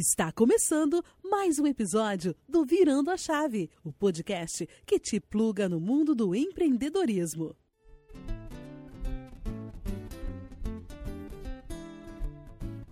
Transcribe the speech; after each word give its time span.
Está 0.00 0.30
começando 0.30 1.04
mais 1.28 1.58
um 1.58 1.66
episódio 1.66 2.32
do 2.48 2.64
Virando 2.64 3.10
a 3.10 3.16
Chave, 3.16 3.68
o 3.82 3.92
podcast 3.92 4.64
que 4.86 4.96
te 4.96 5.18
pluga 5.18 5.68
no 5.68 5.80
mundo 5.80 6.14
do 6.14 6.36
empreendedorismo. 6.36 7.56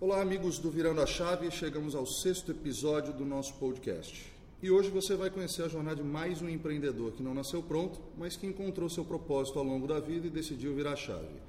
Olá, 0.01 0.21
amigos 0.21 0.59
do 0.59 0.69
Virando 0.69 0.99
a 0.99 1.05
Chave, 1.05 1.49
chegamos 1.49 1.95
ao 1.95 2.05
sexto 2.05 2.51
episódio 2.51 3.13
do 3.13 3.23
nosso 3.23 3.53
podcast. 3.53 4.29
E 4.61 4.69
hoje 4.69 4.89
você 4.89 5.15
vai 5.15 5.29
conhecer 5.29 5.63
a 5.63 5.69
jornada 5.69 6.03
de 6.03 6.03
mais 6.03 6.41
um 6.41 6.49
empreendedor 6.49 7.13
que 7.13 7.23
não 7.23 7.33
nasceu 7.33 7.63
pronto, 7.63 8.01
mas 8.17 8.35
que 8.35 8.45
encontrou 8.45 8.89
seu 8.89 9.05
propósito 9.05 9.57
ao 9.57 9.63
longo 9.63 9.87
da 9.87 10.01
vida 10.01 10.27
e 10.27 10.29
decidiu 10.29 10.75
virar 10.75 10.91
a 10.91 10.97
chave 10.97 11.39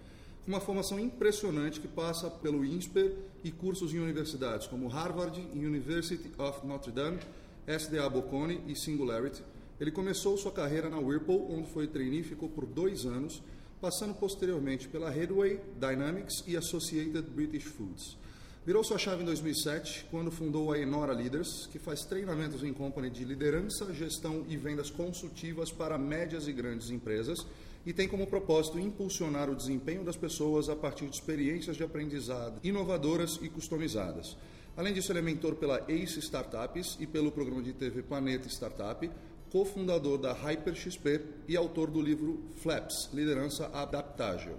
uma 0.48 0.60
formação 0.60 0.98
impressionante 0.98 1.78
que 1.78 1.86
passa 1.86 2.30
pelo 2.30 2.64
INSPER 2.64 3.14
e 3.44 3.50
cursos 3.50 3.92
em 3.92 3.98
universidades 3.98 4.66
como 4.66 4.88
Harvard 4.88 5.38
University 5.52 6.32
of 6.38 6.66
Notre 6.66 6.90
Dame, 6.90 7.18
SDA 7.66 8.08
Bocconi 8.08 8.62
e 8.66 8.74
Singularity. 8.74 9.44
Ele 9.78 9.90
começou 9.90 10.38
sua 10.38 10.50
carreira 10.50 10.88
na 10.88 10.98
Whirlpool, 10.98 11.52
onde 11.52 11.70
foi 11.70 11.86
trainee 11.86 12.20
e 12.20 12.24
ficou 12.24 12.48
por 12.48 12.64
dois 12.64 13.04
anos, 13.04 13.42
passando 13.78 14.14
posteriormente 14.14 14.88
pela 14.88 15.10
Headway, 15.10 15.60
Dynamics 15.78 16.42
e 16.46 16.56
Associated 16.56 17.28
British 17.28 17.64
Foods. 17.64 18.16
Virou 18.64 18.82
sua 18.82 18.96
chave 18.96 19.22
em 19.22 19.26
2007, 19.26 20.06
quando 20.10 20.30
fundou 20.30 20.72
a 20.72 20.78
Enora 20.78 21.12
Leaders, 21.12 21.68
que 21.70 21.78
faz 21.78 22.06
treinamentos 22.06 22.64
em 22.64 22.72
company 22.72 23.10
de 23.10 23.22
liderança, 23.22 23.92
gestão 23.92 24.46
e 24.48 24.56
vendas 24.56 24.90
consultivas 24.90 25.70
para 25.70 25.98
médias 25.98 26.48
e 26.48 26.52
grandes 26.52 26.90
empresas 26.90 27.46
e 27.88 27.92
tem 27.94 28.06
como 28.06 28.26
propósito 28.26 28.78
impulsionar 28.78 29.48
o 29.48 29.56
desempenho 29.56 30.04
das 30.04 30.14
pessoas 30.14 30.68
a 30.68 30.76
partir 30.76 31.06
de 31.06 31.14
experiências 31.14 31.74
de 31.74 31.82
aprendizado 31.82 32.60
inovadoras 32.62 33.38
e 33.40 33.48
customizadas. 33.48 34.36
Além 34.76 34.92
disso, 34.92 35.10
ele 35.10 35.20
é 35.20 35.22
mentor 35.22 35.54
pela 35.54 35.82
ACE 35.88 36.18
Startups 36.18 36.98
e 37.00 37.06
pelo 37.06 37.32
programa 37.32 37.62
de 37.62 37.72
TV 37.72 38.02
Planeta 38.02 38.46
Startup, 38.46 39.10
cofundador 39.50 40.18
da 40.18 40.34
HyperXP 40.34 41.22
e 41.48 41.56
autor 41.56 41.90
do 41.90 42.02
livro 42.02 42.44
Flaps 42.56 43.08
Liderança 43.14 43.70
Adaptável. 43.72 44.58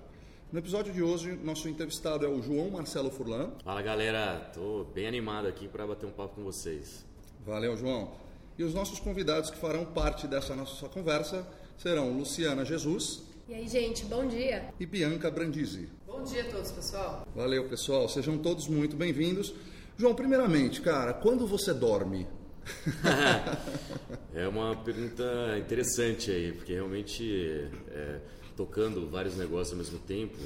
No 0.52 0.58
episódio 0.58 0.92
de 0.92 1.04
hoje, 1.04 1.34
nosso 1.44 1.70
entrevistado 1.70 2.26
é 2.26 2.28
o 2.28 2.42
João 2.42 2.72
Marcelo 2.72 3.12
Furlan. 3.12 3.52
Fala 3.64 3.84
galera, 3.84 4.48
estou 4.48 4.86
bem 4.86 5.06
animado 5.06 5.48
aqui 5.48 5.68
para 5.68 5.86
bater 5.86 6.08
um 6.08 6.12
papo 6.12 6.34
com 6.34 6.44
vocês. 6.44 7.06
Valeu, 7.46 7.78
João. 7.78 8.12
E 8.58 8.64
os 8.64 8.74
nossos 8.74 9.00
convidados 9.00 9.52
que 9.52 9.58
farão 9.60 9.86
parte 9.86 10.26
dessa 10.26 10.56
nossa 10.56 10.90
conversa 10.90 11.48
serão 11.80 12.12
Luciana 12.12 12.66
Jesus. 12.66 13.24
E 13.48 13.54
aí, 13.54 13.68
gente, 13.68 14.04
bom 14.06 14.28
dia. 14.28 14.74
E 14.80 14.86
Bianca 14.86 15.32
Brandisi. 15.32 15.88
Bom 16.06 16.24
dia 16.24 16.44
a 16.44 16.52
todos, 16.52 16.72
pessoal. 16.72 17.26
Valeu, 17.34 17.70
pessoal. 17.70 18.10
Sejam 18.10 18.38
todos 18.38 18.68
muito 18.68 18.98
bem-vindos. 18.98 19.54
João, 19.98 20.14
primeiramente, 20.14 20.82
cara, 20.82 21.14
quando 21.14 21.48
você 21.48 21.74
dorme? 21.74 22.28
é 24.36 24.46
uma 24.48 24.76
pergunta 24.76 25.24
interessante 25.58 26.30
aí, 26.30 26.52
porque 26.52 26.74
realmente 26.74 27.70
é, 27.90 28.20
tocando 28.58 29.10
vários 29.10 29.38
negócios 29.38 29.72
ao 29.72 29.78
mesmo 29.78 30.00
tempo, 30.00 30.38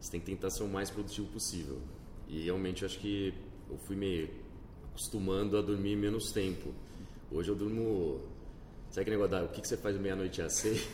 você 0.00 0.12
tem 0.12 0.20
que 0.20 0.26
tentar 0.26 0.50
ser 0.50 0.62
o 0.62 0.68
mais 0.68 0.88
produtivo 0.88 1.26
possível. 1.26 1.78
E 2.28 2.44
realmente 2.44 2.82
eu 2.82 2.86
acho 2.86 2.98
que 3.00 3.34
eu 3.68 3.76
fui 3.76 3.96
me 3.96 4.30
acostumando 4.92 5.58
a 5.58 5.62
dormir 5.62 5.96
menos 5.96 6.30
tempo. 6.30 6.72
Hoje 7.30 7.50
eu 7.50 7.56
durmo 7.56 8.20
Sabe 8.90 9.02
aquele 9.02 9.16
negócio 9.18 9.30
da 9.30 9.44
o 9.44 9.48
que, 9.48 9.60
que 9.60 9.68
você 9.68 9.76
faz 9.76 9.96
meia-noite 9.96 10.42
a 10.42 10.50
seis? 10.50 10.88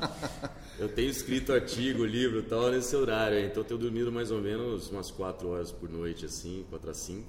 eu 0.80 0.88
tenho 0.88 1.10
escrito 1.10 1.52
artigo, 1.52 2.02
livro 2.02 2.42
tal 2.42 2.70
nesse 2.70 2.96
horário, 2.96 3.38
então 3.40 3.62
eu 3.62 3.64
tenho 3.64 3.78
dormido 3.78 4.10
mais 4.10 4.30
ou 4.30 4.40
menos 4.40 4.90
umas 4.90 5.10
4 5.10 5.46
horas 5.46 5.70
por 5.70 5.90
noite, 5.90 6.24
assim, 6.24 6.64
4 6.70 6.90
a 6.90 6.94
5. 6.94 7.28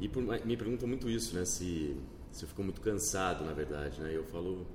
E 0.00 0.08
por, 0.08 0.22
me 0.22 0.56
perguntam 0.56 0.88
muito 0.88 1.10
isso, 1.10 1.34
né? 1.34 1.44
Se, 1.44 1.94
se 2.32 2.44
eu 2.44 2.48
fico 2.48 2.62
muito 2.62 2.80
cansado, 2.80 3.44
na 3.44 3.52
verdade, 3.52 4.00
né? 4.00 4.10
Eu 4.10 4.24
falo 4.24 4.66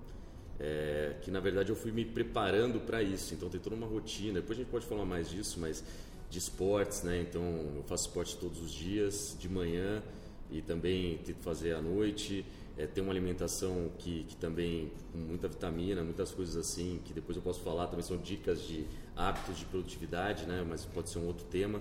é, 0.59 1.15
que, 1.23 1.31
na 1.31 1.39
verdade, 1.39 1.71
eu 1.71 1.75
fui 1.75 1.91
me 1.91 2.05
preparando 2.05 2.79
para 2.79 3.01
isso, 3.01 3.33
então 3.33 3.49
tem 3.49 3.59
toda 3.59 3.75
uma 3.75 3.87
rotina. 3.87 4.41
Depois 4.41 4.59
a 4.59 4.61
gente 4.61 4.69
pode 4.69 4.85
falar 4.85 5.05
mais 5.05 5.27
disso, 5.27 5.59
mas 5.59 5.83
de 6.29 6.37
esportes, 6.37 7.01
né? 7.01 7.19
Então 7.19 7.41
eu 7.77 7.83
faço 7.87 8.07
esporte 8.07 8.37
todos 8.37 8.61
os 8.61 8.71
dias, 8.71 9.35
de 9.39 9.49
manhã 9.49 10.03
e 10.51 10.61
também 10.61 11.17
tento 11.25 11.41
fazer 11.41 11.73
à 11.73 11.81
noite 11.81 12.45
é, 12.81 12.87
ter 12.87 13.01
uma 13.01 13.11
alimentação 13.11 13.91
que, 13.99 14.23
que 14.23 14.35
também 14.35 14.91
com 15.11 15.19
muita 15.19 15.47
vitamina, 15.47 16.03
muitas 16.03 16.31
coisas 16.31 16.57
assim, 16.57 16.99
que 17.05 17.13
depois 17.13 17.35
eu 17.37 17.43
posso 17.43 17.61
falar, 17.61 17.87
também 17.87 18.03
são 18.03 18.17
dicas 18.17 18.61
de 18.63 18.85
hábitos 19.15 19.59
de 19.59 19.65
produtividade, 19.65 20.45
né? 20.45 20.65
mas 20.67 20.83
pode 20.85 21.11
ser 21.11 21.19
um 21.19 21.27
outro 21.27 21.45
tema. 21.45 21.79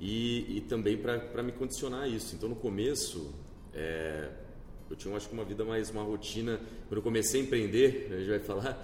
E, 0.00 0.56
e 0.56 0.60
também 0.62 0.96
para 0.96 1.42
me 1.42 1.52
condicionar 1.52 2.08
isso. 2.08 2.34
Então, 2.34 2.48
no 2.48 2.56
começo, 2.56 3.34
é, 3.74 4.30
eu 4.88 4.96
tinha, 4.96 5.14
acho 5.14 5.28
que, 5.28 5.34
uma 5.34 5.44
vida 5.44 5.62
mais, 5.62 5.90
uma 5.90 6.02
rotina. 6.02 6.58
Quando 6.88 6.96
eu 6.96 7.02
comecei 7.02 7.42
a 7.42 7.44
empreender, 7.44 8.08
a 8.10 8.16
gente 8.16 8.30
vai 8.30 8.38
falar, 8.38 8.82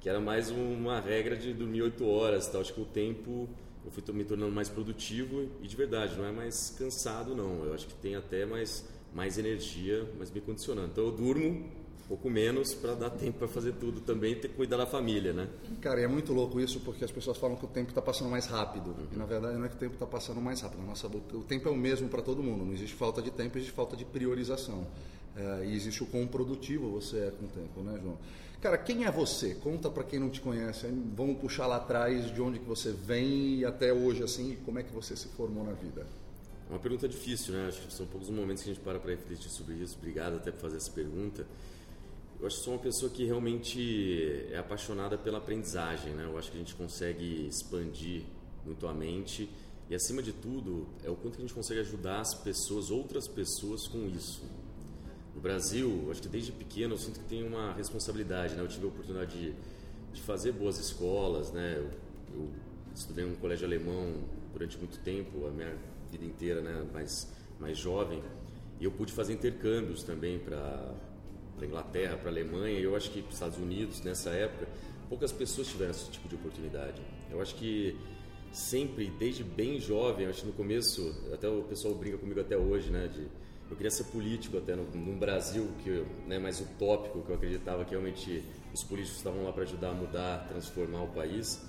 que 0.00 0.08
era 0.08 0.18
mais 0.20 0.50
uma 0.50 0.98
regra 0.98 1.36
de 1.36 1.54
dormir 1.54 1.82
oito 1.82 2.04
horas. 2.04 2.48
Tal. 2.48 2.62
Acho 2.62 2.74
que 2.74 2.80
o 2.80 2.84
tempo 2.84 3.48
eu 3.84 3.92
fui 3.92 4.02
me 4.12 4.24
tornando 4.24 4.50
mais 4.50 4.68
produtivo 4.68 5.48
e 5.62 5.68
de 5.68 5.76
verdade, 5.76 6.16
não 6.16 6.24
é 6.24 6.32
mais 6.32 6.74
cansado, 6.76 7.36
não. 7.36 7.64
Eu 7.64 7.72
acho 7.72 7.86
que 7.86 7.94
tem 7.94 8.16
até 8.16 8.44
mais 8.44 8.84
mais 9.16 9.38
energia, 9.38 10.06
mas 10.18 10.30
me 10.30 10.42
condicionando. 10.42 10.88
Então 10.92 11.04
eu 11.04 11.10
durmo 11.10 11.48
um 11.48 12.08
pouco 12.08 12.28
menos 12.28 12.74
para 12.74 12.94
dar 12.94 13.10
tempo 13.10 13.38
para 13.38 13.48
fazer 13.48 13.72
tudo 13.72 14.00
também 14.02 14.32
e 14.32 14.36
ter 14.36 14.48
que 14.48 14.54
cuidar 14.54 14.76
da 14.76 14.86
família, 14.86 15.32
né? 15.32 15.48
Cara, 15.80 16.00
e 16.00 16.04
é 16.04 16.06
muito 16.06 16.34
louco 16.34 16.60
isso 16.60 16.78
porque 16.80 17.02
as 17.02 17.10
pessoas 17.10 17.38
falam 17.38 17.56
que 17.56 17.64
o 17.64 17.68
tempo 17.68 17.88
está 17.88 18.02
passando 18.02 18.30
mais 18.30 18.46
rápido. 18.46 18.90
Uhum. 18.90 19.06
E 19.12 19.16
na 19.16 19.24
verdade 19.24 19.56
não 19.56 19.64
é 19.64 19.68
que 19.68 19.74
o 19.74 19.78
tempo 19.78 19.94
está 19.94 20.06
passando 20.06 20.40
mais 20.40 20.60
rápido. 20.60 20.82
Nossa, 20.84 21.06
o 21.08 21.42
tempo 21.42 21.66
é 21.66 21.72
o 21.72 21.76
mesmo 21.76 22.08
para 22.08 22.20
todo 22.20 22.42
mundo. 22.42 22.64
Não 22.64 22.74
existe 22.74 22.94
falta 22.94 23.22
de 23.22 23.30
tempo, 23.30 23.56
existe 23.56 23.72
falta 23.72 23.96
de 23.96 24.04
priorização. 24.04 24.86
É, 25.34 25.66
e 25.66 25.74
existe 25.74 26.02
o 26.02 26.06
quão 26.06 26.26
produtivo 26.26 26.90
você 26.90 27.18
é 27.18 27.30
com 27.30 27.46
o 27.46 27.48
tempo, 27.48 27.80
né, 27.80 27.98
João? 28.02 28.18
Cara, 28.60 28.78
quem 28.78 29.04
é 29.04 29.10
você? 29.10 29.54
Conta 29.54 29.90
para 29.90 30.04
quem 30.04 30.18
não 30.18 30.30
te 30.30 30.40
conhece. 30.40 30.86
Vamos 31.14 31.38
puxar 31.38 31.66
lá 31.66 31.76
atrás 31.76 32.32
de 32.32 32.40
onde 32.40 32.58
que 32.58 32.66
você 32.66 32.92
vem 32.92 33.56
e 33.56 33.64
até 33.64 33.92
hoje, 33.92 34.22
assim, 34.22 34.56
como 34.64 34.78
é 34.78 34.82
que 34.82 34.92
você 34.92 35.16
se 35.16 35.28
formou 35.28 35.64
na 35.64 35.72
vida. 35.72 36.06
É 36.68 36.72
uma 36.72 36.80
pergunta 36.80 37.08
difícil, 37.08 37.54
né? 37.54 37.68
Acho 37.68 37.80
que 37.82 37.92
são 37.92 38.06
poucos 38.06 38.28
momentos 38.28 38.62
que 38.62 38.70
a 38.70 38.74
gente 38.74 38.82
para 38.82 38.98
para 38.98 39.12
refletir 39.12 39.48
sobre 39.48 39.74
isso. 39.74 39.96
Obrigado 39.98 40.36
até 40.36 40.50
por 40.50 40.60
fazer 40.60 40.78
essa 40.78 40.90
pergunta. 40.90 41.46
Eu 42.40 42.46
acho 42.46 42.56
que 42.58 42.64
sou 42.64 42.74
uma 42.74 42.82
pessoa 42.82 43.10
que 43.10 43.24
realmente 43.24 44.46
é 44.50 44.58
apaixonada 44.58 45.16
pela 45.16 45.38
aprendizagem, 45.38 46.12
né? 46.12 46.24
Eu 46.24 46.36
acho 46.36 46.50
que 46.50 46.56
a 46.56 46.60
gente 46.60 46.74
consegue 46.74 47.46
expandir 47.46 48.24
muito 48.64 48.86
a 48.86 48.92
mente 48.92 49.48
e, 49.88 49.94
acima 49.94 50.20
de 50.20 50.32
tudo, 50.32 50.86
é 51.04 51.08
o 51.08 51.14
quanto 51.14 51.38
a 51.38 51.40
gente 51.40 51.54
consegue 51.54 51.80
ajudar 51.80 52.20
as 52.20 52.34
pessoas, 52.34 52.90
outras 52.90 53.28
pessoas, 53.28 53.86
com 53.86 54.08
isso. 54.08 54.42
No 55.34 55.40
Brasil, 55.40 56.08
acho 56.10 56.20
que 56.20 56.28
desde 56.28 56.50
pequeno 56.50 56.94
eu 56.94 56.98
sinto 56.98 57.20
que 57.20 57.26
tenho 57.26 57.46
uma 57.46 57.72
responsabilidade, 57.74 58.56
né? 58.56 58.62
Eu 58.62 58.68
tive 58.68 58.86
a 58.86 58.88
oportunidade 58.88 59.38
de, 59.38 59.54
de 60.12 60.20
fazer 60.22 60.50
boas 60.50 60.78
escolas, 60.78 61.52
né? 61.52 61.76
Eu, 61.78 61.90
eu 62.34 62.50
estudei 62.92 63.24
em 63.24 63.32
um 63.32 63.36
colégio 63.36 63.64
alemão 63.66 64.12
durante 64.52 64.76
muito 64.78 64.98
tempo, 65.04 65.46
a 65.46 65.50
minha 65.50 65.76
vida 66.10 66.24
inteira, 66.24 66.60
né, 66.60 66.86
mais, 66.92 67.32
mais 67.58 67.76
jovem. 67.78 68.22
E 68.80 68.84
eu 68.84 68.90
pude 68.90 69.12
fazer 69.12 69.32
intercâmbios 69.32 70.02
também 70.02 70.38
para 70.38 70.94
Inglaterra, 71.62 72.16
para 72.16 72.30
Alemanha, 72.30 72.78
e 72.78 72.82
eu 72.82 72.94
acho 72.94 73.10
que 73.10 73.22
para 73.22 73.28
os 73.28 73.34
Estados 73.34 73.58
Unidos, 73.58 74.02
nessa 74.02 74.30
época, 74.30 74.68
poucas 75.08 75.32
pessoas 75.32 75.68
tiveram 75.68 75.92
esse 75.92 76.10
tipo 76.10 76.28
de 76.28 76.34
oportunidade. 76.34 77.00
Eu 77.30 77.40
acho 77.40 77.54
que 77.54 77.96
sempre, 78.52 79.10
desde 79.18 79.42
bem 79.42 79.78
jovem, 79.78 80.26
acho 80.26 80.42
que 80.42 80.46
no 80.46 80.52
começo, 80.52 81.14
até 81.32 81.48
o 81.48 81.62
pessoal 81.62 81.94
brinca 81.94 82.18
comigo 82.18 82.40
até 82.40 82.56
hoje, 82.56 82.90
né, 82.90 83.08
de 83.08 83.26
eu 83.68 83.76
queria 83.76 83.90
ser 83.90 84.04
político 84.04 84.58
até 84.58 84.76
no, 84.76 84.84
no 84.84 85.18
Brasil, 85.18 85.68
que 85.82 86.04
né, 86.26 86.38
mais 86.38 86.60
utópico, 86.60 87.20
que 87.22 87.30
eu 87.30 87.34
acreditava 87.34 87.84
que 87.84 87.90
realmente 87.90 88.44
os 88.72 88.84
políticos 88.84 89.18
estavam 89.18 89.44
lá 89.44 89.52
para 89.52 89.64
ajudar 89.64 89.90
a 89.90 89.94
mudar, 89.94 90.46
transformar 90.48 91.02
o 91.02 91.08
país. 91.08 91.60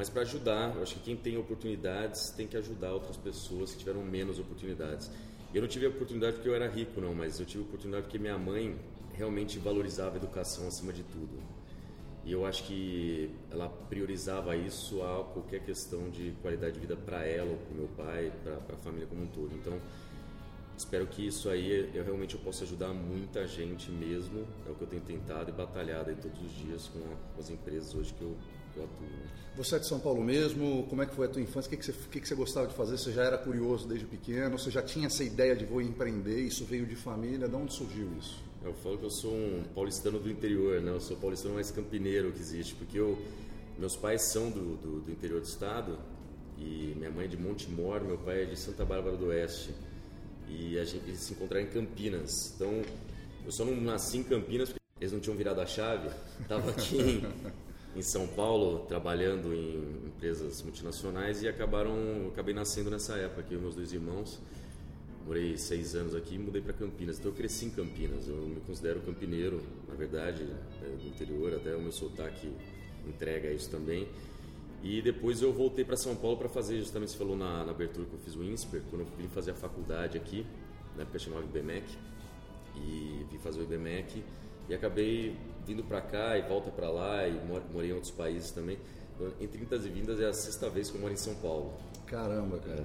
Mas 0.00 0.08
para 0.08 0.22
ajudar, 0.22 0.74
eu 0.76 0.82
acho 0.82 0.94
que 0.94 1.00
quem 1.00 1.14
tem 1.14 1.36
oportunidades 1.36 2.30
tem 2.30 2.46
que 2.46 2.56
ajudar 2.56 2.94
outras 2.94 3.18
pessoas 3.18 3.72
que 3.72 3.80
tiveram 3.80 4.02
menos 4.02 4.38
oportunidades. 4.38 5.10
Eu 5.52 5.60
não 5.60 5.68
tive 5.68 5.84
a 5.84 5.90
oportunidade 5.90 6.36
porque 6.36 6.48
eu 6.48 6.54
era 6.54 6.66
rico, 6.66 7.02
não, 7.02 7.14
mas 7.14 7.38
eu 7.38 7.44
tive 7.44 7.64
a 7.64 7.66
oportunidade 7.66 8.04
porque 8.04 8.18
minha 8.18 8.38
mãe 8.38 8.78
realmente 9.12 9.58
valorizava 9.58 10.14
a 10.14 10.16
educação 10.16 10.66
acima 10.66 10.90
de 10.90 11.02
tudo. 11.02 11.38
E 12.24 12.32
eu 12.32 12.46
acho 12.46 12.64
que 12.64 13.30
ela 13.50 13.68
priorizava 13.68 14.56
isso 14.56 15.02
a 15.02 15.22
qualquer 15.22 15.60
questão 15.64 16.08
de 16.08 16.32
qualidade 16.40 16.72
de 16.72 16.80
vida 16.80 16.96
para 16.96 17.26
ela, 17.26 17.54
para 17.54 17.74
o 17.74 17.76
meu 17.76 17.88
pai, 17.88 18.32
para 18.42 18.74
a 18.74 18.78
família 18.78 19.06
como 19.06 19.24
um 19.24 19.26
todo. 19.26 19.54
Então, 19.54 19.78
espero 20.78 21.06
que 21.08 21.26
isso 21.26 21.50
aí 21.50 21.90
eu 21.92 22.02
realmente 22.02 22.36
eu 22.36 22.40
possa 22.40 22.64
ajudar 22.64 22.88
muita 22.94 23.46
gente 23.46 23.90
mesmo. 23.90 24.46
É 24.66 24.70
o 24.70 24.74
que 24.74 24.80
eu 24.80 24.88
tenho 24.88 25.02
tentado 25.02 25.50
e 25.50 25.52
batalhado 25.52 26.08
aí 26.08 26.16
todos 26.16 26.40
os 26.40 26.52
dias 26.52 26.88
com, 26.88 27.00
as 27.38 27.50
empresas 27.50 27.94
hoje 27.94 28.14
que 28.14 28.22
eu 28.22 28.34
eu 28.80 28.84
atuo. 28.84 29.06
Né? 29.06 29.30
Você 29.56 29.76
é 29.76 29.78
de 29.78 29.86
São 29.86 29.98
Paulo 30.00 30.22
mesmo? 30.22 30.86
Como 30.88 31.02
é 31.02 31.06
que 31.06 31.14
foi 31.14 31.26
a 31.26 31.28
tua 31.28 31.42
infância? 31.42 31.68
O 31.68 31.70
que, 31.70 31.76
que, 31.76 31.84
você, 31.84 31.92
que, 31.92 32.20
que 32.20 32.28
você 32.28 32.34
gostava 32.34 32.66
de 32.66 32.74
fazer? 32.74 32.96
Você 32.96 33.12
já 33.12 33.24
era 33.24 33.36
curioso 33.36 33.86
desde 33.86 34.06
pequeno? 34.06 34.58
Você 34.58 34.70
já 34.70 34.80
tinha 34.80 35.06
essa 35.06 35.22
ideia 35.24 35.54
de 35.54 35.64
vou 35.64 35.82
empreender? 35.82 36.40
Isso 36.40 36.64
veio 36.64 36.86
de 36.86 36.96
família? 36.96 37.48
De 37.48 37.54
onde 37.54 37.72
surgiu 37.72 38.08
isso? 38.18 38.42
Eu 38.64 38.72
falo 38.74 38.98
que 38.98 39.04
eu 39.04 39.10
sou 39.10 39.32
um 39.32 39.62
paulistano 39.74 40.18
do 40.18 40.30
interior, 40.30 40.80
né? 40.80 40.92
Eu 40.92 41.00
sou 41.00 41.16
paulistano 41.16 41.54
mais 41.54 41.70
campineiro 41.70 42.30
que 42.32 42.40
existe, 42.40 42.74
porque 42.74 42.98
eu, 42.98 43.18
meus 43.78 43.96
pais 43.96 44.22
são 44.22 44.50
do, 44.50 44.76
do, 44.76 45.00
do 45.00 45.10
interior 45.10 45.40
do 45.40 45.46
estado 45.46 45.98
e 46.58 46.94
minha 46.96 47.10
mãe 47.10 47.24
é 47.24 47.28
de 47.28 47.36
Montemor, 47.36 48.02
meu 48.02 48.18
pai 48.18 48.42
é 48.42 48.44
de 48.44 48.58
Santa 48.58 48.84
Bárbara 48.84 49.16
do 49.16 49.26
Oeste. 49.26 49.74
e 50.48 50.78
a 50.78 50.84
gente, 50.84 51.08
eles 51.08 51.20
se 51.20 51.32
encontraram 51.32 51.64
em 51.66 51.70
Campinas. 51.70 52.52
Então, 52.54 52.82
eu 53.44 53.50
só 53.50 53.64
não 53.64 53.74
nasci 53.80 54.18
em 54.18 54.22
Campinas 54.22 54.68
porque 54.68 54.80
eles 55.00 55.12
não 55.12 55.20
tinham 55.20 55.36
virado 55.36 55.60
a 55.60 55.66
chave. 55.66 56.08
Estava 56.40 56.70
aqui 56.70 56.96
em, 56.96 57.22
em, 57.96 58.02
São 58.02 58.26
Paulo 58.26 58.80
trabalhando 58.86 59.52
em 59.54 60.06
empresas 60.06 60.62
multinacionais 60.62 61.42
e 61.42 61.48
acabaram, 61.48 62.28
acabei 62.32 62.54
nascendo 62.54 62.90
nessa 62.90 63.16
época 63.16 63.40
aqui, 63.40 63.56
meus 63.56 63.74
dois 63.74 63.92
irmãos. 63.92 64.40
Morei 65.26 65.56
seis 65.56 65.94
anos 65.94 66.14
aqui 66.14 66.34
e 66.34 66.38
mudei 66.38 66.62
para 66.62 66.72
Campinas. 66.72 67.18
Então 67.18 67.30
eu 67.30 67.36
cresci 67.36 67.66
em 67.66 67.70
Campinas. 67.70 68.26
Eu 68.26 68.36
me 68.36 68.60
considero 68.60 69.00
campineiro, 69.00 69.60
na 69.86 69.94
verdade, 69.94 70.46
é, 70.82 70.86
do 70.96 71.06
interior. 71.06 71.54
Até 71.54 71.76
o 71.76 71.80
meu 71.80 71.92
sotaque 71.92 72.50
entrega 73.06 73.52
isso 73.52 73.70
também. 73.70 74.08
E 74.82 75.02
depois 75.02 75.42
eu 75.42 75.52
voltei 75.52 75.84
para 75.84 75.96
São 75.96 76.16
Paulo 76.16 76.38
para 76.38 76.48
fazer, 76.48 76.78
justamente 76.78 77.12
você 77.12 77.18
falou 77.18 77.36
na, 77.36 77.64
na, 77.64 77.70
abertura 77.70 78.06
que 78.06 78.14
eu 78.14 78.18
fiz 78.20 78.34
o 78.34 78.42
INSPER, 78.42 78.80
quando 78.88 79.02
eu 79.02 79.08
vim 79.18 79.28
fazer 79.28 79.50
a 79.50 79.54
faculdade 79.54 80.16
aqui, 80.16 80.46
na 80.96 81.02
época 81.02 81.18
chamava 81.18 81.44
IBMEC, 81.44 81.84
e 82.76 83.26
vim 83.30 83.38
fazer 83.38 83.60
o 83.60 83.62
IBMEC, 83.64 84.24
e 84.70 84.74
acabei 84.74 85.36
vindo 85.66 85.82
para 85.82 86.00
cá 86.00 86.38
e 86.38 86.42
volta 86.42 86.70
para 86.70 86.88
lá, 86.88 87.26
e 87.26 87.32
morei 87.72 87.90
em 87.90 87.92
outros 87.92 88.12
países 88.12 88.52
também. 88.52 88.78
Então, 89.14 89.32
entre 89.40 89.60
indas 89.60 89.84
e 89.84 89.88
vindas 89.88 90.20
é 90.20 90.26
a 90.26 90.32
sexta 90.32 90.70
vez 90.70 90.88
que 90.88 90.96
eu 90.96 91.00
moro 91.00 91.12
em 91.12 91.16
São 91.16 91.34
Paulo. 91.34 91.74
Caramba, 92.06 92.58
cara. 92.58 92.84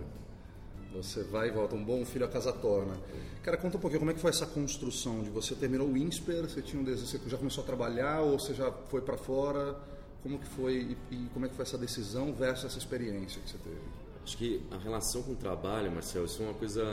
Você 0.95 1.23
vai 1.23 1.49
e 1.49 1.51
volta, 1.51 1.75
um 1.75 1.83
bom 1.83 2.03
filho 2.03 2.25
a 2.25 2.27
casa 2.27 2.51
torna. 2.51 2.95
Cara, 3.43 3.57
conta 3.57 3.77
um 3.77 3.79
pouquinho 3.79 3.99
como 3.99 4.11
é 4.11 4.13
que 4.15 4.19
foi 4.19 4.31
essa 4.31 4.47
construção 4.47 5.21
de 5.21 5.29
você 5.29 5.53
terminou 5.53 5.87
o 5.87 5.95
INSPER, 5.95 6.41
você 6.41 6.61
tinha 6.61 6.81
um 6.81 6.85
desejo, 6.85 7.05
você 7.05 7.29
já 7.29 7.37
começou 7.37 7.63
a 7.63 7.67
trabalhar 7.67 8.21
ou 8.21 8.39
você 8.39 8.53
já 8.53 8.71
foi 8.71 9.01
para 9.01 9.17
fora? 9.17 9.77
Como 10.23 10.39
que 10.39 10.47
foi 10.47 10.97
e, 11.11 11.15
e, 11.15 11.29
como 11.33 11.45
é 11.45 11.49
que 11.49 11.55
foi 11.55 11.63
essa 11.63 11.77
decisão 11.77 12.33
versus 12.33 12.65
essa 12.65 12.77
experiência 12.79 13.39
que 13.41 13.49
você 13.49 13.57
teve? 13.59 13.81
Acho 14.23 14.37
que 14.37 14.63
a 14.71 14.77
relação 14.77 15.21
com 15.21 15.33
o 15.33 15.35
trabalho, 15.35 15.91
Marcelo, 15.91 16.25
isso 16.25 16.41
é 16.41 16.45
uma 16.45 16.55
coisa 16.55 16.83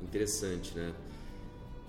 interessante, 0.00 0.76
né? 0.76 0.94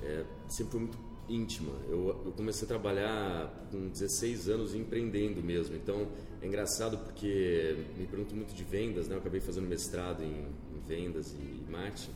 É, 0.02 0.24
sempre 0.48 0.72
foi 0.72 0.80
muito 0.80 1.08
íntima. 1.30 1.72
Eu, 1.88 2.22
eu, 2.26 2.34
comecei 2.36 2.66
a 2.66 2.68
trabalhar 2.68 3.68
com 3.72 3.88
16 3.90 4.50
anos 4.50 4.76
empreendendo 4.76 5.42
mesmo. 5.42 5.76
Então 5.76 6.08
é 6.42 6.48
engraçado 6.48 6.98
porque 6.98 7.78
me 7.98 8.06
perguntam 8.08 8.36
muito 8.36 8.54
de 8.54 8.64
vendas, 8.64 9.08
né? 9.08 9.16
Eu 9.16 9.20
acabei 9.20 9.40
fazendo 9.40 9.68
mestrado 9.68 10.24
em, 10.24 10.46
em 10.76 10.80
vendas 10.88 11.34
e 11.34 11.72
marketing. 11.72 12.12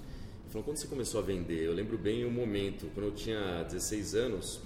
E 0.48 0.50
falam, 0.50 0.64
quando 0.64 0.78
você 0.78 0.88
começou 0.88 1.20
a 1.20 1.24
vender? 1.24 1.64
Eu 1.64 1.74
lembro 1.74 1.98
bem 1.98 2.26
o 2.26 2.32
momento, 2.32 2.88
quando 2.94 3.08
eu 3.08 3.14
tinha 3.14 3.64
16 3.64 4.16
anos, 4.16 4.60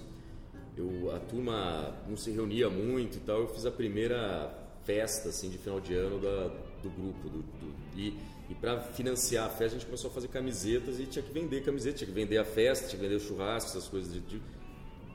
eu, 0.77 1.11
a 1.13 1.19
turma 1.19 1.95
não 2.07 2.15
se 2.15 2.31
reunia 2.31 2.69
muito 2.69 3.17
e 3.17 3.19
tal. 3.19 3.41
Eu 3.41 3.47
fiz 3.47 3.65
a 3.65 3.71
primeira 3.71 4.65
festa 4.85 5.29
assim 5.29 5.49
de 5.49 5.57
final 5.57 5.81
de 5.81 5.93
ano 5.93 6.19
da, 6.19 6.47
do 6.81 6.89
grupo 6.89 7.27
do, 7.27 7.39
do 7.39 7.99
e, 7.99 8.13
e 8.49 8.55
para 8.55 8.79
financiar 8.79 9.45
a 9.45 9.49
festa 9.49 9.75
a 9.75 9.79
gente 9.79 9.85
começou 9.85 10.09
a 10.09 10.13
fazer 10.13 10.29
camisetas 10.29 10.99
e 10.99 11.05
tinha 11.05 11.23
que 11.23 11.31
vender 11.31 11.63
camiseta, 11.63 11.97
tinha 11.97 12.07
que 12.07 12.13
vender 12.13 12.37
a 12.37 12.45
festa, 12.45 12.87
tinha 12.87 12.99
que 12.99 13.05
vender 13.05 13.15
o 13.15 13.19
churrasco, 13.19 13.71
essas 13.71 13.87
coisas 13.87 14.13
de, 14.13 14.21
de... 14.21 14.41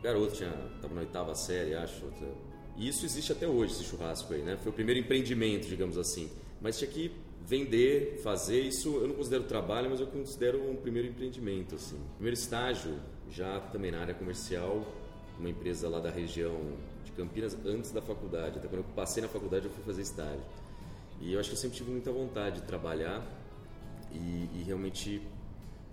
garoto 0.02 0.34
tinha 0.34 0.50
tava 0.80 0.94
na 0.94 1.00
oitava 1.00 1.34
série, 1.34 1.74
acho. 1.74 2.04
E 2.76 2.88
isso 2.88 3.04
existe 3.04 3.32
até 3.32 3.46
hoje 3.46 3.72
esse 3.72 3.84
churrasco 3.84 4.32
aí, 4.34 4.42
né? 4.42 4.56
Foi 4.56 4.70
o 4.70 4.74
primeiro 4.74 5.00
empreendimento, 5.00 5.66
digamos 5.66 5.96
assim. 5.96 6.30
Mas 6.60 6.78
tinha 6.78 6.90
que 6.90 7.10
vender, 7.46 8.20
fazer 8.22 8.60
isso. 8.60 8.96
Eu 8.96 9.08
não 9.08 9.14
considero 9.14 9.44
trabalho, 9.44 9.90
mas 9.90 10.00
eu 10.00 10.06
considero 10.06 10.70
um 10.70 10.76
primeiro 10.76 11.08
empreendimento 11.08 11.74
assim. 11.74 11.98
Primeiro 12.14 12.34
estágio 12.34 12.98
já 13.30 13.60
também 13.60 13.90
na 13.90 14.00
área 14.00 14.14
comercial 14.14 14.86
uma 15.38 15.48
empresa 15.48 15.88
lá 15.88 15.98
da 15.98 16.10
região 16.10 16.56
de 17.04 17.12
Campinas 17.12 17.56
antes 17.64 17.90
da 17.90 18.00
faculdade. 18.00 18.58
Até 18.58 18.68
quando 18.68 18.82
eu 18.82 18.94
passei 18.94 19.22
na 19.22 19.28
faculdade 19.28 19.66
eu 19.66 19.72
fui 19.72 19.82
fazer 19.84 20.02
estágio. 20.02 20.42
E 21.22 21.32
eu 21.32 21.40
acho 21.40 21.48
que 21.48 21.54
eu 21.54 21.58
sempre 21.58 21.78
tive 21.78 21.90
muita 21.90 22.12
vontade 22.12 22.60
de 22.60 22.66
trabalhar 22.66 23.24
e, 24.12 24.48
e 24.54 24.64
realmente 24.66 25.22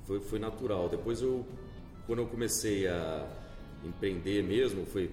foi, 0.05 0.19
foi 0.19 0.39
natural. 0.39 0.89
Depois 0.89 1.21
eu, 1.21 1.45
quando 2.05 2.19
eu 2.19 2.27
comecei 2.27 2.87
a 2.87 3.25
empreender 3.85 4.43
mesmo, 4.43 4.85
foi, 4.85 5.09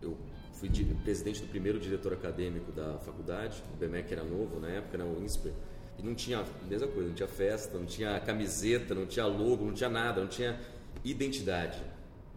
eu 0.00 0.16
fui 0.52 0.70
presidente 1.02 1.40
do 1.40 1.48
primeiro 1.48 1.80
diretor 1.80 2.12
acadêmico 2.12 2.70
da 2.70 2.98
faculdade, 2.98 3.60
o 3.74 3.76
BMEC 3.76 4.12
era 4.12 4.22
novo 4.22 4.60
na 4.60 4.68
época, 4.68 4.96
na 4.96 5.04
né, 5.04 5.16
UNSPER, 5.18 5.52
e 5.98 6.02
não 6.02 6.14
tinha, 6.14 6.44
mesma 6.68 6.86
coisa, 6.86 7.08
não 7.08 7.14
tinha 7.16 7.28
festa, 7.28 7.76
não 7.76 7.86
tinha 7.86 8.20
camiseta, 8.20 8.94
não 8.94 9.06
tinha 9.06 9.26
logo, 9.26 9.64
não 9.64 9.72
tinha 9.72 9.90
nada, 9.90 10.20
não 10.20 10.28
tinha 10.28 10.60
identidade 11.04 11.82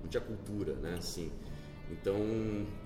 não 0.01 0.07
tinha 0.09 0.21
cultura, 0.21 0.73
né? 0.73 0.95
Assim, 0.97 1.31
então 1.91 2.17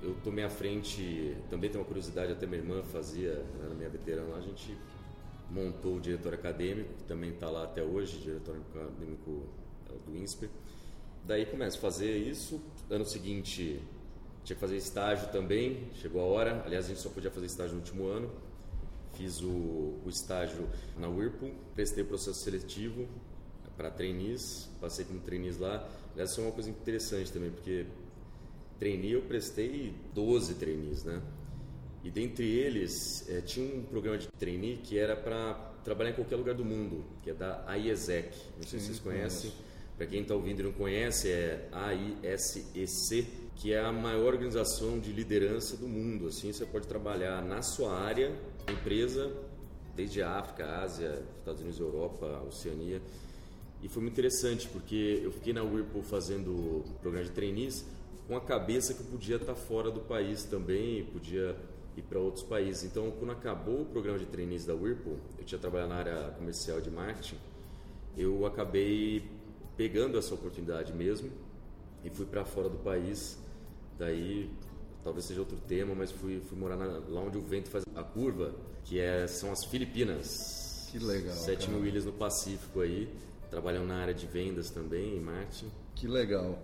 eu 0.02 0.16
tomei 0.24 0.44
à 0.44 0.50
frente, 0.50 1.36
também 1.50 1.70
tenho 1.70 1.82
uma 1.82 1.88
curiosidade, 1.88 2.32
até 2.32 2.46
minha 2.46 2.62
irmã 2.62 2.84
fazia, 2.84 3.44
na 3.68 3.74
minha 3.74 3.90
veterana, 3.90 4.36
a 4.36 4.42
gente 4.42 4.78
montou 5.50 5.98
o 5.98 6.00
diretor 6.00 6.34
acadêmico, 6.34 6.94
que 6.94 7.04
também 7.04 7.32
está 7.32 7.50
lá 7.50 7.64
até 7.64 7.84
hoje, 7.84 8.20
diretor 8.20 8.56
acadêmico 8.74 9.44
é, 9.90 10.10
do 10.10 10.18
INSPER. 10.18 10.50
Daí 11.26 11.46
começo 11.46 11.78
a 11.78 11.82
fazer 11.82 12.18
isso, 12.18 12.62
ano 12.90 13.06
seguinte 13.06 13.80
tinha 14.44 14.56
que 14.56 14.62
fazer 14.62 14.78
estágio 14.78 15.30
também, 15.30 15.90
chegou 15.96 16.22
a 16.22 16.26
hora, 16.26 16.64
aliás 16.66 16.86
a 16.86 16.88
gente 16.90 17.00
só 17.00 17.10
podia 17.10 17.30
fazer 17.30 17.46
estágio 17.46 17.74
no 17.74 17.80
último 17.80 18.08
ano, 18.08 18.32
fiz 19.14 19.42
o, 19.42 19.48
o 20.04 20.08
estágio 20.08 20.68
na 20.98 21.08
Whirlpool, 21.08 21.52
prestei 21.76 22.04
processo 22.04 22.40
seletivo 22.40 23.08
para 23.78 23.92
trainees, 23.92 24.70
passei 24.80 25.06
como 25.06 25.20
trainees 25.20 25.58
lá, 25.58 25.88
essa 26.18 26.42
é 26.42 26.44
uma 26.44 26.52
coisa 26.52 26.70
interessante 26.70 27.32
também, 27.32 27.52
porque 27.52 27.86
trainee 28.82 29.12
eu 29.12 29.22
prestei 29.22 29.94
12 30.16 30.56
trainees, 30.56 31.04
né? 31.04 31.22
E 32.04 32.10
dentre 32.10 32.50
eles, 32.50 33.30
é, 33.30 33.40
tinha 33.42 33.76
um 33.76 33.84
programa 33.84 34.18
de 34.18 34.28
trainee 34.28 34.78
que 34.78 34.98
era 34.98 35.16
para 35.16 35.54
trabalhar 35.84 36.10
em 36.10 36.14
qualquer 36.14 36.36
lugar 36.36 36.56
do 36.56 36.66
mundo, 36.66 37.06
que 37.22 37.30
é 37.30 37.34
da 37.34 37.64
AIESEC. 37.68 38.36
Não 38.58 38.64
sei 38.64 38.80
Sim, 38.80 38.86
se 38.86 38.86
vocês 38.86 39.00
conhecem. 39.00 39.52
Para 39.96 40.08
quem 40.08 40.24
está 40.24 40.34
ouvindo 40.34 40.62
e 40.62 40.64
não 40.64 40.72
conhece, 40.72 41.30
é 41.30 41.70
AISEC, 41.72 43.28
que 43.56 43.72
é 43.72 43.80
a 43.80 43.92
maior 43.92 44.34
organização 44.34 45.00
de 45.00 45.12
liderança 45.12 45.78
do 45.78 45.88
mundo. 45.88 46.28
Assim, 46.28 46.52
você 46.52 46.66
pode 46.66 46.88
trabalhar 46.88 47.40
na 47.44 47.62
sua 47.62 47.96
área, 47.96 48.36
empresa, 48.68 49.32
desde 49.96 50.24
a 50.24 50.40
África, 50.40 50.82
Ásia, 50.82 51.22
Estados 51.38 51.62
Unidos, 51.62 51.80
Europa, 51.80 52.44
Oceania. 52.48 53.00
E 53.84 53.88
foi 53.88 54.02
muito 54.02 54.14
interessante 54.14 54.68
porque 54.70 55.22
eu 55.24 55.32
fiquei 55.32 55.54
na 55.54 55.62
Whirlpool 55.62 56.02
fazendo 56.02 56.84
programa 57.00 57.28
de 57.28 57.32
trainees 57.32 57.86
com 58.32 58.38
a 58.38 58.40
cabeça 58.40 58.94
que 58.94 59.04
podia 59.04 59.36
estar 59.36 59.56
fora 59.56 59.92
do 59.92 60.00
país 60.00 60.46
também, 60.46 61.04
podia 61.04 61.54
ir 61.98 62.02
para 62.02 62.18
outros 62.18 62.46
países. 62.46 62.86
Então, 62.86 63.12
quando 63.12 63.32
acabou 63.32 63.82
o 63.82 63.86
programa 63.86 64.18
de 64.18 64.26
trainees 64.26 64.66
da 64.66 64.74
Whirlpool, 64.74 65.18
eu 65.38 65.44
tinha 65.44 65.60
trabalhado 65.60 65.90
na 65.90 65.98
área 65.98 66.32
comercial 66.38 66.80
de 66.80 66.90
marketing, 66.90 67.36
eu 68.16 68.46
acabei 68.46 69.30
pegando 69.76 70.18
essa 70.18 70.34
oportunidade 70.34 70.94
mesmo 70.94 71.30
e 72.06 72.10
fui 72.10 72.26
para 72.26 72.46
fora 72.46 72.70
do 72.70 72.78
país. 72.78 73.38
Daí, 74.00 74.50
talvez 75.04 75.26
seja 75.26 75.42
outro 75.42 75.58
tema, 75.68 75.94
mas 75.94 76.10
fui, 76.10 76.40
fui 76.40 76.58
morar 76.58 76.78
na, 76.78 76.86
lá 76.86 77.20
onde 77.20 77.38
o 77.38 77.42
vento 77.42 77.68
faz 77.68 77.84
a 77.94 78.02
curva, 78.02 78.56
que 78.86 78.98
é, 78.98 79.28
são 79.28 79.52
as 79.52 79.66
Filipinas. 79.66 80.88
Que 80.90 81.00
legal. 81.00 81.36
7 81.36 81.66
cara. 81.66 81.78
mil 81.78 81.86
ilhas 81.86 82.06
no 82.06 82.14
Pacífico 82.14 82.80
aí 82.80 83.14
trabalham 83.50 83.86
na 83.86 83.98
área 83.98 84.14
de 84.14 84.26
vendas 84.26 84.70
também, 84.70 85.18
em 85.18 85.20
marketing. 85.20 85.70
Que 85.96 86.08
legal. 86.08 86.58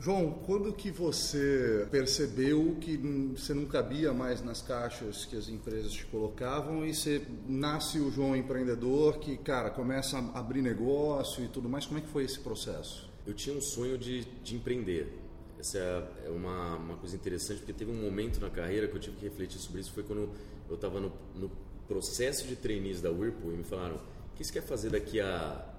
João, 0.00 0.32
quando 0.44 0.72
que 0.72 0.90
você 0.90 1.86
percebeu 1.90 2.76
que 2.80 2.96
você 3.36 3.54
não 3.54 3.64
cabia 3.64 4.12
mais 4.12 4.42
nas 4.42 4.60
caixas 4.60 5.24
que 5.24 5.36
as 5.36 5.48
empresas 5.48 5.92
te 5.92 6.04
colocavam 6.06 6.84
e 6.84 6.94
você 6.94 7.22
nasce 7.48 7.98
o 7.98 8.10
João 8.10 8.36
empreendedor 8.36 9.18
que, 9.18 9.36
cara, 9.36 9.70
começa 9.70 10.18
a 10.18 10.38
abrir 10.38 10.60
negócio 10.60 11.42
e 11.44 11.48
tudo 11.48 11.68
mais? 11.68 11.86
Como 11.86 11.98
é 11.98 12.02
que 12.02 12.08
foi 12.08 12.24
esse 12.24 12.38
processo? 12.40 13.08
Eu 13.26 13.32
tinha 13.32 13.56
um 13.56 13.60
sonho 13.60 13.96
de, 13.96 14.24
de 14.42 14.56
empreender. 14.56 15.18
Essa 15.58 15.78
é 15.78 16.28
uma, 16.28 16.76
uma 16.76 16.96
coisa 16.96 17.16
interessante 17.16 17.58
porque 17.58 17.72
teve 17.72 17.90
um 17.90 18.02
momento 18.02 18.38
na 18.40 18.50
carreira 18.50 18.86
que 18.86 18.96
eu 18.96 19.00
tive 19.00 19.16
que 19.16 19.24
refletir 19.24 19.58
sobre 19.58 19.80
isso. 19.80 19.92
Foi 19.92 20.02
quando 20.02 20.28
eu 20.68 20.74
estava 20.74 21.00
no, 21.00 21.10
no 21.34 21.50
processo 21.88 22.46
de 22.46 22.56
trainees 22.56 23.00
da 23.00 23.10
Whirlpool 23.10 23.54
e 23.54 23.56
me 23.56 23.64
falaram: 23.64 23.96
o 23.96 24.36
que 24.36 24.44
você 24.44 24.52
quer 24.52 24.62
fazer 24.62 24.90
daqui 24.90 25.20
a 25.20 25.74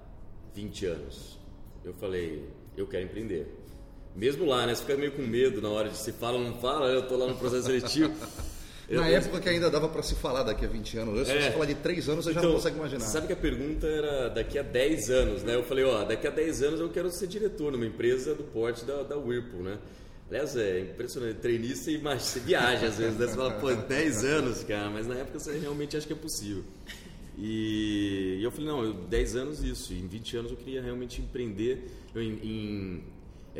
20 0.56 0.86
anos. 0.86 1.38
Eu 1.84 1.92
falei, 1.92 2.48
eu 2.76 2.86
quero 2.86 3.04
empreender. 3.04 3.46
Mesmo 4.16 4.46
lá, 4.46 4.66
né? 4.66 4.74
Você 4.74 4.82
fica 4.82 4.96
meio 4.96 5.12
com 5.12 5.22
medo 5.22 5.60
na 5.60 5.68
hora 5.68 5.90
de 5.90 5.96
se 5.98 6.10
fala 6.12 6.38
ou 6.38 6.44
não 6.44 6.54
fala, 6.54 6.88
eu 6.88 7.06
tô 7.06 7.16
lá 7.16 7.26
no 7.26 7.36
processo 7.36 7.66
seletivo. 7.66 8.12
Eu 8.88 9.00
na 9.00 9.08
época 9.08 9.40
que 9.40 9.48
ainda 9.48 9.68
dava 9.68 9.88
para 9.88 10.00
se 10.00 10.14
falar 10.14 10.44
daqui 10.44 10.64
a 10.64 10.68
20 10.68 10.98
anos, 10.98 11.26
se 11.26 11.34
é. 11.34 11.42
você 11.42 11.50
falar 11.50 11.64
de 11.64 11.74
3 11.74 12.08
anos, 12.08 12.24
você 12.24 12.30
então, 12.30 12.42
já 12.42 12.48
não 12.48 12.54
consegue 12.54 12.76
imaginar. 12.76 13.00
Sabe 13.00 13.26
que 13.26 13.32
a 13.32 13.36
pergunta 13.36 13.84
era 13.84 14.28
daqui 14.28 14.58
a 14.58 14.62
10 14.62 15.10
anos, 15.10 15.42
né? 15.42 15.56
Eu 15.56 15.64
falei, 15.64 15.84
ó, 15.84 16.04
daqui 16.04 16.24
a 16.24 16.30
10 16.30 16.62
anos 16.62 16.80
eu 16.80 16.88
quero 16.88 17.10
ser 17.10 17.26
diretor 17.26 17.72
numa 17.72 17.84
empresa 17.84 18.32
do 18.32 18.44
porte 18.44 18.84
da, 18.84 19.02
da 19.02 19.16
Whirlpool, 19.16 19.64
né? 19.64 19.78
Aliás, 20.28 20.56
é 20.56 20.80
impressionante, 20.80 21.38
treinista 21.38 21.90
e 21.90 21.98
você 21.98 22.38
viaja 22.40 22.86
às 22.86 22.98
vezes, 22.98 23.18
né? 23.18 23.26
Você 23.26 23.34
fala, 23.34 23.54
pô, 23.54 23.74
10 23.74 24.24
anos, 24.24 24.62
cara, 24.62 24.88
mas 24.88 25.06
na 25.06 25.16
época 25.16 25.40
você 25.40 25.58
realmente 25.58 25.96
acha 25.96 26.06
que 26.06 26.12
é 26.12 26.16
possível. 26.16 26.62
E, 27.36 28.38
e 28.40 28.44
eu 28.44 28.50
falei, 28.50 28.66
não, 28.66 28.84
eu, 28.84 28.94
10 28.94 29.36
anos 29.36 29.62
isso, 29.62 29.92
em 29.92 30.06
20 30.06 30.36
anos 30.36 30.50
eu 30.52 30.56
queria 30.56 30.80
realmente 30.80 31.20
empreender. 31.20 31.90
Eu, 32.14 32.22
em, 32.22 32.32
em, 32.42 33.04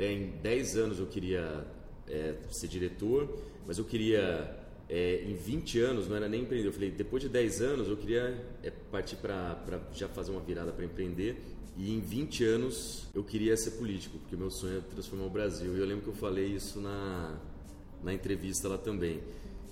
em 0.05 0.31
10 0.43 0.77
anos 0.77 0.99
eu 0.99 1.07
queria 1.07 1.67
é, 2.09 2.35
ser 2.51 2.69
diretor, 2.69 3.35
mas 3.67 3.79
eu 3.79 3.85
queria 3.85 4.67
é, 4.89 5.25
em 5.25 5.35
20 5.35 5.81
anos, 5.81 6.09
não 6.09 6.17
era 6.17 6.29
nem 6.29 6.43
empreender. 6.43 6.69
Eu 6.69 6.73
falei, 6.73 6.91
depois 6.91 7.23
de 7.23 7.29
10 7.29 7.63
anos, 7.63 7.89
eu 7.89 7.97
queria 7.97 8.45
é, 8.63 8.71
partir 8.71 9.17
para 9.17 9.81
já 9.93 10.09
fazer 10.09 10.31
uma 10.31 10.41
virada 10.41 10.73
para 10.73 10.85
empreender. 10.85 11.43
E 11.77 11.93
em 11.93 12.01
20 12.01 12.45
anos, 12.45 13.07
eu 13.15 13.23
queria 13.23 13.57
ser 13.57 13.73
político, 13.73 14.19
porque 14.19 14.37
meu 14.37 14.51
sonho 14.51 14.79
é 14.79 14.81
transformar 14.81 15.27
o 15.27 15.31
Brasil. 15.31 15.77
E 15.77 15.81
eu 15.81 15.87
lembro 15.87 16.05
que 16.05 16.11
eu 16.11 16.15
falei 16.15 16.47
isso 16.47 16.81
na, 16.81 17.39
na 18.03 18.15
entrevista 18.15 18.69
lá 18.69 18.79
também. 18.79 19.21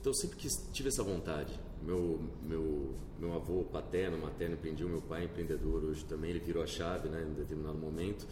Então, 0.00 0.10
eu 0.10 0.14
sempre 0.14 0.36
quis, 0.36 0.68
tive 0.72 0.88
essa 0.88 1.02
vontade. 1.02 1.52
Meu, 1.82 2.20
meu, 2.42 2.94
meu 3.18 3.34
avô 3.34 3.64
paterno, 3.64 4.18
materno 4.18 4.54
empreendiam, 4.54 4.88
meu 4.88 5.00
pai 5.00 5.22
é 5.22 5.24
empreendedor 5.24 5.84
hoje 5.84 6.04
também, 6.04 6.30
ele 6.30 6.40
virou 6.40 6.62
a 6.62 6.66
chave 6.66 7.08
né, 7.08 7.26
em 7.26 7.34
determinado 7.34 7.78
momento. 7.78 8.26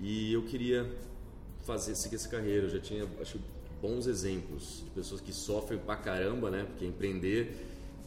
E 0.00 0.32
eu 0.32 0.42
queria 0.42 0.90
fazer, 1.68 1.94
seguir 1.94 2.16
essa 2.16 2.28
carreira. 2.28 2.66
Eu 2.66 2.70
já 2.70 2.80
tinha, 2.80 3.06
acho 3.20 3.38
bons 3.80 4.06
exemplos 4.06 4.82
de 4.84 4.90
pessoas 4.90 5.20
que 5.20 5.32
sofrem 5.32 5.78
pra 5.78 5.96
caramba, 5.96 6.50
né? 6.50 6.64
Porque 6.66 6.86
empreender 6.86 7.54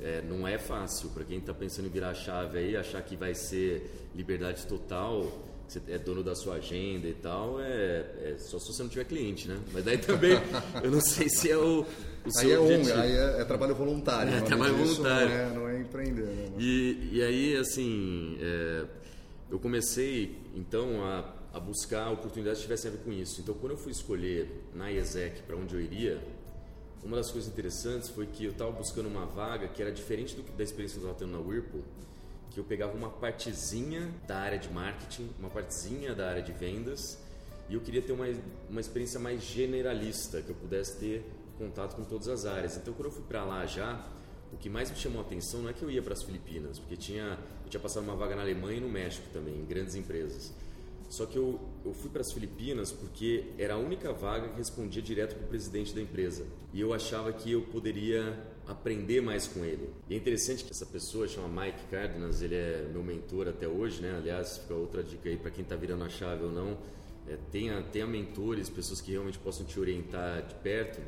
é, 0.02 0.22
não 0.24 0.48
é 0.48 0.58
fácil. 0.58 1.10
Para 1.10 1.24
quem 1.24 1.38
está 1.38 1.54
pensando 1.54 1.86
em 1.86 1.92
virar 1.92 2.10
a 2.10 2.14
chave 2.16 2.58
aí, 2.58 2.76
achar 2.76 3.02
que 3.04 3.16
vai 3.16 3.36
ser 3.36 4.10
liberdade 4.16 4.66
total, 4.66 5.32
você 5.68 5.80
é 5.88 5.98
dono 6.00 6.24
da 6.24 6.36
sua 6.36 6.56
agenda 6.56 7.08
e 7.08 7.14
tal, 7.14 7.62
é, 7.62 8.34
é 8.34 8.36
só 8.40 8.60
se 8.60 8.74
você 8.74 8.82
não 8.82 8.90
tiver 8.90 9.06
cliente, 9.06 9.48
né? 9.48 9.60
Mas 9.72 9.86
daí 9.86 10.00
também, 10.00 10.34
eu 10.84 10.92
não 10.92 11.00
sei 11.00 11.30
se 11.30 11.52
é 11.52 11.56
o, 11.56 11.86
o 12.26 12.32
seu 12.32 12.42
aí 12.42 12.52
é 12.52 12.60
objetivo. 12.60 12.98
Um, 12.98 13.02
aí 13.02 13.12
é, 13.12 13.42
é, 13.42 13.46
trabalho 13.46 13.76
voluntário. 13.76 14.34
É, 14.34 14.42
trabalho 14.42 14.76
voluntário. 14.76 15.30
Não 15.30 15.36
é, 15.36 15.50
não 15.54 15.70
é 15.70 15.80
empreender, 15.80 16.26
né? 16.26 16.48
E, 16.58 17.10
e 17.14 17.22
aí, 17.22 17.56
assim, 17.58 18.38
é, 18.42 18.86
eu 19.52 19.60
comecei, 19.60 20.36
então, 20.56 21.06
a 21.06 21.41
a 21.54 21.60
buscar 21.60 22.10
oportunidades 22.12 22.60
que 22.60 22.66
tivessem 22.66 22.90
a 22.90 22.94
ver 22.94 23.04
com 23.04 23.12
isso. 23.12 23.42
Então, 23.42 23.54
quando 23.56 23.74
eu 23.74 23.78
fui 23.78 23.92
escolher 23.92 24.70
na 24.74 24.90
IESEC 24.90 25.42
para 25.44 25.56
onde 25.56 25.76
eu 25.76 25.82
iria, 25.82 26.22
uma 27.04 27.18
das 27.18 27.32
coisas 27.32 27.52
interessantes 27.52 28.10
foi 28.10 28.28
que 28.28 28.46
eu 28.46 28.52
estava 28.52 28.72
buscando 28.72 29.08
uma 29.08 29.26
vaga 29.26 29.68
que 29.68 29.82
era 29.82 29.92
diferente 29.92 30.36
do, 30.36 30.44
da 30.56 30.64
experiência 30.64 31.00
que 31.00 31.06
eu 31.06 31.12
estava 31.12 31.26
tendo 31.26 31.38
na 31.38 31.46
Whirlpool, 31.46 31.84
que 32.52 32.60
eu 32.60 32.64
pegava 32.64 32.94
uma 32.94 33.10
partezinha 33.10 34.14
da 34.28 34.38
área 34.38 34.60
de 34.60 34.70
marketing, 34.72 35.30
uma 35.40 35.50
partezinha 35.50 36.14
da 36.14 36.30
área 36.30 36.42
de 36.42 36.52
vendas, 36.52 37.18
e 37.70 37.74
eu 37.74 37.82
queria 37.82 38.02
ter 38.02 38.12
uma, 38.12 38.26
uma 38.70 38.82
experiência 38.82 39.20
mais 39.20 39.42
generalista, 39.42 40.42
que 40.42 40.50
eu 40.50 40.56
pudesse 40.56 40.98
ter 40.98 41.26
contato 41.58 41.96
com 41.96 42.04
todas 42.04 42.28
as 42.28 42.46
áreas. 42.46 42.78
Então, 42.78 42.94
quando 42.94 43.06
eu 43.06 43.12
fui 43.12 43.24
para 43.24 43.44
lá 43.44 43.66
já, 43.66 44.06
o 44.52 44.58
que 44.58 44.70
mais 44.70 44.92
me 44.92 44.98
chamou 44.98 45.22
a 45.22 45.26
atenção 45.26 45.62
não 45.62 45.70
é 45.70 45.74
que 45.74 45.82
eu 45.82 45.90
ia 45.90 46.02
para 46.02 46.14
as 46.14 46.22
Filipinas, 46.22 46.78
porque 46.78 46.98
tinha, 46.98 47.40
eu 47.64 47.70
tinha 47.70 47.80
passado 47.80 48.04
uma 48.04 48.16
vaga 48.16 48.36
na 48.36 48.42
Alemanha 48.42 48.78
e 48.78 48.82
no 48.82 48.90
México 48.90 49.26
também, 49.32 49.56
em 49.56 49.66
grandes 49.66 49.96
empresas. 49.96 50.54
Só 51.12 51.26
que 51.26 51.38
eu, 51.38 51.60
eu 51.84 51.94
fui 51.94 52.10
para 52.10 52.22
as 52.22 52.32
Filipinas 52.32 52.90
porque 52.90 53.44
era 53.58 53.74
a 53.74 53.78
única 53.78 54.14
vaga 54.14 54.48
que 54.48 54.58
respondia 54.58 55.02
direto 55.02 55.36
para 55.36 55.44
o 55.44 55.48
presidente 55.50 55.94
da 55.94 56.02
empresa. 56.02 56.46
E 56.74 56.80
eu 56.80 56.94
achava 56.94 57.34
que 57.34 57.52
eu 57.52 57.64
poderia 57.64 58.42
aprender 58.66 59.22
mais 59.22 59.46
com 59.46 59.66
ele. 59.66 59.90
E 60.10 60.14
é 60.14 60.18
interessante 60.18 60.64
que 60.64 60.72
essa 60.72 60.86
pessoa 60.86 61.28
chama 61.28 61.66
Mike 61.66 61.84
Cardenas, 61.92 62.42
ele 62.42 62.56
é 62.56 62.90
meu 62.94 63.04
mentor 63.04 63.50
até 63.50 63.68
hoje, 63.68 64.02
né? 64.02 64.16
Aliás, 64.16 64.60
fica 64.60 64.74
outra 64.74 65.04
dica 65.04 65.28
aí 65.28 65.36
para 65.36 65.52
quem 65.52 65.64
está 65.64 65.76
virando 65.76 66.06
a 66.06 66.10
chave 66.10 66.46
ou 66.46 66.52
não. 66.52 66.78
É, 67.28 67.38
tenha, 67.52 67.84
tenha 67.92 68.08
mentores, 68.08 68.70
pessoas 68.70 69.02
que 69.02 69.12
realmente 69.12 69.38
possam 69.38 69.66
te 69.66 69.78
orientar 69.78 70.48
de 70.48 70.56
perto. 70.56 71.02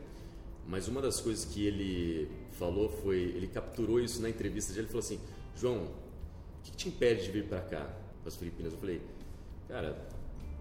Mas 0.67 0.89
uma 0.89 1.01
das 1.01 1.21
coisas 1.21 1.45
que 1.45 1.65
ele 1.65 2.29
falou 2.51 2.89
foi, 2.89 3.19
ele 3.19 3.47
capturou 3.47 4.01
isso 4.01 4.21
na 4.21 4.29
entrevista, 4.29 4.77
ele 4.77 4.87
falou 4.87 4.99
assim, 4.99 5.19
João, 5.55 5.85
o 5.85 6.61
que 6.61 6.71
te 6.71 6.89
impede 6.89 7.23
de 7.23 7.31
vir 7.31 7.45
para 7.45 7.61
cá, 7.61 7.85
para 8.21 8.27
as 8.27 8.35
Filipinas? 8.35 8.73
Eu 8.73 8.79
falei, 8.79 9.01
Cara, 9.73 9.95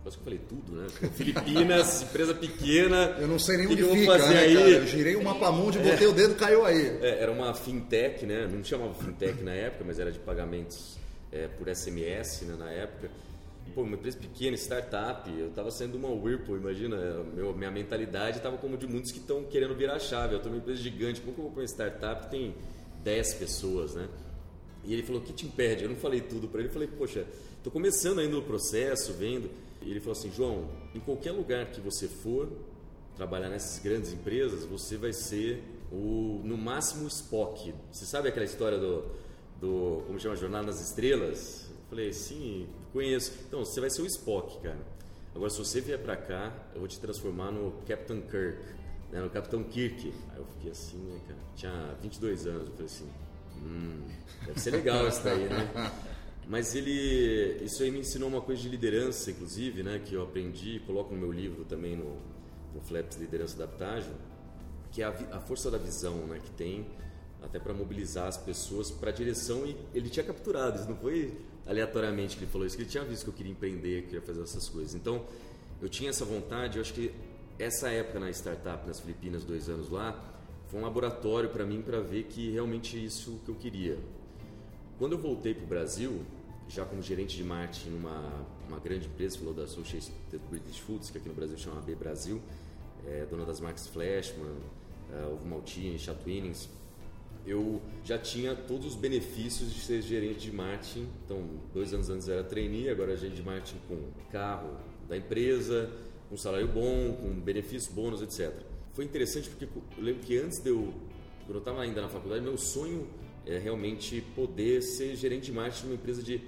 quase 0.02 0.16
que 0.16 0.22
eu 0.22 0.24
falei 0.24 0.40
tudo, 0.48 0.72
né? 0.72 0.88
Filipinas, 1.12 2.00
empresa 2.08 2.32
pequena. 2.32 3.14
Eu 3.20 3.28
não 3.28 3.38
sei 3.38 3.58
nem 3.58 3.66
onde 3.66 3.84
fica, 3.84 4.06
fazer 4.06 4.32
né, 4.32 4.40
aí? 4.40 4.54
Cara? 4.54 4.68
Eu 4.70 4.86
girei 4.86 5.16
o 5.16 5.22
mapa 5.22 5.52
mundi, 5.52 5.78
botei 5.78 6.06
é, 6.06 6.08
o 6.08 6.14
dedo, 6.14 6.34
caiu 6.34 6.64
aí. 6.64 6.98
É, 7.02 7.18
era 7.20 7.30
uma 7.30 7.52
fintech, 7.52 8.24
né? 8.24 8.48
Não 8.50 8.64
chamava 8.64 8.94
fintech 8.94 9.42
na 9.42 9.52
época, 9.52 9.84
mas 9.86 9.98
era 9.98 10.10
de 10.10 10.18
pagamentos 10.18 10.96
é, 11.30 11.46
por 11.46 11.68
SMS 11.68 12.40
né, 12.46 12.56
na 12.58 12.70
época. 12.70 13.10
Pô, 13.74 13.82
uma 13.82 13.96
empresa 13.96 14.16
pequena, 14.16 14.56
startup, 14.56 15.30
eu 15.30 15.48
estava 15.48 15.70
sendo 15.70 15.98
uma 15.98 16.08
Whirlpool, 16.08 16.56
imagina, 16.56 16.96
meu, 17.34 17.54
minha 17.54 17.70
mentalidade 17.70 18.38
estava 18.38 18.56
como 18.56 18.78
de 18.78 18.86
muitos 18.86 19.12
que 19.12 19.18
estão 19.18 19.44
querendo 19.44 19.74
virar 19.74 19.96
a 19.96 19.98
chave. 19.98 20.32
Eu 20.32 20.38
estou 20.38 20.50
numa 20.50 20.62
empresa 20.62 20.80
gigante, 20.80 21.20
como 21.20 21.34
que 21.34 21.38
eu 21.38 21.44
vou 21.44 21.52
para 21.52 21.60
uma 21.60 21.68
startup 21.68 22.24
que 22.24 22.30
tem 22.30 22.54
10 23.04 23.34
pessoas, 23.34 23.94
né? 23.94 24.08
E 24.84 24.92
ele 24.94 25.02
falou, 25.02 25.20
o 25.20 25.24
que 25.24 25.34
te 25.34 25.44
impede? 25.44 25.84
Eu 25.84 25.90
não 25.90 25.96
falei 25.96 26.22
tudo 26.22 26.48
para 26.48 26.60
ele, 26.60 26.70
eu 26.70 26.72
falei, 26.72 26.88
poxa, 26.88 27.24
Estou 27.62 27.72
começando 27.72 28.18
ainda 28.18 28.36
o 28.36 28.42
processo, 28.42 29.12
vendo. 29.12 29.48
E 29.82 29.88
ele 29.88 30.00
falou 30.00 30.18
assim, 30.18 30.32
João, 30.32 30.68
em 30.92 30.98
qualquer 30.98 31.30
lugar 31.30 31.66
que 31.66 31.80
você 31.80 32.08
for 32.08 32.48
trabalhar 33.14 33.48
nessas 33.48 33.78
grandes 33.78 34.12
empresas, 34.12 34.64
você 34.64 34.96
vai 34.96 35.12
ser 35.12 35.62
o, 35.92 36.40
no 36.42 36.58
máximo, 36.58 37.06
Spock. 37.06 37.72
Você 37.92 38.04
sabe 38.04 38.28
aquela 38.28 38.44
história 38.44 38.78
do, 38.78 39.04
do 39.60 40.02
como 40.08 40.18
chama, 40.18 40.34
Jornada 40.34 40.66
nas 40.66 40.80
Estrelas? 40.80 41.68
Eu 41.70 41.76
falei, 41.88 42.12
sim, 42.12 42.66
conheço. 42.92 43.32
Então, 43.46 43.64
você 43.64 43.80
vai 43.80 43.90
ser 43.90 44.02
o 44.02 44.06
Spock, 44.06 44.60
cara. 44.60 44.84
Agora, 45.32 45.48
se 45.48 45.58
você 45.58 45.80
vier 45.80 46.00
para 46.00 46.16
cá, 46.16 46.52
eu 46.74 46.80
vou 46.80 46.88
te 46.88 46.98
transformar 46.98 47.52
no 47.52 47.70
Captain 47.86 48.22
Kirk, 48.22 48.60
né, 49.12 49.20
no 49.20 49.30
Capitão 49.30 49.62
Kirk. 49.62 50.12
Aí 50.32 50.36
eu 50.36 50.46
fiquei 50.46 50.72
assim, 50.72 50.98
né, 50.98 51.20
cara? 51.28 51.38
Tinha 51.54 51.96
22 52.02 52.44
anos, 52.44 52.66
eu 52.66 52.72
falei 52.72 52.86
assim, 52.86 53.08
hum, 53.56 54.02
deve 54.46 54.60
ser 54.60 54.72
legal 54.72 55.06
isso 55.06 55.22
daí, 55.22 55.48
né? 55.48 55.92
Mas 56.48 56.74
ele, 56.74 57.62
isso 57.64 57.82
aí 57.82 57.90
me 57.90 58.00
ensinou 58.00 58.28
uma 58.28 58.40
coisa 58.40 58.60
de 58.60 58.68
liderança, 58.68 59.30
inclusive, 59.30 59.82
né, 59.82 60.00
que 60.04 60.14
eu 60.14 60.22
aprendi, 60.22 60.80
coloco 60.86 61.14
no 61.14 61.20
meu 61.20 61.32
livro 61.32 61.64
também 61.64 61.96
no, 61.96 62.16
no 62.74 62.80
Flaps 62.80 63.16
Liderança 63.16 63.54
Adaptágil, 63.54 64.12
que 64.90 65.02
é 65.02 65.06
a, 65.06 65.10
a 65.32 65.40
força 65.40 65.70
da 65.70 65.78
visão, 65.78 66.26
né, 66.26 66.40
que 66.42 66.50
tem 66.50 66.86
até 67.42 67.58
para 67.58 67.72
mobilizar 67.72 68.28
as 68.28 68.36
pessoas 68.36 68.90
para 68.90 69.10
a 69.10 69.12
direção 69.12 69.66
e 69.66 69.76
ele 69.94 70.08
tinha 70.08 70.24
capturado, 70.24 70.78
isso 70.78 70.88
não 70.88 70.96
foi 70.96 71.32
aleatoriamente 71.66 72.36
que 72.36 72.44
ele 72.44 72.50
falou 72.50 72.66
isso, 72.66 72.76
que 72.76 72.82
ele 72.82 72.90
tinha 72.90 73.04
visto 73.04 73.24
que 73.24 73.30
eu 73.30 73.34
queria 73.34 73.52
empreender, 73.52 74.02
que 74.02 74.16
eu 74.16 74.20
queria 74.20 74.22
fazer 74.22 74.42
essas 74.42 74.68
coisas. 74.68 74.94
Então, 74.94 75.24
eu 75.80 75.88
tinha 75.88 76.10
essa 76.10 76.24
vontade, 76.24 76.76
eu 76.76 76.82
acho 76.82 76.92
que 76.92 77.12
essa 77.58 77.88
época 77.88 78.18
na 78.18 78.30
startup 78.30 78.86
nas 78.86 79.00
Filipinas, 79.00 79.44
dois 79.44 79.68
anos 79.68 79.90
lá, 79.90 80.20
foi 80.68 80.80
um 80.80 80.82
laboratório 80.82 81.50
para 81.50 81.66
mim 81.66 81.82
para 81.82 82.00
ver 82.00 82.24
que 82.24 82.50
realmente 82.50 83.02
isso 83.02 83.40
que 83.44 83.50
eu 83.50 83.54
queria. 83.54 83.98
Quando 84.98 85.12
eu 85.12 85.18
voltei 85.18 85.54
para 85.54 85.64
o 85.64 85.66
Brasil, 85.66 86.20
já 86.68 86.84
como 86.84 87.02
gerente 87.02 87.36
de 87.36 87.44
marketing 87.44 87.90
numa 87.90 88.46
uma 88.68 88.78
grande 88.78 89.06
empresa, 89.06 89.38
falou 89.38 89.52
da 89.52 89.64
Associated 89.64 90.12
British 90.48 90.78
Foods, 90.78 91.10
que 91.10 91.18
aqui 91.18 91.28
no 91.28 91.34
Brasil 91.34 91.58
chama 91.58 91.78
AB 91.78 91.94
Brasil, 91.94 92.40
é, 93.06 93.26
dona 93.28 93.44
das 93.44 93.60
marcas 93.60 93.86
Flashman, 93.86 94.46
uh, 94.46 95.34
Ovo 95.34 95.46
Maltine, 95.46 95.98
Chatwinnings, 95.98 96.70
eu 97.46 97.82
já 98.04 98.16
tinha 98.18 98.54
todos 98.54 98.86
os 98.86 98.94
benefícios 98.94 99.72
de 99.74 99.80
ser 99.80 100.00
gerente 100.00 100.40
de 100.40 100.52
marketing. 100.52 101.08
Então, 101.24 101.44
dois 101.74 101.92
anos 101.92 102.08
antes 102.08 102.28
era 102.28 102.44
trainee, 102.44 102.88
agora 102.88 103.16
gerente 103.16 103.36
de 103.36 103.42
marketing 103.42 103.78
com 103.88 103.98
carro 104.30 104.76
da 105.08 105.16
empresa, 105.16 105.90
com 106.30 106.36
salário 106.36 106.68
bom, 106.68 107.14
com 107.20 107.28
benefícios, 107.40 107.92
bônus, 107.92 108.22
etc. 108.22 108.54
Foi 108.94 109.04
interessante 109.04 109.50
porque 109.50 109.64
eu 109.64 110.02
lembro 110.02 110.22
que 110.22 110.38
antes 110.38 110.60
de 110.60 110.70
eu, 110.70 110.94
quando 111.44 111.56
eu 111.56 111.58
estava 111.58 111.82
ainda 111.82 112.00
na 112.00 112.08
faculdade, 112.08 112.42
meu 112.42 112.56
sonho 112.56 113.08
é 113.46 113.58
realmente 113.58 114.20
poder 114.34 114.82
ser 114.82 115.16
gerente 115.16 115.46
de 115.46 115.52
marketing 115.52 115.86
numa 115.86 115.94
empresa 115.94 116.22
de 116.22 116.40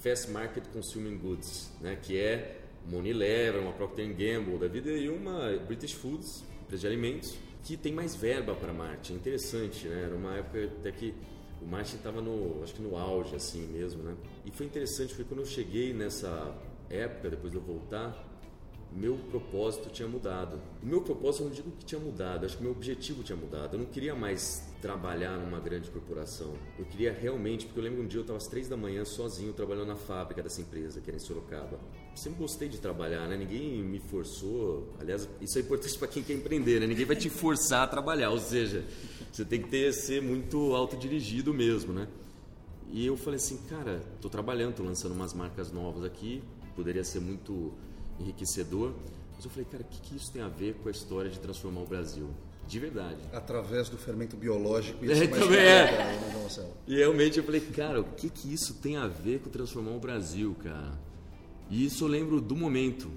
fast 0.00 0.30
market 0.30 0.64
consuming 0.72 1.16
goods, 1.16 1.70
né? 1.80 1.96
que 2.00 2.18
é 2.18 2.60
uma 2.86 2.98
Unilever, 2.98 3.60
uma 3.62 3.72
Procter 3.72 4.06
Gamble 4.08 4.58
da 4.58 4.68
vida 4.68 4.90
e 4.90 5.08
uma 5.08 5.56
British 5.66 5.92
Foods, 5.92 6.44
empresa 6.62 6.82
de 6.82 6.86
alimentos, 6.86 7.34
que 7.62 7.76
tem 7.76 7.92
mais 7.92 8.14
verba 8.14 8.54
para 8.54 8.72
marketing. 8.72 9.14
Interessante, 9.14 9.88
né? 9.88 10.02
Era 10.04 10.14
uma 10.14 10.36
época 10.36 10.64
até 10.64 10.92
que 10.92 11.14
o 11.62 11.66
marketing 11.66 11.96
estava 11.96 12.20
no, 12.20 12.62
acho 12.62 12.74
que 12.74 12.82
no 12.82 12.96
auge 12.96 13.34
assim 13.34 13.66
mesmo, 13.68 14.02
né? 14.02 14.14
E 14.44 14.50
foi 14.50 14.66
interessante 14.66 15.14
porque 15.14 15.24
quando 15.24 15.40
eu 15.40 15.46
cheguei 15.46 15.94
nessa 15.94 16.54
época, 16.90 17.30
depois 17.30 17.50
de 17.50 17.56
eu 17.56 17.62
voltar, 17.62 18.33
meu 18.96 19.16
propósito 19.30 19.90
tinha 19.90 20.08
mudado. 20.08 20.60
O 20.82 20.86
meu 20.86 21.00
propósito 21.00 21.42
eu 21.42 21.48
não 21.48 21.54
digo 21.54 21.70
que 21.72 21.84
tinha 21.84 22.00
mudado, 22.00 22.46
acho 22.46 22.56
que 22.56 22.62
meu 22.62 22.72
objetivo 22.72 23.22
tinha 23.22 23.36
mudado. 23.36 23.74
Eu 23.74 23.80
não 23.80 23.86
queria 23.86 24.14
mais 24.14 24.62
trabalhar 24.80 25.36
numa 25.38 25.58
grande 25.58 25.90
corporação. 25.90 26.54
Eu 26.78 26.84
queria 26.84 27.12
realmente, 27.12 27.66
porque 27.66 27.80
eu 27.80 27.84
lembro 27.84 28.02
um 28.02 28.06
dia 28.06 28.18
eu 28.18 28.22
estava 28.22 28.36
às 28.36 28.46
três 28.46 28.68
da 28.68 28.76
manhã 28.76 29.04
sozinho 29.04 29.52
trabalhando 29.52 29.88
na 29.88 29.96
fábrica 29.96 30.42
dessa 30.42 30.60
empresa, 30.60 31.00
que 31.00 31.10
era 31.10 31.16
em 31.16 31.20
Sorocaba. 31.20 31.80
sempre 32.14 32.38
gostei 32.38 32.68
de 32.68 32.78
trabalhar, 32.78 33.26
né? 33.26 33.36
Ninguém 33.36 33.82
me 33.82 33.98
forçou. 33.98 34.92
Aliás, 35.00 35.28
isso 35.40 35.58
é 35.58 35.62
importante 35.62 35.96
para 35.98 36.08
quem 36.08 36.22
quer 36.22 36.34
empreender, 36.34 36.80
né? 36.80 36.86
Ninguém 36.86 37.04
vai 37.04 37.16
te 37.16 37.28
forçar 37.28 37.82
a 37.82 37.86
trabalhar, 37.86 38.30
ou 38.30 38.38
seja, 38.38 38.84
você 39.32 39.44
tem 39.44 39.60
que 39.60 39.68
ter, 39.68 39.92
ser 39.92 40.22
muito 40.22 40.74
autodirigido 40.74 41.52
mesmo, 41.52 41.92
né? 41.92 42.06
E 42.92 43.04
eu 43.04 43.16
falei 43.16 43.38
assim, 43.38 43.56
cara, 43.68 44.00
estou 44.14 44.30
trabalhando, 44.30 44.70
estou 44.70 44.86
lançando 44.86 45.12
umas 45.12 45.34
marcas 45.34 45.72
novas 45.72 46.04
aqui, 46.04 46.42
poderia 46.76 47.02
ser 47.02 47.20
muito 47.20 47.72
enriquecedor. 48.18 48.92
Mas 49.34 49.44
eu 49.44 49.50
falei, 49.50 49.66
cara, 49.70 49.82
o 49.82 49.86
que, 49.86 50.00
que 50.00 50.16
isso 50.16 50.32
tem 50.32 50.42
a 50.42 50.48
ver 50.48 50.74
com 50.74 50.88
a 50.88 50.92
história 50.92 51.30
de 51.30 51.38
transformar 51.38 51.80
o 51.80 51.86
Brasil? 51.86 52.28
De 52.66 52.78
verdade. 52.78 53.18
Através 53.32 53.88
do 53.88 53.98
fermento 53.98 54.36
biológico 54.36 55.04
e 55.04 55.12
é, 55.12 55.26
também 55.26 55.58
é. 55.58 55.92
Né, 55.92 56.70
e 56.86 56.96
realmente 56.96 57.38
eu 57.38 57.44
falei, 57.44 57.60
cara, 57.60 58.00
o 58.00 58.04
que, 58.04 58.30
que 58.30 58.52
isso 58.52 58.74
tem 58.74 58.96
a 58.96 59.06
ver 59.06 59.40
com 59.40 59.50
transformar 59.50 59.92
o 59.92 60.00
Brasil, 60.00 60.56
cara? 60.62 60.98
E 61.70 61.84
isso 61.84 62.04
eu 62.04 62.08
lembro 62.08 62.40
do 62.40 62.56
momento. 62.56 63.10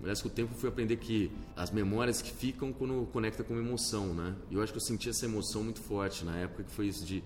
Aliás, 0.00 0.20
com 0.20 0.28
o 0.28 0.30
tempo 0.30 0.54
fui 0.54 0.68
aprender 0.68 0.96
que 0.96 1.30
as 1.56 1.70
memórias 1.70 2.20
que 2.20 2.32
ficam 2.32 2.72
quando 2.72 3.06
conecta 3.12 3.44
com 3.44 3.54
uma 3.54 3.62
emoção, 3.62 4.14
né? 4.14 4.34
E 4.50 4.54
eu 4.54 4.62
acho 4.62 4.72
que 4.72 4.78
eu 4.78 4.82
senti 4.82 5.08
essa 5.08 5.24
emoção 5.24 5.62
muito 5.62 5.80
forte 5.80 6.24
na 6.24 6.36
época, 6.38 6.64
que 6.64 6.72
foi 6.72 6.86
isso 6.86 7.04
de, 7.04 7.22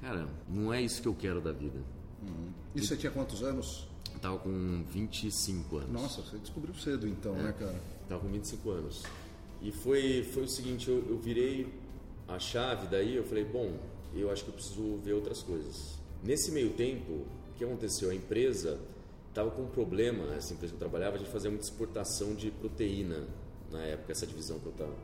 cara, 0.00 0.28
não 0.48 0.72
é 0.72 0.80
isso 0.80 1.02
que 1.02 1.08
eu 1.08 1.14
quero 1.14 1.40
da 1.40 1.50
vida. 1.50 1.78
Uhum. 2.22 2.50
E 2.74 2.80
você 2.80 2.96
tinha 2.96 3.10
quantos 3.10 3.42
anos? 3.42 3.88
Tava 4.20 4.38
com 4.38 4.84
25 4.90 5.76
anos. 5.78 5.90
Nossa, 5.90 6.22
você 6.22 6.38
descobriu 6.38 6.74
cedo 6.74 7.08
então, 7.08 7.34
é, 7.36 7.42
né, 7.42 7.54
cara? 7.58 7.80
Tava 8.08 8.20
com 8.20 8.28
25 8.28 8.70
anos. 8.70 9.02
E 9.62 9.72
foi, 9.72 10.22
foi 10.24 10.44
o 10.44 10.48
seguinte, 10.48 10.88
eu, 10.88 11.04
eu 11.08 11.18
virei 11.18 11.72
a 12.28 12.38
chave 12.38 12.86
daí, 12.86 13.16
eu 13.16 13.24
falei, 13.24 13.44
bom, 13.44 13.78
eu 14.14 14.30
acho 14.30 14.44
que 14.44 14.50
eu 14.50 14.54
preciso 14.54 14.96
ver 14.98 15.14
outras 15.14 15.42
coisas. 15.42 15.98
Nesse 16.22 16.50
meio 16.50 16.70
tempo, 16.70 17.12
o 17.12 17.54
que 17.56 17.64
aconteceu? 17.64 18.10
A 18.10 18.14
empresa 18.14 18.78
estava 19.28 19.50
com 19.50 19.62
um 19.62 19.68
problema, 19.68 20.34
essa 20.34 20.52
empresa 20.52 20.74
que 20.74 20.82
eu 20.82 20.88
trabalhava, 20.88 21.16
a 21.16 21.18
gente 21.18 21.30
fazia 21.30 21.50
muita 21.50 21.64
exportação 21.64 22.34
de 22.34 22.50
proteína 22.50 23.26
na 23.70 23.80
época, 23.82 24.12
essa 24.12 24.26
divisão 24.26 24.58
que 24.58 24.66
eu 24.66 24.72
estava. 24.72 24.94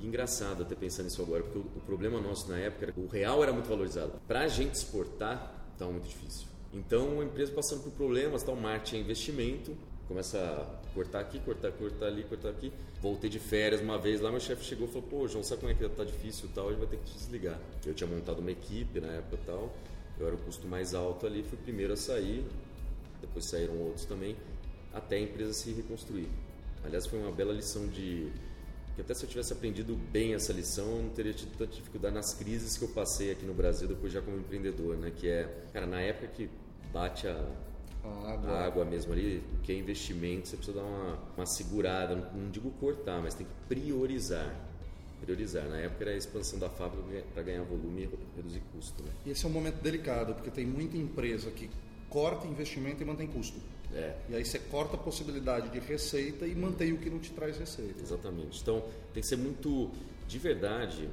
engraçado 0.00 0.62
até 0.62 0.74
pensar 0.74 1.02
nisso 1.02 1.20
agora, 1.20 1.42
porque 1.42 1.58
o, 1.58 1.62
o, 1.62 1.80
problema 1.80 2.20
nosso 2.20 2.48
na 2.48 2.58
época 2.58 2.86
era 2.86 2.92
que 2.92 3.00
o 3.00 3.06
real 3.06 3.42
era 3.42 3.52
muito 3.52 3.68
valorizado. 3.68 4.12
Para 4.26 4.40
a 4.40 4.48
gente 4.48 4.74
exportar, 4.74 5.68
estava 5.72 5.90
muito 5.90 6.08
difícil. 6.08 6.46
Então, 6.72 7.20
a 7.20 7.24
empresa 7.24 7.52
passando 7.52 7.82
por 7.82 7.92
problemas, 7.92 8.42
tal, 8.42 8.56
marketing 8.56 8.96
é 8.96 9.00
investimento, 9.00 9.76
começa 10.08 10.38
a 10.38 10.94
cortar 10.94 11.20
aqui, 11.20 11.38
cortar, 11.40 11.72
cortar 11.72 12.06
ali, 12.06 12.24
cortar 12.24 12.50
aqui. 12.50 12.72
Voltei 13.00 13.28
de 13.28 13.38
férias 13.38 13.80
uma 13.80 13.98
vez 13.98 14.20
lá, 14.20 14.30
meu 14.30 14.40
chefe 14.40 14.64
chegou 14.64 14.86
e 14.86 14.90
falou: 14.90 15.08
pô, 15.08 15.28
João, 15.28 15.44
sabe 15.44 15.60
como 15.60 15.72
é 15.72 15.74
que 15.74 15.88
tá 15.88 16.04
difícil 16.04 16.48
tal? 16.54 16.68
A 16.68 16.70
gente 16.70 16.78
vai 16.78 16.88
ter 16.88 16.98
que 16.98 17.14
desligar. 17.14 17.58
Eu 17.84 17.94
tinha 17.94 18.08
montado 18.08 18.38
uma 18.38 18.50
equipe 18.50 19.00
na 19.00 19.08
época 19.08 19.38
tal, 19.46 19.74
eu 20.18 20.26
era 20.26 20.34
o 20.34 20.38
custo 20.38 20.66
mais 20.66 20.94
alto 20.94 21.26
ali, 21.26 21.42
fui 21.42 21.58
o 21.58 21.62
primeiro 21.62 21.92
a 21.92 21.96
sair, 21.96 22.44
depois 23.20 23.44
saíram 23.44 23.78
outros 23.78 24.06
também, 24.06 24.36
até 24.92 25.16
a 25.16 25.20
empresa 25.20 25.52
se 25.52 25.72
reconstruir. 25.72 26.28
Aliás, 26.84 27.06
foi 27.06 27.18
uma 27.18 27.32
bela 27.32 27.52
lição 27.52 27.86
de. 27.86 28.30
Que 28.96 29.02
até 29.02 29.12
se 29.12 29.24
eu 29.24 29.28
tivesse 29.28 29.52
aprendido 29.52 29.94
bem 29.94 30.34
essa 30.34 30.52
lição, 30.54 30.86
eu 30.86 31.02
não 31.02 31.10
teria 31.10 31.34
tido 31.34 31.56
tanta 31.56 31.72
dificuldade 31.72 32.14
nas 32.14 32.32
crises 32.32 32.78
que 32.78 32.84
eu 32.84 32.88
passei 32.88 33.30
aqui 33.30 33.44
no 33.44 33.52
Brasil, 33.52 33.86
depois 33.86 34.10
já 34.10 34.22
como 34.22 34.38
empreendedor, 34.38 34.96
né? 34.96 35.12
Que 35.14 35.28
é, 35.28 35.64
cara, 35.72 35.86
na 35.86 36.00
época 36.00 36.28
que 36.28 36.48
bate 36.92 37.28
a, 37.28 37.46
a 38.02 38.32
água. 38.32 38.50
a 38.50 38.64
água 38.64 38.84
mesmo 38.86 39.12
ali, 39.12 39.44
que 39.62 39.70
é 39.70 39.74
investimento, 39.76 40.48
você 40.48 40.56
precisa 40.56 40.78
dar 40.78 40.84
uma, 40.84 41.18
uma 41.36 41.46
segurada, 41.46 42.16
não, 42.16 42.32
não 42.32 42.50
digo 42.50 42.70
cortar, 42.80 43.20
mas 43.22 43.34
tem 43.34 43.46
que 43.46 43.52
priorizar 43.68 44.66
priorizar. 45.20 45.66
Na 45.66 45.78
época 45.78 46.04
era 46.04 46.10
a 46.12 46.16
expansão 46.16 46.58
da 46.58 46.68
fábrica 46.68 47.24
para 47.32 47.42
ganhar 47.42 47.62
volume 47.64 48.02
e 48.02 48.36
reduzir 48.36 48.62
custo. 48.72 49.02
Né? 49.02 49.10
E 49.24 49.30
esse 49.30 49.44
é 49.44 49.48
um 49.48 49.52
momento 49.52 49.80
delicado, 49.82 50.34
porque 50.34 50.50
tem 50.50 50.66
muita 50.66 50.96
empresa 50.96 51.50
que 51.50 51.70
corta 52.16 52.46
investimento 52.46 53.02
e 53.02 53.04
mantém 53.04 53.26
custo. 53.26 53.60
É. 53.94 54.16
E 54.30 54.34
aí 54.34 54.42
você 54.42 54.58
corta 54.58 54.96
a 54.96 54.98
possibilidade 54.98 55.68
de 55.68 55.78
receita 55.78 56.46
e 56.46 56.54
mantém 56.54 56.94
o 56.94 56.96
que 56.96 57.10
não 57.10 57.18
te 57.18 57.30
traz 57.30 57.58
receita. 57.58 58.02
Exatamente. 58.02 58.58
Então 58.62 58.82
tem 59.12 59.22
que 59.22 59.28
ser 59.28 59.36
muito, 59.36 59.90
de 60.26 60.38
verdade, 60.38 61.10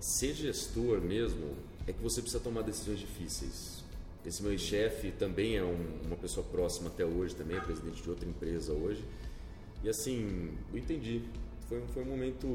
ser 0.00 0.32
gestor 0.32 1.02
mesmo 1.02 1.54
é 1.86 1.92
que 1.92 2.02
você 2.02 2.22
precisa 2.22 2.42
tomar 2.42 2.62
decisões 2.62 2.98
difíceis. 2.98 3.84
Esse 4.24 4.42
meu 4.42 4.56
chefe 4.56 5.10
também 5.10 5.58
é 5.58 5.62
um, 5.62 5.76
uma 6.06 6.16
pessoa 6.16 6.44
próxima 6.50 6.88
até 6.88 7.04
hoje, 7.04 7.34
também 7.34 7.58
é 7.58 7.60
presidente 7.60 8.02
de 8.02 8.08
outra 8.08 8.26
empresa 8.26 8.72
hoje. 8.72 9.04
E 9.84 9.90
assim, 9.90 10.56
eu 10.72 10.78
entendi. 10.78 11.20
Foi, 11.68 11.82
foi 11.92 12.02
um 12.02 12.06
momento. 12.06 12.46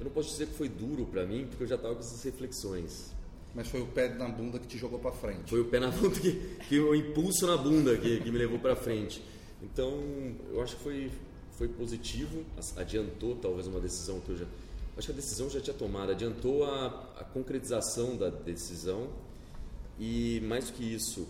Eu 0.00 0.06
não 0.06 0.10
posso 0.10 0.30
dizer 0.30 0.48
que 0.48 0.54
foi 0.54 0.68
duro 0.68 1.06
para 1.06 1.24
mim, 1.24 1.46
porque 1.48 1.62
eu 1.62 1.68
já 1.68 1.76
estava 1.76 1.94
com 1.94 2.00
essas 2.00 2.20
reflexões. 2.24 3.13
Mas 3.54 3.68
foi 3.68 3.80
o 3.80 3.86
pé 3.86 4.08
na 4.08 4.28
bunda 4.28 4.58
que 4.58 4.66
te 4.66 4.76
jogou 4.76 4.98
para 4.98 5.12
frente. 5.12 5.48
Foi 5.48 5.60
o 5.60 5.66
pé 5.66 5.78
na 5.78 5.90
bunda 5.90 6.18
que, 6.18 6.32
que 6.68 6.80
o 6.80 6.94
impulso 6.94 7.46
na 7.46 7.56
bunda 7.56 7.96
que, 7.96 8.20
que 8.20 8.30
me 8.30 8.38
levou 8.38 8.58
para 8.58 8.74
frente. 8.74 9.22
Então, 9.62 10.02
eu 10.52 10.60
acho 10.60 10.76
que 10.76 10.82
foi, 10.82 11.10
foi 11.52 11.68
positivo, 11.68 12.44
adiantou 12.76 13.36
talvez 13.36 13.66
uma 13.66 13.80
decisão 13.80 14.20
que 14.20 14.30
eu 14.30 14.36
já. 14.36 14.46
Acho 14.96 15.06
que 15.08 15.12
a 15.12 15.16
decisão 15.16 15.48
já 15.48 15.60
tinha 15.60 15.74
tomado, 15.74 16.12
adiantou 16.12 16.64
a, 16.64 16.86
a 17.18 17.24
concretização 17.24 18.16
da 18.16 18.28
decisão 18.28 19.08
e 19.98 20.40
mais 20.44 20.66
do 20.66 20.72
que 20.72 20.84
isso, 20.84 21.26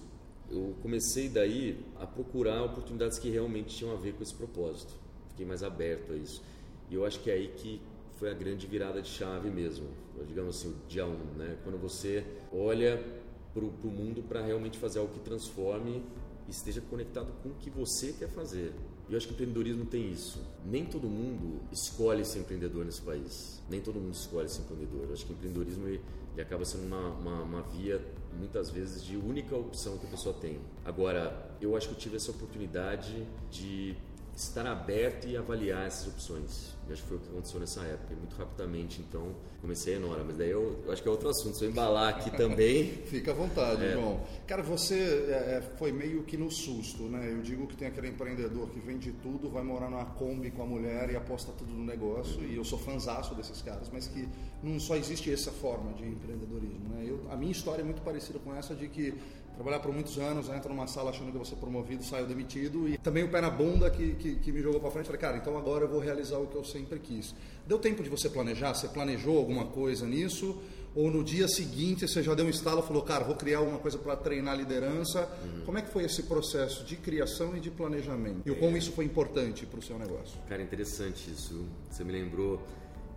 eu 0.50 0.74
comecei 0.82 1.28
daí 1.28 1.84
a 2.00 2.06
procurar 2.06 2.62
oportunidades 2.62 3.18
que 3.18 3.28
realmente 3.28 3.76
tinham 3.76 3.92
a 3.92 3.96
ver 3.96 4.14
com 4.14 4.22
esse 4.22 4.34
propósito. 4.34 4.92
Fiquei 5.30 5.44
mais 5.44 5.62
aberto 5.62 6.12
a 6.12 6.16
isso. 6.16 6.42
E 6.90 6.94
eu 6.94 7.04
acho 7.04 7.20
que 7.20 7.30
é 7.30 7.34
aí 7.34 7.48
que 7.48 7.80
foi 8.24 8.30
a 8.30 8.34
grande 8.34 8.66
virada 8.66 9.02
de 9.02 9.08
chave 9.08 9.50
mesmo, 9.50 9.86
digamos 10.26 10.56
assim, 10.56 10.70
o 10.70 10.88
dia 10.88 11.04
1, 11.04 11.10
um, 11.10 11.16
né? 11.36 11.58
Quando 11.62 11.76
você 11.76 12.24
olha 12.50 13.04
para 13.52 13.62
o 13.62 13.90
mundo 13.90 14.22
para 14.22 14.40
realmente 14.40 14.78
fazer 14.78 14.98
algo 14.98 15.12
que 15.12 15.20
transforme 15.20 16.02
e 16.48 16.50
esteja 16.50 16.80
conectado 16.80 17.30
com 17.42 17.50
o 17.50 17.54
que 17.56 17.68
você 17.68 18.14
quer 18.14 18.30
fazer. 18.30 18.72
E 19.10 19.12
eu 19.12 19.18
acho 19.18 19.26
que 19.26 19.32
o 19.32 19.34
empreendedorismo 19.34 19.84
tem 19.84 20.10
isso. 20.10 20.40
Nem 20.64 20.86
todo 20.86 21.06
mundo 21.06 21.60
escolhe 21.70 22.24
ser 22.24 22.38
empreendedor 22.38 22.86
nesse 22.86 23.02
país. 23.02 23.60
Nem 23.68 23.82
todo 23.82 24.00
mundo 24.00 24.14
escolhe 24.14 24.48
ser 24.48 24.62
empreendedor. 24.62 25.04
Eu 25.04 25.12
acho 25.12 25.26
que 25.26 25.32
o 25.32 25.34
empreendedorismo 25.34 25.86
ele, 25.86 26.00
ele 26.32 26.40
acaba 26.40 26.64
sendo 26.64 26.86
uma, 26.86 27.10
uma, 27.10 27.42
uma, 27.42 27.62
via, 27.62 28.00
muitas 28.38 28.70
vezes, 28.70 29.04
de 29.04 29.18
única 29.18 29.54
opção 29.54 29.98
que 29.98 30.06
a 30.06 30.10
pessoa 30.10 30.34
tem. 30.34 30.58
Agora, 30.82 31.54
eu 31.60 31.76
acho 31.76 31.88
que 31.88 31.94
eu 31.94 31.98
tive 31.98 32.16
essa 32.16 32.30
oportunidade 32.30 33.26
de 33.50 33.94
estar 34.36 34.66
aberto 34.66 35.28
e 35.28 35.36
avaliar 35.36 35.86
essas 35.86 36.08
opções. 36.08 36.74
Acho 36.90 37.02
que 37.02 37.08
foi 37.08 37.16
o 37.16 37.20
que 37.20 37.28
aconteceu 37.28 37.60
nessa 37.60 37.80
época, 37.82 38.12
e 38.12 38.16
muito 38.16 38.36
rapidamente, 38.36 39.00
então 39.00 39.34
comecei 39.60 39.94
a 39.94 39.96
Enora, 39.96 40.22
mas 40.22 40.36
daí 40.36 40.50
eu, 40.50 40.82
eu, 40.84 40.92
acho 40.92 41.02
que 41.02 41.08
é 41.08 41.10
outro 41.10 41.30
assunto, 41.30 41.56
se 41.56 41.64
eu 41.64 41.70
embalar 41.70 42.10
aqui 42.10 42.30
também. 42.36 42.84
Fica 43.06 43.30
à 43.30 43.34
vontade, 43.34 43.82
é. 43.82 43.92
João. 43.92 44.20
Cara, 44.46 44.62
você 44.62 44.94
é, 44.94 45.56
é, 45.56 45.62
foi 45.78 45.92
meio 45.92 46.24
que 46.24 46.36
no 46.36 46.50
susto, 46.50 47.04
né? 47.04 47.32
Eu 47.32 47.40
digo 47.40 47.66
que 47.66 47.74
tem 47.74 47.88
aquele 47.88 48.08
empreendedor 48.08 48.68
que 48.68 48.80
vende 48.80 49.12
tudo, 49.22 49.48
vai 49.48 49.62
morar 49.62 49.88
numa 49.88 50.04
Kombi 50.04 50.50
com 50.50 50.62
a 50.62 50.66
mulher 50.66 51.08
e 51.08 51.16
aposta 51.16 51.50
tudo 51.52 51.72
no 51.72 51.84
negócio, 51.84 52.38
uhum. 52.40 52.48
e 52.48 52.56
eu 52.56 52.64
sou 52.64 52.78
fanzaço 52.78 53.34
desses 53.34 53.62
caras, 53.62 53.88
mas 53.90 54.06
que 54.06 54.28
não 54.62 54.78
só 54.78 54.96
existe 54.96 55.32
essa 55.32 55.50
forma 55.50 55.94
de 55.94 56.04
empreendedorismo, 56.04 56.88
né? 56.90 57.04
Eu, 57.06 57.20
a 57.30 57.36
minha 57.36 57.52
história 57.52 57.80
é 57.80 57.84
muito 57.84 58.02
parecida 58.02 58.38
com 58.38 58.54
essa 58.54 58.74
de 58.74 58.88
que 58.88 59.14
trabalhar 59.54 59.80
por 59.80 59.92
muitos 59.92 60.18
anos, 60.18 60.48
entra 60.48 60.68
numa 60.68 60.86
sala 60.86 61.10
achando 61.10 61.30
que 61.32 61.38
você 61.38 61.54
promovido, 61.54 62.02
saiu 62.02 62.26
demitido 62.26 62.88
e 62.88 62.98
também 62.98 63.22
o 63.22 63.28
pé 63.28 63.40
na 63.40 63.50
bunda 63.50 63.90
que, 63.90 64.14
que, 64.14 64.36
que 64.36 64.52
me 64.52 64.60
jogou 64.60 64.80
para 64.80 64.90
frente. 64.90 65.06
Falei, 65.06 65.20
cara, 65.20 65.36
então 65.36 65.56
agora 65.56 65.84
eu 65.84 65.88
vou 65.88 66.00
realizar 66.00 66.38
o 66.38 66.46
que 66.46 66.56
eu 66.56 66.64
sempre 66.64 66.98
quis. 66.98 67.34
Deu 67.66 67.78
tempo 67.78 68.02
de 68.02 68.08
você 68.08 68.28
planejar? 68.28 68.74
Você 68.74 68.88
planejou 68.88 69.38
alguma 69.38 69.66
coisa 69.66 70.06
nisso? 70.06 70.60
Ou 70.94 71.10
no 71.10 71.24
dia 71.24 71.48
seguinte 71.48 72.06
você 72.06 72.22
já 72.22 72.34
deu 72.34 72.46
um 72.46 72.50
estalo 72.50 72.80
e 72.80 72.86
falou, 72.86 73.02
cara, 73.02 73.24
vou 73.24 73.34
criar 73.34 73.58
alguma 73.58 73.78
coisa 73.78 73.98
para 73.98 74.14
treinar 74.16 74.56
liderança? 74.56 75.28
Uhum. 75.42 75.64
Como 75.64 75.78
é 75.78 75.82
que 75.82 75.90
foi 75.90 76.04
esse 76.04 76.22
processo 76.22 76.84
de 76.84 76.96
criação 76.96 77.56
e 77.56 77.60
de 77.60 77.70
planejamento? 77.70 78.48
E 78.48 78.54
como 78.54 78.76
isso 78.76 78.92
foi 78.92 79.04
importante 79.04 79.66
para 79.66 79.80
o 79.80 79.82
seu 79.82 79.98
negócio? 79.98 80.38
Cara, 80.48 80.62
interessante 80.62 81.30
isso. 81.30 81.64
Você 81.90 82.04
me 82.04 82.12
lembrou. 82.12 82.62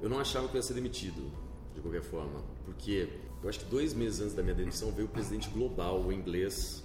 Eu 0.02 0.10
não 0.10 0.20
achava 0.20 0.48
que 0.48 0.56
eu 0.56 0.60
ia 0.60 0.64
ser 0.64 0.74
demitido, 0.74 1.32
de 1.76 1.82
qualquer 1.82 2.02
forma, 2.02 2.42
porque 2.66 3.10
eu 3.48 3.50
acho 3.50 3.60
que 3.60 3.66
dois 3.66 3.94
meses 3.94 4.20
antes 4.20 4.34
da 4.34 4.44
minha 4.44 4.54
demissão 4.54 4.92
veio 4.92 5.08
o 5.08 5.10
presidente 5.10 5.50
global, 5.50 6.02
o 6.02 6.12
inglês, 6.12 6.84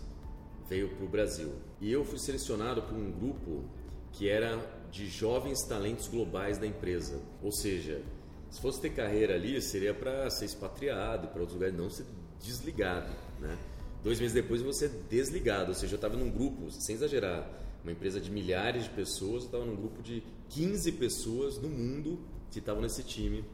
veio 0.68 0.90
para 0.90 1.04
o 1.04 1.08
Brasil. 1.08 1.50
E 1.80 1.90
eu 1.90 2.04
fui 2.04 2.20
selecionado 2.20 2.82
por 2.82 2.96
um 2.96 3.10
grupo 3.10 3.64
que 4.12 4.28
era 4.28 4.64
de 4.88 5.08
jovens 5.08 5.64
talentos 5.64 6.06
globais 6.06 6.58
da 6.58 6.66
empresa. 6.66 7.20
Ou 7.42 7.50
seja, 7.50 8.00
se 8.48 8.60
fosse 8.60 8.80
ter 8.80 8.90
carreira 8.90 9.34
ali, 9.34 9.60
seria 9.60 9.92
para 9.92 10.30
ser 10.30 10.44
expatriado 10.44 11.26
para 11.26 11.40
outros 11.40 11.54
lugares, 11.54 11.76
não 11.76 11.90
ser 11.90 12.06
desligado. 12.40 13.12
Né? 13.40 13.58
Dois 14.04 14.20
meses 14.20 14.32
depois 14.32 14.62
você 14.62 14.88
desligado, 15.10 15.70
ou 15.70 15.74
seja, 15.74 15.94
eu 15.94 15.96
estava 15.96 16.16
num 16.16 16.30
grupo, 16.30 16.70
sem 16.70 16.94
exagerar, 16.94 17.44
uma 17.82 17.90
empresa 17.90 18.20
de 18.20 18.30
milhares 18.30 18.84
de 18.84 18.90
pessoas, 18.90 19.42
eu 19.42 19.46
estava 19.46 19.64
num 19.64 19.74
grupo 19.74 20.00
de 20.00 20.22
15 20.50 20.92
pessoas 20.92 21.58
no 21.58 21.68
mundo 21.68 22.20
que 22.52 22.60
estavam 22.60 22.80
nesse 22.80 23.02
time 23.02 23.44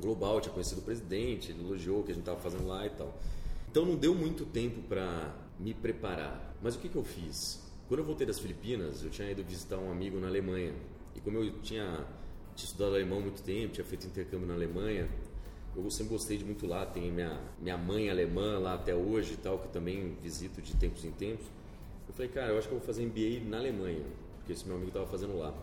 global, 0.00 0.40
tinha 0.40 0.52
conhecido 0.52 0.80
o 0.80 0.84
presidente, 0.84 1.52
ele 1.52 1.60
elogiou 1.60 2.00
o 2.00 2.02
que 2.02 2.12
a 2.12 2.14
gente 2.14 2.22
estava 2.22 2.40
fazendo 2.40 2.66
lá 2.66 2.86
e 2.86 2.90
tal. 2.90 3.18
Então 3.70 3.84
não 3.84 3.94
deu 3.94 4.14
muito 4.14 4.44
tempo 4.44 4.82
para 4.82 5.34
me 5.58 5.74
preparar. 5.74 6.56
Mas 6.62 6.74
o 6.74 6.78
que, 6.78 6.88
que 6.88 6.96
eu 6.96 7.04
fiz? 7.04 7.60
Quando 7.88 8.00
eu 8.00 8.06
voltei 8.06 8.26
das 8.26 8.38
Filipinas, 8.38 9.02
eu 9.02 9.10
tinha 9.10 9.30
ido 9.30 9.42
visitar 9.44 9.78
um 9.78 9.90
amigo 9.90 10.18
na 10.18 10.28
Alemanha. 10.28 10.74
E 11.14 11.20
como 11.20 11.38
eu 11.38 11.52
tinha, 11.60 12.04
tinha 12.54 12.66
estudado 12.66 12.94
alemão 12.94 13.20
muito 13.20 13.42
tempo, 13.42 13.74
tinha 13.74 13.84
feito 13.84 14.06
intercâmbio 14.06 14.46
na 14.46 14.54
Alemanha, 14.54 15.08
eu 15.76 15.90
sempre 15.90 16.12
gostei 16.12 16.36
de 16.36 16.44
muito 16.44 16.66
lá. 16.66 16.84
Tem 16.86 17.10
minha, 17.10 17.40
minha 17.60 17.76
mãe 17.76 18.10
alemã 18.10 18.58
lá 18.58 18.74
até 18.74 18.94
hoje 18.94 19.34
e 19.34 19.36
tal, 19.36 19.58
que 19.58 19.68
também 19.68 20.16
visito 20.22 20.60
de 20.60 20.74
tempos 20.76 21.04
em 21.04 21.10
tempos. 21.12 21.46
Eu 22.08 22.14
falei, 22.14 22.30
cara, 22.30 22.52
eu 22.52 22.58
acho 22.58 22.68
que 22.68 22.74
eu 22.74 22.78
vou 22.78 22.86
fazer 22.86 23.06
MBA 23.06 23.48
na 23.48 23.58
Alemanha, 23.58 24.04
porque 24.38 24.52
esse 24.52 24.66
meu 24.66 24.74
amigo 24.76 24.90
estava 24.90 25.06
fazendo 25.06 25.38
lá. 25.38 25.54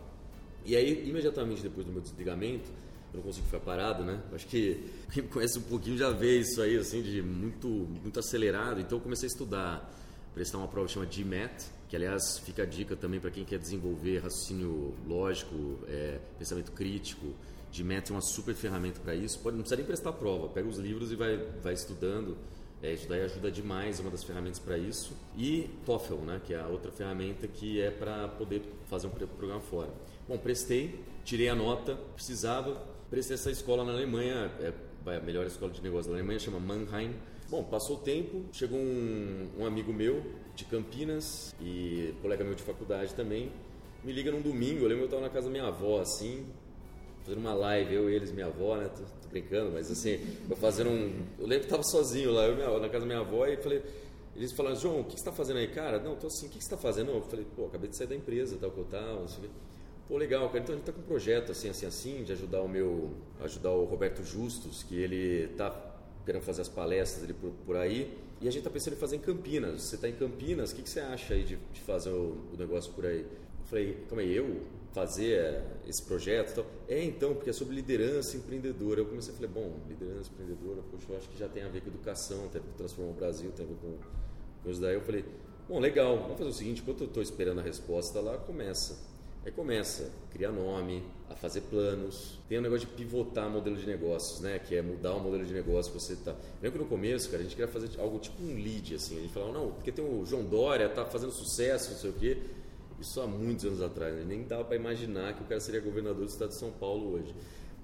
E 0.64 0.74
aí, 0.76 1.08
imediatamente 1.08 1.62
depois 1.62 1.86
do 1.86 1.92
meu 1.92 2.00
desligamento, 2.00 2.68
eu 3.12 3.18
não 3.18 3.22
consigo 3.22 3.46
ficar 3.46 3.60
parado, 3.60 4.04
né? 4.04 4.20
Acho 4.32 4.46
que 4.46 4.84
quem 5.12 5.22
me 5.22 5.28
conhece 5.28 5.58
um 5.58 5.62
pouquinho 5.62 5.96
já 5.96 6.10
vê 6.10 6.38
isso 6.38 6.60
aí, 6.60 6.76
assim, 6.76 7.02
de 7.02 7.22
muito, 7.22 7.66
muito 7.68 8.18
acelerado. 8.18 8.80
Então 8.80 8.98
eu 8.98 9.02
comecei 9.02 9.26
a 9.26 9.30
estudar, 9.30 9.92
prestar 10.34 10.58
uma 10.58 10.68
prova 10.68 10.86
que 10.86 10.94
chama 10.94 11.06
GMAT, 11.06 11.64
que 11.88 11.96
aliás 11.96 12.38
fica 12.40 12.64
a 12.64 12.66
dica 12.66 12.94
também 12.94 13.18
para 13.18 13.30
quem 13.30 13.44
quer 13.44 13.58
desenvolver 13.58 14.18
raciocínio 14.18 14.94
lógico, 15.06 15.78
é, 15.88 16.18
pensamento 16.38 16.72
crítico. 16.72 17.26
GMAT 17.72 18.10
é 18.10 18.14
uma 18.14 18.20
super 18.20 18.54
ferramenta 18.54 19.00
para 19.00 19.14
isso. 19.14 19.38
Pode, 19.40 19.56
não 19.56 19.62
precisa 19.62 19.76
nem 19.76 19.86
prestar 19.86 20.12
prova, 20.12 20.48
pega 20.48 20.68
os 20.68 20.78
livros 20.78 21.10
e 21.10 21.16
vai, 21.16 21.36
vai 21.62 21.72
estudando. 21.72 22.36
É, 22.82 22.92
isso 22.92 23.08
daí 23.08 23.22
ajuda 23.22 23.50
demais, 23.50 23.98
é 23.98 24.02
uma 24.02 24.10
das 24.10 24.22
ferramentas 24.22 24.58
para 24.58 24.78
isso. 24.78 25.16
E 25.36 25.68
TOEFL, 25.84 26.16
né, 26.16 26.40
que 26.44 26.54
é 26.54 26.60
a 26.60 26.66
outra 26.66 26.92
ferramenta 26.92 27.48
que 27.48 27.80
é 27.80 27.90
para 27.90 28.28
poder 28.28 28.62
fazer 28.86 29.06
um 29.06 29.10
programa 29.10 29.60
fora. 29.60 29.92
Bom, 30.28 30.38
prestei, 30.38 31.02
tirei 31.24 31.48
a 31.48 31.54
nota, 31.54 31.96
precisava, 32.14 32.80
prestei 33.10 33.34
essa 33.34 33.50
escola 33.50 33.84
na 33.84 33.92
Alemanha, 33.92 34.50
é 34.60 34.72
a 35.06 35.20
melhor 35.20 35.46
escola 35.46 35.72
de 35.72 35.82
negócios 35.82 36.06
da 36.06 36.14
Alemanha, 36.14 36.38
chama 36.38 36.58
Mannheim. 36.58 37.14
Bom, 37.50 37.64
passou 37.64 37.96
o 37.96 38.00
tempo, 38.00 38.44
chegou 38.52 38.78
um, 38.78 39.48
um 39.58 39.64
amigo 39.64 39.92
meu 39.92 40.22
de 40.54 40.64
Campinas 40.66 41.54
e 41.60 42.14
colega 42.20 42.44
meu 42.44 42.54
de 42.54 42.62
faculdade 42.62 43.14
também, 43.14 43.50
me 44.04 44.12
liga 44.12 44.30
num 44.30 44.42
domingo, 44.42 44.84
eu 44.84 44.88
lembro 44.88 44.96
que 44.96 45.02
eu 45.02 45.18
estava 45.18 45.22
na 45.22 45.30
casa 45.30 45.46
da 45.46 45.50
minha 45.50 45.66
avó, 45.66 46.00
assim, 46.00 46.46
fazendo 47.28 47.40
uma 47.40 47.54
live, 47.54 47.94
eu, 47.94 48.08
eles, 48.08 48.32
minha 48.32 48.46
avó, 48.46 48.76
né? 48.76 48.88
Tô, 48.88 49.02
tô 49.02 49.28
brincando, 49.28 49.72
mas 49.72 49.90
assim, 49.90 50.18
eu 50.48 50.56
fazendo 50.56 50.90
um. 50.90 51.26
Eu 51.38 51.46
lembro 51.46 51.64
que 51.64 51.70
tava 51.70 51.82
sozinho 51.82 52.32
lá, 52.32 52.46
eu 52.46 52.56
minha, 52.56 52.78
na 52.78 52.88
casa 52.88 53.00
da 53.00 53.06
minha 53.06 53.20
avó, 53.20 53.46
e 53.46 53.56
falei. 53.56 53.82
Eles 54.34 54.52
falaram, 54.52 54.76
João, 54.76 55.00
o 55.00 55.04
que 55.04 55.12
você 55.12 55.16
está 55.16 55.32
fazendo 55.32 55.56
aí, 55.56 55.66
cara? 55.66 55.98
Não, 55.98 56.14
tô 56.14 56.28
assim, 56.28 56.46
o 56.46 56.48
que 56.48 56.54
você 56.54 56.60
está 56.60 56.76
fazendo? 56.76 57.10
Eu 57.10 57.22
falei, 57.22 57.44
pô, 57.56 57.66
acabei 57.66 57.90
de 57.90 57.96
sair 57.96 58.06
da 58.06 58.14
empresa, 58.14 58.56
tal, 58.56 58.70
que 58.70 58.78
eu 58.78 58.84
tava, 58.84 59.24
assim. 59.24 59.42
Pô, 60.08 60.16
legal, 60.16 60.48
cara. 60.48 60.60
Então 60.60 60.74
a 60.74 60.78
gente 60.78 60.86
tá 60.86 60.92
com 60.92 61.00
um 61.00 61.04
projeto 61.04 61.52
assim, 61.52 61.68
assim, 61.68 61.86
assim, 61.86 62.24
de 62.24 62.32
ajudar 62.32 62.62
o 62.62 62.68
meu. 62.68 63.10
ajudar 63.40 63.70
o 63.70 63.84
Roberto 63.84 64.24
Justus, 64.24 64.82
que 64.82 64.96
ele 64.96 65.48
tá 65.48 65.70
querendo 66.24 66.42
fazer 66.42 66.62
as 66.62 66.68
palestras 66.68 67.24
ali 67.24 67.34
por, 67.34 67.50
por 67.66 67.76
aí. 67.76 68.16
E 68.40 68.48
a 68.48 68.50
gente 68.50 68.62
tá 68.62 68.70
pensando 68.70 68.94
em 68.94 68.98
fazer 68.98 69.16
em 69.16 69.20
Campinas. 69.20 69.82
Você 69.82 69.96
tá 69.96 70.08
em 70.08 70.14
Campinas, 70.14 70.72
o 70.72 70.76
que, 70.76 70.82
que 70.82 70.88
você 70.88 71.00
acha 71.00 71.34
aí 71.34 71.44
de, 71.44 71.56
de 71.56 71.80
fazer 71.80 72.10
o, 72.10 72.36
o 72.52 72.56
negócio 72.58 72.92
por 72.92 73.04
aí? 73.04 73.20
Eu 73.20 73.66
falei, 73.66 73.98
calma 74.08 74.22
aí, 74.22 74.34
eu? 74.34 74.62
fazer 74.92 75.62
esse 75.86 76.02
projeto 76.02 76.56
tal. 76.56 76.66
É, 76.88 77.02
então, 77.04 77.34
porque 77.34 77.50
é 77.50 77.52
sobre 77.52 77.74
liderança 77.74 78.36
empreendedora. 78.36 79.00
Eu 79.00 79.06
comecei 79.06 79.32
a 79.32 79.36
falar, 79.36 79.48
bom, 79.48 79.76
liderança 79.88 80.30
empreendedora, 80.32 80.82
poxa, 80.90 81.04
eu 81.08 81.16
acho 81.16 81.28
que 81.28 81.38
já 81.38 81.48
tem 81.48 81.62
a 81.62 81.68
ver 81.68 81.82
com 81.82 81.88
educação, 81.88 82.48
tem 82.48 82.60
a 82.60 82.64
ver 82.64 82.70
com 82.70 82.76
transformar 82.76 83.10
o 83.12 83.14
Brasil, 83.14 83.50
tem 83.52 83.64
a 83.64 83.68
ver 83.68 83.76
com, 83.76 84.70
isso 84.70 84.80
daí. 84.80 84.94
Eu 84.94 85.00
falei, 85.02 85.24
bom, 85.68 85.78
legal, 85.78 86.16
vamos 86.18 86.38
fazer 86.38 86.50
o 86.50 86.52
seguinte, 86.52 86.82
enquanto 86.82 87.02
eu 87.02 87.06
estou 87.06 87.22
esperando 87.22 87.60
a 87.60 87.62
resposta 87.62 88.20
lá, 88.20 88.36
começa. 88.38 88.98
Aí 89.44 89.52
começa 89.52 90.04
a 90.04 90.32
criar 90.32 90.52
nome, 90.52 91.02
a 91.30 91.34
fazer 91.34 91.62
planos. 91.62 92.38
Tem 92.48 92.58
um 92.58 92.62
negócio 92.62 92.86
de 92.86 92.94
pivotar 92.94 93.48
modelo 93.48 93.76
de 93.76 93.86
negócios, 93.86 94.40
né? 94.40 94.58
Que 94.58 94.76
é 94.76 94.82
mudar 94.82 95.14
o 95.14 95.20
modelo 95.20 95.44
de 95.44 95.52
negócio 95.52 95.92
que 95.92 95.98
você 95.98 96.16
tá. 96.16 96.34
Lembra 96.62 96.72
que 96.72 96.78
no 96.78 96.86
começo, 96.86 97.30
cara, 97.30 97.40
a 97.40 97.42
gente 97.44 97.54
queria 97.54 97.70
fazer 97.70 97.88
algo 98.00 98.18
tipo 98.18 98.42
um 98.42 98.54
lead, 98.54 98.94
assim. 98.94 99.18
A 99.18 99.20
gente 99.20 99.32
falava, 99.32 99.52
não, 99.52 99.70
porque 99.72 99.92
tem 99.92 100.04
o 100.04 100.24
João 100.26 100.44
Dória, 100.44 100.88
tá 100.88 101.04
fazendo 101.04 101.32
sucesso, 101.32 101.92
não 101.92 101.98
sei 101.98 102.10
o 102.10 102.14
quê. 102.14 102.38
Isso 103.00 103.20
há 103.20 103.26
muitos 103.26 103.64
anos 103.64 103.80
atrás, 103.80 104.12
né? 104.14 104.24
nem 104.26 104.42
dava 104.42 104.64
para 104.64 104.74
imaginar 104.74 105.32
que 105.34 105.42
o 105.42 105.46
cara 105.46 105.60
seria 105.60 105.80
governador 105.80 106.24
do 106.24 106.30
estado 106.30 106.48
de 106.48 106.58
São 106.58 106.72
Paulo 106.72 107.12
hoje. 107.12 107.32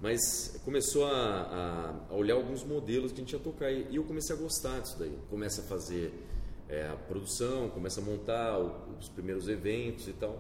Mas 0.03 0.61
começou 0.65 1.07
a, 1.07 2.03
a, 2.11 2.15
olhar 2.15 2.35
alguns 2.35 2.65
modelos 2.65 3.13
que 3.13 3.21
a 3.21 3.25
gente 3.25 3.33
ia 3.33 3.39
tocar 3.39 3.71
e 3.71 3.95
eu 3.95 4.03
comecei 4.03 4.35
a 4.35 4.39
gostar 4.39 4.81
disso 4.81 4.99
daí. 4.99 5.17
Começa 5.31 5.61
a 5.61 5.65
fazer 5.65 6.13
é, 6.69 6.89
a 6.89 6.97
produção, 6.97 7.71
começa 7.71 8.01
a 8.01 8.05
montar 8.05 8.59
os 8.59 9.09
primeiros 9.09 9.49
eventos 9.49 10.09
e 10.09 10.13
tal. 10.13 10.39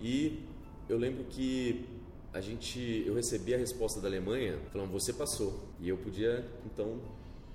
E 0.00 0.44
eu 0.88 0.98
lembro 0.98 1.24
que 1.24 1.84
a 2.32 2.40
gente, 2.40 3.04
eu 3.06 3.14
recebi 3.14 3.54
a 3.54 3.58
resposta 3.58 4.00
da 4.00 4.08
Alemanha 4.08 4.58
falando 4.72 4.90
você 4.90 5.12
passou 5.12 5.68
e 5.80 5.88
eu 5.88 5.96
podia 5.96 6.46
então 6.66 7.00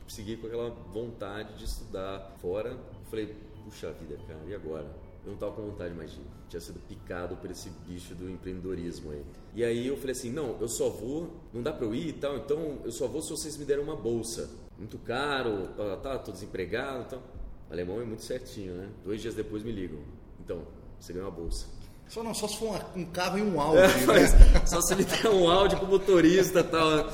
seguir 0.07 0.37
com 0.37 0.47
aquela 0.47 0.69
vontade 0.69 1.57
de 1.57 1.65
estudar 1.65 2.35
fora. 2.41 2.77
falei 3.09 3.35
puxa 3.63 3.91
vida, 3.91 4.17
cara, 4.27 4.39
e 4.47 4.55
agora? 4.55 4.89
eu 5.23 5.27
não 5.27 5.33
estava 5.35 5.53
com 5.53 5.61
vontade 5.63 5.93
mais 5.93 6.11
de. 6.11 6.19
Tinha 6.49 6.59
sido 6.59 6.79
picado 6.87 7.37
por 7.37 7.49
esse 7.49 7.69
bicho 7.87 8.13
do 8.13 8.29
empreendedorismo 8.29 9.11
aí. 9.11 9.23
E 9.55 9.63
aí 9.63 9.87
eu 9.87 9.95
falei 9.95 10.11
assim: 10.11 10.31
não, 10.31 10.59
eu 10.59 10.67
só 10.67 10.89
vou, 10.89 11.31
não 11.53 11.61
dá 11.61 11.71
para 11.71 11.85
eu 11.85 11.95
ir 11.95 12.09
e 12.09 12.13
tal, 12.13 12.37
então 12.37 12.79
eu 12.83 12.91
só 12.91 13.07
vou 13.07 13.21
se 13.21 13.29
vocês 13.29 13.55
me 13.57 13.65
derem 13.65 13.83
uma 13.83 13.95
bolsa. 13.95 14.49
Muito 14.77 14.97
caro, 14.97 15.67
tá, 15.77 15.97
tá 15.97 16.19
tô 16.19 16.31
desempregado 16.31 17.03
e 17.03 17.09
tal. 17.09 17.23
Alemão 17.69 18.01
é 18.01 18.05
muito 18.05 18.23
certinho, 18.23 18.73
né? 18.73 18.89
Dois 19.05 19.21
dias 19.21 19.35
depois 19.35 19.63
me 19.63 19.71
ligam. 19.71 19.99
Então, 20.43 20.63
você 20.99 21.13
ganhou 21.13 21.29
uma 21.29 21.35
bolsa. 21.35 21.67
Só 22.11 22.21
não, 22.21 22.33
só 22.33 22.45
se 22.45 22.57
for 22.57 22.85
um 22.93 23.05
carro 23.05 23.39
e 23.39 23.41
um 23.41 23.55
áudio. 23.61 23.85
É, 23.85 24.05
né? 24.05 24.65
Só 24.65 24.81
se 24.81 24.93
ele 24.93 25.05
der 25.05 25.29
um 25.29 25.49
áudio 25.49 25.77
pro 25.77 25.87
motorista 25.87 26.59
e 26.59 26.63
tal. 26.63 27.09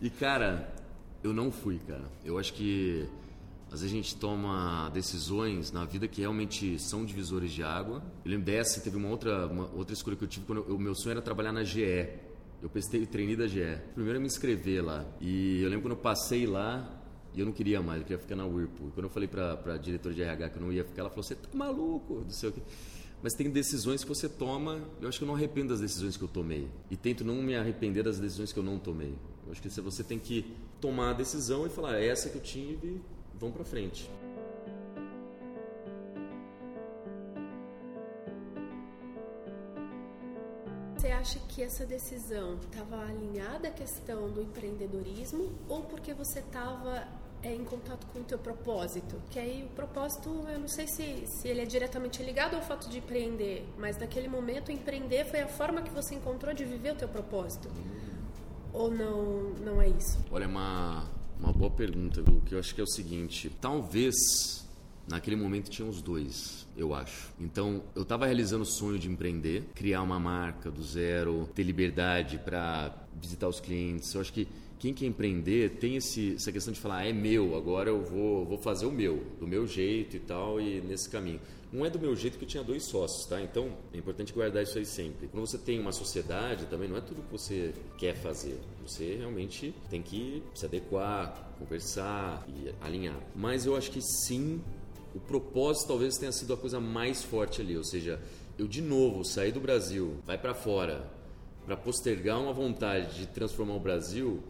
E 0.00 0.08
cara, 0.08 0.72
eu 1.22 1.34
não 1.34 1.52
fui, 1.52 1.78
cara. 1.86 2.04
Eu 2.24 2.38
acho 2.38 2.54
que 2.54 3.06
às 3.70 3.82
vezes 3.82 3.92
a 3.92 3.96
gente 3.96 4.16
toma 4.16 4.88
decisões 4.88 5.70
na 5.70 5.84
vida 5.84 6.08
que 6.08 6.22
realmente 6.22 6.78
são 6.78 7.04
divisores 7.04 7.52
de 7.52 7.62
água. 7.62 8.02
Eu 8.24 8.30
lembro 8.30 8.46
dessa, 8.46 8.80
teve 8.80 8.96
uma 8.96 9.10
outra, 9.10 9.46
uma 9.48 9.68
outra 9.74 9.92
escolha 9.92 10.16
que 10.16 10.24
eu 10.24 10.28
tive 10.28 10.46
quando 10.46 10.62
o 10.62 10.78
meu 10.78 10.94
sonho 10.94 11.12
era 11.12 11.20
trabalhar 11.20 11.52
na 11.52 11.62
GE. 11.62 12.08
Eu 12.62 12.70
prestei 12.70 13.02
o 13.02 13.06
treino 13.06 13.36
da 13.36 13.46
GE. 13.46 13.80
Primeiro 13.92 14.16
eu 14.16 14.20
me 14.22 14.28
inscrever 14.28 14.82
lá. 14.82 15.04
E 15.20 15.60
eu 15.60 15.68
lembro 15.68 15.82
quando 15.82 15.96
eu 15.96 16.02
passei 16.02 16.46
lá, 16.46 16.90
e 17.34 17.40
eu 17.40 17.44
não 17.44 17.52
queria 17.52 17.82
mais, 17.82 18.00
eu 18.00 18.06
queria 18.06 18.18
ficar 18.18 18.36
na 18.36 18.46
Whirlpool. 18.46 18.92
Quando 18.94 19.04
eu 19.04 19.10
falei 19.10 19.28
para 19.28 19.58
a 19.74 19.76
diretora 19.76 20.14
de 20.14 20.22
RH 20.22 20.48
que 20.48 20.56
eu 20.56 20.62
não 20.62 20.72
ia 20.72 20.84
ficar, 20.84 21.02
ela 21.02 21.10
falou: 21.10 21.22
Você 21.22 21.34
tá 21.34 21.50
maluco? 21.52 22.22
Não 22.24 22.30
sei 22.30 22.48
o 22.48 22.52
quê. 22.52 22.62
Mas 23.22 23.34
tem 23.34 23.48
decisões 23.48 24.02
que 24.02 24.08
você 24.08 24.28
toma, 24.28 24.82
eu 25.00 25.08
acho 25.08 25.18
que 25.18 25.24
eu 25.24 25.28
não 25.28 25.36
arrependo 25.36 25.68
das 25.68 25.80
decisões 25.80 26.16
que 26.16 26.24
eu 26.24 26.28
tomei. 26.28 26.68
E 26.90 26.96
tento 26.96 27.24
não 27.24 27.36
me 27.36 27.54
arrepender 27.54 28.02
das 28.02 28.18
decisões 28.18 28.52
que 28.52 28.58
eu 28.58 28.64
não 28.64 28.78
tomei. 28.80 29.14
Eu 29.46 29.52
acho 29.52 29.62
que 29.62 29.68
você 29.68 30.02
tem 30.02 30.18
que 30.18 30.44
tomar 30.80 31.10
a 31.10 31.12
decisão 31.12 31.64
e 31.64 31.70
falar: 31.70 31.98
é 31.98 32.06
essa 32.08 32.28
que 32.28 32.36
eu 32.36 32.42
tive, 32.42 33.00
vamos 33.38 33.54
para 33.54 33.64
frente. 33.64 34.10
Você 40.96 41.08
acha 41.08 41.38
que 41.48 41.62
essa 41.62 41.86
decisão 41.86 42.58
estava 42.58 43.04
alinhada 43.04 43.68
à 43.68 43.70
questão 43.70 44.30
do 44.30 44.42
empreendedorismo 44.42 45.52
ou 45.68 45.82
porque 45.82 46.12
você 46.12 46.40
estava 46.40 47.06
é, 47.42 47.54
em 47.54 47.64
contato 47.64 48.06
com 48.12 48.20
o 48.20 48.24
teu 48.24 48.38
propósito? 48.38 49.16
Que 49.30 49.38
aí 49.38 49.64
o 49.64 49.74
propósito, 49.74 50.28
eu 50.48 50.58
não 50.58 50.68
sei 50.68 50.86
se, 50.86 51.24
se 51.26 51.48
ele 51.48 51.60
é 51.60 51.64
diretamente 51.64 52.22
ligado 52.22 52.54
ao 52.54 52.62
fato 52.62 52.88
de 52.88 52.98
empreender, 52.98 53.66
mas 53.78 53.98
naquele 53.98 54.28
momento 54.28 54.70
empreender 54.70 55.24
foi 55.26 55.40
a 55.40 55.48
forma 55.48 55.82
que 55.82 55.90
você 55.90 56.14
encontrou 56.14 56.54
de 56.54 56.64
viver 56.64 56.92
o 56.92 56.96
teu 56.96 57.08
propósito? 57.08 57.68
Ou 58.72 58.90
não, 58.90 59.50
não 59.64 59.82
é 59.82 59.88
isso? 59.88 60.18
Olha, 60.30 60.44
é 60.44 60.46
uma 60.46 61.06
uma 61.42 61.52
boa 61.52 61.70
pergunta, 61.70 62.20
Lu, 62.20 62.40
que 62.42 62.54
eu 62.54 62.58
acho 62.60 62.72
que 62.72 62.80
é 62.80 62.84
o 62.84 62.86
seguinte: 62.86 63.50
talvez 63.60 64.14
naquele 65.08 65.34
momento 65.34 65.68
tinha 65.68 65.86
os 65.86 66.00
dois, 66.00 66.66
eu 66.76 66.94
acho. 66.94 67.32
Então, 67.40 67.82
eu 67.96 68.02
estava 68.02 68.26
realizando 68.26 68.62
o 68.62 68.66
sonho 68.66 68.98
de 68.98 69.10
empreender, 69.10 69.64
criar 69.74 70.02
uma 70.02 70.20
marca 70.20 70.70
do 70.70 70.82
zero, 70.82 71.48
ter 71.54 71.64
liberdade 71.64 72.38
para 72.38 72.94
visitar 73.20 73.48
os 73.48 73.58
clientes. 73.58 74.14
Eu 74.14 74.20
acho 74.20 74.32
que 74.32 74.46
quem 74.82 74.92
quer 74.92 75.06
empreender 75.06 75.76
tem 75.78 75.94
esse, 75.94 76.34
essa 76.34 76.50
questão 76.50 76.74
de 76.74 76.80
falar, 76.80 76.98
ah, 76.98 77.06
é 77.06 77.12
meu, 77.12 77.54
agora 77.54 77.88
eu 77.88 78.02
vou, 78.02 78.44
vou 78.44 78.58
fazer 78.58 78.84
o 78.84 78.90
meu, 78.90 79.24
do 79.38 79.46
meu 79.46 79.64
jeito 79.64 80.16
e 80.16 80.18
tal, 80.18 80.60
e 80.60 80.80
nesse 80.80 81.08
caminho. 81.08 81.40
Não 81.72 81.86
é 81.86 81.88
do 81.88 82.00
meu 82.00 82.16
jeito 82.16 82.36
que 82.36 82.42
eu 82.42 82.48
tinha 82.48 82.64
dois 82.64 82.86
sócios, 82.86 83.24
tá? 83.26 83.40
Então 83.40 83.70
é 83.94 83.98
importante 83.98 84.32
guardar 84.32 84.60
isso 84.64 84.76
aí 84.76 84.84
sempre. 84.84 85.28
Quando 85.28 85.46
você 85.46 85.56
tem 85.56 85.78
uma 85.78 85.92
sociedade 85.92 86.66
também, 86.66 86.88
não 86.88 86.96
é 86.96 87.00
tudo 87.00 87.22
que 87.22 87.30
você 87.30 87.72
quer 87.96 88.16
fazer. 88.16 88.58
Você 88.84 89.14
realmente 89.18 89.72
tem 89.88 90.02
que 90.02 90.42
se 90.52 90.66
adequar, 90.66 91.54
conversar 91.60 92.44
e 92.48 92.74
alinhar. 92.80 93.20
Mas 93.36 93.64
eu 93.64 93.76
acho 93.76 93.88
que 93.88 94.02
sim, 94.02 94.60
o 95.14 95.20
propósito 95.20 95.86
talvez 95.86 96.18
tenha 96.18 96.32
sido 96.32 96.54
a 96.54 96.56
coisa 96.56 96.80
mais 96.80 97.22
forte 97.22 97.60
ali. 97.60 97.76
Ou 97.76 97.84
seja, 97.84 98.20
eu 98.58 98.66
de 98.66 98.82
novo 98.82 99.24
sair 99.24 99.52
do 99.52 99.60
Brasil, 99.60 100.16
vai 100.26 100.36
para 100.36 100.54
fora, 100.54 101.08
para 101.64 101.76
postergar 101.76 102.40
uma 102.40 102.52
vontade 102.52 103.20
de 103.20 103.26
transformar 103.28 103.76
o 103.76 103.80
Brasil, 103.80 104.42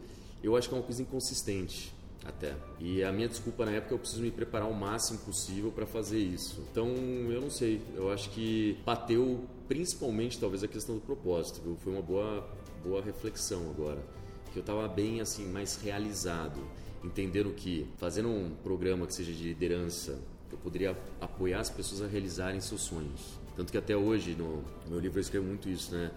eu 0.43 0.55
acho 0.55 0.67
que 0.67 0.75
é 0.75 0.77
uma 0.77 0.83
coisa 0.83 1.01
inconsistente 1.01 1.93
até. 2.25 2.55
E 2.79 3.03
a 3.03 3.11
minha 3.11 3.27
desculpa 3.27 3.65
na 3.65 3.71
época 3.71 3.93
eu 3.93 3.99
preciso 3.99 4.21
me 4.21 4.31
preparar 4.31 4.69
o 4.69 4.73
máximo 4.73 5.19
possível 5.19 5.71
para 5.71 5.85
fazer 5.85 6.19
isso. 6.19 6.63
Então, 6.71 6.87
eu 6.87 7.41
não 7.41 7.49
sei, 7.49 7.81
eu 7.95 8.11
acho 8.11 8.29
que 8.29 8.77
bateu 8.85 9.45
principalmente 9.67 10.39
talvez 10.39 10.63
a 10.63 10.67
questão 10.67 10.95
do 10.95 11.01
propósito, 11.01 11.61
viu? 11.61 11.77
Foi 11.83 11.93
uma 11.93 12.01
boa 12.01 12.47
boa 12.83 13.01
reflexão 13.01 13.69
agora, 13.69 14.03
que 14.51 14.59
eu 14.59 14.61
estava 14.61 14.87
bem 14.89 15.21
assim, 15.21 15.45
mais 15.45 15.77
realizado, 15.77 16.59
entendendo 17.03 17.53
que 17.53 17.87
fazendo 17.97 18.27
um 18.27 18.51
programa 18.61 19.07
que 19.07 19.13
seja 19.13 19.31
de 19.31 19.43
liderança, 19.43 20.19
eu 20.51 20.57
poderia 20.57 20.97
apoiar 21.21 21.61
as 21.61 21.69
pessoas 21.69 22.01
a 22.01 22.07
realizarem 22.07 22.59
seus 22.59 22.81
sonhos. 22.81 23.39
Tanto 23.55 23.71
que 23.71 23.77
até 23.77 23.95
hoje 23.95 24.35
no 24.35 24.63
meu 24.87 24.99
livro 24.99 25.17
eu 25.17 25.21
escrevo 25.21 25.45
muito 25.45 25.69
isso, 25.69 25.93
né? 25.93 26.11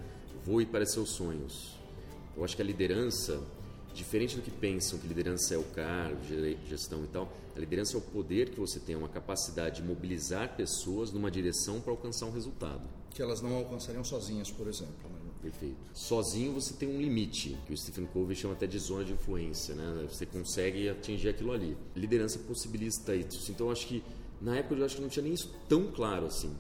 Voe 0.45 0.67
para 0.67 0.85
seus 0.85 1.11
sonhos. 1.11 1.77
Eu 2.37 2.45
acho 2.45 2.55
que 2.57 2.63
a 2.63 2.65
liderança 2.65 3.41
Diferente 3.97 4.37
do 4.37 4.43
que 4.43 4.51
pensam 4.51 4.99
que 4.99 5.07
liderança 5.07 5.55
é 5.55 5.57
o 5.57 5.65
cargo, 5.65 6.19
gestão 6.69 7.03
e 7.03 7.07
tal, 7.07 7.33
a 7.57 7.59
liderança 7.59 7.97
é 7.97 7.99
o 7.99 8.03
poder 8.03 8.51
que 8.51 8.61
você 8.61 8.79
tem, 8.79 8.95
uma 8.95 9.09
capacidade 9.09 9.81
de 9.81 9.89
mobilizar 9.89 10.55
pessoas 10.55 11.11
numa 11.11 11.31
direção 11.31 11.81
para 11.81 11.93
alcançar 11.93 12.27
um 12.27 12.31
resultado. 12.31 12.83
Que 13.09 13.23
elas 13.23 13.41
não 13.41 13.55
alcançariam 13.57 14.05
sozinhas, 14.05 14.51
por 14.51 14.69
exemplo. 14.69 15.09
Né? 15.09 15.31
Perfeito. 15.41 15.77
Sozinho 15.95 16.53
você 16.53 16.75
tem 16.75 16.87
um 16.87 17.01
limite, 17.01 17.57
que 17.67 17.73
o 17.73 17.77
Stephen 17.77 18.05
Covey 18.05 18.37
chama 18.37 18.53
até 18.53 18.67
de 18.67 18.79
zona 18.79 19.03
de 19.03 19.15
influência, 19.15 19.75
né? 19.75 20.07
Você 20.11 20.27
consegue 20.27 20.91
atingir 20.91 21.31
aquilo 21.31 21.53
ali. 21.53 21.75
Liderança 21.95 22.39
possibilita 22.41 23.15
isso. 23.15 23.51
Então 23.51 23.69
eu 23.69 23.73
acho 23.73 23.87
que 23.87 24.05
na 24.43 24.59
época 24.59 24.75
eu 24.75 24.85
acho 24.85 24.97
que 24.97 25.03
não 25.03 25.09
tinha 25.09 25.23
nem 25.23 25.33
isso 25.33 25.55
tão 25.67 25.91
claro 25.91 26.27
assim. 26.27 26.55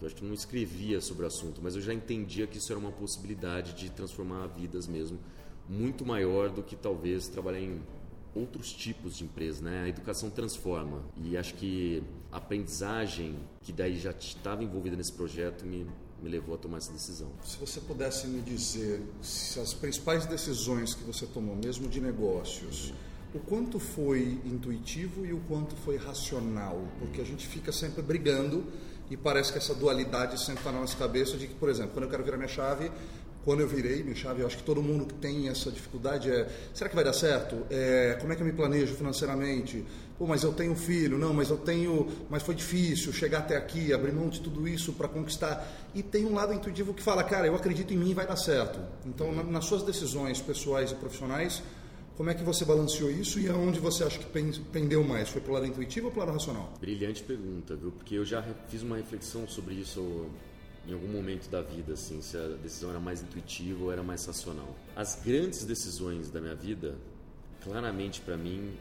Eu 0.00 0.06
acho 0.06 0.16
que 0.16 0.24
não 0.24 0.32
escrevia 0.32 0.98
sobre 1.02 1.24
o 1.24 1.26
assunto, 1.26 1.60
mas 1.62 1.76
eu 1.76 1.82
já 1.82 1.92
entendia 1.92 2.46
que 2.46 2.56
isso 2.56 2.72
era 2.72 2.78
uma 2.78 2.90
possibilidade 2.90 3.74
de 3.74 3.90
transformar 3.90 4.46
vidas 4.46 4.86
mesmo 4.86 5.18
muito 5.70 6.04
maior 6.04 6.50
do 6.50 6.62
que 6.62 6.74
talvez 6.74 7.28
trabalhar 7.28 7.60
em 7.60 7.80
outros 8.34 8.72
tipos 8.72 9.16
de 9.16 9.24
empresa, 9.24 9.62
né? 9.62 9.84
A 9.84 9.88
educação 9.88 10.28
transforma 10.28 11.02
e 11.16 11.36
acho 11.36 11.54
que 11.54 12.02
a 12.30 12.36
aprendizagem 12.36 13.36
que 13.62 13.72
daí 13.72 13.96
já 13.96 14.10
estava 14.10 14.62
envolvida 14.64 14.96
nesse 14.96 15.12
projeto 15.12 15.64
me 15.64 15.86
me 16.22 16.28
levou 16.28 16.54
a 16.54 16.58
tomar 16.58 16.78
essa 16.78 16.92
decisão. 16.92 17.30
Se 17.42 17.56
você 17.56 17.80
pudesse 17.80 18.26
me 18.26 18.40
dizer 18.40 19.00
se 19.22 19.58
as 19.58 19.72
principais 19.72 20.26
decisões 20.26 20.94
que 20.94 21.02
você 21.02 21.26
tomou, 21.26 21.56
mesmo 21.56 21.88
de 21.88 22.00
negócios, 22.00 22.92
o 23.34 23.38
quanto 23.38 23.78
foi 23.78 24.38
intuitivo 24.44 25.24
e 25.24 25.32
o 25.32 25.40
quanto 25.48 25.74
foi 25.76 25.96
racional? 25.96 26.82
Porque 26.98 27.20
a 27.20 27.24
gente 27.24 27.46
fica 27.46 27.72
sempre 27.72 28.02
brigando 28.02 28.64
e 29.10 29.16
parece 29.16 29.52
que 29.52 29.58
essa 29.58 29.74
dualidade 29.74 30.38
sempre 30.38 30.60
está 30.60 30.72
na 30.72 30.80
nossa 30.80 30.96
cabeça 30.96 31.36
de 31.36 31.46
que, 31.46 31.54
por 31.54 31.68
exemplo, 31.68 31.92
quando 31.92 32.04
eu 32.04 32.10
quero 32.10 32.22
virar 32.22 32.36
minha 32.36 32.48
chave, 32.48 32.90
quando 33.44 33.60
eu 33.60 33.68
virei 33.68 34.02
minha 34.02 34.14
chave, 34.14 34.42
eu 34.42 34.46
acho 34.46 34.58
que 34.58 34.62
todo 34.62 34.82
mundo 34.82 35.06
que 35.06 35.14
tem 35.14 35.48
essa 35.48 35.70
dificuldade 35.70 36.30
é: 36.30 36.48
será 36.74 36.90
que 36.90 36.94
vai 36.94 37.04
dar 37.04 37.12
certo? 37.12 37.66
É, 37.70 38.16
como 38.20 38.32
é 38.32 38.36
que 38.36 38.42
eu 38.42 38.46
me 38.46 38.52
planejo 38.52 38.94
financeiramente? 38.94 39.84
Pô, 40.18 40.26
mas 40.26 40.42
eu 40.42 40.52
tenho 40.52 40.74
filho, 40.74 41.16
não, 41.18 41.32
mas 41.32 41.48
eu 41.48 41.56
tenho. 41.56 42.06
Mas 42.28 42.42
foi 42.42 42.54
difícil 42.54 43.12
chegar 43.12 43.38
até 43.38 43.56
aqui, 43.56 43.92
abrir 43.92 44.12
mão 44.12 44.28
de 44.28 44.40
tudo 44.40 44.68
isso 44.68 44.92
para 44.92 45.08
conquistar. 45.08 45.66
E 45.94 46.02
tem 46.02 46.26
um 46.26 46.34
lado 46.34 46.52
intuitivo 46.52 46.92
que 46.92 47.02
fala: 47.02 47.24
cara, 47.24 47.46
eu 47.46 47.56
acredito 47.56 47.94
em 47.94 47.96
mim 47.96 48.12
vai 48.12 48.26
dar 48.26 48.36
certo. 48.36 48.78
Então, 49.06 49.32
na, 49.32 49.42
nas 49.42 49.64
suas 49.64 49.82
decisões 49.82 50.40
pessoais 50.40 50.90
e 50.90 50.94
profissionais, 50.94 51.62
como 52.18 52.28
é 52.28 52.34
que 52.34 52.44
você 52.44 52.66
balanceou 52.66 53.10
isso 53.10 53.40
e 53.40 53.48
aonde 53.48 53.80
você 53.80 54.04
acha 54.04 54.18
que 54.18 54.26
pendeu 54.70 55.02
mais? 55.02 55.30
Foi 55.30 55.40
para 55.40 55.50
o 55.50 55.54
lado 55.54 55.64
intuitivo 55.64 56.08
ou 56.08 56.12
para 56.12 56.22
o 56.22 56.26
lado 56.26 56.34
racional? 56.34 56.74
Brilhante 56.78 57.22
pergunta, 57.22 57.74
viu? 57.74 57.90
Porque 57.90 58.16
eu 58.16 58.26
já 58.26 58.44
fiz 58.68 58.82
uma 58.82 58.98
reflexão 58.98 59.48
sobre 59.48 59.76
isso 59.76 60.28
em 60.90 60.94
algum 60.94 61.08
momento 61.08 61.48
da 61.48 61.62
vida, 61.62 61.92
assim, 61.92 62.20
se 62.20 62.36
a 62.36 62.48
decisão 62.62 62.90
era 62.90 62.98
mais 62.98 63.22
intuitiva 63.22 63.84
ou 63.84 63.92
era 63.92 64.02
mais 64.02 64.24
racional. 64.26 64.76
As 64.96 65.20
grandes 65.24 65.64
decisões 65.64 66.30
da 66.30 66.40
minha 66.40 66.54
vida, 66.54 66.96
claramente 67.62 68.20
para 68.20 68.36
mim, 68.36 68.72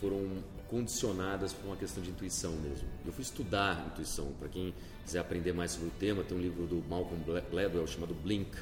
foram 0.00 0.42
condicionadas 0.68 1.52
por 1.52 1.66
uma 1.66 1.76
questão 1.76 2.02
de 2.02 2.10
intuição 2.10 2.52
mesmo. 2.52 2.88
Eu 3.04 3.12
fui 3.12 3.22
estudar 3.22 3.86
intuição. 3.92 4.32
Para 4.38 4.48
quem 4.48 4.72
quiser 5.04 5.18
aprender 5.18 5.52
mais 5.52 5.72
sobre 5.72 5.88
o 5.88 5.92
tema, 5.98 6.24
tem 6.24 6.38
um 6.38 6.40
livro 6.40 6.66
do 6.66 6.82
Malcolm 6.88 7.22
Gladwell 7.50 7.86
chamado 7.86 8.14
Blink, 8.14 8.56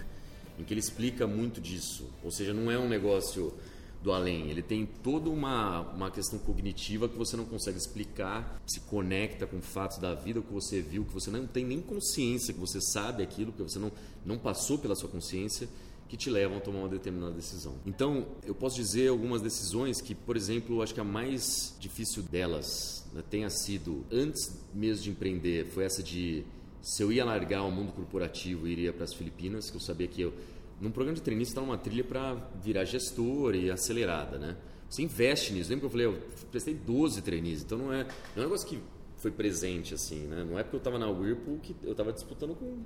em 0.59 0.65
que 0.65 0.73
ele 0.73 0.81
explica 0.81 1.27
muito 1.27 1.61
disso. 1.61 2.11
Ou 2.25 2.31
seja, 2.33 2.53
não 2.53 2.71
é 2.71 2.79
um 2.79 2.89
negócio 2.89 3.55
do 4.03 4.13
além. 4.13 4.51
Ele 4.51 4.63
tem 4.63 4.87
toda 4.87 5.29
uma, 5.29 5.81
uma 5.93 6.11
questão 6.11 6.39
cognitiva 6.39 7.09
que 7.09 7.17
você 7.17 7.37
não 7.37 7.45
consegue 7.45 7.79
explicar, 7.79 8.61
se 8.67 8.81
conecta 8.81 9.47
com 9.47 9.61
fatos 9.61 9.99
da 9.99 10.15
vida, 10.15 10.41
o 10.41 10.43
que 10.43 10.53
você 10.53 10.81
viu, 10.81 11.05
que 11.05 11.13
você 11.13 11.31
não 11.31 11.47
tem 11.47 11.65
nem 11.65 11.81
consciência 11.81 12.55
que 12.55 12.61
você 12.61 12.81
sabe 12.81 13.23
aquilo, 13.23 13.53
que 13.53 13.63
você 13.63 13.79
não, 13.79 13.91
não 14.25 14.39
passou 14.39 14.79
pela 14.79 14.95
sua 14.95 15.09
consciência, 15.09 15.69
que 16.09 16.17
te 16.17 16.31
levam 16.31 16.57
a 16.57 16.61
tomar 16.61 16.81
uma 16.81 16.89
determinada 16.89 17.33
decisão. 17.33 17.75
Então, 17.85 18.27
eu 18.43 18.55
posso 18.55 18.77
dizer 18.77 19.09
algumas 19.09 19.43
decisões 19.43 20.01
que, 20.01 20.15
por 20.15 20.37
exemplo, 20.37 20.81
acho 20.81 20.95
que 20.95 21.01
a 21.01 21.05
mais 21.05 21.77
difícil 21.79 22.23
delas 22.23 23.07
né, 23.13 23.23
tenha 23.29 23.51
sido, 23.51 24.07
antes 24.11 24.59
mesmo 24.73 25.05
de 25.05 25.11
empreender, 25.11 25.67
foi 25.67 25.85
essa 25.85 26.03
de 26.03 26.45
se 26.81 27.03
eu 27.03 27.13
ia 27.13 27.25
largar 27.25 27.63
o 27.65 27.71
mundo 27.71 27.93
corporativo 27.93 28.67
e 28.67 28.73
iria 28.73 28.93
para 28.93 29.05
as 29.05 29.13
Filipinas, 29.13 29.69
que 29.69 29.77
eu 29.77 29.81
sabia 29.81 30.09
que 30.09 30.23
eu 30.23 30.33
num 30.81 30.91
programa 30.91 31.17
de 31.17 31.23
treinismo 31.23 31.51
está 31.51 31.61
numa 31.61 31.79
trilha 31.79 32.05
para 32.05 32.35
virar 32.63 32.85
gestor 32.85 33.55
e 33.55 33.71
acelerada, 33.71 34.39
né? 34.39 34.57
Você 34.89 35.03
investe 35.03 35.53
nisso. 35.53 35.69
Lembra 35.69 35.81
que 35.81 35.87
eu 35.87 35.91
falei, 35.91 36.07
eu 36.07 36.23
prestei 36.51 36.75
12 36.75 37.21
treinistas, 37.23 37.65
então 37.65 37.79
não 37.79 37.93
é, 37.93 38.05
não 38.35 38.37
é 38.37 38.41
um 38.41 38.43
negócio 38.45 38.67
que 38.67 38.81
foi 39.17 39.31
presente 39.31 39.93
assim, 39.93 40.27
né? 40.27 40.47
Não 40.49 40.59
é 40.59 40.63
porque 40.63 40.77
eu 40.77 40.79
estava 40.79 40.99
na 40.99 41.09
Whirlpool 41.09 41.59
que 41.59 41.75
eu 41.83 41.93
estava 41.93 42.13
disputando 42.13 42.55
com 42.55 42.79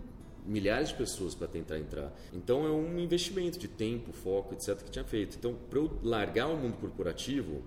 milhares 0.45 0.89
de 0.89 0.95
pessoas 0.97 1.35
para 1.35 1.47
tentar 1.47 1.79
entrar. 1.79 2.13
Então 2.33 2.67
é 2.67 2.71
um 2.71 2.99
investimento 2.99 3.59
de 3.59 3.69
tempo, 3.69 4.13
foco, 4.13 4.55
etc 4.55 4.83
que 4.83 4.91
tinha 4.91 5.05
feito. 5.05 5.37
Então, 5.37 5.55
para 5.71 5.79
eu 5.79 5.99
largar 6.03 6.49
o 6.49 6.57
mundo 6.57 6.77
corporativo 6.79 7.63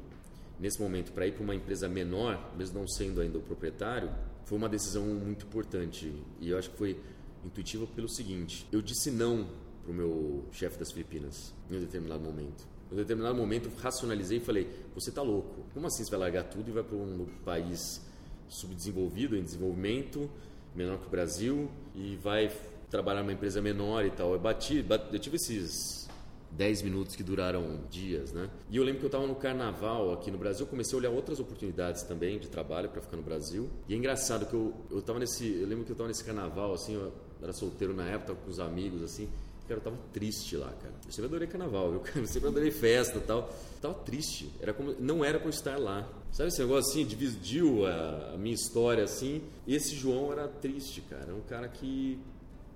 nesse 0.59 0.81
momento 0.81 1.11
para 1.11 1.27
ir 1.27 1.33
para 1.33 1.43
uma 1.43 1.55
empresa 1.55 1.87
menor, 1.87 2.53
mesmo 2.57 2.79
não 2.79 2.87
sendo 2.87 3.21
ainda 3.21 3.37
o 3.37 3.41
proprietário, 3.41 4.09
foi 4.43 4.57
uma 4.57 4.69
decisão 4.69 5.05
muito 5.05 5.45
importante 5.45 6.11
e 6.39 6.49
eu 6.49 6.57
acho 6.57 6.69
que 6.69 6.77
foi 6.77 6.99
intuitiva 7.43 7.87
pelo 7.87 8.09
seguinte: 8.09 8.67
eu 8.71 8.81
disse 8.81 9.11
não 9.11 9.47
para 9.85 9.91
o 9.91 9.95
meu 9.95 10.43
chefe 10.51 10.79
das 10.79 10.91
Filipinas 10.91 11.53
em 11.69 11.77
um 11.77 11.79
determinado 11.79 12.21
momento. 12.21 12.65
Em 12.91 12.95
um 12.95 12.97
determinado 12.97 13.35
momento, 13.35 13.69
eu 13.69 13.71
racionalizei 13.81 14.39
e 14.39 14.41
falei: 14.41 14.67
Você 14.95 15.09
está 15.09 15.21
louco? 15.21 15.63
Como 15.73 15.85
assim 15.85 16.03
você 16.03 16.11
vai 16.11 16.19
largar 16.19 16.43
tudo 16.45 16.69
e 16.69 16.71
vai 16.71 16.83
para 16.83 16.97
um 16.97 17.25
país 17.45 18.01
subdesenvolvido, 18.47 19.37
em 19.37 19.43
desenvolvimento, 19.43 20.29
menor 20.75 20.97
que 20.99 21.07
o 21.07 21.09
Brasil, 21.09 21.69
e 21.95 22.15
vai 22.17 22.51
trabalhar 22.89 23.21
numa 23.21 23.33
empresa 23.33 23.61
menor 23.61 24.05
e 24.05 24.11
tal? 24.11 24.33
Eu 24.33 24.39
bati, 24.39 24.85
eu 25.11 25.19
tive 25.19 25.37
esses 25.37 26.07
10 26.51 26.83
minutos 26.83 27.15
que 27.15 27.23
duraram 27.23 27.81
dias, 27.89 28.31
né? 28.31 28.49
E 28.69 28.77
eu 28.77 28.83
lembro 28.83 28.99
que 28.99 29.05
eu 29.05 29.09
estava 29.09 29.27
no 29.27 29.35
carnaval 29.35 30.13
aqui 30.13 30.31
no 30.31 30.37
Brasil, 30.37 30.65
comecei 30.65 30.95
a 30.95 30.99
olhar 30.99 31.09
outras 31.09 31.39
oportunidades 31.39 32.03
também 32.03 32.39
de 32.39 32.47
trabalho 32.47 32.89
para 32.89 33.01
ficar 33.01 33.17
no 33.17 33.23
Brasil. 33.23 33.69
E 33.89 33.93
é 33.93 33.97
engraçado 33.97 34.45
que 34.45 34.53
eu 34.53 34.73
eu 34.89 35.01
tava 35.01 35.19
nesse, 35.19 35.47
eu 35.47 35.67
lembro 35.67 35.83
que 35.83 35.91
eu 35.91 35.95
estava 35.95 36.07
nesse 36.07 36.23
carnaval 36.23 36.73
assim, 36.73 36.93
eu 36.93 37.11
era 37.41 37.51
solteiro 37.51 37.93
na 37.93 38.05
época, 38.05 38.27
tava 38.27 38.39
com 38.39 38.49
os 38.49 38.59
amigos 38.59 39.03
assim, 39.03 39.27
Cara, 39.67 39.79
eu 39.79 39.83
tava 39.83 39.97
triste 40.13 40.55
lá, 40.55 40.71
cara. 40.81 40.93
Eu 41.05 41.11
sempre 41.11 41.25
adorei 41.25 41.47
carnaval, 41.47 41.91
viu? 41.91 42.01
Eu 42.21 42.27
sempre 42.27 42.49
adorei 42.49 42.69
festa 42.69 43.17
e 43.17 43.21
tal. 43.21 43.49
Eu 43.75 43.81
tava 43.81 43.93
triste. 43.95 44.51
Era 44.61 44.73
como, 44.73 44.93
não 44.99 45.25
era 45.25 45.39
pra 45.39 45.47
eu 45.47 45.51
estar 45.51 45.79
lá. 45.79 46.07
Sabe 46.31 46.49
esse 46.49 46.59
negócio 46.59 46.91
assim, 46.91 47.05
dividiu 47.05 47.85
a, 47.87 48.35
minha 48.37 48.53
história 48.53 49.03
assim. 49.03 49.41
E 49.65 49.73
esse 49.75 49.95
João 49.95 50.31
era 50.31 50.47
triste, 50.47 51.01
cara. 51.01 51.31
É 51.31 51.33
um 51.33 51.41
cara 51.41 51.67
que 51.67 52.19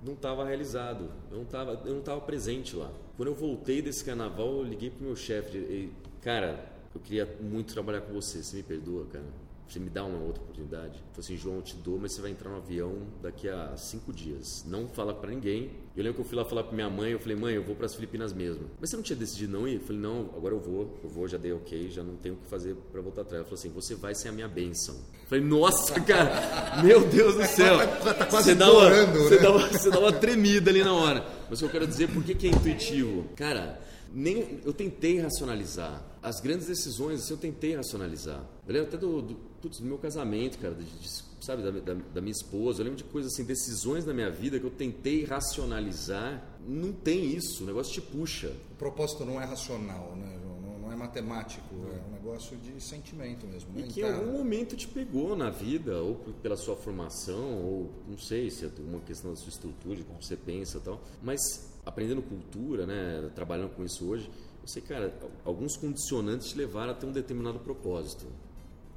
não 0.04 0.14
estava 0.14 0.44
realizado. 0.46 1.12
Eu 1.30 1.38
não 1.38 1.44
estava 1.44 1.82
eu 1.86 1.94
não 1.94 2.02
tava 2.02 2.22
presente 2.22 2.76
lá. 2.76 2.92
Quando 3.16 3.28
eu 3.28 3.36
voltei 3.36 3.82
desse 3.82 4.04
carnaval, 4.04 4.58
eu 4.58 4.64
liguei 4.64 4.90
pro 4.90 5.06
meu 5.06 5.16
chefe. 5.16 5.92
Cara, 6.22 6.74
eu 6.96 7.02
queria 7.02 7.38
muito 7.40 7.72
trabalhar 7.74 8.02
com 8.02 8.14
você. 8.14 8.42
Você 8.42 8.58
me 8.58 8.64
perdoa, 8.64 9.06
cara? 9.12 9.26
Você 9.70 9.80
me 9.80 9.90
dá 9.90 10.04
uma 10.04 10.18
outra 10.18 10.42
oportunidade? 10.42 10.94
Falei 10.94 11.20
assim, 11.20 11.38
João, 11.38 11.58
eu 11.58 11.62
te 11.62 11.76
dou, 11.76 12.00
mas 12.00 12.14
você 12.14 12.22
vai 12.22 12.32
entrar 12.32 12.50
no 12.50 12.58
avião 12.58 12.96
daqui 13.22 13.48
a 13.48 13.78
cinco 13.78 14.12
dias. 14.12 14.66
Não 14.66 14.88
fala 14.88 15.14
para 15.14 15.30
ninguém. 15.30 15.70
Eu 15.96 16.04
lembro 16.04 16.16
que 16.16 16.22
eu 16.22 16.26
fui 16.26 16.36
lá 16.36 16.44
falar 16.44 16.64
pra 16.64 16.74
minha 16.74 16.90
mãe, 16.90 17.12
eu 17.12 17.20
falei, 17.20 17.38
mãe, 17.38 17.54
eu 17.54 17.62
vou 17.64 17.76
para 17.76 17.86
as 17.86 17.94
Filipinas 17.94 18.34
mesmo. 18.34 18.64
Mas 18.80 18.90
você 18.90 18.96
não 18.96 19.04
tinha 19.04 19.16
decidido 19.16 19.54
não 19.54 19.68
ir? 19.68 19.76
Eu 19.76 19.82
falei, 19.82 20.02
não, 20.02 20.32
agora 20.36 20.56
eu 20.56 20.60
vou, 20.60 21.00
eu 21.04 21.10
vou, 21.10 21.28
já 21.28 21.38
dei 21.38 21.54
ok, 21.54 21.92
já 21.92 22.02
não 22.02 22.16
tenho 22.16 22.34
o 22.34 22.38
que 22.38 22.50
fazer 22.50 22.76
para 22.92 23.00
voltar 23.00 23.22
atrás. 23.22 23.42
Ela 23.42 23.44
falou 23.44 23.60
assim, 23.60 23.70
você 23.70 23.94
vai 23.94 24.16
ser 24.16 24.30
a 24.30 24.32
minha 24.32 24.48
bênção. 24.48 24.96
Eu 24.96 25.28
falei, 25.28 25.44
nossa, 25.44 26.02
cara, 26.02 26.82
meu 26.82 27.08
Deus 27.08 27.36
do 27.36 27.46
céu. 27.46 27.78
Tá 27.78 28.26
quase 28.26 28.50
você 28.50 28.56
dá, 28.56 28.72
uma, 28.72 28.90
né? 28.90 29.06
você, 29.06 29.38
dá 29.38 29.52
uma, 29.52 29.68
você 29.68 29.92
dá 29.92 30.00
uma 30.00 30.14
tremida 30.14 30.72
ali 30.72 30.84
na 30.84 30.94
hora. 30.94 31.24
Mas 31.48 31.60
o 31.60 31.62
que 31.62 31.66
eu 31.66 31.70
quero 31.80 31.86
dizer, 31.86 32.10
por 32.10 32.24
que, 32.24 32.34
que 32.34 32.48
é 32.48 32.50
intuitivo? 32.50 33.26
Cara, 33.36 33.80
nem 34.12 34.60
eu 34.66 34.74
tentei 34.74 35.20
racionalizar 35.20 36.04
as 36.22 36.40
grandes 36.40 36.68
decisões 36.68 37.22
assim, 37.22 37.34
eu 37.34 37.38
tentei 37.38 37.76
racionalizar 37.76 38.44
eu 38.68 38.74
lembro 38.74 38.88
até 38.90 38.98
do, 38.98 39.22
do, 39.22 39.38
putz, 39.62 39.80
do 39.80 39.86
meu 39.86 39.98
casamento 39.98 40.58
cara 40.58 40.76
de, 40.76 40.84
de, 40.84 41.10
sabe 41.42 41.64
da, 41.64 41.72
da, 41.72 41.94
da, 41.94 42.22
minha 42.22 42.32
esposa. 42.32 42.82
Eu 42.82 42.86
lembro 42.86 42.98
de 42.98 43.04
coisas 43.06 43.34
assim 43.34 43.44
decisões 43.44 44.06
da 44.06 44.14
minha 44.14 44.30
vida 44.30 44.60
que 44.60 44.66
eu 44.66 44.72
tentei 44.72 45.26
racionalizar. 45.26 46.44
Não 46.68 46.92
tem 46.92 47.34
isso 47.36 47.64
o 47.64 47.68
negócio 47.68 47.94
te 47.94 48.02
puxa. 48.02 48.54
O 48.72 48.76
propósito 48.76 49.26
não 49.26 49.42
é 49.42 49.46
racional 49.46 50.16
né 50.16 50.40
não, 50.44 50.80
não 50.80 50.92
é 50.92 50.96
matemático 50.96 51.76
é 51.76 52.08
um 52.08 52.12
negócio 52.14 52.58
de 52.58 52.82
sentimento 52.82 53.48
mesmo 53.48 53.72
né? 53.74 53.82
e 53.82 53.88
que 53.88 54.02
em 54.02 54.04
algum 54.04 54.32
momento 54.34 54.76
te 54.76 54.88
pegou 54.88 55.36
na 55.36 55.50
vida 55.50 56.02
ou 56.02 56.16
pela 56.42 56.56
sua 56.56 56.76
formação 56.76 57.64
ou 57.64 57.90
não 58.08 58.18
sei 58.18 58.50
se 58.50 58.66
é 58.66 58.70
uma 58.80 59.00
questão 59.02 59.32
da 59.32 59.38
sua 59.38 59.50
estrutura 59.50 59.96
de 59.96 60.04
como 60.04 60.22
você 60.22 60.36
pensa 60.36 60.80
tal. 60.80 61.02
Mas 61.22 61.70
aprendendo 61.86 62.22
cultura, 62.22 62.86
né, 62.86 63.32
trabalhando 63.34 63.76
com 63.76 63.84
isso 63.84 64.08
hoje, 64.08 64.30
eu 64.62 64.68
sei, 64.68 64.82
cara, 64.82 65.14
alguns 65.44 65.76
condicionantes 65.78 66.50
te 66.50 66.58
levaram 66.58 66.92
a 66.92 66.96
ter 66.96 67.06
um 67.06 67.12
determinado 67.12 67.60
propósito. 67.60 68.28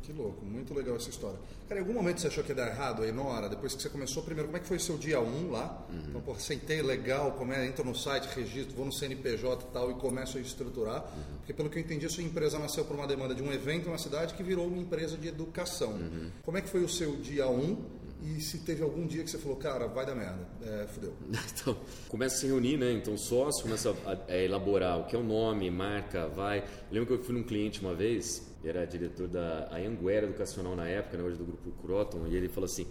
Que 0.03 0.13
louco, 0.13 0.45
muito 0.45 0.75
legal 0.75 0.97
essa 0.97 1.11
história. 1.11 1.39
Cara, 1.69 1.81
em 1.81 1.85
algum 1.85 1.95
momento 1.95 2.21
você 2.21 2.27
achou 2.27 2.43
que 2.43 2.51
ia 2.51 2.57
dar 2.57 2.69
errado 2.69 3.03
aí 3.03 3.13
na 3.13 3.23
hora? 3.23 3.49
Depois 3.49 3.75
que 3.75 3.81
você 3.81 3.89
começou, 3.89 4.23
primeiro, 4.23 4.49
como 4.49 4.57
é 4.57 4.61
que 4.61 4.67
foi 4.67 4.77
o 4.77 4.81
seu 4.81 4.99
dia 4.99 5.21
1 5.21 5.25
um 5.25 5.51
lá? 5.53 5.87
Uhum. 5.89 6.03
Então, 6.09 6.21
pô, 6.21 6.35
sentei 6.35 6.83
legal, 6.83 7.33
come, 7.33 7.55
entro 7.65 7.85
no 7.85 7.95
site, 7.95 8.27
registro, 8.35 8.75
vou 8.75 8.85
no 8.85 8.93
CNPJ 8.93 9.65
e 9.65 9.73
tal 9.73 9.91
e 9.91 9.95
começo 9.95 10.39
a 10.39 10.41
estruturar. 10.41 11.05
Uhum. 11.05 11.37
Porque, 11.39 11.53
pelo 11.53 11.71
que 11.71 11.79
eu 11.79 11.83
entendi, 11.83 12.05
a 12.05 12.11
sua 12.11 12.25
empresa 12.25 12.59
nasceu 12.59 12.85
por 12.85 12.97
uma 12.97 13.07
demanda 13.07 13.35
de 13.35 13.43
um 13.43 13.53
evento 13.53 13.89
na 13.89 13.99
cidade 13.99 14.35
que 14.35 14.43
virou 14.43 14.67
uma 14.67 14.79
empresa 14.79 15.17
de 15.17 15.29
educação. 15.29 15.93
Uhum. 15.93 16.31
Como 16.45 16.59
é 16.59 16.61
que 16.61 16.69
foi 16.69 16.83
o 16.83 16.89
seu 16.89 17.17
dia 17.17 17.47
1? 17.47 17.61
Um? 17.61 18.03
E 18.25 18.41
se 18.41 18.59
teve 18.59 18.83
algum 18.83 19.05
dia 19.05 19.25
que 19.25 19.31
você 19.31 19.39
falou, 19.39 19.57
cara, 19.57 19.89
vai 19.89 20.07
dar 20.07 20.15
merda, 20.15 20.47
é, 20.65 20.87
fudeu. 20.87 21.13
Então, 21.53 21.77
começa 22.09 22.37
a 22.37 22.39
se 22.39 22.47
reunir, 22.47 22.77
né? 22.77 22.93
Então, 22.93 23.17
sócio 23.19 23.63
começa 23.63 23.95
a, 24.07 24.33
a, 24.33 24.37
elaborar 24.39 25.01
o 25.01 25.05
que 25.05 25.17
é 25.17 25.19
o 25.19 25.25
nome, 25.25 25.71
marca, 25.71 26.29
vai. 26.29 26.61
Eu 26.61 26.65
lembro 26.93 27.07
que 27.07 27.21
eu 27.21 27.25
fui 27.25 27.35
num 27.35 27.43
cliente 27.43 27.81
uma 27.81 27.95
vez, 27.95 28.52
era 28.69 28.85
diretor 28.87 29.29
da 29.29 29.69
Anhanguera 29.73 30.27
Educacional 30.27 30.77
na 30.77 30.87
época, 30.89 31.17
né, 31.17 31.25
hoje 31.25 31.37
do 31.37 31.45
grupo 31.45 31.71
Croton, 31.83 32.27
e 32.29 32.37
ele 32.37 32.49
falou 32.49 32.67
assim: 32.67 32.87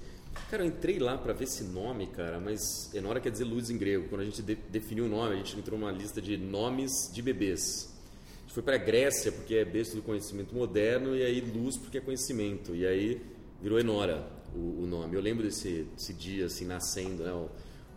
Cara, 0.49 0.63
eu 0.63 0.67
entrei 0.67 0.99
lá 0.99 1.17
para 1.17 1.34
ver 1.34 1.45
esse 1.45 1.63
nome, 1.63 2.07
cara, 2.07 2.39
mas 2.39 2.93
Enora 2.93 3.19
quer 3.19 3.31
dizer 3.31 3.43
luz 3.43 3.69
em 3.69 3.77
grego. 3.77 4.07
Quando 4.07 4.21
a 4.21 4.25
gente 4.25 4.41
de, 4.41 4.55
definiu 4.55 5.05
o 5.05 5.10
nome, 5.10 5.34
a 5.34 5.38
gente 5.38 5.57
entrou 5.57 5.77
numa 5.77 5.91
lista 5.91 6.21
de 6.21 6.38
nomes 6.38 7.10
de 7.13 7.21
bebês. 7.21 7.89
A 8.38 8.41
gente 8.41 8.53
foi 8.53 8.63
para 8.63 8.77
Grécia 8.77 9.31
porque 9.31 9.55
é 9.55 9.65
berço 9.65 9.95
do 9.95 10.01
conhecimento 10.01 10.55
moderno, 10.55 11.15
e 11.15 11.23
aí 11.23 11.41
luz 11.41 11.77
porque 11.77 11.97
é 11.97 12.01
conhecimento. 12.01 12.75
E 12.75 12.86
aí 12.86 13.21
virou 13.62 13.79
Enora 13.79 14.25
o, 14.55 14.84
o 14.84 14.88
nome. 14.88 15.15
Eu 15.15 15.21
lembro 15.21 15.43
desse, 15.43 15.84
desse, 15.95 16.13
dia 16.13 16.45
assim 16.45 16.65
nascendo, 16.65 17.23
né, 17.23 17.31
o, 17.31 17.49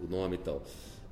o, 0.05 0.09
nome 0.09 0.37
e 0.37 0.39
tal. 0.39 0.63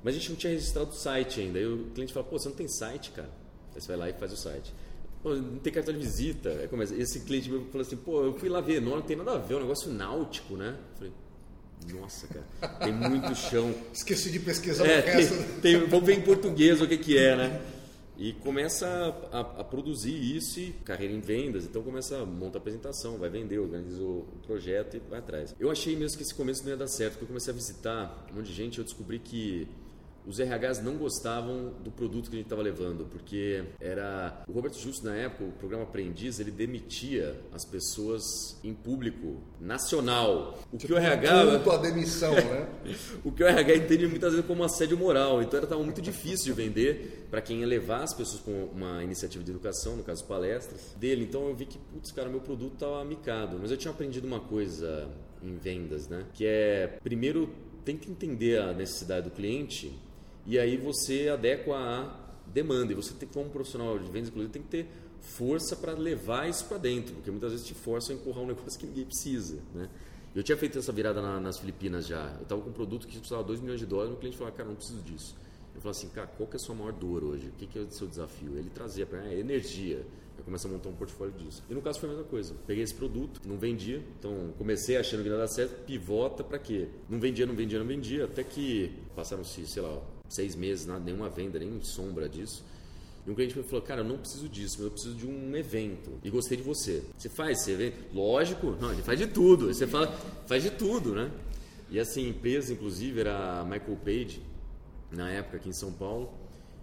Mas 0.03 0.15
a 0.15 0.19
gente 0.19 0.29
não 0.29 0.37
tinha 0.37 0.51
registrado 0.51 0.91
o 0.91 0.93
site 0.93 1.39
ainda. 1.39 1.57
Aí 1.57 1.65
o 1.65 1.85
cliente 1.93 2.13
fala: 2.13 2.25
"Pô, 2.25 2.37
você 2.37 2.49
não 2.49 2.55
tem 2.55 2.67
site, 2.67 3.11
cara?" 3.11 3.29
Aí 3.73 3.81
você 3.81 3.87
vai 3.87 3.97
lá 3.97 4.09
e 4.09 4.13
faz 4.13 4.31
o 4.33 4.37
site. 4.37 4.73
Não 5.23 5.59
tem 5.59 5.71
cartão 5.71 5.93
de 5.93 5.99
visita. 5.99 6.49
Aí 6.49 6.67
começa, 6.67 6.95
esse 6.95 7.21
cliente 7.21 7.49
me 7.49 7.65
falou 7.65 7.81
assim, 7.81 7.95
pô, 7.95 8.23
eu 8.23 8.33
fui 8.33 8.49
lá 8.49 8.61
ver, 8.61 8.81
não, 8.81 8.95
não 8.95 9.01
tem 9.01 9.15
nada 9.15 9.33
a 9.33 9.37
ver, 9.37 9.53
é 9.53 9.57
um 9.57 9.61
negócio 9.61 9.91
náutico, 9.91 10.55
né? 10.55 10.75
Eu 10.77 10.97
falei, 10.97 11.13
nossa, 11.99 12.27
cara, 12.27 12.73
tem 12.79 12.93
muito 12.93 13.33
chão. 13.35 13.73
Esqueci 13.93 14.29
de 14.29 14.39
pesquisar 14.39 14.85
é, 14.85 14.99
o 14.99 15.03
resto. 15.03 15.35
Tem, 15.61 15.79
tem, 15.79 15.87
vamos 15.87 16.05
ver 16.05 16.17
em 16.17 16.21
português 16.21 16.81
o 16.81 16.87
que, 16.87 16.97
que 16.97 17.17
é, 17.17 17.35
né? 17.35 17.61
E 18.17 18.31
começa 18.31 18.87
a, 19.31 19.39
a, 19.39 19.63
produzir 19.63 20.13
isso 20.13 20.59
e 20.59 20.71
carreira 20.85 21.13
em 21.13 21.19
vendas, 21.19 21.65
então 21.65 21.81
começa 21.81 22.21
a 22.21 22.25
montar 22.25 22.59
a 22.59 22.61
apresentação, 22.61 23.17
vai 23.17 23.29
vender, 23.29 23.57
organiza 23.57 24.03
o 24.03 24.25
projeto 24.45 24.97
e 24.97 24.99
vai 24.99 25.17
atrás. 25.17 25.55
Eu 25.59 25.71
achei 25.71 25.95
mesmo 25.95 26.17
que 26.17 26.23
esse 26.23 26.33
começo 26.33 26.63
não 26.63 26.69
ia 26.69 26.77
dar 26.77 26.87
certo, 26.87 27.13
porque 27.13 27.23
eu 27.23 27.27
comecei 27.27 27.51
a 27.51 27.55
visitar 27.55 28.27
um 28.31 28.35
monte 28.35 28.47
de 28.47 28.53
gente, 28.53 28.77
eu 28.77 28.83
descobri 28.83 29.17
que 29.17 29.67
os 30.25 30.39
RHs 30.39 30.81
não 30.81 30.95
gostavam 30.95 31.73
do 31.83 31.91
produto 31.91 32.29
que 32.29 32.35
a 32.35 32.37
gente 32.37 32.45
estava 32.45 32.61
levando, 32.61 33.05
porque 33.05 33.63
era 33.79 34.43
o 34.47 34.53
Roberto 34.53 34.77
Justo 34.77 35.05
na 35.05 35.15
época, 35.15 35.43
o 35.43 35.51
programa 35.53 35.83
Aprendiz, 35.83 36.39
ele 36.39 36.51
demitia 36.51 37.39
as 37.51 37.65
pessoas 37.65 38.23
em 38.63 38.73
público 38.73 39.41
nacional. 39.59 40.59
O 40.71 40.77
tipo, 40.77 40.93
que 40.93 40.93
o 40.93 40.97
RH 40.97 41.71
a 41.73 41.77
demissão, 41.77 42.33
né? 42.33 42.67
o 43.23 43.31
que 43.31 43.43
o 43.43 43.47
RH 43.47 43.75
entende 43.75 44.07
muitas 44.07 44.31
vezes 44.31 44.45
como 44.45 44.63
assédio 44.63 44.97
moral. 44.97 45.41
Então 45.41 45.57
era 45.57 45.67
tava 45.67 45.83
muito 45.83 46.01
difícil 46.01 46.45
de 46.45 46.53
vender 46.53 47.27
para 47.29 47.41
quem 47.41 47.59
ia 47.59 47.67
levar 47.67 48.03
as 48.03 48.13
pessoas 48.13 48.41
com 48.41 48.65
uma 48.73 49.03
iniciativa 49.03 49.43
de 49.43 49.51
educação, 49.51 49.95
no 49.95 50.03
caso 50.03 50.23
palestras 50.25 50.93
dele. 50.97 51.23
Então 51.23 51.47
eu 51.47 51.55
vi 51.55 51.65
que, 51.65 51.77
putz, 51.77 52.11
cara, 52.11 52.29
meu 52.29 52.41
produto 52.41 52.73
estava 52.73 53.03
micado. 53.03 53.57
Mas 53.59 53.71
eu 53.71 53.77
tinha 53.77 53.91
aprendido 53.91 54.25
uma 54.25 54.39
coisa 54.39 55.09
em 55.41 55.57
vendas, 55.57 56.07
né? 56.07 56.25
Que 56.33 56.45
é 56.45 56.99
primeiro 57.03 57.49
tem 57.83 57.97
que 57.97 58.09
entender 58.09 58.59
a 58.59 58.73
necessidade 58.73 59.29
do 59.29 59.31
cliente 59.35 59.91
e 60.45 60.59
aí 60.59 60.77
você 60.77 61.29
adequa 61.29 61.75
a 61.75 62.23
demanda. 62.47 62.91
E 62.91 62.95
você 62.95 63.13
tem 63.13 63.27
como 63.29 63.49
profissional 63.49 63.97
de 63.97 64.09
vendas, 64.11 64.29
inclusive, 64.29 64.51
tem 64.51 64.61
que 64.61 64.69
ter 64.69 64.87
força 65.19 65.75
para 65.75 65.93
levar 65.93 66.49
isso 66.49 66.65
para 66.65 66.77
dentro, 66.77 67.15
porque 67.15 67.31
muitas 67.31 67.51
vezes 67.51 67.65
te 67.65 67.73
forçam 67.73 68.15
a 68.15 68.19
empurrar 68.19 68.43
um 68.43 68.47
negócio 68.47 68.79
que 68.79 68.85
ninguém 68.85 69.05
precisa, 69.05 69.61
né? 69.73 69.89
Eu 70.35 70.41
tinha 70.41 70.57
feito 70.57 70.79
essa 70.79 70.91
virada 70.91 71.21
na, 71.21 71.39
nas 71.39 71.59
Filipinas 71.59 72.07
já. 72.07 72.33
Eu 72.37 72.43
estava 72.43 72.59
com 72.59 72.69
um 72.71 72.73
produto 72.73 73.07
que 73.07 73.19
custava 73.19 73.43
2 73.43 73.61
milhões 73.61 73.79
de 73.79 73.85
dólares, 73.85 74.13
e 74.13 74.15
o 74.15 74.19
cliente 74.19 74.35
falou, 74.35 74.51
cara, 74.51 74.67
não 74.67 74.75
preciso 74.75 74.99
disso. 75.01 75.35
Eu 75.75 75.81
falei 75.81 75.91
assim, 75.91 76.09
cara, 76.09 76.27
qual 76.27 76.49
que 76.49 76.55
é 76.55 76.57
a 76.57 76.59
sua 76.59 76.73
maior 76.73 76.91
dor 76.91 77.23
hoje? 77.23 77.49
O 77.49 77.51
que, 77.51 77.67
que 77.67 77.77
é 77.77 77.81
o 77.81 77.91
seu 77.91 78.07
desafio? 78.07 78.57
Ele 78.57 78.69
trazia 78.71 79.05
para 79.05 79.21
mim, 79.21 79.27
é 79.27 79.39
energia. 79.39 80.05
Eu 80.35 80.43
comecei 80.43 80.69
a 80.69 80.73
montar 80.73 80.89
um 80.89 80.93
portfólio 80.93 81.33
disso. 81.35 81.63
E 81.69 81.73
no 81.73 81.81
caso 81.81 81.99
foi 81.99 82.09
a 82.09 82.13
mesma 82.13 82.27
coisa. 82.27 82.55
Peguei 82.65 82.83
esse 82.83 82.95
produto, 82.95 83.41
não 83.45 83.57
vendia, 83.57 84.03
então 84.17 84.53
comecei 84.57 84.97
achando 84.97 85.21
que 85.21 85.29
não 85.29 85.35
ia 85.35 85.41
dar 85.41 85.47
certo, 85.47 85.85
pivota 85.85 86.43
para 86.43 86.57
quê? 86.57 86.87
Não 87.07 87.19
vendia, 87.19 87.45
não 87.45 87.53
vendia, 87.53 87.77
não 87.77 87.85
vendia, 87.85 88.25
até 88.25 88.43
que 88.43 88.91
passaram-se, 89.15 89.67
sei 89.67 89.83
lá, 89.83 90.01
seis 90.29 90.55
meses, 90.55 90.85
nada, 90.85 91.03
nenhuma 91.03 91.29
venda, 91.29 91.59
nem 91.59 91.81
sombra 91.81 92.27
disso. 92.27 92.63
E 93.25 93.31
um 93.31 93.35
cliente 93.35 93.57
me 93.57 93.63
falou, 93.63 93.81
cara, 93.81 94.01
eu 94.01 94.05
não 94.05 94.17
preciso 94.17 94.49
disso, 94.49 94.75
mas 94.79 94.85
eu 94.85 94.91
preciso 94.91 95.15
de 95.15 95.25
um 95.25 95.55
evento. 95.55 96.11
E 96.23 96.29
gostei 96.29 96.57
de 96.57 96.63
você. 96.63 97.03
Você 97.17 97.29
faz 97.29 97.61
esse 97.61 97.71
evento? 97.71 97.97
Lógico, 98.13 98.75
não, 98.81 98.91
ele 98.91 99.01
faz 99.01 99.17
de 99.17 99.27
tudo. 99.27 99.67
Você 99.73 99.87
fala, 99.87 100.07
faz 100.45 100.61
de 100.63 100.71
tudo, 100.71 101.13
né? 101.15 101.31
E 101.89 101.99
essa 101.99 102.19
empresa, 102.19 102.73
inclusive, 102.73 103.21
era 103.21 103.61
a 103.61 103.63
Michael 103.63 103.97
Page, 104.03 104.41
na 105.11 105.29
época 105.29 105.57
aqui 105.57 105.69
em 105.69 105.73
São 105.73 105.93
Paulo. 105.93 106.33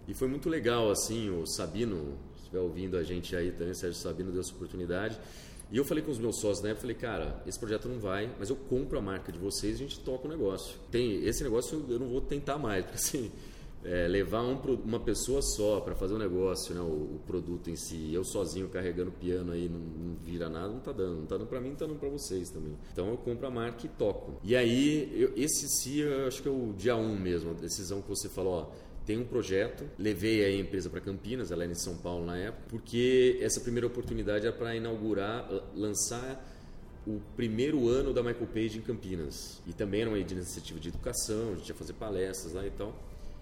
E 0.07 0.13
foi 0.13 0.27
muito 0.27 0.49
legal, 0.49 0.89
assim, 0.89 1.29
o 1.29 1.45
Sabino, 1.45 2.17
se 2.35 2.43
estiver 2.43 2.59
ouvindo 2.59 2.97
a 2.97 3.03
gente 3.03 3.35
aí 3.35 3.51
também, 3.51 3.73
Sérgio 3.73 3.99
Sabino 3.99 4.31
deu 4.31 4.41
essa 4.41 4.51
oportunidade. 4.51 5.19
E 5.71 5.77
eu 5.77 5.85
falei 5.85 6.03
com 6.03 6.11
os 6.11 6.19
meus 6.19 6.35
sócios 6.35 6.61
na 6.61 6.69
época, 6.69 6.81
falei, 6.81 6.95
cara, 6.97 7.41
esse 7.47 7.57
projeto 7.57 7.87
não 7.87 7.97
vai, 7.97 8.29
mas 8.37 8.49
eu 8.49 8.55
compro 8.55 8.99
a 8.99 9.01
marca 9.01 9.31
de 9.31 9.39
vocês 9.39 9.79
e 9.79 9.83
a 9.83 9.87
gente 9.87 9.99
toca 10.01 10.27
o 10.27 10.29
negócio. 10.29 10.77
Tem 10.91 11.25
esse 11.25 11.43
negócio 11.43 11.85
eu 11.87 11.97
não 11.97 12.07
vou 12.07 12.19
tentar 12.19 12.57
mais, 12.57 12.83
porque 12.83 12.97
assim, 12.97 13.31
é, 13.83 14.07
levar 14.07 14.41
um, 14.41 14.59
uma 14.83 14.99
pessoa 14.99 15.41
só 15.41 15.79
para 15.79 15.95
fazer 15.95 16.13
um 16.13 16.17
negócio, 16.17 16.75
né, 16.75 16.81
o, 16.81 17.15
o, 17.15 17.21
produto 17.25 17.69
em 17.69 17.75
si, 17.75 18.13
eu 18.13 18.23
sozinho 18.23 18.67
carregando 18.69 19.11
piano 19.11 19.53
aí 19.53 19.67
não, 19.67 19.79
não 19.79 20.15
vira 20.15 20.49
nada, 20.49 20.67
não 20.67 20.79
tá 20.79 20.91
dando, 20.91 21.19
não 21.19 21.25
tá 21.25 21.37
dando 21.37 21.47
para 21.47 21.59
mim, 21.59 21.69
não 21.69 21.75
tá 21.75 21.85
dando 21.85 21.99
para 21.99 22.09
vocês 22.09 22.49
também. 22.49 22.77
Então 22.91 23.09
eu 23.09 23.17
compro 23.17 23.47
a 23.47 23.49
marca 23.49 23.85
e 23.85 23.89
toco. 23.89 24.39
E 24.43 24.55
aí, 24.55 25.09
eu, 25.15 25.33
esse 25.35 25.67
sim, 25.69 26.03
acho 26.27 26.41
que 26.41 26.47
é 26.47 26.51
o 26.51 26.73
dia 26.73 26.95
1 26.95 26.99
um 26.99 27.17
mesmo, 27.17 27.51
a 27.51 27.53
decisão 27.53 28.01
que 28.01 28.09
você 28.09 28.29
falou, 28.29 28.53
ó, 28.53 28.90
tem 29.05 29.17
um 29.17 29.25
projeto, 29.25 29.83
levei 29.97 30.45
a 30.45 30.55
empresa 30.55 30.89
para 30.89 31.01
Campinas, 31.01 31.51
ela 31.51 31.63
era 31.63 31.71
em 31.71 31.75
São 31.75 31.97
Paulo 31.97 32.25
na 32.25 32.37
época, 32.37 32.63
porque 32.69 33.39
essa 33.41 33.59
primeira 33.59 33.87
oportunidade 33.87 34.45
era 34.45 34.55
para 34.55 34.75
inaugurar, 34.75 35.49
lançar 35.75 36.47
o 37.05 37.19
primeiro 37.35 37.87
ano 37.89 38.13
da 38.13 38.21
Michael 38.21 38.47
Page 38.47 38.77
em 38.77 38.81
Campinas. 38.81 39.59
E 39.65 39.73
também 39.73 40.01
era 40.01 40.09
uma 40.09 40.19
iniciativa 40.19 40.79
de 40.79 40.89
educação, 40.89 41.53
a 41.53 41.55
gente 41.55 41.69
ia 41.69 41.75
fazer 41.75 41.93
palestras 41.93 42.53
lá 42.53 42.65
e 42.65 42.69
tal. 42.71 42.95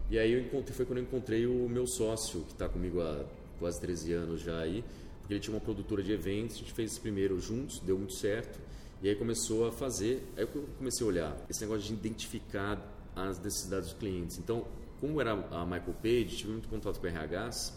E 0.09 0.17
aí 0.17 0.31
eu 0.31 0.39
encontrei, 0.39 0.75
foi 0.75 0.85
quando 0.85 0.99
eu 0.99 1.03
encontrei 1.03 1.45
o 1.45 1.67
meu 1.69 1.85
sócio, 1.85 2.41
que 2.41 2.53
está 2.53 2.67
comigo 2.67 3.01
há 3.01 3.25
quase 3.59 3.79
13 3.81 4.13
anos 4.13 4.41
já 4.41 4.57
aí, 4.59 4.83
porque 5.19 5.33
ele 5.33 5.39
tinha 5.39 5.53
uma 5.53 5.61
produtora 5.61 6.01
de 6.01 6.11
eventos, 6.11 6.55
a 6.55 6.59
gente 6.59 6.73
fez 6.73 6.91
esse 6.91 6.99
primeiro 6.99 7.39
juntos, 7.39 7.79
deu 7.79 7.97
muito 7.97 8.13
certo. 8.13 8.59
E 9.01 9.09
aí 9.09 9.15
começou 9.15 9.67
a 9.67 9.71
fazer, 9.71 10.23
aí 10.35 10.43
eu 10.43 10.47
comecei 10.77 11.05
a 11.05 11.07
olhar 11.07 11.45
esse 11.49 11.61
negócio 11.61 11.83
de 11.83 11.93
identificar 11.93 12.81
as 13.15 13.39
necessidades 13.39 13.89
dos 13.89 13.99
clientes. 13.99 14.39
Então, 14.39 14.65
como 14.99 15.19
era 15.19 15.31
a 15.31 15.65
Michael 15.65 15.95
Page, 16.01 16.37
tive 16.37 16.51
muito 16.51 16.67
contato 16.67 16.99
com 16.99 17.07
RHs, 17.07 17.73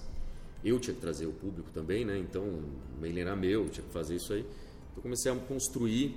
eu 0.65 0.79
tinha 0.79 0.95
que 0.95 1.01
trazer 1.01 1.27
o 1.27 1.33
público 1.33 1.71
também, 1.71 2.05
né? 2.05 2.19
Então, 2.19 2.43
o 2.43 3.01
mailing 3.01 3.21
era 3.21 3.37
meu, 3.37 3.69
tinha 3.69 3.85
que 3.85 3.93
fazer 3.93 4.17
isso 4.17 4.33
aí. 4.33 4.47
Então, 4.91 5.03
comecei 5.03 5.31
a 5.31 5.37
construir 5.37 6.17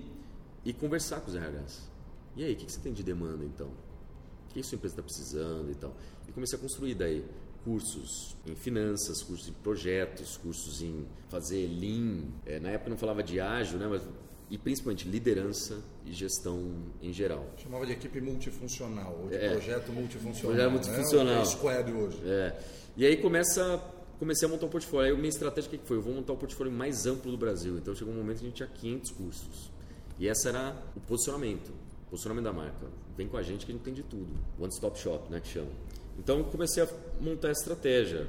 e 0.63 0.73
conversar 0.73 1.21
com 1.21 1.29
os 1.29 1.35
RHs. 1.35 1.89
E 2.35 2.43
aí, 2.43 2.53
o 2.53 2.55
que 2.55 2.71
você 2.71 2.79
tem 2.79 2.93
de 2.93 3.03
demanda 3.03 3.43
então? 3.43 3.67
O 3.67 4.53
que 4.53 4.59
a 4.59 4.63
sua 4.63 4.75
empresa 4.75 4.93
está 4.93 5.03
precisando 5.03 5.71
e 5.71 5.75
tal? 5.75 5.95
E 6.27 6.31
comecei 6.31 6.57
a 6.57 6.61
construir 6.61 6.95
daí 6.95 7.25
cursos 7.63 8.35
em 8.45 8.55
finanças, 8.55 9.23
cursos 9.23 9.47
em 9.47 9.53
projetos, 9.53 10.37
cursos 10.37 10.81
em 10.81 11.05
fazer 11.29 11.67
lean. 11.67 12.25
É, 12.45 12.59
na 12.59 12.69
época 12.69 12.91
não 12.91 12.97
falava 12.97 13.23
de 13.23 13.39
ágil, 13.39 13.79
né? 13.79 13.87
Mas 13.87 14.03
e 14.49 14.57
principalmente 14.57 15.07
liderança 15.07 15.81
e 16.05 16.13
gestão 16.13 16.61
em 17.01 17.11
geral. 17.11 17.45
Chamava 17.57 17.85
de 17.85 17.93
equipe 17.93 18.21
multifuncional, 18.21 19.19
ou 19.23 19.29
de 19.29 19.35
é, 19.35 19.49
projeto 19.49 19.91
multifuncional. 19.91 20.55
Projeto 20.55 20.71
multifuncional. 20.71 21.35
Né? 21.35 21.41
O 21.41 21.45
squad 21.45 21.91
hoje. 21.91 22.21
É. 22.23 22.59
E 22.95 23.05
aí 23.05 23.17
começa, 23.17 23.81
comecei 24.19 24.47
a 24.47 24.51
montar 24.51 24.67
um 24.67 24.69
portfólio. 24.69 25.07
Aí 25.07 25.11
a 25.11 25.15
minha 25.15 25.29
estratégia 25.29 25.69
que 25.69 25.79
foi? 25.85 25.97
Eu 25.97 26.01
vou 26.01 26.13
montar 26.13 26.33
o 26.33 26.35
um 26.35 26.39
portfólio 26.39 26.71
mais 26.71 27.05
amplo 27.07 27.31
do 27.31 27.37
Brasil. 27.37 27.77
Então 27.77 27.95
chegou 27.95 28.13
um 28.13 28.17
momento 28.17 28.39
que 28.39 28.45
a 28.45 28.47
gente 28.49 28.57
tinha 28.57 28.69
500 28.69 29.11
cursos. 29.11 29.71
E 30.19 30.27
esse 30.27 30.47
era 30.47 30.75
o 30.95 30.99
posicionamento, 30.99 31.69
o 32.07 32.09
posicionamento 32.11 32.45
da 32.45 32.53
marca. 32.53 32.87
Vem 33.17 33.27
com 33.27 33.37
a 33.37 33.41
gente 33.41 33.65
que 33.65 33.71
a 33.71 33.75
gente 33.75 33.83
tem 33.83 33.93
de 33.93 34.03
tudo. 34.03 34.31
One 34.59 34.71
Stop 34.71 34.99
Shop, 34.99 35.29
né, 35.31 35.39
que 35.41 35.47
chama. 35.47 35.71
Então 36.19 36.43
comecei 36.43 36.83
a 36.83 36.87
montar 37.19 37.49
a 37.49 37.51
estratégia. 37.51 38.27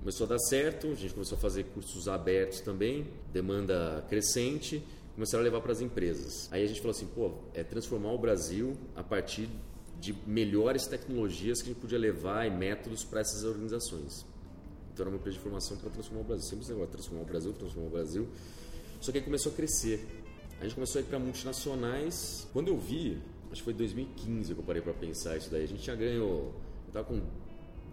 Começou 0.00 0.26
a 0.26 0.28
dar 0.28 0.38
certo, 0.38 0.88
a 0.88 0.94
gente 0.94 1.12
começou 1.12 1.36
a 1.36 1.40
fazer 1.40 1.64
cursos 1.64 2.06
abertos 2.06 2.60
também, 2.60 3.06
demanda 3.32 4.04
crescente 4.08 4.82
começaram 5.18 5.42
a 5.42 5.44
levar 5.44 5.60
para 5.60 5.72
as 5.72 5.80
empresas. 5.80 6.48
Aí 6.52 6.62
a 6.62 6.66
gente 6.68 6.80
falou 6.80 6.92
assim, 6.92 7.08
pô, 7.08 7.32
é 7.52 7.64
transformar 7.64 8.12
o 8.12 8.18
Brasil 8.18 8.76
a 8.94 9.02
partir 9.02 9.50
de 9.98 10.12
melhores 10.24 10.86
tecnologias 10.86 11.60
que 11.60 11.70
a 11.70 11.72
gente 11.72 11.80
podia 11.80 11.98
levar 11.98 12.46
e 12.46 12.50
métodos 12.50 13.02
para 13.02 13.20
essas 13.20 13.42
organizações. 13.42 14.24
Então 14.92 15.02
era 15.02 15.10
uma 15.10 15.18
empresa 15.18 15.36
de 15.36 15.42
formação 15.42 15.76
para 15.76 15.90
transformar 15.90 16.20
o 16.20 16.24
Brasil. 16.24 16.48
Sempre 16.48 16.62
esse 16.62 16.70
negócio, 16.70 16.92
transformar 16.92 17.22
o 17.22 17.24
Brasil, 17.24 17.52
transformar 17.52 17.88
o 17.88 17.90
Brasil. 17.90 18.28
Só 19.00 19.10
que 19.10 19.18
aí 19.18 19.24
começou 19.24 19.50
a 19.50 19.54
crescer. 19.56 20.06
A 20.60 20.62
gente 20.62 20.76
começou 20.76 21.00
a 21.00 21.02
ir 21.02 21.06
para 21.06 21.18
multinacionais. 21.18 22.46
Quando 22.52 22.68
eu 22.68 22.78
vi, 22.78 23.20
acho 23.50 23.60
que 23.60 23.64
foi 23.64 23.74
2015 23.74 24.54
que 24.54 24.60
eu 24.60 24.64
parei 24.64 24.80
para 24.80 24.94
pensar 24.94 25.36
isso 25.36 25.50
daí. 25.50 25.64
A 25.64 25.66
gente 25.66 25.82
tinha 25.82 25.96
ganho, 25.96 26.22
eu 26.22 26.54
estava 26.86 27.04
com 27.04 27.20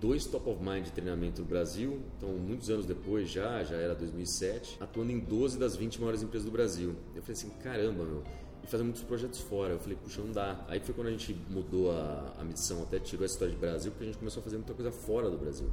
dois 0.05 0.23
top 0.25 0.47
of 0.51 0.61
mind 0.61 0.85
de 0.85 0.91
treinamento 0.91 1.41
no 1.41 1.47
Brasil, 1.47 1.99
então 2.15 2.29
muitos 2.29 2.69
anos 2.69 2.85
depois 2.85 3.27
já, 3.27 3.63
já 3.63 3.75
era 3.75 3.95
2007, 3.95 4.77
atuando 4.79 5.11
em 5.11 5.19
12 5.19 5.57
das 5.57 5.75
20 5.75 5.99
maiores 5.99 6.21
empresas 6.21 6.45
do 6.45 6.51
Brasil. 6.51 6.95
Eu 7.15 7.23
falei 7.23 7.33
assim, 7.33 7.49
caramba, 7.63 8.03
meu, 8.03 8.23
e 8.63 8.67
fazendo 8.67 8.85
muitos 8.85 9.01
projetos 9.01 9.39
fora. 9.39 9.73
Eu 9.73 9.79
falei, 9.79 9.97
puxa, 10.01 10.21
não 10.21 10.31
dá. 10.31 10.63
Aí 10.67 10.79
foi 10.79 10.93
quando 10.93 11.07
a 11.07 11.11
gente 11.11 11.35
mudou 11.49 11.91
a, 11.91 12.35
a 12.37 12.43
missão, 12.43 12.83
até 12.83 12.99
tirou 12.99 13.23
a 13.23 13.25
história 13.25 13.51
de 13.51 13.59
Brasil, 13.59 13.91
porque 13.91 14.03
a 14.03 14.07
gente 14.07 14.19
começou 14.19 14.41
a 14.41 14.43
fazer 14.43 14.57
muita 14.57 14.75
coisa 14.75 14.91
fora 14.91 15.27
do 15.27 15.39
Brasil. 15.39 15.71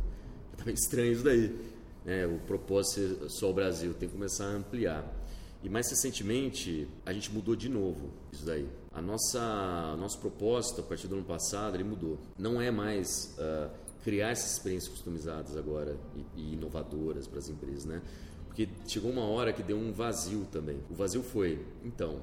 Tá 0.57 0.65
meio 0.65 0.77
estranho 0.81 1.13
isso 1.13 1.25
daí. 1.25 1.55
Né? 2.03 2.27
O 2.27 2.39
propósito 2.47 3.27
é 3.27 3.29
só 3.29 3.51
o 3.51 3.53
Brasil, 3.53 3.93
tem 3.93 4.09
que 4.09 4.15
começar 4.15 4.47
a 4.47 4.53
ampliar. 4.55 5.23
E 5.63 5.69
mais 5.69 5.89
recentemente, 5.91 6.89
a 7.05 7.13
gente 7.13 7.31
mudou 7.31 7.55
de 7.55 7.69
novo 7.69 8.11
isso 8.33 8.47
daí. 8.47 8.67
A 8.91 9.01
nossa 9.01 9.97
nosso 9.97 10.19
propósito, 10.19 10.81
a 10.81 10.85
partir 10.85 11.07
do 11.07 11.15
ano 11.15 11.25
passado, 11.25 11.77
ele 11.77 11.85
mudou. 11.85 12.19
Não 12.37 12.61
é 12.61 12.71
mais 12.71 13.37
uh, 13.39 13.82
criar 14.03 14.31
essas 14.31 14.53
experiências 14.53 14.91
customizadas 14.91 15.57
agora 15.57 15.97
e, 16.17 16.41
e 16.41 16.55
inovadoras 16.55 17.27
para 17.27 17.39
as 17.39 17.49
empresas, 17.49 17.85
né? 17.85 18.03
Porque 18.47 18.69
chegou 18.87 19.11
uma 19.11 19.25
hora 19.25 19.53
que 19.53 19.63
deu 19.63 19.79
um 19.79 19.93
vazio 19.93 20.47
também. 20.53 20.79
O 20.91 20.95
vazio 20.95 21.23
foi, 21.23 21.65
então, 21.85 22.21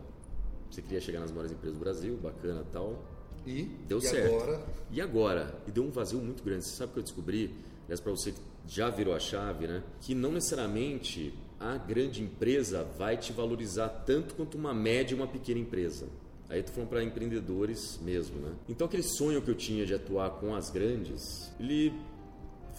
você 0.69 0.81
queria 0.81 1.01
chegar 1.01 1.19
nas 1.19 1.31
maiores 1.31 1.51
empresas 1.51 1.77
do 1.77 1.83
Brasil, 1.83 2.17
bacana 2.17 2.63
tal. 2.71 3.03
E 3.47 3.63
deu 3.87 3.97
e 3.97 4.01
certo. 4.01 4.35
Agora? 4.35 4.65
E 4.91 5.01
agora? 5.01 5.59
E 5.67 5.71
deu 5.71 5.83
um 5.83 5.89
vazio 5.89 6.19
muito 6.19 6.43
grande. 6.43 6.65
Você 6.65 6.75
sabe 6.75 6.91
o 6.91 6.93
que 6.93 6.99
eu 6.99 7.03
descobri? 7.03 7.55
Aliás, 7.85 7.99
para 7.99 8.11
você 8.11 8.31
que 8.31 8.39
já 8.67 8.89
virou 8.89 9.15
a 9.15 9.19
chave, 9.19 9.65
né? 9.65 9.81
Que 10.01 10.13
não 10.13 10.31
necessariamente 10.31 11.33
a 11.59 11.77
grande 11.77 12.21
empresa 12.21 12.83
vai 12.97 13.17
te 13.17 13.33
valorizar 13.33 13.89
tanto 13.89 14.35
quanto 14.35 14.57
uma 14.57 14.73
média 14.73 15.13
e 15.13 15.15
uma 15.15 15.27
pequena 15.27 15.59
empresa. 15.59 16.07
Aí 16.49 16.63
tu 16.63 16.71
falando 16.71 16.89
para 16.89 17.03
empreendedores 17.03 17.99
mesmo, 18.01 18.39
né? 18.39 18.51
Então 18.67 18.87
aquele 18.87 19.03
sonho 19.03 19.41
que 19.41 19.51
eu 19.51 19.55
tinha 19.55 19.85
de 19.85 19.93
atuar 19.93 20.31
com 20.31 20.55
as 20.55 20.71
grandes, 20.71 21.51
ele 21.59 21.93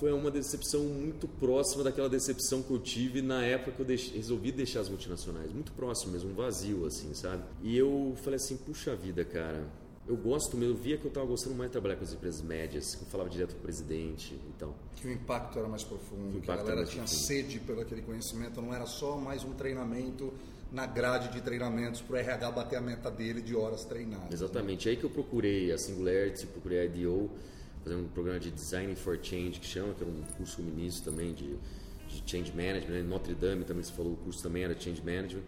foi 0.01 0.13
uma 0.13 0.31
decepção 0.31 0.83
muito 0.85 1.29
próxima 1.29 1.85
daquela 1.85 2.09
decepção 2.09 2.63
que 2.63 2.71
eu 2.71 2.79
tive 2.79 3.21
na 3.21 3.45
época 3.45 3.73
que 3.73 3.83
eu 3.83 3.87
deixe, 3.87 4.17
resolvi 4.17 4.51
deixar 4.51 4.81
as 4.81 4.89
multinacionais. 4.89 5.53
Muito 5.53 5.73
próximo 5.73 6.13
mesmo, 6.13 6.31
um 6.31 6.35
vazio, 6.35 6.87
assim, 6.87 7.13
sabe? 7.15 7.45
E 7.63 7.77
eu 7.77 8.15
falei 8.23 8.37
assim, 8.37 8.57
puxa 8.57 8.97
vida, 8.97 9.25
cara, 9.25 9.69
eu 10.09 10.17
gosto 10.17 10.57
mesmo, 10.57 10.75
eu 10.75 10.77
via 10.77 10.97
que 10.97 11.05
eu 11.05 11.09
estava 11.11 11.27
gostando 11.27 11.55
mais 11.55 11.69
de 11.69 11.73
trabalhar 11.73 11.97
com 11.97 12.03
as 12.03 12.13
empresas 12.13 12.43
médias, 12.43 12.95
que 12.95 13.03
eu 13.03 13.09
falava 13.09 13.29
direto 13.29 13.53
com 13.53 13.59
o 13.59 13.63
presidente 13.63 14.35
e 14.35 14.53
tal. 14.59 14.75
Que 14.97 15.07
o 15.07 15.13
impacto 15.13 15.59
era 15.59 15.69
mais 15.69 15.85
profundo, 15.85 16.41
que 16.41 16.51
a 16.51 16.57
galera 16.57 16.85
tinha 16.87 17.05
profundo. 17.05 17.27
sede 17.27 17.61
pelo 17.61 17.83
aquele 17.83 18.03
conhecimento, 18.03 18.61
não 18.61 18.75
era 18.75 18.87
só 18.87 19.19
mais 19.19 19.45
um 19.45 19.53
treinamento 19.53 20.33
na 20.73 20.87
grade 20.87 21.33
de 21.33 21.41
treinamentos 21.41 22.01
para 22.01 22.15
o 22.15 22.19
RH 22.19 22.51
bater 22.53 22.77
a 22.77 22.81
meta 22.81 23.11
dele 23.11 23.41
de 23.41 23.57
horas 23.57 23.85
treinadas. 23.85 24.29
Né? 24.29 24.35
Exatamente, 24.35 24.87
né? 24.87 24.93
aí 24.93 24.97
que 24.97 25.05
eu 25.05 25.11
procurei 25.11 25.73
a 25.73 25.79
Singularity, 25.79 26.47
procurei 26.47 26.81
a 26.81 26.85
IDO, 26.85 27.31
fazendo 27.83 28.05
um 28.05 28.09
programa 28.09 28.39
de 28.39 28.51
Design 28.51 28.95
for 28.95 29.19
Change, 29.21 29.59
que 29.59 29.67
chama, 29.67 29.95
que 29.95 30.03
era 30.03 30.11
um 30.11 30.23
curso 30.37 30.63
ministro 30.63 31.11
também 31.11 31.33
de, 31.33 31.57
de 32.09 32.23
Change 32.25 32.53
Management, 32.53 32.93
né? 32.93 33.03
Notre 33.03 33.35
Dame 33.35 33.65
também 33.65 33.83
se 33.83 33.93
falou, 33.93 34.13
o 34.13 34.17
curso 34.17 34.43
também 34.43 34.63
era 34.63 34.79
Change 34.79 35.03
Management 35.03 35.43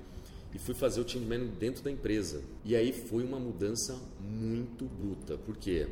e 0.55 0.59
fui 0.59 0.75
fazer 0.75 1.01
o 1.01 1.09
change 1.09 1.27
management 1.27 1.59
dentro 1.59 1.83
da 1.83 1.91
empresa. 1.91 2.43
E 2.65 2.77
aí 2.77 2.93
foi 2.93 3.25
uma 3.25 3.41
mudança 3.41 3.99
muito 4.21 4.85
bruta, 4.85 5.39
porque 5.47 5.89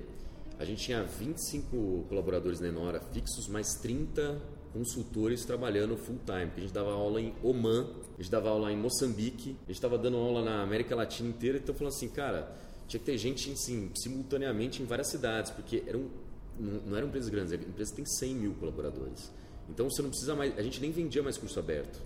a 0.59 0.65
gente 0.65 0.85
tinha 0.85 1.03
25 1.03 2.05
colaboradores 2.09 2.61
na 2.61 2.69
Enora 2.69 3.01
fixos, 3.01 3.49
mais 3.49 3.75
30 3.77 4.41
consultores 4.73 5.45
trabalhando 5.45 5.97
full 5.97 6.19
time. 6.25 6.51
A 6.57 6.61
gente 6.61 6.73
dava 6.73 6.93
aula 6.93 7.21
em 7.21 7.35
Oman, 7.43 7.89
a 8.19 8.23
gente 8.23 8.31
dava 8.31 8.49
aula 8.49 8.73
em 8.73 8.77
Moçambique, 8.77 9.57
a 9.65 9.67
gente 9.67 9.77
estava 9.77 9.99
dando 9.99 10.17
aula 10.17 10.43
na 10.43 10.63
América 10.63 10.95
Latina 10.95 11.29
inteira. 11.29 11.59
Então 11.59 11.75
falando 11.75 11.95
assim, 11.95 12.09
cara, 12.09 12.55
tinha 12.87 12.99
que 12.99 13.07
ter 13.07 13.19
gente 13.19 13.51
assim, 13.53 13.91
simultaneamente 13.95 14.83
em 14.83 14.85
várias 14.85 15.09
cidades, 15.09 15.51
porque 15.51 15.83
eram, 15.87 16.09
não, 16.59 16.97
eram 16.97 17.09
empresas 17.09 17.29
grandes, 17.29 17.53
a 17.53 17.57
empresa 17.57 17.95
tem 17.95 18.05
100 18.05 18.35
mil 18.35 18.55
colaboradores. 18.55 19.31
Então 19.69 19.89
você 19.89 20.03
não 20.03 20.11
precisa 20.11 20.35
mais, 20.35 20.59
a 20.59 20.63
gente 20.63 20.81
nem 20.81 20.91
vendia 20.91 21.23
mais 21.23 21.39
curso 21.39 21.59
aberto. 21.59 22.01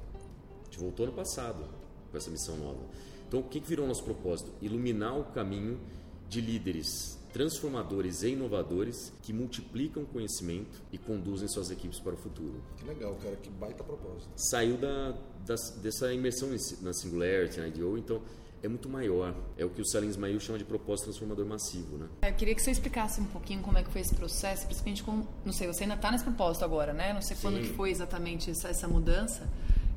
A 0.62 0.64
gente 0.64 0.78
voltou 0.78 1.06
no 1.06 1.12
passado 1.12 1.64
com 2.10 2.16
essa 2.16 2.30
missão 2.30 2.56
nova. 2.56 2.80
Então, 3.26 3.40
o 3.40 3.48
que, 3.48 3.60
que 3.60 3.68
virou 3.68 3.86
nosso 3.86 4.04
propósito? 4.04 4.52
Iluminar 4.62 5.18
o 5.18 5.24
caminho 5.24 5.80
de 6.28 6.40
líderes 6.40 7.13
transformadores 7.34 8.22
e 8.22 8.28
inovadores 8.28 9.12
que 9.20 9.32
multiplicam 9.32 10.04
conhecimento 10.04 10.80
e 10.92 10.96
conduzem 10.96 11.48
suas 11.48 11.68
equipes 11.68 11.98
para 11.98 12.14
o 12.14 12.16
futuro. 12.16 12.62
Que 12.76 12.84
legal, 12.84 13.14
cara, 13.20 13.34
que 13.34 13.50
baita 13.50 13.82
propósito. 13.82 14.30
Saiu 14.36 14.76
da, 14.76 15.10
da 15.44 15.56
dessa 15.82 16.14
imersão 16.14 16.48
na 16.80 16.92
Singularity, 16.92 17.58
na 17.58 17.66
IDO, 17.66 17.98
então 17.98 18.22
é 18.62 18.68
muito 18.68 18.88
maior. 18.88 19.34
É 19.58 19.64
o 19.64 19.70
que 19.70 19.82
o 19.82 19.84
Salim 19.84 20.08
Ismail 20.08 20.38
chama 20.38 20.58
de 20.58 20.64
propósito 20.64 21.06
transformador 21.06 21.44
massivo, 21.44 21.98
né? 21.98 22.08
Eu 22.22 22.34
queria 22.34 22.54
que 22.54 22.62
você 22.62 22.70
explicasse 22.70 23.20
um 23.20 23.26
pouquinho 23.26 23.62
como 23.62 23.76
é 23.76 23.82
que 23.82 23.90
foi 23.90 24.00
esse 24.00 24.14
processo, 24.14 24.64
principalmente 24.66 25.02
com, 25.02 25.26
não 25.44 25.52
sei, 25.52 25.66
você 25.66 25.82
ainda 25.82 25.96
está 25.96 26.12
nesse 26.12 26.22
propósito 26.22 26.64
agora, 26.64 26.92
né? 26.92 27.12
Não 27.12 27.20
sei 27.20 27.36
Sim. 27.36 27.42
quando 27.42 27.60
que 27.60 27.74
foi 27.74 27.90
exatamente 27.90 28.48
essa, 28.48 28.68
essa 28.68 28.86
mudança 28.86 29.50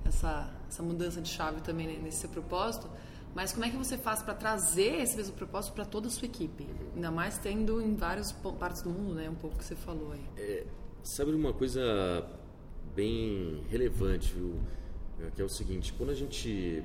essa, 0.08 0.50
essa 0.70 0.84
mudança 0.84 1.22
de 1.22 1.30
chave 1.30 1.62
também 1.62 2.00
nesse 2.00 2.20
seu 2.20 2.30
propósito, 2.30 2.90
mas 3.38 3.54
como 3.54 3.66
é 3.66 3.70
que 3.70 3.78
você 3.78 4.00
faz 4.00 4.24
para 4.24 4.34
trazer 4.34 5.00
esse 5.00 5.16
mesmo 5.16 5.36
propósito 5.36 5.74
para 5.74 5.86
toda 5.86 6.08
a 6.08 6.10
sua 6.10 6.26
equipe? 6.26 6.66
Ainda 6.96 7.12
mais 7.12 7.38
tendo 7.38 7.80
em 7.80 7.94
várias 7.94 8.32
partes 8.32 8.82
do 8.82 8.90
mundo, 8.90 9.14
né? 9.14 9.30
Um 9.30 9.36
pouco 9.36 9.60
que 9.60 9.64
você 9.64 9.76
falou 9.76 10.12
aí. 10.12 10.24
É, 10.36 10.66
sabe 11.04 11.32
uma 11.36 11.54
coisa 11.54 12.28
bem 12.96 13.64
relevante, 13.70 14.34
viu? 14.34 14.56
É, 15.20 15.30
que 15.30 15.40
é 15.40 15.46
o 15.46 15.50
seguinte, 15.50 15.94
quando 15.94 16.10
a 16.10 16.16
gente 16.16 16.84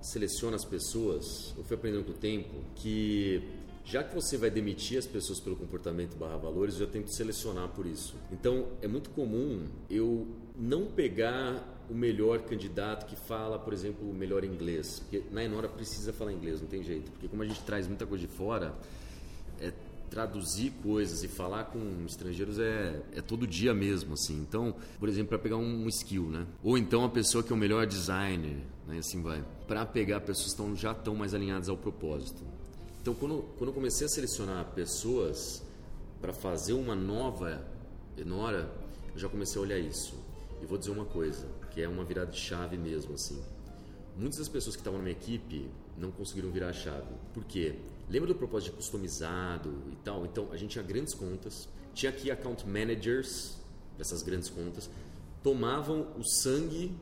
seleciona 0.00 0.56
as 0.56 0.64
pessoas, 0.64 1.54
eu 1.56 1.62
fui 1.62 1.76
aprendendo 1.76 2.06
com 2.06 2.10
o 2.10 2.14
tempo 2.14 2.56
que 2.74 3.40
já 3.84 4.02
que 4.02 4.12
você 4.12 4.36
vai 4.36 4.50
demitir 4.50 4.98
as 4.98 5.06
pessoas 5.06 5.38
pelo 5.38 5.54
comportamento 5.54 6.16
barra 6.16 6.38
valores, 6.38 6.74
eu 6.74 6.86
já 6.86 6.92
tento 6.92 7.12
selecionar 7.12 7.68
por 7.68 7.86
isso. 7.86 8.16
Então, 8.32 8.66
é 8.82 8.88
muito 8.88 9.10
comum 9.10 9.64
eu 9.88 10.26
não 10.56 10.86
pegar 10.86 11.77
o 11.90 11.94
melhor 11.94 12.40
candidato 12.40 13.06
que 13.06 13.16
fala, 13.16 13.58
por 13.58 13.72
exemplo, 13.72 14.08
o 14.08 14.14
melhor 14.14 14.44
inglês. 14.44 15.00
Porque 15.00 15.22
na 15.30 15.42
Enora 15.42 15.68
precisa 15.68 16.12
falar 16.12 16.32
inglês, 16.32 16.60
não 16.60 16.68
tem 16.68 16.82
jeito. 16.82 17.10
Porque 17.12 17.28
como 17.28 17.42
a 17.42 17.46
gente 17.46 17.62
traz 17.62 17.86
muita 17.86 18.06
coisa 18.06 18.26
de 18.26 18.32
fora, 18.32 18.74
é, 19.60 19.72
traduzir 20.08 20.72
coisas 20.82 21.22
e 21.22 21.28
falar 21.28 21.64
com 21.64 22.04
estrangeiros 22.06 22.58
é, 22.58 23.02
é 23.14 23.20
todo 23.20 23.46
dia 23.46 23.72
mesmo, 23.72 24.14
assim. 24.14 24.34
Então, 24.36 24.74
por 24.98 25.08
exemplo, 25.08 25.28
para 25.28 25.38
pegar 25.38 25.56
um 25.56 25.88
skill, 25.88 26.24
né? 26.24 26.46
Ou 26.62 26.76
então 26.76 27.04
a 27.04 27.08
pessoa 27.08 27.42
que 27.42 27.52
é 27.52 27.56
o 27.56 27.58
melhor 27.58 27.86
designer, 27.86 28.56
né? 28.86 28.98
Assim 28.98 29.22
vai. 29.22 29.44
Para 29.66 29.84
pegar 29.86 30.20
pessoas 30.20 30.54
que 30.54 30.82
já 30.82 30.92
estão 30.92 31.14
mais 31.14 31.34
alinhadas 31.34 31.68
ao 31.68 31.76
propósito. 31.76 32.42
Então, 33.00 33.14
quando, 33.14 33.44
quando 33.56 33.70
eu 33.70 33.74
comecei 33.74 34.06
a 34.06 34.10
selecionar 34.10 34.64
pessoas 34.74 35.62
para 36.20 36.32
fazer 36.32 36.72
uma 36.72 36.94
nova 36.94 37.64
Enora, 38.16 38.70
eu 39.14 39.18
já 39.18 39.28
comecei 39.28 39.58
a 39.58 39.62
olhar 39.62 39.78
isso. 39.78 40.17
E 40.62 40.66
vou 40.66 40.78
dizer 40.78 40.90
uma 40.90 41.04
coisa, 41.04 41.46
que 41.70 41.80
é 41.80 41.88
uma 41.88 42.04
virada 42.04 42.30
de 42.30 42.38
chave 42.38 42.76
mesmo, 42.76 43.14
assim. 43.14 43.42
Muitas 44.16 44.38
das 44.38 44.48
pessoas 44.48 44.74
que 44.74 44.80
estavam 44.80 44.98
na 44.98 45.04
minha 45.04 45.16
equipe 45.16 45.70
não 45.96 46.10
conseguiram 46.10 46.50
virar 46.50 46.68
a 46.68 46.72
chave. 46.72 47.06
Por 47.32 47.44
quê? 47.44 47.76
Lembra 48.08 48.28
do 48.28 48.34
propósito 48.34 48.70
de 48.70 48.76
customizado 48.76 49.82
e 49.92 49.96
tal? 49.96 50.24
Então, 50.24 50.48
a 50.50 50.56
gente 50.56 50.72
tinha 50.72 50.84
grandes 50.84 51.14
contas, 51.14 51.68
tinha 51.94 52.10
aqui 52.10 52.30
account 52.30 52.66
managers 52.66 53.56
dessas 53.96 54.22
grandes 54.22 54.48
contas, 54.48 54.90
tomavam 55.42 56.08
o 56.16 56.24
sangue, 56.24 56.96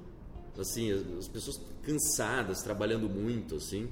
assim, 0.59 0.93
as 1.19 1.29
pessoas 1.29 1.61
cansadas, 1.83 2.63
trabalhando 2.63 3.09
muito, 3.09 3.57
assim. 3.57 3.89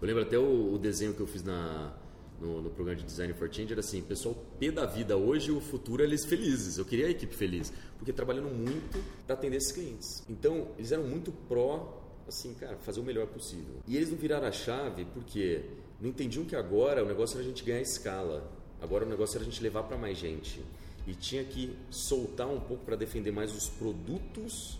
Eu 0.00 0.06
lembro 0.06 0.22
até 0.22 0.38
o, 0.38 0.74
o 0.74 0.78
desenho 0.78 1.14
que 1.14 1.20
eu 1.20 1.26
fiz 1.26 1.42
na, 1.42 1.92
no, 2.40 2.62
no, 2.62 2.70
programa 2.70 2.98
de 2.98 3.04
Design 3.04 3.34
for 3.34 3.52
Change 3.52 3.72
era 3.72 3.80
assim, 3.80 4.00
pessoal 4.00 4.34
P 4.58 4.70
da 4.70 4.86
vida 4.86 5.16
hoje 5.16 5.52
o 5.52 5.60
futuro 5.60 6.02
eles 6.02 6.24
felizes. 6.24 6.78
Eu 6.78 6.84
queria 6.84 7.06
a 7.06 7.10
equipe 7.10 7.34
feliz, 7.34 7.72
porque 7.98 8.12
trabalhando 8.12 8.48
muito 8.48 8.98
para 9.26 9.34
atender 9.34 9.58
esses 9.58 9.72
clientes. 9.72 10.24
Então, 10.28 10.68
eles 10.78 10.90
eram 10.90 11.04
muito 11.04 11.30
pró, 11.30 12.02
assim, 12.26 12.54
cara, 12.54 12.76
fazer 12.78 13.00
o 13.00 13.02
melhor 13.02 13.26
possível. 13.26 13.76
E 13.86 13.96
eles 13.96 14.10
não 14.10 14.16
viraram 14.16 14.46
a 14.46 14.52
chave 14.52 15.04
porque 15.12 15.62
não 16.00 16.08
entendiam 16.08 16.44
que 16.44 16.56
agora 16.56 17.04
o 17.04 17.06
negócio 17.06 17.34
era 17.34 17.44
a 17.44 17.46
gente 17.46 17.62
ganhar 17.62 17.82
escala. 17.82 18.50
Agora 18.80 19.04
o 19.04 19.08
negócio 19.08 19.36
era 19.36 19.42
a 19.42 19.50
gente 19.50 19.62
levar 19.62 19.82
para 19.82 19.98
mais 19.98 20.16
gente. 20.16 20.64
E 21.06 21.14
tinha 21.14 21.44
que 21.44 21.76
soltar 21.90 22.48
um 22.48 22.60
pouco 22.60 22.84
para 22.84 22.96
defender 22.96 23.30
mais 23.30 23.54
os 23.54 23.68
produtos 23.68 24.78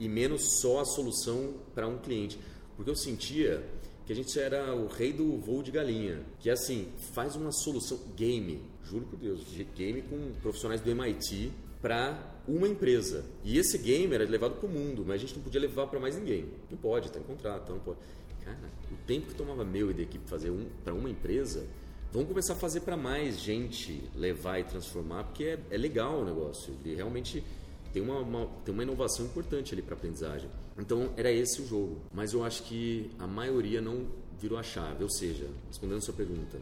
e 0.00 0.08
menos 0.08 0.60
só 0.60 0.80
a 0.80 0.84
solução 0.84 1.54
para 1.74 1.86
um 1.86 1.98
cliente. 1.98 2.38
Porque 2.76 2.90
eu 2.90 2.96
sentia 2.96 3.62
que 4.08 4.12
a 4.12 4.16
gente 4.16 4.40
era 4.40 4.74
o 4.74 4.86
rei 4.86 5.12
do 5.12 5.36
voo 5.36 5.62
de 5.62 5.70
galinha, 5.70 6.22
que 6.40 6.48
é 6.48 6.54
assim, 6.54 6.88
faz 7.12 7.36
uma 7.36 7.52
solução 7.52 8.00
game, 8.16 8.58
juro 8.82 9.04
por 9.04 9.18
Deus, 9.18 9.44
game 9.76 10.00
com 10.00 10.32
profissionais 10.40 10.80
do 10.80 10.90
MIT 10.90 11.52
para 11.82 12.18
uma 12.48 12.66
empresa. 12.66 13.26
E 13.44 13.58
esse 13.58 13.76
game 13.76 14.14
era 14.14 14.24
levado 14.24 14.54
para 14.54 14.66
o 14.66 14.72
mundo, 14.72 15.04
mas 15.06 15.16
a 15.16 15.18
gente 15.18 15.36
não 15.36 15.42
podia 15.42 15.60
levar 15.60 15.88
para 15.88 16.00
mais 16.00 16.16
ninguém. 16.16 16.46
Não 16.70 16.78
pode, 16.78 17.08
está 17.08 17.20
em 17.20 17.22
contrato, 17.22 17.70
não 17.70 17.80
pode. 17.80 17.98
Cara, 18.42 18.72
o 18.90 18.96
tempo 19.06 19.26
que 19.26 19.34
tomava 19.34 19.62
meu 19.62 19.90
e 19.90 19.92
da 19.92 20.00
equipe 20.00 20.26
fazer 20.26 20.48
um 20.48 20.64
para 20.82 20.94
uma 20.94 21.10
empresa, 21.10 21.66
vamos 22.10 22.28
começar 22.28 22.54
a 22.54 22.56
fazer 22.56 22.80
para 22.80 22.96
mais 22.96 23.38
gente 23.38 24.02
levar 24.16 24.58
e 24.58 24.64
transformar, 24.64 25.24
porque 25.24 25.44
é, 25.44 25.58
é 25.70 25.76
legal 25.76 26.22
o 26.22 26.24
negócio. 26.24 26.72
Ele 26.82 26.94
realmente 26.94 27.44
tem 27.92 28.02
uma, 28.02 28.20
uma, 28.20 28.46
tem 28.64 28.72
uma 28.72 28.82
inovação 28.82 29.24
importante 29.26 29.74
ali 29.74 29.82
para 29.82 29.94
aprendizagem. 29.94 30.48
Então 30.78 31.12
era 31.16 31.30
esse 31.30 31.62
o 31.62 31.66
jogo. 31.66 32.00
Mas 32.12 32.32
eu 32.32 32.44
acho 32.44 32.62
que 32.64 33.10
a 33.18 33.26
maioria 33.26 33.80
não 33.80 34.06
virou 34.40 34.58
a 34.58 34.62
chave. 34.62 35.02
Ou 35.02 35.10
seja, 35.10 35.48
respondendo 35.66 35.98
a 35.98 36.02
sua 36.02 36.14
pergunta, 36.14 36.58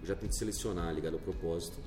eu 0.00 0.06
já 0.06 0.14
tento 0.14 0.36
selecionar 0.36 0.92
ligado 0.94 1.14
ao 1.14 1.20
propósito. 1.20 1.78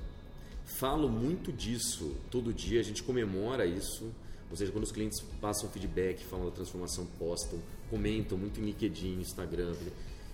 Falo 0.64 1.08
muito 1.08 1.52
disso 1.52 2.16
todo 2.30 2.52
dia, 2.52 2.80
a 2.80 2.82
gente 2.82 3.02
comemora 3.02 3.66
isso. 3.66 4.10
Ou 4.50 4.56
seja, 4.56 4.72
quando 4.72 4.84
os 4.84 4.92
clientes 4.92 5.20
passam 5.40 5.68
feedback, 5.70 6.24
falam 6.24 6.46
da 6.46 6.52
transformação, 6.52 7.06
postam, 7.18 7.60
comentam 7.90 8.38
muito 8.38 8.60
em 8.60 8.64
LinkedIn, 8.64 9.20
Instagram. 9.20 9.74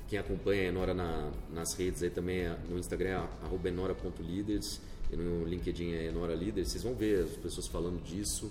Quem 0.08 0.18
acompanha 0.18 0.62
a 0.62 0.64
Enora 0.66 0.92
na, 0.92 1.30
nas 1.50 1.74
redes 1.74 2.02
aí 2.02 2.10
também, 2.10 2.40
é, 2.40 2.58
no 2.68 2.78
Instagram 2.78 3.26
é 3.64 3.68
enora.leaders 3.68 4.80
e 5.12 5.16
no 5.16 5.44
LinkedIn 5.44 5.92
é 5.92 6.06
Enora 6.06 6.34
Líder, 6.34 6.64
vocês 6.64 6.82
vão 6.82 6.94
ver 6.94 7.24
as 7.24 7.36
pessoas 7.36 7.66
falando 7.66 8.02
disso. 8.02 8.50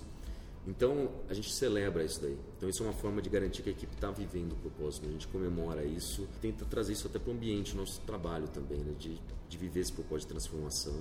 Então, 0.66 1.10
a 1.28 1.34
gente 1.34 1.52
celebra 1.52 2.04
isso 2.04 2.20
daí. 2.22 2.36
Então, 2.56 2.68
isso 2.68 2.84
é 2.84 2.86
uma 2.86 2.92
forma 2.92 3.20
de 3.20 3.28
garantir 3.28 3.62
que 3.62 3.68
a 3.68 3.72
equipe 3.72 3.92
está 3.94 4.12
vivendo 4.12 4.52
o 4.52 4.56
propósito. 4.56 5.02
Né? 5.02 5.08
A 5.08 5.12
gente 5.12 5.26
comemora 5.26 5.84
isso, 5.84 6.28
tenta 6.40 6.64
trazer 6.64 6.92
isso 6.92 7.08
até 7.08 7.18
para 7.18 7.30
o 7.30 7.34
ambiente, 7.34 7.76
nosso 7.76 8.00
trabalho 8.02 8.46
também, 8.46 8.78
né? 8.78 8.94
de, 8.96 9.18
de 9.48 9.58
viver 9.58 9.80
esse 9.80 9.92
propósito 9.92 10.28
de 10.28 10.34
transformação. 10.34 10.94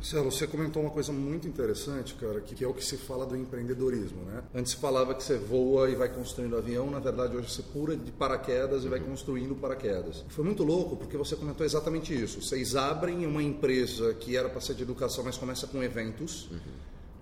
Marcelo, 0.00 0.32
você 0.32 0.46
comentou 0.46 0.80
uma 0.80 0.90
coisa 0.90 1.12
muito 1.12 1.46
interessante, 1.46 2.14
cara, 2.14 2.40
que 2.40 2.64
é 2.64 2.66
o 2.66 2.72
que 2.72 2.82
se 2.82 2.96
fala 2.96 3.26
do 3.26 3.36
empreendedorismo, 3.36 4.22
né? 4.22 4.42
Antes 4.54 4.72
falava 4.72 5.14
que 5.14 5.22
você 5.22 5.36
voa 5.36 5.90
e 5.90 5.94
vai 5.94 6.08
construindo 6.08 6.56
avião, 6.56 6.90
na 6.90 6.98
verdade 6.98 7.36
hoje 7.36 7.50
você 7.50 7.62
pula 7.62 7.94
de 7.94 8.10
paraquedas 8.10 8.82
e 8.82 8.88
vai 8.88 8.98
construindo 8.98 9.54
paraquedas. 9.54 10.24
Foi 10.30 10.42
muito 10.42 10.64
louco 10.64 10.96
porque 10.96 11.18
você 11.18 11.36
comentou 11.36 11.66
exatamente 11.66 12.14
isso. 12.14 12.40
Vocês 12.40 12.74
abrem 12.74 13.26
uma 13.26 13.42
empresa 13.42 14.14
que 14.14 14.38
era 14.38 14.48
para 14.48 14.62
ser 14.62 14.72
de 14.72 14.84
educação, 14.84 15.22
mas 15.22 15.36
começa 15.36 15.66
com 15.66 15.82
eventos. 15.82 16.50
Uhum. 16.50 16.58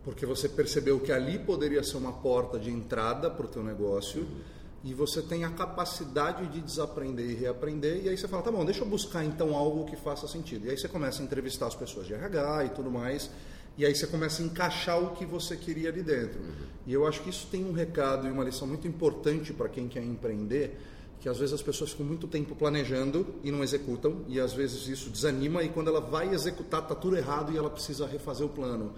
Porque 0.05 0.25
você 0.25 0.49
percebeu 0.49 1.01
que 1.01 1.11
ali 1.11 1.37
poderia 1.37 1.83
ser 1.83 1.97
uma 1.97 2.13
porta 2.13 2.61
de 2.61 2.71
entrada 2.71 3.29
para 3.29 3.45
o 3.45 3.49
teu 3.49 3.65
negócio. 3.65 4.21
Uhum 4.21 4.58
e 4.85 4.95
você 4.95 5.21
tem 5.21 5.45
a 5.45 5.51
capacidade 5.51 6.47
de 6.47 6.61
desaprender 6.61 7.29
e 7.29 7.35
reaprender, 7.35 8.05
e 8.05 8.09
aí 8.09 8.17
você 8.17 8.29
fala, 8.29 8.43
tá 8.43 8.51
bom, 8.51 8.65
deixa 8.65 8.81
eu 8.81 8.87
buscar 8.87 9.25
então 9.25 9.55
algo 9.55 9.85
que 9.85 9.97
faça 9.97 10.29
sentido. 10.29 10.67
E 10.67 10.71
aí 10.71 10.79
você 10.79 10.89
começa 10.89 11.21
a 11.21 11.25
entrevistar 11.25 11.67
as 11.67 11.75
pessoas 11.75 12.07
de 12.07 12.15
RH 12.15 12.65
e 12.67 12.69
tudo 12.71 12.91
mais, 12.91 13.31
e 13.77 13.85
aí 13.85 13.95
você 13.95 14.07
começa 14.07 14.43
a 14.43 14.45
encaixar 14.45 15.03
o 15.03 15.15
que 15.15 15.25
você 15.25 15.57
queria 15.57 15.89
ali 15.89 16.03
dentro. 16.03 16.41
Uhum. 16.41 16.67
E 16.87 16.93
eu 16.93 17.07
acho 17.07 17.23
que 17.23 17.31
isso 17.31 17.47
tem 17.51 17.65
um 17.65 17.73
recado 17.73 18.27
e 18.27 18.31
uma 18.31 18.45
lição 18.45 18.67
muito 18.67 18.87
importante 18.87 19.53
para 19.53 19.69
quem 19.69 19.89
quer 19.89 20.03
empreender, 20.03 20.79
que 21.21 21.29
às 21.29 21.39
vezes 21.39 21.55
as 21.55 21.63
pessoas 21.63 21.91
ficam 21.91 22.07
muito 22.07 22.29
tempo 22.29 22.55
planejando 22.55 23.27
e 23.43 23.51
não 23.51 23.65
executam, 23.65 24.25
e 24.29 24.39
às 24.39 24.53
vezes 24.53 24.87
isso 24.87 25.11
desanima, 25.11 25.63
e 25.65 25.69
quando 25.69 25.89
ela 25.89 26.01
vai 26.01 26.33
executar 26.33 26.83
está 26.83 26.95
tudo 26.95 27.17
errado 27.17 27.53
e 27.53 27.57
ela 27.57 27.69
precisa 27.69 28.07
refazer 28.07 28.47
o 28.47 28.49
plano. 28.49 28.93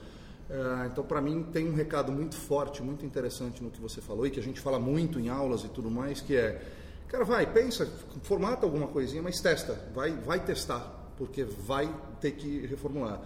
Uh, 0.50 0.86
então, 0.86 1.04
para 1.04 1.20
mim, 1.20 1.44
tem 1.52 1.68
um 1.68 1.74
recado 1.74 2.10
muito 2.10 2.34
forte, 2.34 2.82
muito 2.82 3.06
interessante 3.06 3.62
no 3.62 3.70
que 3.70 3.80
você 3.80 4.00
falou 4.00 4.26
e 4.26 4.30
que 4.30 4.40
a 4.40 4.42
gente 4.42 4.60
fala 4.60 4.80
muito 4.80 5.20
em 5.20 5.28
aulas 5.28 5.62
e 5.62 5.68
tudo 5.68 5.88
mais, 5.88 6.20
que 6.20 6.34
é, 6.34 6.60
cara, 7.06 7.24
vai, 7.24 7.46
pensa, 7.46 7.88
formata 8.24 8.66
alguma 8.66 8.88
coisinha, 8.88 9.22
mas 9.22 9.40
testa, 9.40 9.78
vai, 9.94 10.10
vai 10.10 10.40
testar, 10.40 11.12
porque 11.16 11.44
vai 11.44 11.88
ter 12.20 12.32
que 12.32 12.66
reformular. 12.66 13.22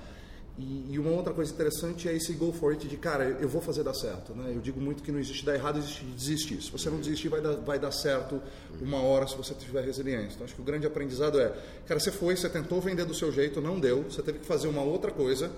E, 0.59 0.93
e, 0.93 0.99
uma 1.01 1.11
outra 1.11 1.33
coisa 1.33 1.53
interessante 1.53 2.09
é 2.09 2.15
esse 2.15 2.33
go 2.35 2.53
for 2.53 2.73
it 2.73 2.87
de, 2.87 2.97
cara, 2.97 3.25
eu 3.25 3.49
vou 3.49 3.61
fazer 3.61 3.83
dar 3.83 3.95
certo. 3.95 4.33
Né? 4.35 4.53
Eu 4.55 4.61
digo 4.61 4.81
muito 4.81 5.03
que 5.03 5.11
não 5.11 5.19
existe 5.19 5.45
dar 5.45 5.55
errado, 5.55 5.79
existe 5.79 6.05
desistir. 6.05 6.63
Se 6.63 6.71
você 6.71 6.89
não 6.89 7.01
desistir, 7.01 7.29
vai 7.29 7.41
dar, 7.41 7.55
vai 7.57 7.79
dar 7.79 7.91
certo 7.91 8.41
uma 8.81 9.01
hora 9.03 9.27
se 9.27 9.35
você 9.35 9.53
tiver 9.55 9.83
resiliência. 9.83 10.35
Então, 10.35 10.45
acho 10.45 10.55
que 10.55 10.61
o 10.61 10.65
grande 10.65 10.87
aprendizado 10.87 11.41
é, 11.41 11.53
cara, 11.87 11.99
você 11.99 12.13
foi, 12.13 12.37
você 12.37 12.49
tentou 12.49 12.81
vender 12.81 13.05
do 13.05 13.15
seu 13.15 13.33
jeito, 13.33 13.61
não 13.61 13.81
deu, 13.81 14.05
você 14.05 14.23
teve 14.23 14.41
que 14.41 14.47
fazer 14.47 14.69
uma 14.69 14.83
outra 14.83 15.11
coisa. 15.11 15.51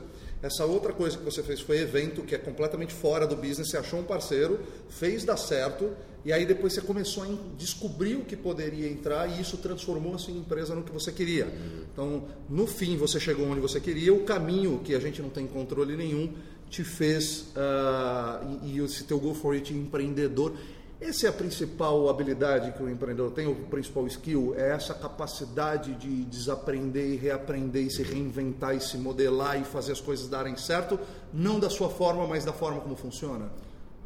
Essa 0.43 0.64
outra 0.64 0.93
coisa 0.93 1.16
que 1.16 1.24
você 1.24 1.43
fez 1.43 1.61
foi 1.61 1.78
evento, 1.78 2.22
que 2.22 2.34
é 2.34 2.39
completamente 2.39 2.93
fora 2.93 3.26
do 3.26 3.34
business, 3.34 3.70
você 3.70 3.78
achou 3.78 4.01
um 4.01 4.05
parceiro, 4.05 4.61
fez 4.89 5.24
dar 5.24 5.37
certo, 5.37 5.91
e 6.24 6.32
aí 6.32 6.45
depois 6.45 6.72
você 6.74 6.82
começou 6.82 7.22
a 7.22 7.28
descobrir 7.57 8.16
o 8.16 8.24
que 8.24 8.37
poderia 8.37 8.89
entrar 8.89 9.28
e 9.28 9.41
isso 9.41 9.57
transformou 9.57 10.14
a 10.14 10.18
sua 10.18 10.34
empresa 10.34 10.74
no 10.74 10.82
que 10.82 10.93
você 10.93 11.11
queria. 11.11 11.49
Então, 11.93 12.24
no 12.51 12.66
fim, 12.66 12.97
você 12.97 13.18
chegou 13.18 13.47
onde 13.47 13.61
você 13.61 13.80
queria, 13.80 14.12
o 14.12 14.24
caminho 14.24 14.80
que 14.84 14.95
a 14.95 15.01
gente 15.01 15.22
não 15.22 15.30
tem 15.30 15.47
controle 15.47 15.97
nenhum 15.97 16.32
te 16.68 16.82
fez, 16.82 17.53
uh, 17.57 18.59
e, 18.64 18.76
e 18.76 18.84
esse 18.84 19.05
teu 19.05 19.18
go 19.20 19.32
for 19.34 19.55
it 19.55 19.72
empreendedor, 19.72 20.53
essa 21.01 21.26
é 21.26 21.28
a 21.28 21.32
principal 21.32 22.09
habilidade 22.09 22.72
que 22.72 22.82
o 22.82 22.88
empreendedor 22.88 23.30
tem, 23.30 23.47
o 23.47 23.55
principal 23.66 24.07
skill, 24.07 24.55
é 24.57 24.70
essa 24.70 24.94
capacidade 24.94 25.94
de 25.94 26.24
desaprender 26.24 27.07
e 27.07 27.16
reaprender 27.16 27.86
e 27.86 27.90
se 27.90 28.03
reinventar 28.03 28.74
e 28.74 28.80
se 28.80 28.97
modelar 28.97 29.61
e 29.61 29.64
fazer 29.64 29.92
as 29.92 30.01
coisas 30.01 30.26
darem 30.26 30.57
certo, 30.57 30.99
não 31.32 31.61
da 31.61 31.68
sua 31.68 31.90
forma, 31.90 32.26
mas 32.26 32.44
da 32.44 32.53
forma 32.53 32.80
como 32.80 32.97
funciona. 32.97 33.51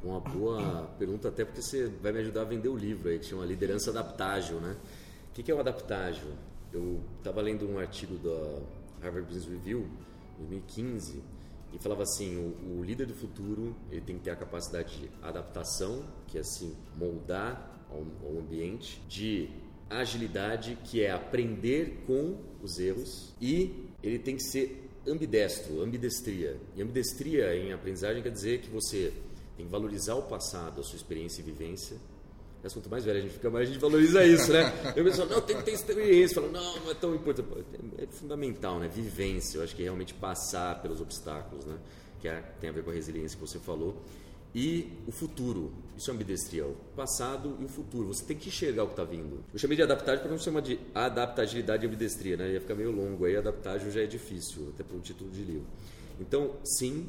Uma 0.03 0.19
boa 0.19 0.89
pergunta, 0.99 1.29
até 1.29 1.45
porque 1.45 1.63
você 1.63 1.87
vai 2.03 2.11
me 2.11 2.21
ajudar 2.21 2.41
a 2.41 2.45
vender 2.45 2.69
o 2.69 2.77
livro 2.77 3.09
aí, 3.09 3.19
que 3.19 3.27
chama 3.27 3.45
Liderança 3.45 3.91
Adaptágil, 3.91 4.59
né? 4.61 4.75
O 5.31 5.33
que 5.33 5.51
é 5.51 5.55
o 5.55 5.61
adaptágil? 5.61 6.29
Eu 6.73 7.01
estava 7.19 7.41
lendo 7.41 7.69
um 7.69 7.79
artigo 7.79 8.17
da 8.17 8.61
Harvard 9.03 9.29
Business 9.29 9.49
Review, 9.49 9.87
2015, 10.39 11.23
e 11.73 11.79
falava 11.79 12.03
assim, 12.03 12.37
o, 12.37 12.79
o, 12.79 12.83
líder 12.83 13.07
do 13.07 13.15
futuro 13.15 13.77
ele 13.91 14.01
tem 14.01 14.17
que 14.17 14.25
ter 14.25 14.31
a 14.31 14.37
capacidade 14.37 14.99
de 14.99 15.11
adaptação, 15.23 16.05
que 16.27 16.37
é 16.37 16.41
assim 16.41 16.77
moldar 16.97 17.85
ao, 17.91 18.05
ao 18.27 18.39
ambiente, 18.39 19.01
de 19.09 19.49
agilidade, 19.89 20.79
que 20.85 21.03
é 21.03 21.11
aprender 21.11 22.05
com 22.07 22.39
os 22.63 22.79
erros, 22.79 23.35
e 23.41 23.89
ele 24.03 24.19
tem 24.19 24.37
que 24.37 24.43
ser 24.43 24.89
ambidestro, 25.07 25.83
ambidestria. 25.83 26.57
E 26.77 26.83
ambidestria 26.83 27.57
em 27.57 27.73
aprendizagem 27.73 28.23
quer 28.23 28.31
dizer 28.31 28.61
que 28.61 28.71
você 28.71 29.13
tem 29.57 29.67
que 29.67 29.73
valorizar 29.73 30.15
o 30.15 30.23
passado, 30.23 30.81
a 30.81 30.85
sua 30.85 30.97
experiência 30.97 31.41
e 31.41 31.45
vivência, 31.45 31.97
mas 32.63 32.73
quanto 32.73 32.91
mais 32.91 33.05
velho 33.05 33.19
a 33.19 33.23
gente 33.23 33.33
fica, 33.33 33.49
mais 33.49 33.69
a 33.69 33.73
gente 33.73 33.81
valoriza 33.81 34.25
isso, 34.25 34.53
né? 34.53 34.73
Eu 34.95 35.05
penso, 35.05 35.25
não, 35.25 35.41
tem 35.41 35.57
que 35.57 35.65
ter 35.65 35.73
experiência. 35.73 36.35
Falo, 36.35 36.53
não, 36.53 36.81
não 36.81 36.91
é 36.91 36.95
tão 36.95 37.15
importante. 37.15 37.49
É 37.99 38.07
fundamental, 38.07 38.79
né? 38.79 38.89
Vivência. 38.89 39.59
Eu 39.59 39.65
acho 39.65 39.75
que 39.75 39.83
é 39.83 39.85
realmente 39.85 40.13
passar 40.13 40.81
pelos 40.83 41.01
obstáculos, 41.01 41.65
né? 41.65 41.79
Que 42.21 42.29
é, 42.29 42.43
tem 42.61 42.69
a 42.69 42.73
ver 42.73 42.85
com 42.85 42.91
a 42.91 42.93
resiliência 42.93 43.39
que 43.39 43.41
você 43.41 43.59
falou. 43.59 43.97
E 44.55 44.93
o 45.07 45.13
futuro. 45.13 45.73
Isso 45.97 46.11
é 46.11 46.15
ambidestria. 46.15 46.67
O 46.67 46.75
passado 46.95 47.57
e 47.61 47.65
o 47.65 47.69
futuro. 47.69 48.09
Você 48.09 48.25
tem 48.25 48.37
que 48.37 48.49
enxergar 48.49 48.85
o 48.85 48.87
que 48.89 48.93
está 48.93 49.05
vindo. 49.05 49.43
Eu 49.53 49.59
chamei 49.59 49.77
de 49.77 49.83
adaptagem 49.83 50.21
para 50.21 50.31
não 50.31 50.39
chamar 50.39 50.61
de 50.61 50.79
adaptabilidade 50.95 51.85
e 51.85 51.87
ambidestria, 51.87 52.37
né? 52.37 52.53
Ia 52.53 52.61
ficar 52.61 52.75
meio 52.75 52.91
longo. 52.91 53.25
Aí 53.25 53.37
adaptagem 53.37 53.91
já 53.91 54.03
é 54.03 54.07
difícil, 54.07 54.69
até 54.75 54.83
pelo 54.83 55.01
título 55.01 55.31
de 55.31 55.43
livro. 55.43 55.67
Então, 56.21 56.57
sim, 56.65 57.09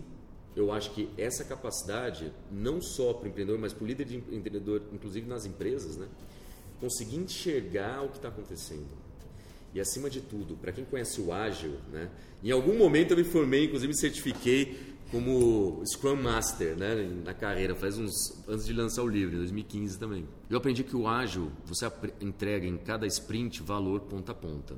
eu 0.56 0.72
acho 0.72 0.91
que 0.91 1.10
essa 1.18 1.43
capacidade, 1.43 2.32
não 2.52 2.82
só 2.82 3.14
para 3.14 3.26
o 3.26 3.28
empreendedor, 3.30 3.60
mas 3.60 3.74
para 3.74 3.84
o 3.84 3.88
líder 3.88 4.06
de 4.06 4.18
empreendedor, 4.18 4.82
inclusive 4.91 5.28
nas 5.28 5.45
empresas, 5.45 5.95
né? 5.95 6.08
conseguir 6.80 7.18
enxergar 7.18 8.04
o 8.04 8.10
que 8.10 8.18
está 8.18 8.28
acontecendo. 8.28 8.88
E 9.74 9.80
acima 9.80 10.10
de 10.10 10.20
tudo, 10.20 10.58
para 10.58 10.72
quem 10.72 10.84
conhece 10.84 11.22
o 11.22 11.32
ágil, 11.32 11.78
né? 11.91 12.10
em 12.43 12.52
algum 12.52 12.78
momento 12.78 13.12
eu 13.12 13.18
me 13.18 13.24
formei, 13.24 13.66
inclusive 13.66 13.93
me 13.93 13.97
certifiquei 13.97 14.91
como 15.10 15.82
Scrum 15.86 16.16
Master 16.16 16.76
né? 16.76 17.10
na 17.24 17.34
carreira, 17.34 17.76
faz 17.76 17.97
uns 17.97 18.14
antes 18.47 18.66
de 18.66 18.74
lançar 18.74 19.04
o 19.04 19.08
livro, 19.08 19.36
em 19.36 19.39
2015 19.39 19.97
também. 19.97 20.28
Eu 20.49 20.58
aprendi 20.58 20.84
que 20.84 20.95
o 20.95 21.08
ágil, 21.08 21.49
você 21.66 21.89
entrega 22.20 22.66
em 22.66 22.78
cada 22.78 23.08
sprint 23.08 23.62
valor 23.64 24.02
ponta 24.02 24.34
a 24.34 24.36
ponta. 24.36 24.76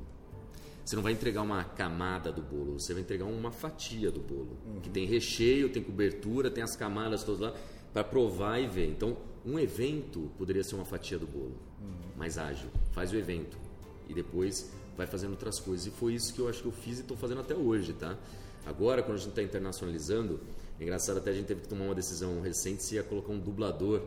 Você 0.84 0.96
não 0.96 1.02
vai 1.02 1.12
entregar 1.12 1.42
uma 1.42 1.64
camada 1.64 2.30
do 2.30 2.42
bolo, 2.42 2.78
você 2.78 2.92
vai 2.92 3.02
entregar 3.02 3.24
uma 3.24 3.50
fatia 3.50 4.10
do 4.10 4.20
bolo. 4.20 4.58
Uhum. 4.66 4.80
Que 4.80 4.90
tem 4.90 5.06
recheio, 5.06 5.70
tem 5.70 5.82
cobertura, 5.82 6.50
tem 6.50 6.62
as 6.62 6.76
camadas 6.76 7.24
todas 7.24 7.40
lá, 7.40 7.54
para 7.92 8.04
provar 8.04 8.58
e 8.58 8.66
ver. 8.66 8.90
Então, 8.90 9.16
um 9.46 9.58
evento 9.58 10.30
poderia 10.36 10.62
ser 10.62 10.74
uma 10.74 10.84
fatia 10.84 11.18
do 11.18 11.26
bolo, 11.26 11.56
uhum. 11.80 12.16
mais 12.18 12.36
ágil. 12.36 12.68
Faz 12.92 13.12
o 13.12 13.16
evento 13.16 13.56
e 14.08 14.14
depois 14.14 14.70
vai 14.96 15.06
fazendo 15.06 15.30
outras 15.30 15.58
coisas. 15.58 15.86
E 15.86 15.90
foi 15.90 16.14
isso 16.14 16.34
que 16.34 16.40
eu 16.40 16.48
acho 16.48 16.60
que 16.60 16.68
eu 16.68 16.72
fiz 16.72 16.98
e 16.98 17.00
estou 17.00 17.16
fazendo 17.16 17.40
até 17.40 17.54
hoje, 17.54 17.94
tá? 17.94 18.18
Agora, 18.66 19.02
quando 19.02 19.16
a 19.16 19.20
gente 19.20 19.30
está 19.30 19.42
internacionalizando, 19.42 20.40
é 20.78 20.82
engraçado 20.82 21.18
até 21.18 21.30
a 21.30 21.34
gente 21.34 21.46
teve 21.46 21.62
que 21.62 21.68
tomar 21.68 21.84
uma 21.84 21.94
decisão 21.94 22.40
recente 22.40 22.82
se 22.82 22.96
ia 22.96 23.02
colocar 23.02 23.32
um 23.32 23.38
dublador 23.38 24.02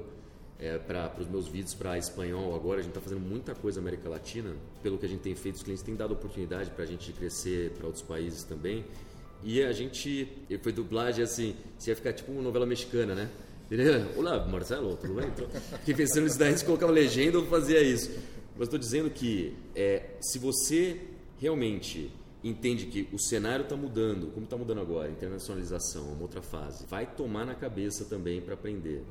é, 0.59 0.77
para 0.77 1.13
os 1.19 1.27
meus 1.27 1.47
vídeos 1.47 1.73
para 1.73 1.97
espanhol 1.97 2.55
agora. 2.55 2.79
A 2.79 2.83
gente 2.83 2.91
está 2.91 3.01
fazendo 3.01 3.21
muita 3.21 3.53
coisa 3.53 3.79
na 3.79 3.87
América 3.87 4.09
Latina. 4.09 4.55
Pelo 4.81 4.97
que 4.97 5.05
a 5.05 5.09
gente 5.09 5.21
tem 5.21 5.35
feito, 5.35 5.55
os 5.55 5.63
clientes 5.63 5.83
têm 5.83 5.95
dado 5.95 6.13
oportunidade 6.13 6.71
para 6.71 6.83
a 6.83 6.87
gente 6.87 7.11
crescer 7.13 7.71
para 7.71 7.85
outros 7.85 8.03
países 8.03 8.43
também. 8.43 8.85
E 9.43 9.61
a 9.61 9.71
gente, 9.71 10.27
foi 10.61 10.71
dublagem 10.71 11.23
assim, 11.23 11.55
você 11.77 11.91
ia 11.91 11.95
ficar 11.95 12.13
tipo 12.13 12.31
uma 12.31 12.41
novela 12.41 12.65
mexicana, 12.65 13.13
né? 13.13 13.29
Olá, 14.15 14.45
Marcelo, 14.47 14.95
tudo 14.95 15.13
bem? 15.15 15.29
Fiquei 15.79 15.93
pensando 15.93 16.23
nisso 16.23 16.39
daí, 16.39 16.57
se 16.57 16.65
colocava 16.65 16.91
legenda, 16.91 17.37
eu 17.37 17.45
fazia 17.45 17.81
isso. 17.81 18.11
Mas 18.55 18.67
estou 18.67 18.79
dizendo 18.79 19.09
que 19.09 19.53
é, 19.75 20.11
se 20.21 20.39
você 20.39 21.01
realmente 21.39 22.11
entende 22.43 22.85
que 22.85 23.07
o 23.13 23.19
cenário 23.19 23.63
está 23.63 23.75
mudando, 23.75 24.31
como 24.33 24.45
está 24.45 24.57
mudando 24.57 24.81
agora, 24.81 25.11
internacionalização, 25.11 26.03
uma 26.13 26.21
outra 26.21 26.41
fase, 26.41 26.85
vai 26.87 27.05
tomar 27.05 27.45
na 27.45 27.53
cabeça 27.53 28.05
também 28.05 28.41
para 28.41 28.53
aprender. 28.53 29.03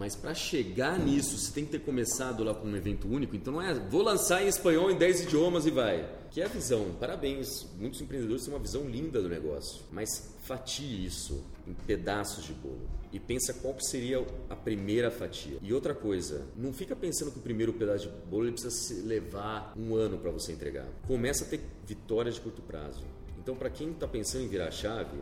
Mas 0.00 0.16
para 0.16 0.32
chegar 0.32 0.98
nisso, 0.98 1.36
você 1.36 1.52
tem 1.52 1.66
que 1.66 1.72
ter 1.72 1.80
começado 1.80 2.42
lá 2.42 2.54
com 2.54 2.66
um 2.66 2.74
evento 2.74 3.06
único. 3.06 3.36
Então 3.36 3.52
não 3.52 3.60
é, 3.60 3.74
vou 3.74 4.00
lançar 4.00 4.42
em 4.42 4.48
espanhol 4.48 4.90
em 4.90 4.96
10 4.96 5.24
idiomas 5.24 5.66
e 5.66 5.70
vai. 5.70 6.10
Que 6.30 6.40
é 6.40 6.46
a 6.46 6.48
visão. 6.48 6.96
Parabéns. 6.98 7.66
Muitos 7.78 8.00
empreendedores 8.00 8.42
têm 8.42 8.54
uma 8.54 8.58
visão 8.58 8.88
linda 8.88 9.20
do 9.20 9.28
negócio. 9.28 9.82
Mas 9.92 10.34
fatie 10.44 11.04
isso 11.04 11.44
em 11.68 11.74
pedaços 11.74 12.46
de 12.46 12.54
bolo. 12.54 12.88
E 13.12 13.20
pensa 13.20 13.52
qual 13.52 13.78
seria 13.78 14.26
a 14.48 14.56
primeira 14.56 15.10
fatia. 15.10 15.58
E 15.60 15.70
outra 15.70 15.94
coisa, 15.94 16.46
não 16.56 16.72
fica 16.72 16.96
pensando 16.96 17.30
que 17.30 17.38
o 17.38 17.42
primeiro 17.42 17.74
pedaço 17.74 18.08
de 18.08 18.14
bolo 18.26 18.46
ele 18.46 18.52
precisa 18.52 19.06
levar 19.06 19.74
um 19.76 19.94
ano 19.94 20.16
para 20.16 20.30
você 20.30 20.52
entregar. 20.52 20.86
Começa 21.06 21.44
a 21.44 21.46
ter 21.46 21.60
vitórias 21.84 22.36
de 22.36 22.40
curto 22.40 22.62
prazo. 22.62 23.04
Então, 23.38 23.54
para 23.54 23.68
quem 23.68 23.90
está 23.90 24.08
pensando 24.08 24.44
em 24.44 24.48
virar 24.48 24.70
chave, 24.70 25.18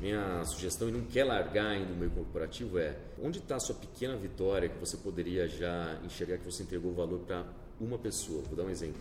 minha 0.00 0.44
sugestão 0.44 0.88
e 0.88 0.92
não 0.92 1.02
quer 1.02 1.24
largar 1.24 1.66
ainda 1.66 1.92
o 1.92 1.96
meio 1.96 2.10
corporativo 2.10 2.78
é 2.78 2.96
onde 3.22 3.38
está 3.38 3.56
a 3.56 3.60
sua 3.60 3.74
pequena 3.74 4.16
vitória 4.16 4.68
que 4.68 4.78
você 4.78 4.96
poderia 4.96 5.48
já 5.48 5.98
enxergar 6.04 6.38
que 6.38 6.44
você 6.44 6.62
entregou 6.62 6.92
valor 6.92 7.20
para 7.20 7.44
uma 7.80 7.98
pessoa. 7.98 8.42
Vou 8.42 8.56
dar 8.56 8.64
um 8.64 8.70
exemplo. 8.70 9.00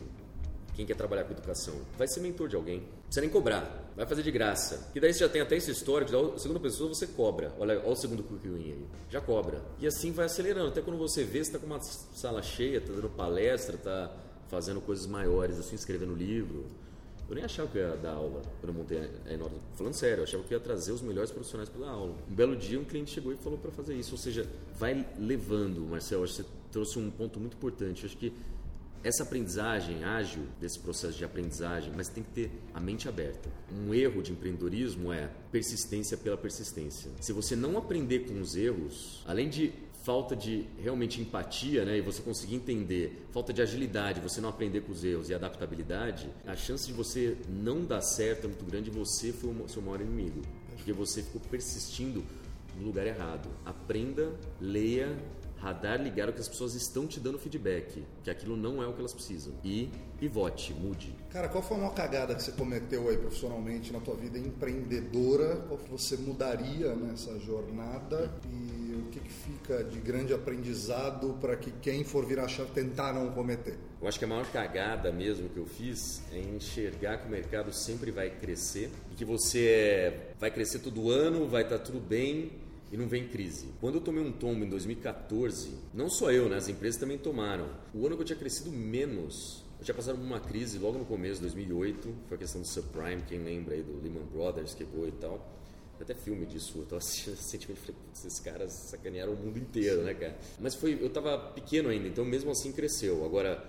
Quem 0.74 0.86
quer 0.86 0.96
trabalhar 0.96 1.24
com 1.24 1.32
educação 1.32 1.74
vai 1.98 2.08
ser 2.08 2.20
mentor 2.20 2.50
de 2.50 2.56
alguém. 2.56 2.80
Não 2.80 3.04
precisa 3.04 3.22
nem 3.22 3.30
cobrar, 3.30 3.92
vai 3.96 4.06
fazer 4.06 4.24
de 4.24 4.32
graça. 4.32 4.92
E 4.94 5.00
daí 5.00 5.14
você 5.14 5.20
já 5.20 5.30
tem 5.30 5.42
até 5.42 5.56
essa 5.56 5.72
história 5.72 6.06
de 6.06 6.16
a 6.16 6.38
segunda 6.38 6.60
pessoa 6.60 6.90
você 6.90 7.08
cobra. 7.08 7.54
Olha, 7.58 7.80
olha 7.80 7.90
o 7.90 7.96
segundo 7.96 8.26
win 8.44 8.72
aí. 8.72 8.86
Já 9.10 9.22
cobra. 9.22 9.62
E 9.80 9.88
assim 9.88 10.12
vai 10.12 10.26
acelerando. 10.26 10.68
Até 10.68 10.82
quando 10.82 10.98
você 10.98 11.24
vê, 11.24 11.40
você 11.44 11.52
está 11.52 11.60
com 11.60 11.66
uma 11.66 11.80
sala 11.82 12.42
cheia, 12.42 12.80
está 12.80 12.92
dando 12.92 13.10
palestra, 13.10 13.76
está 13.76 14.12
fazendo 14.50 14.82
coisas 14.82 15.08
maiores, 15.08 15.58
assim, 15.58 15.76
escrevendo 15.76 16.14
livro 16.14 16.66
eu 17.28 17.36
nem 17.36 17.44
achava 17.44 17.70
que 17.70 17.78
eu 17.78 17.90
ia 17.90 17.98
dar 17.98 18.14
aula 18.14 18.42
quando 18.60 18.70
eu 18.70 18.74
montei 18.74 19.00
a 19.00 19.34
Enora. 19.34 19.54
Falando 19.74 19.94
sério, 19.94 20.20
eu 20.20 20.24
achava 20.24 20.44
que 20.44 20.54
ia 20.54 20.60
trazer 20.60 20.92
os 20.92 21.02
melhores 21.02 21.32
profissionais 21.32 21.70
para 21.70 21.82
dar 21.82 21.92
aula. 21.92 22.16
Um 22.30 22.36
belo 22.36 22.56
dia, 22.56 22.80
um 22.80 22.84
cliente 22.84 23.12
chegou 23.12 23.34
e 23.34 23.38
falou 23.38 23.58
para 23.58 23.72
fazer 23.72 23.96
isso. 23.96 24.12
Ou 24.12 24.18
seja, 24.18 24.48
vai 24.78 25.08
levando, 25.18 25.82
Marcelo. 25.82 26.24
Acho 26.24 26.36
que 26.36 26.44
você 26.44 26.50
trouxe 26.72 27.00
um 27.00 27.10
ponto 27.10 27.40
muito 27.40 27.56
importante. 27.56 28.04
Eu 28.04 28.10
acho 28.10 28.18
que 28.18 28.32
essa 29.06 29.22
aprendizagem 29.22 30.04
ágil, 30.04 30.44
desse 30.60 30.80
processo 30.80 31.16
de 31.16 31.24
aprendizagem, 31.24 31.94
mas 31.96 32.10
tem 32.10 32.24
que 32.24 32.32
ter 32.32 32.52
a 32.74 32.80
mente 32.80 33.08
aberta. 33.08 33.50
Um 33.72 33.94
erro 33.94 34.24
de 34.24 34.32
empreendedorismo 34.32 35.14
é 35.14 35.30
persistência 35.52 36.18
pela 36.18 36.36
persistência. 36.36 37.12
Se 37.22 37.32
você 37.32 37.56
não 37.56 37.78
aprender 37.78 38.22
com 38.22 38.42
os 38.42 38.56
erros, 38.56 39.24
além 39.28 39.48
de 39.48 39.72
falta 40.06 40.36
de 40.36 40.68
realmente 40.78 41.20
empatia, 41.20 41.84
né, 41.84 41.98
e 41.98 42.02
você 42.02 42.22
conseguir 42.22 42.56
entender, 42.56 43.28
falta 43.32 43.52
de 43.52 43.60
agilidade, 43.60 44.22
você 44.22 44.40
não 44.40 44.50
aprender 44.50 44.82
com 44.82 44.92
os 44.92 45.04
erros 45.04 45.32
e 45.32 45.34
adaptabilidade, 45.34 46.30
a 46.46 46.56
chance 46.56 46.86
de 46.86 46.94
você 46.94 47.36
não 47.50 47.84
dar 47.84 48.02
certo 48.02 48.46
é 48.46 48.48
muito 48.48 48.64
grande 48.64 48.92
e 48.92 48.94
você 48.94 49.34
foi 49.34 49.50
o 49.50 49.68
seu 49.68 49.82
maior 49.82 50.00
inimigo, 50.00 50.44
porque 50.76 50.94
você 50.94 51.24
ficou 51.24 51.42
persistindo 51.50 52.24
no 52.78 52.86
lugar 52.86 53.08
errado. 53.08 53.50
Aprenda, 53.66 54.32
leia, 54.62 55.18
radar 55.58 56.00
ligado 56.00 56.32
que 56.34 56.40
as 56.40 56.48
pessoas 56.48 56.76
estão 56.76 57.08
te 57.08 57.20
dando 57.20 57.40
feedback, 57.40 58.04
que 58.24 58.30
aquilo 58.30 58.56
não 58.56 58.84
é 58.84 58.88
o 58.88 58.94
que 58.94 59.00
elas 59.00 59.14
precisam. 59.14 59.54
E 59.64 59.90
pivote, 60.20 60.72
mude. 60.74 61.16
Cara, 61.32 61.50
qual 61.50 61.64
foi 61.64 61.78
uma 61.78 61.90
cagada 61.90 62.36
que 62.36 62.44
você 62.44 62.52
cometeu 62.52 63.10
aí 63.10 63.18
profissionalmente 63.18 63.92
na 63.92 64.00
tua 64.00 64.16
vida 64.16 64.38
empreendedora? 64.38 65.56
Qual 65.68 65.80
que 65.80 65.90
você 65.90 66.16
mudaria 66.18 66.96
nessa 66.96 67.40
jornada? 67.40 68.32
E 68.52 68.75
o 68.75 68.75
que, 69.16 69.20
que 69.20 69.32
fica 69.32 69.84
de 69.84 70.00
grande 70.00 70.34
aprendizado 70.34 71.38
para 71.40 71.56
que 71.56 71.72
quem 71.82 72.04
for 72.04 72.26
virar 72.26 72.48
chave 72.48 72.72
tentar 72.72 73.14
não 73.14 73.32
cometer? 73.32 73.78
Eu 74.02 74.08
acho 74.08 74.20
que 74.20 74.26
a 74.26 74.28
maior 74.28 74.46
cagada 74.52 75.12
mesmo 75.12 75.50
que 75.50 75.58
eu 75.58 75.66
fiz 75.66 76.22
é 76.32 76.40
enxergar 76.40 77.18
que 77.18 77.28
o 77.28 77.32
mercado 77.32 77.72
sempre 77.72 78.12
vai 78.12 78.30
crescer 78.30 78.92
e 79.12 79.16
que 79.16 79.24
você 79.24 80.14
vai 80.40 80.52
crescer 80.52 80.80
todo 80.80 81.10
ano, 81.10 81.48
vai 81.48 81.64
estar 81.64 81.78
tá 81.80 81.84
tudo 81.86 82.00
bem 82.00 82.52
e 82.92 82.98
não 82.98 83.08
vem 83.08 83.28
crise. 83.28 83.70
Quando 83.80 83.96
eu 83.96 84.02
tomei 84.02 84.24
um 84.24 84.32
tombo 84.32 84.66
em 84.66 84.70
2014, 84.70 85.72
não 85.94 86.10
só 86.10 86.32
eu, 86.32 86.50
né, 86.50 86.58
as 86.58 86.68
empresas 86.68 87.00
também 87.00 87.18
tomaram. 87.18 87.70
O 87.94 88.06
ano 88.06 88.16
que 88.16 88.22
eu 88.22 88.26
tinha 88.26 88.38
crescido 88.38 88.70
menos, 88.72 89.64
eu 89.80 89.86
tinha 89.86 89.96
passado 89.96 90.18
por 90.18 90.26
uma 90.26 90.40
crise 90.40 90.78
logo 90.78 90.98
no 90.98 91.06
começo, 91.06 91.42
2008, 91.42 92.14
foi 92.28 92.36
a 92.36 92.40
questão 92.40 92.62
do 92.62 92.68
subprime, 92.68 93.24
quem 93.28 93.40
lembra 93.40 93.76
aí 93.76 93.82
do 93.82 94.02
Lehman 94.02 94.26
Brothers 94.26 94.74
quebrou 94.74 95.08
e 95.08 95.12
tal. 95.14 95.55
Até 96.00 96.14
filme 96.14 96.46
disso, 96.46 96.80
eu 96.80 96.86
tava 96.86 96.98
assistindo 96.98 97.36
recentemente 97.38 97.82
falei, 97.82 97.96
esses 98.14 98.40
caras 98.40 98.72
sacanearam 98.74 99.34
o 99.34 99.36
mundo 99.36 99.58
inteiro, 99.58 100.04
né, 100.04 100.14
cara? 100.14 100.38
Mas 100.60 100.76
foi, 100.76 100.98
eu 101.02 101.10
tava 101.10 101.38
pequeno 101.38 101.90
ainda, 101.90 102.08
então 102.08 102.26
mesmo 102.26 102.52
assim 102.52 102.72
cresceu. 102.72 103.24
Agora, 103.26 103.64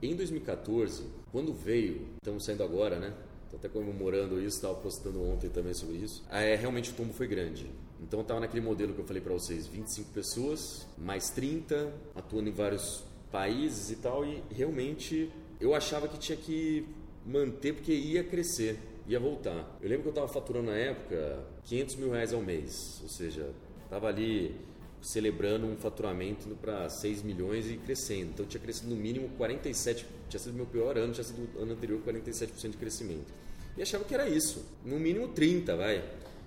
em 0.00 0.14
2014, 0.14 1.04
quando 1.30 1.52
veio, 1.52 2.06
estamos 2.16 2.44
saindo 2.44 2.62
agora, 2.62 2.98
né? 2.98 3.14
Tô 3.50 3.56
até 3.56 3.68
comemorando 3.68 4.40
isso, 4.40 4.56
estava 4.56 4.74
postando 4.76 5.22
ontem 5.22 5.50
também 5.50 5.74
sobre 5.74 5.96
isso. 5.96 6.24
É, 6.30 6.54
realmente 6.54 6.90
o 6.90 6.94
tombo 6.94 7.12
foi 7.12 7.26
grande. 7.26 7.70
Então 8.00 8.20
eu 8.20 8.22
estava 8.22 8.40
naquele 8.40 8.64
modelo 8.64 8.94
que 8.94 9.00
eu 9.00 9.04
falei 9.04 9.22
para 9.22 9.32
vocês, 9.32 9.66
25 9.66 10.10
pessoas, 10.10 10.86
mais 10.96 11.30
30, 11.30 11.92
atuando 12.14 12.48
em 12.48 12.52
vários 12.52 13.04
países 13.30 13.90
e 13.90 13.96
tal, 13.96 14.24
e 14.24 14.42
realmente 14.50 15.30
eu 15.60 15.74
achava 15.74 16.08
que 16.08 16.18
tinha 16.18 16.36
que 16.36 16.86
manter 17.24 17.74
porque 17.74 17.92
ia 17.92 18.24
crescer, 18.24 18.78
ia 19.06 19.20
voltar. 19.20 19.78
Eu 19.80 19.88
lembro 19.88 20.02
que 20.02 20.08
eu 20.08 20.12
estava 20.12 20.28
faturando 20.28 20.70
na 20.70 20.76
época 20.76 21.44
500 21.64 21.96
mil 21.96 22.10
reais 22.10 22.32
ao 22.32 22.40
mês, 22.40 23.00
ou 23.02 23.08
seja, 23.08 23.50
estava 23.84 24.08
ali 24.08 24.54
celebrando 25.00 25.66
um 25.66 25.76
faturamento 25.76 26.48
para 26.60 26.88
6 26.88 27.22
milhões 27.22 27.68
e 27.70 27.76
crescendo. 27.76 28.30
Então 28.30 28.46
tinha 28.46 28.60
crescido 28.60 28.88
no 28.88 28.96
mínimo 28.96 29.28
47, 29.36 30.06
tinha 30.28 30.40
sido 30.40 30.54
meu 30.54 30.66
pior 30.66 30.96
ano, 30.96 31.12
tinha 31.12 31.24
sido 31.24 31.48
ano 31.60 31.72
anterior 31.72 32.00
47% 32.06 32.70
de 32.70 32.76
crescimento. 32.76 33.32
E 33.76 33.82
achava 33.82 34.04
que 34.04 34.14
era 34.14 34.28
isso, 34.28 34.64
no 34.84 34.98
mínimo 34.98 35.28
30, 35.28 35.76
vai. 35.76 36.04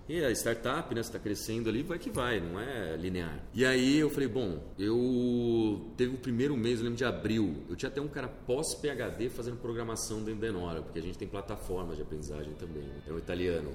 E 0.08 0.24
a 0.24 0.30
startup, 0.32 0.94
né, 0.94 1.02
está 1.02 1.18
crescendo 1.18 1.68
ali, 1.68 1.82
vai 1.82 1.98
que 1.98 2.12
vai, 2.12 2.40
não 2.40 2.60
é 2.60 2.96
linear. 2.96 3.44
E 3.56 3.66
aí 3.66 3.98
eu 3.98 4.10
falei, 4.12 4.28
bom, 4.28 4.60
eu 4.78 5.92
teve 5.98 6.14
o 6.14 6.18
primeiro 6.18 6.56
mês, 6.56 6.78
eu 6.78 6.84
lembro 6.84 6.98
de 6.98 7.04
abril, 7.04 7.64
eu 7.68 7.76
tinha 7.76 7.90
até 7.90 8.00
um 8.00 8.08
cara 8.08 8.28
pós-PhD 8.28 9.30
fazendo 9.30 9.58
programação 9.58 10.24
dentro 10.24 10.42
da 10.42 10.48
Enora, 10.48 10.84
porque 10.84 11.00
a 11.00 11.02
gente 11.02 11.18
tem 11.18 11.28
plataformas 11.28 11.96
de 11.96 12.04
aprendizagem 12.04 12.54
também. 12.54 12.84
É 13.08 13.12
um 13.12 13.18
italiano, 13.18 13.72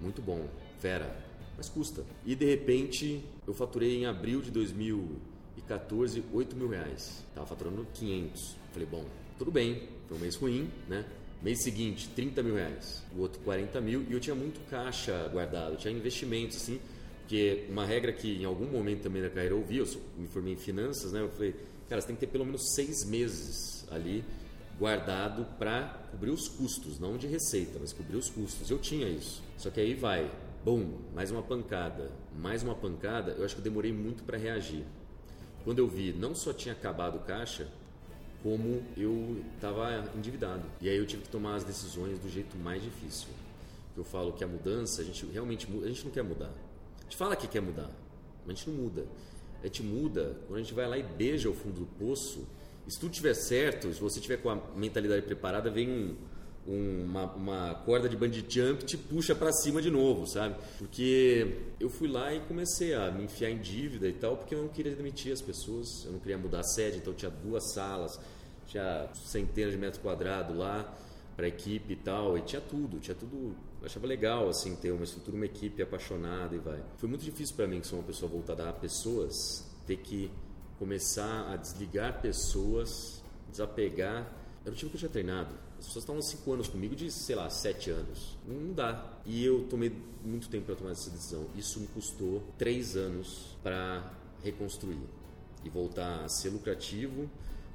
muito 0.00 0.22
bom, 0.22 0.46
fera, 0.82 1.16
mas 1.56 1.68
custa. 1.68 2.04
E 2.26 2.34
de 2.34 2.44
repente 2.44 3.24
eu 3.46 3.54
faturei 3.54 3.98
em 3.98 4.06
abril 4.06 4.42
de 4.42 4.50
2014 4.50 6.24
8 6.32 6.56
mil 6.56 6.68
reais. 6.68 7.24
Tava 7.34 7.46
faturando 7.46 7.86
500. 7.94 8.56
Falei, 8.72 8.88
bom, 8.90 9.04
tudo 9.38 9.52
bem, 9.52 9.88
foi 10.08 10.16
um 10.16 10.20
mês 10.20 10.34
ruim, 10.34 10.68
né? 10.88 11.06
Mês 11.40 11.62
seguinte, 11.62 12.08
30 12.14 12.42
mil 12.42 12.54
reais. 12.56 13.02
O 13.16 13.20
outro, 13.20 13.40
40 13.40 13.80
mil. 13.80 14.04
E 14.08 14.12
eu 14.12 14.20
tinha 14.20 14.34
muito 14.34 14.60
caixa 14.68 15.28
guardado, 15.28 15.76
tinha 15.76 15.92
investimentos, 15.92 16.56
assim. 16.56 16.80
Porque 17.20 17.66
uma 17.70 17.86
regra 17.86 18.12
que 18.12 18.40
em 18.40 18.44
algum 18.44 18.66
momento 18.66 19.02
também 19.02 19.22
da 19.22 19.30
carreira 19.30 19.54
eu 19.54 19.58
ouvi, 19.58 19.78
eu 19.78 19.86
me 20.18 20.26
formei 20.26 20.54
em 20.54 20.56
finanças, 20.56 21.12
né? 21.12 21.20
Eu 21.20 21.30
falei, 21.30 21.54
cara, 21.88 22.00
você 22.00 22.08
tem 22.08 22.16
que 22.16 22.20
ter 22.20 22.26
pelo 22.26 22.44
menos 22.44 22.74
seis 22.74 23.04
meses 23.04 23.86
ali 23.90 24.24
guardado 24.78 25.46
para 25.58 26.08
cobrir 26.10 26.30
os 26.30 26.48
custos, 26.48 26.98
não 26.98 27.16
de 27.16 27.26
receita, 27.26 27.78
mas 27.80 27.92
cobrir 27.92 28.16
os 28.16 28.28
custos. 28.28 28.70
Eu 28.70 28.78
tinha 28.78 29.08
isso. 29.08 29.42
Só 29.56 29.70
que 29.70 29.80
aí 29.80 29.94
vai, 29.94 30.30
bum, 30.64 30.98
mais 31.12 31.30
uma 31.30 31.42
pancada, 31.42 32.12
mais 32.38 32.62
uma 32.62 32.74
pancada. 32.74 33.32
Eu 33.32 33.44
acho 33.44 33.54
que 33.54 33.60
eu 33.60 33.64
demorei 33.64 33.92
muito 33.92 34.22
para 34.22 34.38
reagir. 34.38 34.84
Quando 35.64 35.80
eu 35.80 35.88
vi, 35.88 36.12
não 36.12 36.34
só 36.34 36.52
tinha 36.52 36.72
acabado 36.72 37.16
o 37.16 37.20
caixa, 37.20 37.68
como 38.42 38.82
eu 38.96 39.42
estava 39.54 40.04
endividado. 40.16 40.62
E 40.80 40.88
aí 40.88 40.96
eu 40.96 41.06
tive 41.06 41.22
que 41.22 41.28
tomar 41.28 41.56
as 41.56 41.64
decisões 41.64 42.18
do 42.18 42.28
jeito 42.28 42.56
mais 42.56 42.82
difícil. 42.82 43.28
Eu 43.96 44.04
falo 44.04 44.32
que 44.32 44.42
a 44.42 44.46
mudança, 44.46 45.02
a 45.02 45.04
gente 45.04 45.26
realmente 45.26 45.66
a 45.82 45.88
gente 45.88 46.04
não 46.04 46.12
quer 46.12 46.22
mudar. 46.22 46.50
A 47.00 47.02
gente 47.02 47.16
fala 47.16 47.36
que 47.36 47.48
quer 47.48 47.60
mudar, 47.60 47.90
mas 48.46 48.54
a 48.54 48.58
gente 48.58 48.70
não 48.70 48.76
muda. 48.76 49.06
A 49.62 49.66
gente 49.66 49.82
muda 49.82 50.36
quando 50.46 50.58
a 50.58 50.62
gente 50.62 50.74
vai 50.74 50.88
lá 50.88 50.96
e 50.96 51.02
beija 51.02 51.50
o 51.50 51.54
fundo 51.54 51.80
do 51.80 51.86
poço. 51.86 52.46
E 52.86 52.92
se 52.92 52.98
tudo 52.98 53.10
estiver 53.10 53.34
certo, 53.34 53.92
se 53.92 54.00
você 54.00 54.20
tiver 54.20 54.38
com 54.38 54.50
a 54.50 54.56
mentalidade 54.76 55.22
preparada, 55.22 55.70
vem 55.70 55.88
um, 55.88 56.16
uma, 56.66 57.24
uma, 57.32 57.74
corda 57.84 58.08
de 58.08 58.16
bungee 58.16 58.44
jump 58.48 58.84
te 58.84 58.96
puxa 58.96 59.34
para 59.34 59.52
cima 59.52 59.82
de 59.82 59.90
novo, 59.90 60.26
sabe? 60.26 60.54
Porque 60.78 61.72
eu 61.80 61.90
fui 61.90 62.08
lá 62.08 62.32
e 62.32 62.40
comecei 62.40 62.94
a 62.94 63.10
me 63.10 63.24
enfiar 63.24 63.50
em 63.50 63.58
dívida 63.58 64.08
e 64.08 64.12
tal, 64.12 64.36
porque 64.36 64.54
eu 64.54 64.62
não 64.62 64.68
queria 64.68 64.94
demitir 64.94 65.32
as 65.32 65.42
pessoas, 65.42 66.04
eu 66.04 66.12
não 66.12 66.20
queria 66.20 66.38
mudar 66.38 66.60
a 66.60 66.64
sede, 66.64 66.98
então 66.98 67.12
tinha 67.12 67.30
duas 67.30 67.72
salas, 67.72 68.18
tinha 68.66 69.08
centenas 69.14 69.72
de 69.72 69.78
metros 69.78 70.00
quadrados 70.00 70.56
lá 70.56 70.96
para 71.34 71.48
equipe 71.48 71.94
e 71.94 71.96
tal, 71.96 72.38
e 72.38 72.42
tinha 72.42 72.60
tudo, 72.60 73.00
tinha 73.00 73.14
tudo. 73.14 73.56
Eu 73.80 73.86
achava 73.86 74.06
legal 74.06 74.48
assim 74.48 74.76
ter 74.76 74.92
uma 74.92 75.02
estrutura, 75.02 75.36
uma 75.36 75.46
equipe 75.46 75.82
apaixonada 75.82 76.54
e 76.54 76.58
vai. 76.58 76.80
Foi 76.96 77.08
muito 77.08 77.24
difícil 77.24 77.56
para 77.56 77.66
mim, 77.66 77.80
que 77.80 77.86
sou 77.88 77.98
uma 77.98 78.06
pessoa 78.06 78.30
voltada 78.30 78.68
a 78.68 78.72
pessoas, 78.72 79.66
ter 79.84 79.96
que 79.96 80.30
começar 80.78 81.50
a 81.52 81.56
desligar 81.56 82.20
pessoas, 82.20 83.20
desapegar. 83.50 84.30
Era 84.64 84.72
o 84.72 84.76
tipo 84.76 84.90
que 84.90 84.96
eu 84.96 85.00
tinha 85.00 85.10
treinado 85.10 85.61
as 85.82 85.86
pessoas 85.88 86.04
estavam 86.04 86.22
cinco 86.22 86.52
anos 86.52 86.68
comigo 86.68 86.94
de, 86.94 87.10
sei 87.10 87.34
lá, 87.34 87.50
sete 87.50 87.90
anos. 87.90 88.38
Não 88.46 88.72
dá. 88.72 89.04
E 89.26 89.44
eu 89.44 89.66
tomei 89.68 89.92
muito 90.24 90.48
tempo 90.48 90.66
para 90.66 90.76
tomar 90.76 90.92
essa 90.92 91.10
decisão. 91.10 91.44
Isso 91.56 91.80
me 91.80 91.88
custou 91.88 92.40
três 92.56 92.96
anos 92.96 93.56
para 93.64 94.12
reconstruir 94.44 95.00
e 95.64 95.68
voltar 95.68 96.24
a 96.24 96.28
ser 96.28 96.50
lucrativo, 96.50 97.28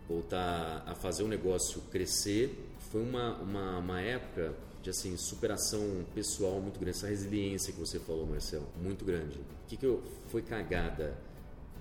voltar 0.07 0.83
a 0.87 0.95
fazer 0.95 1.23
o 1.23 1.27
negócio 1.27 1.81
crescer. 1.91 2.57
Foi 2.91 3.03
uma, 3.03 3.35
uma, 3.41 3.77
uma 3.79 4.01
época 4.01 4.55
de 4.81 4.89
assim, 4.89 5.17
superação 5.17 6.05
pessoal 6.15 6.61
muito 6.61 6.79
grande, 6.79 6.97
essa 6.97 7.07
resiliência 7.07 7.73
que 7.73 7.79
você 7.79 7.99
falou, 7.99 8.25
Marcelo, 8.25 8.67
muito 8.81 9.03
grande. 9.03 9.37
O 9.37 9.67
que, 9.67 9.75
que 9.75 9.85
eu, 9.85 10.01
foi 10.27 10.41
cagada? 10.41 11.17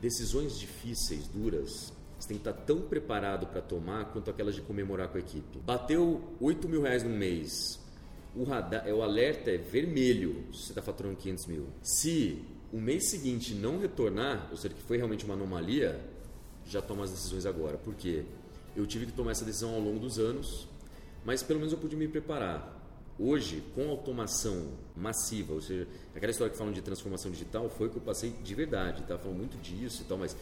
Decisões 0.00 0.58
difíceis, 0.58 1.28
duras, 1.28 1.92
você 2.18 2.28
tem 2.28 2.38
que 2.38 2.48
estar 2.48 2.64
tão 2.64 2.80
preparado 2.80 3.46
para 3.46 3.60
tomar 3.60 4.06
quanto 4.06 4.30
aquelas 4.30 4.54
de 4.54 4.62
comemorar 4.62 5.08
com 5.08 5.18
a 5.18 5.20
equipe. 5.20 5.58
Bateu 5.60 6.22
8 6.40 6.68
mil 6.68 6.82
reais 6.82 7.02
no 7.02 7.10
mês. 7.10 7.80
O, 8.34 8.44
radar, 8.44 8.86
é, 8.86 8.92
o 8.92 9.02
alerta 9.02 9.50
é 9.50 9.56
vermelho 9.56 10.44
se 10.52 10.64
você 10.64 10.72
está 10.72 10.82
faturando 10.82 11.16
500 11.16 11.46
mil. 11.46 11.66
Se 11.82 12.42
o 12.72 12.78
mês 12.78 13.10
seguinte 13.10 13.54
não 13.54 13.78
retornar, 13.78 14.48
ou 14.50 14.56
seja, 14.56 14.74
que 14.74 14.82
foi 14.82 14.96
realmente 14.96 15.24
uma 15.24 15.34
anomalia, 15.34 16.00
já 16.66 16.82
toma 16.82 17.04
as 17.04 17.10
decisões 17.10 17.46
agora. 17.46 17.76
Por 17.76 17.94
quê? 17.94 18.24
Eu 18.74 18.86
tive 18.86 19.06
que 19.06 19.12
tomar 19.12 19.30
essa 19.30 19.44
decisão 19.44 19.74
ao 19.74 19.80
longo 19.80 19.98
dos 19.98 20.18
anos, 20.18 20.68
mas 21.24 21.42
pelo 21.42 21.60
menos 21.60 21.72
eu 21.72 21.78
pude 21.78 21.96
me 21.96 22.08
preparar. 22.08 22.74
Hoje, 23.18 23.62
com 23.74 23.88
automação 23.88 24.72
massiva, 24.94 25.54
ou 25.54 25.60
seja, 25.62 25.88
aquela 26.14 26.30
história 26.30 26.50
que 26.50 26.58
falam 26.58 26.72
de 26.72 26.82
transformação 26.82 27.30
digital, 27.30 27.70
foi 27.70 27.88
que 27.88 27.96
eu 27.96 28.02
passei 28.02 28.30
de 28.30 28.54
verdade. 28.54 29.00
Estava 29.00 29.22
falando 29.22 29.38
muito 29.38 29.56
disso 29.56 30.02
e 30.02 30.04
tal, 30.04 30.18
mas 30.18 30.36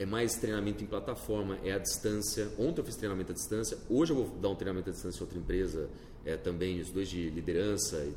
é 0.00 0.06
mais 0.06 0.34
treinamento 0.36 0.82
em 0.82 0.86
plataforma, 0.86 1.58
é 1.62 1.72
à 1.72 1.78
distância. 1.78 2.50
Ontem 2.58 2.80
eu 2.80 2.84
fiz 2.86 2.96
treinamento 2.96 3.32
à 3.32 3.34
distância, 3.34 3.76
hoje 3.86 4.12
eu 4.12 4.16
vou 4.16 4.38
dar 4.38 4.48
um 4.48 4.54
treinamento 4.54 4.88
à 4.88 4.92
distância 4.94 5.18
em 5.18 5.20
outra 5.20 5.38
empresa, 5.38 5.90
é, 6.24 6.38
também 6.38 6.80
os 6.80 6.90
dois 6.90 7.06
de 7.10 7.28
liderança. 7.28 8.08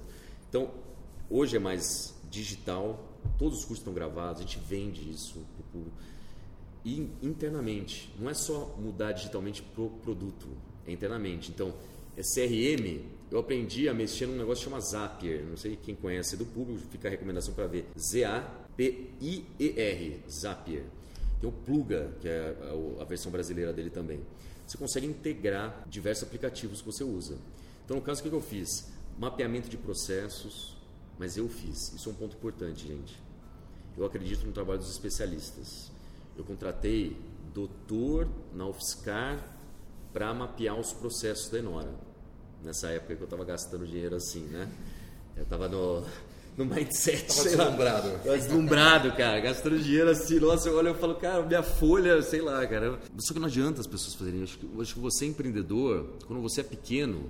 Então, 0.47 0.71
hoje 1.29 1.57
é 1.57 1.59
mais 1.59 2.15
digital, 2.31 3.05
todos 3.37 3.57
os 3.57 3.65
cursos 3.65 3.79
estão 3.79 3.93
gravados, 3.93 4.41
a 4.41 4.45
gente 4.45 4.59
vende 4.59 5.11
isso 5.11 5.33
para 5.33 5.59
o 5.59 5.63
público. 5.73 5.97
E 6.85 7.09
internamente, 7.21 8.15
não 8.17 8.29
é 8.29 8.33
só 8.33 8.77
mudar 8.79 9.11
digitalmente 9.11 9.61
para 9.61 9.83
o 9.83 9.89
produto, 9.89 10.47
é 10.87 10.91
internamente. 10.93 11.51
Então, 11.51 11.73
é 12.15 12.21
CRM, 12.21 13.01
eu 13.29 13.39
aprendi 13.39 13.89
a 13.89 13.93
mexer 13.93 14.25
num 14.25 14.37
negócio 14.37 14.63
que 14.63 14.69
chama 14.69 14.79
Zapier, 14.79 15.43
não 15.43 15.57
sei 15.57 15.75
quem 15.75 15.95
conhece 15.95 16.37
do 16.37 16.45
público, 16.45 16.79
fica 16.89 17.09
a 17.09 17.11
recomendação 17.11 17.53
para 17.53 17.67
ver. 17.67 17.87
Z-A-P-I-E-R, 17.99 18.61
Zapier. 20.29 20.85
Tem 21.43 21.49
o 21.49 21.51
Pluga, 21.51 22.09
que 22.21 22.29
é 22.29 22.55
a 23.01 23.03
versão 23.03 23.29
brasileira 23.29 23.73
dele 23.73 23.89
também. 23.89 24.21
Você 24.65 24.77
consegue 24.77 25.05
integrar 25.05 25.83
diversos 25.89 26.23
aplicativos 26.23 26.79
que 26.79 26.85
você 26.85 27.03
usa. 27.03 27.37
Então, 27.83 27.97
no 27.97 28.01
caso, 28.01 28.21
o 28.21 28.29
que 28.29 28.33
eu 28.33 28.39
fiz? 28.39 28.89
Mapeamento 29.19 29.67
de 29.67 29.75
processos, 29.75 30.77
mas 31.19 31.35
eu 31.35 31.49
fiz. 31.49 31.91
Isso 31.91 32.07
é 32.07 32.13
um 32.13 32.15
ponto 32.15 32.37
importante, 32.37 32.87
gente. 32.87 33.21
Eu 33.97 34.05
acredito 34.05 34.45
no 34.45 34.53
trabalho 34.53 34.79
dos 34.79 34.89
especialistas. 34.89 35.91
eu 36.37 36.45
contratei 36.45 37.17
doutor 37.53 38.25
na 38.53 38.65
UFSCar 38.65 39.45
para 40.13 40.33
mapear 40.33 40.79
os 40.79 40.93
processos 40.93 41.49
da 41.49 41.59
Enora. 41.59 41.93
Nessa 42.63 42.87
época 42.87 43.17
que 43.17 43.21
eu 43.21 43.25
estava 43.25 43.43
gastando 43.43 43.85
dinheiro 43.85 44.15
assim, 44.15 44.45
né? 44.45 44.71
Eu 45.35 45.43
estava 45.43 45.67
no, 45.67 46.05
no 46.57 46.65
mindset, 46.65 47.27
Tava 47.27 47.41
sei 47.41 47.55
lá. 47.55 47.63
deslumbrado. 47.65 48.09
Tava 48.19 48.37
deslumbrado, 48.37 49.11
cara. 49.13 49.39
Gastando 49.39 49.79
dinheiro 49.79 50.09
assim. 50.09 50.39
Nossa, 50.39 50.69
eu 50.69 50.77
olho 50.77 50.91
e 50.91 50.93
falo, 50.93 51.15
cara, 51.15 51.43
minha 51.43 51.63
folha, 51.63 52.21
sei 52.21 52.41
lá, 52.41 52.65
cara. 52.67 52.99
Só 53.17 53.33
que 53.33 53.39
não 53.39 53.47
adianta 53.47 53.81
as 53.81 53.87
pessoas 53.87 54.15
fazerem 54.15 54.43
isso. 54.43 54.59
Eu 54.73 54.81
acho 54.81 54.93
que 54.93 54.99
você 54.99 55.25
é 55.25 55.27
empreendedor, 55.29 56.09
quando 56.27 56.41
você 56.41 56.61
é 56.61 56.63
pequeno, 56.63 57.29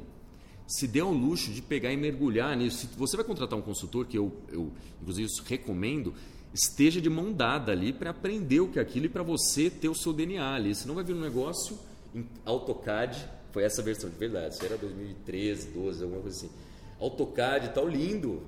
se 0.67 0.87
der 0.87 1.01
ao 1.01 1.11
luxo 1.11 1.51
de 1.51 1.61
pegar 1.61 1.91
e 1.91 1.97
mergulhar 1.97 2.55
nisso. 2.57 2.79
Se 2.79 2.87
você 2.97 3.15
vai 3.15 3.25
contratar 3.25 3.57
um 3.57 3.61
consultor, 3.61 4.05
que 4.05 4.17
eu, 4.17 4.31
eu 4.51 4.71
inclusive 5.01 5.27
isso 5.27 5.43
recomendo, 5.45 6.13
esteja 6.53 7.01
de 7.01 7.09
mão 7.09 7.31
dada 7.31 7.71
ali 7.71 7.91
para 7.91 8.11
aprender 8.11 8.59
o 8.59 8.67
que 8.67 8.79
é 8.79 8.81
aquilo 8.81 9.05
e 9.05 9.09
para 9.09 9.23
você 9.23 9.69
ter 9.69 9.89
o 9.89 9.95
seu 9.95 10.13
DNA 10.13 10.53
ali. 10.53 10.75
Senão 10.75 10.95
vai 10.95 11.03
vir 11.03 11.13
um 11.15 11.19
negócio 11.19 11.77
em 12.13 12.25
AutoCAD, 12.45 13.27
foi 13.51 13.63
essa 13.63 13.81
versão 13.81 14.09
de 14.09 14.15
verdade, 14.15 14.55
isso 14.55 14.65
era 14.65 14.77
2013, 14.77 15.69
12, 15.69 16.03
alguma 16.03 16.21
coisa 16.21 16.37
assim. 16.37 16.49
AutoCAD 16.99 17.67
e 17.67 17.69
tal, 17.69 17.87
lindo, 17.87 18.41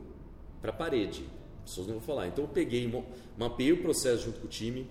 para 0.66 0.74
parede. 0.74 1.24
As 1.64 1.70
pessoas 1.70 1.88
não 1.88 1.96
vão 1.96 2.04
falar. 2.04 2.28
Então 2.28 2.44
eu 2.44 2.50
peguei, 2.50 2.92
mapeei 3.38 3.72
o 3.72 3.82
processo 3.82 4.26
junto 4.26 4.40
com 4.40 4.48
o 4.48 4.50
time, 4.50 4.90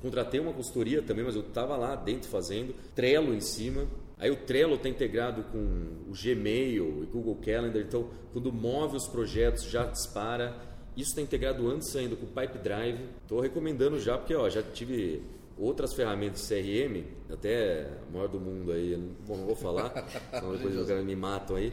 contratei 0.00 0.40
uma 0.40 0.52
consultoria 0.52 1.02
também, 1.02 1.24
mas 1.24 1.34
eu 1.34 1.42
estava 1.42 1.76
lá 1.76 1.96
dentro 1.96 2.28
fazendo, 2.28 2.74
Trello 2.94 3.34
em 3.34 3.40
cima. 3.40 3.86
Aí 4.18 4.30
o 4.30 4.36
Trello 4.36 4.74
está 4.74 4.88
integrado 4.88 5.42
com 5.44 5.58
o 6.08 6.12
Gmail 6.12 7.02
e 7.02 7.06
Google 7.06 7.36
Calendar, 7.44 7.82
então 7.82 8.08
quando 8.32 8.52
move 8.52 8.96
os 8.96 9.08
projetos 9.08 9.64
já 9.64 9.84
dispara. 9.84 10.70
Isso 10.96 11.10
está 11.10 11.22
integrado 11.22 11.68
antes 11.68 11.96
ainda 11.96 12.14
com 12.14 12.26
o 12.26 12.28
Pipe 12.28 12.58
Drive. 12.58 13.00
Estou 13.22 13.40
recomendando 13.40 13.98
já, 13.98 14.18
porque 14.18 14.34
ó, 14.34 14.48
já 14.48 14.62
tive 14.62 15.22
outras 15.58 15.92
ferramentas 15.94 16.46
de 16.46 16.54
CRM, 16.54 17.04
até 17.32 17.88
a 18.08 18.12
maior 18.12 18.28
do 18.28 18.40
mundo 18.40 18.72
aí, 18.72 18.96
bom, 19.26 19.36
não 19.36 19.46
vou 19.46 19.56
falar, 19.56 19.90
senão 20.32 20.52
depois 20.52 20.76
os 20.76 20.86
caras 20.86 21.04
me 21.04 21.14
matam 21.16 21.56
aí. 21.56 21.72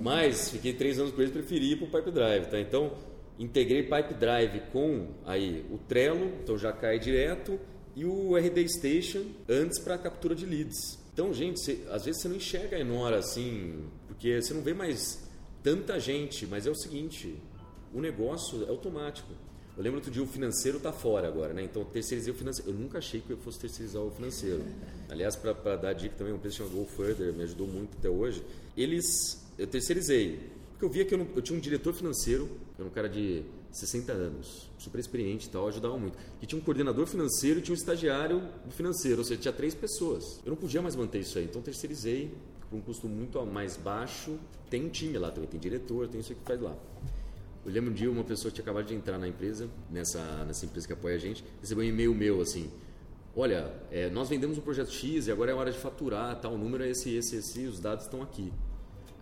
Mas 0.00 0.50
fiquei 0.50 0.72
três 0.72 0.98
anos 0.98 1.12
com 1.12 1.20
eles, 1.20 1.32
preferi 1.32 1.72
ir 1.72 1.76
para 1.76 1.86
o 1.86 2.02
Pipe 2.02 2.10
Drive, 2.14 2.46
tá? 2.46 2.58
Então, 2.60 2.92
integrei 3.38 3.82
Pipe 3.82 4.14
Drive 4.14 4.60
com 4.72 5.08
aí 5.24 5.64
o 5.70 5.78
Trello, 5.78 6.26
então 6.42 6.56
já 6.58 6.72
cai 6.72 6.98
direto, 6.98 7.58
e 7.96 8.04
o 8.04 8.36
RD 8.36 8.68
Station 8.68 9.24
antes 9.48 9.78
para 9.82 9.98
captura 9.98 10.34
de 10.34 10.46
leads. 10.46 10.98
Então, 11.12 11.32
gente, 11.34 11.60
você- 11.60 11.84
às 11.90 12.04
vezes 12.04 12.22
você 12.22 12.28
não 12.28 12.36
enxerga 12.36 12.76
a 12.76 12.80
Enora 12.80 13.18
assim, 13.18 13.84
porque 14.06 14.40
você 14.40 14.54
não 14.54 14.62
vê 14.62 14.72
mais 14.72 15.28
tanta 15.62 15.98
gente, 15.98 16.46
mas 16.46 16.66
é 16.66 16.70
o 16.70 16.74
seguinte, 16.74 17.36
o 17.92 18.00
negócio 18.00 18.64
é 18.64 18.68
automático. 18.70 19.28
Eu 19.80 19.84
lembro 19.84 19.98
outro 20.00 20.10
dia 20.12 20.22
o 20.22 20.26
financeiro 20.26 20.78
tá 20.78 20.92
fora 20.92 21.26
agora, 21.26 21.54
né? 21.54 21.62
Então 21.64 21.82
terceirizei 21.86 22.30
o 22.30 22.36
financeiro. 22.36 22.70
Eu 22.70 22.74
nunca 22.74 22.98
achei 22.98 23.18
que 23.22 23.30
eu 23.30 23.38
fosse 23.38 23.58
terceirizar 23.60 24.02
o 24.02 24.10
financeiro. 24.10 24.62
Aliás, 25.08 25.34
para 25.36 25.54
dar 25.76 25.94
dica 25.94 26.14
também, 26.18 26.34
uma 26.34 26.36
empresa 26.36 26.56
chamada 26.56 26.76
Go 26.76 26.84
Further 26.84 27.32
me 27.32 27.42
ajudou 27.44 27.66
muito 27.66 27.96
até 27.96 28.10
hoje. 28.10 28.44
Eles, 28.76 29.42
eu 29.56 29.66
terceirizei. 29.66 30.38
Porque 30.72 30.84
eu 30.84 30.90
via 30.90 31.02
que 31.06 31.14
eu, 31.14 31.18
não- 31.18 31.28
eu 31.34 31.40
tinha 31.40 31.56
um 31.56 31.60
diretor 31.62 31.94
financeiro, 31.94 32.46
que 32.76 32.82
era 32.82 32.86
um 32.86 32.92
cara 32.92 33.08
de 33.08 33.42
60 33.72 34.12
anos, 34.12 34.68
super 34.76 34.98
experiente 35.00 35.46
e 35.46 35.50
tal, 35.50 35.66
ajudava 35.68 35.96
muito. 35.96 36.18
E 36.42 36.46
tinha 36.46 36.60
um 36.60 36.62
coordenador 36.62 37.06
financeiro 37.06 37.60
e 37.60 37.62
tinha 37.62 37.74
um 37.74 37.78
estagiário 37.78 38.42
financeiro, 38.72 39.20
ou 39.20 39.24
seja, 39.24 39.40
tinha 39.40 39.52
três 39.52 39.74
pessoas. 39.74 40.40
Eu 40.44 40.50
não 40.50 40.56
podia 40.56 40.82
mais 40.82 40.94
manter 40.94 41.20
isso 41.20 41.38
aí, 41.38 41.44
então 41.46 41.62
terceirizei 41.62 42.34
por 42.68 42.76
um 42.76 42.82
custo 42.82 43.08
muito 43.08 43.40
mais 43.46 43.78
baixo. 43.78 44.38
Tem 44.68 44.84
um 44.84 44.90
time 44.90 45.16
lá 45.16 45.30
também, 45.30 45.48
tem 45.48 45.58
diretor, 45.58 46.06
tem 46.06 46.20
isso 46.20 46.34
que 46.34 46.42
faz 46.44 46.60
lá. 46.60 46.76
Eu 47.64 47.72
lembro 47.72 47.90
um 47.90 47.94
dia 47.94 48.10
uma 48.10 48.24
pessoa 48.24 48.50
que 48.50 48.56
tinha 48.56 48.64
acabado 48.64 48.86
de 48.86 48.94
entrar 48.94 49.18
na 49.18 49.28
empresa, 49.28 49.68
nessa, 49.90 50.44
nessa 50.44 50.64
empresa 50.64 50.86
que 50.86 50.92
apoia 50.92 51.16
a 51.16 51.18
gente, 51.18 51.44
recebeu 51.60 51.84
um 51.84 51.88
e-mail 51.88 52.14
meu 52.14 52.40
assim: 52.40 52.70
Olha, 53.36 53.72
é, 53.90 54.08
nós 54.10 54.28
vendemos 54.28 54.56
um 54.56 54.60
projeto 54.62 54.90
X 54.90 55.26
e 55.26 55.32
agora 55.32 55.50
é 55.50 55.54
hora 55.54 55.70
de 55.70 55.78
faturar, 55.78 56.40
tal, 56.40 56.54
o 56.54 56.58
número 56.58 56.82
é 56.82 56.88
esse, 56.88 57.14
esse, 57.14 57.36
esse, 57.36 57.66
os 57.66 57.78
dados 57.78 58.06
estão 58.06 58.22
aqui. 58.22 58.52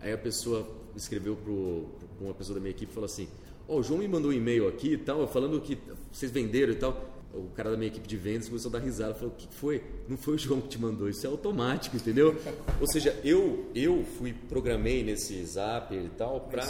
Aí 0.01 0.13
a 0.13 0.17
pessoa 0.17 0.67
escreveu 0.95 1.35
para 1.35 2.25
uma 2.25 2.33
pessoa 2.33 2.55
da 2.55 2.61
minha 2.61 2.71
equipe 2.71 2.89
e 2.89 2.93
falou 2.93 3.05
assim: 3.05 3.27
Ó, 3.67 3.77
o 3.77 3.83
João 3.83 3.99
me 3.99 4.07
mandou 4.07 4.31
um 4.31 4.33
e-mail 4.33 4.67
aqui 4.67 4.93
e 4.93 4.97
tal, 4.97 5.27
falando 5.27 5.59
que 5.59 5.77
vocês 6.11 6.31
venderam 6.31 6.73
e 6.73 6.77
tal. 6.77 7.18
O 7.33 7.49
cara 7.55 7.69
da 7.69 7.77
minha 7.77 7.87
equipe 7.87 8.07
de 8.07 8.17
vendas 8.17 8.47
começou 8.47 8.69
a 8.69 8.73
dar 8.73 8.79
risada, 8.79 9.13
falou: 9.13 9.29
O 9.29 9.35
que 9.35 9.47
foi? 9.53 9.83
Não 10.07 10.17
foi 10.17 10.33
o 10.33 10.37
João 10.37 10.59
que 10.59 10.67
te 10.67 10.79
mandou, 10.79 11.07
isso 11.07 11.25
é 11.25 11.29
automático, 11.29 11.95
entendeu? 11.95 12.35
Ou 12.81 12.87
seja, 12.87 13.19
eu 13.23 13.69
eu 13.75 14.03
fui 14.17 14.33
programei 14.33 15.03
nesse 15.03 15.45
Zapier 15.45 16.05
e 16.05 16.09
tal 16.09 16.41
para 16.41 16.63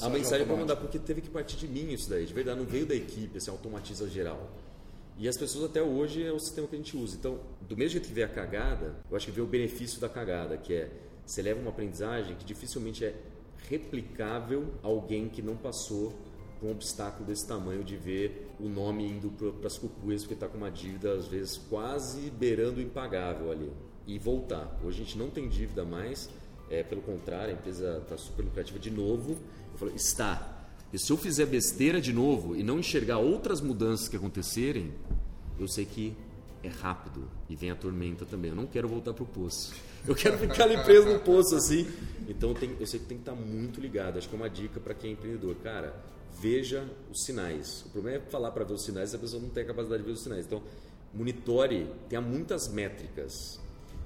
a 0.00 0.08
mensagem 0.08 0.46
para 0.46 0.56
mandar 0.56 0.76
porque 0.76 0.98
teve 0.98 1.20
que 1.20 1.28
partir 1.28 1.56
de 1.56 1.68
mim 1.68 1.92
isso 1.92 2.08
daí, 2.08 2.24
de 2.24 2.32
verdade, 2.32 2.58
não 2.58 2.66
veio 2.66 2.86
da 2.86 2.94
equipe, 2.94 3.36
assim, 3.36 3.50
automatiza 3.50 4.08
geral. 4.08 4.50
E 5.18 5.28
as 5.28 5.36
pessoas 5.36 5.66
até 5.66 5.82
hoje 5.82 6.24
é 6.24 6.32
o 6.32 6.38
sistema 6.38 6.66
que 6.66 6.74
a 6.74 6.78
gente 6.78 6.96
usa. 6.96 7.16
Então, 7.16 7.38
do 7.60 7.76
mesmo 7.76 7.92
jeito 7.92 8.08
que 8.08 8.14
vê 8.14 8.22
a 8.22 8.28
cagada, 8.28 8.96
eu 9.10 9.16
acho 9.16 9.26
que 9.26 9.32
vê 9.32 9.42
o 9.42 9.46
benefício 9.46 10.00
da 10.00 10.08
cagada, 10.08 10.56
que 10.56 10.72
é 10.72 10.90
você 11.24 11.42
leva 11.42 11.60
uma 11.60 11.70
aprendizagem 11.70 12.34
que 12.36 12.44
dificilmente 12.44 13.04
é 13.04 13.14
replicável 13.68 14.72
a 14.82 14.88
alguém 14.88 15.28
que 15.28 15.40
não 15.40 15.56
passou 15.56 16.12
por 16.62 16.68
um 16.68 16.70
obstáculo 16.70 17.26
desse 17.26 17.44
tamanho 17.46 17.82
de 17.82 17.96
ver 17.96 18.48
o 18.60 18.68
nome 18.68 19.04
indo 19.04 19.28
para 19.30 19.66
as 19.66 19.76
cucuias 19.76 20.22
porque 20.22 20.34
está 20.34 20.46
com 20.46 20.56
uma 20.56 20.70
dívida 20.70 21.12
às 21.12 21.26
vezes 21.26 21.56
quase 21.68 22.30
beirando 22.30 22.78
o 22.78 22.80
impagável 22.80 23.50
ali 23.50 23.68
e 24.06 24.16
voltar. 24.16 24.78
Hoje 24.84 25.02
a 25.02 25.04
gente 25.04 25.18
não 25.18 25.28
tem 25.28 25.48
dívida 25.48 25.84
mais, 25.84 26.30
é, 26.70 26.82
pelo 26.84 27.02
contrário, 27.02 27.50
a 27.50 27.58
empresa 27.58 27.98
está 28.00 28.16
super 28.16 28.44
lucrativa 28.44 28.78
de 28.78 28.90
novo. 28.90 29.32
Eu 29.72 29.78
falo, 29.78 29.92
está. 29.94 30.68
E 30.92 30.98
se 30.98 31.10
eu 31.12 31.16
fizer 31.16 31.46
besteira 31.46 32.00
de 32.00 32.12
novo 32.12 32.54
e 32.54 32.62
não 32.62 32.78
enxergar 32.78 33.18
outras 33.18 33.60
mudanças 33.60 34.08
que 34.08 34.16
acontecerem, 34.16 34.92
eu 35.58 35.66
sei 35.66 35.84
que 35.84 36.14
é 36.62 36.68
rápido 36.68 37.28
e 37.50 37.56
vem 37.56 37.70
a 37.72 37.74
tormenta 37.74 38.24
também. 38.24 38.50
Eu 38.50 38.56
não 38.56 38.66
quero 38.66 38.86
voltar 38.88 39.12
pro 39.12 39.24
poço. 39.26 39.72
Eu 40.06 40.14
quero 40.14 40.38
ficar 40.38 40.64
ali 40.64 40.76
preso 40.84 41.08
no 41.08 41.18
poço 41.20 41.54
assim. 41.56 41.86
Então 42.28 42.54
tem- 42.54 42.76
eu 42.78 42.86
sei 42.86 43.00
que 43.00 43.06
tem 43.06 43.18
que 43.18 43.22
estar 43.28 43.34
muito 43.34 43.80
ligado. 43.80 44.18
Acho 44.18 44.28
que 44.28 44.34
é 44.34 44.38
uma 44.38 44.50
dica 44.50 44.78
para 44.80 44.94
quem 44.94 45.10
é 45.10 45.12
empreendedor. 45.14 45.54
Cara, 45.62 45.94
veja 46.40 46.88
os 47.10 47.24
sinais. 47.24 47.82
O 47.86 47.90
problema 47.90 48.18
é 48.18 48.20
falar 48.30 48.50
para 48.50 48.64
ver 48.64 48.74
os 48.74 48.84
sinais 48.84 49.10
se 49.10 49.16
a 49.16 49.18
pessoa 49.18 49.42
não 49.42 49.50
tem 49.50 49.62
a 49.62 49.66
capacidade 49.66 50.02
de 50.02 50.06
ver 50.08 50.14
os 50.14 50.22
sinais. 50.22 50.44
Então, 50.46 50.62
monitore, 51.12 51.86
tenha 52.08 52.20
muitas 52.20 52.68
métricas. 52.68 53.60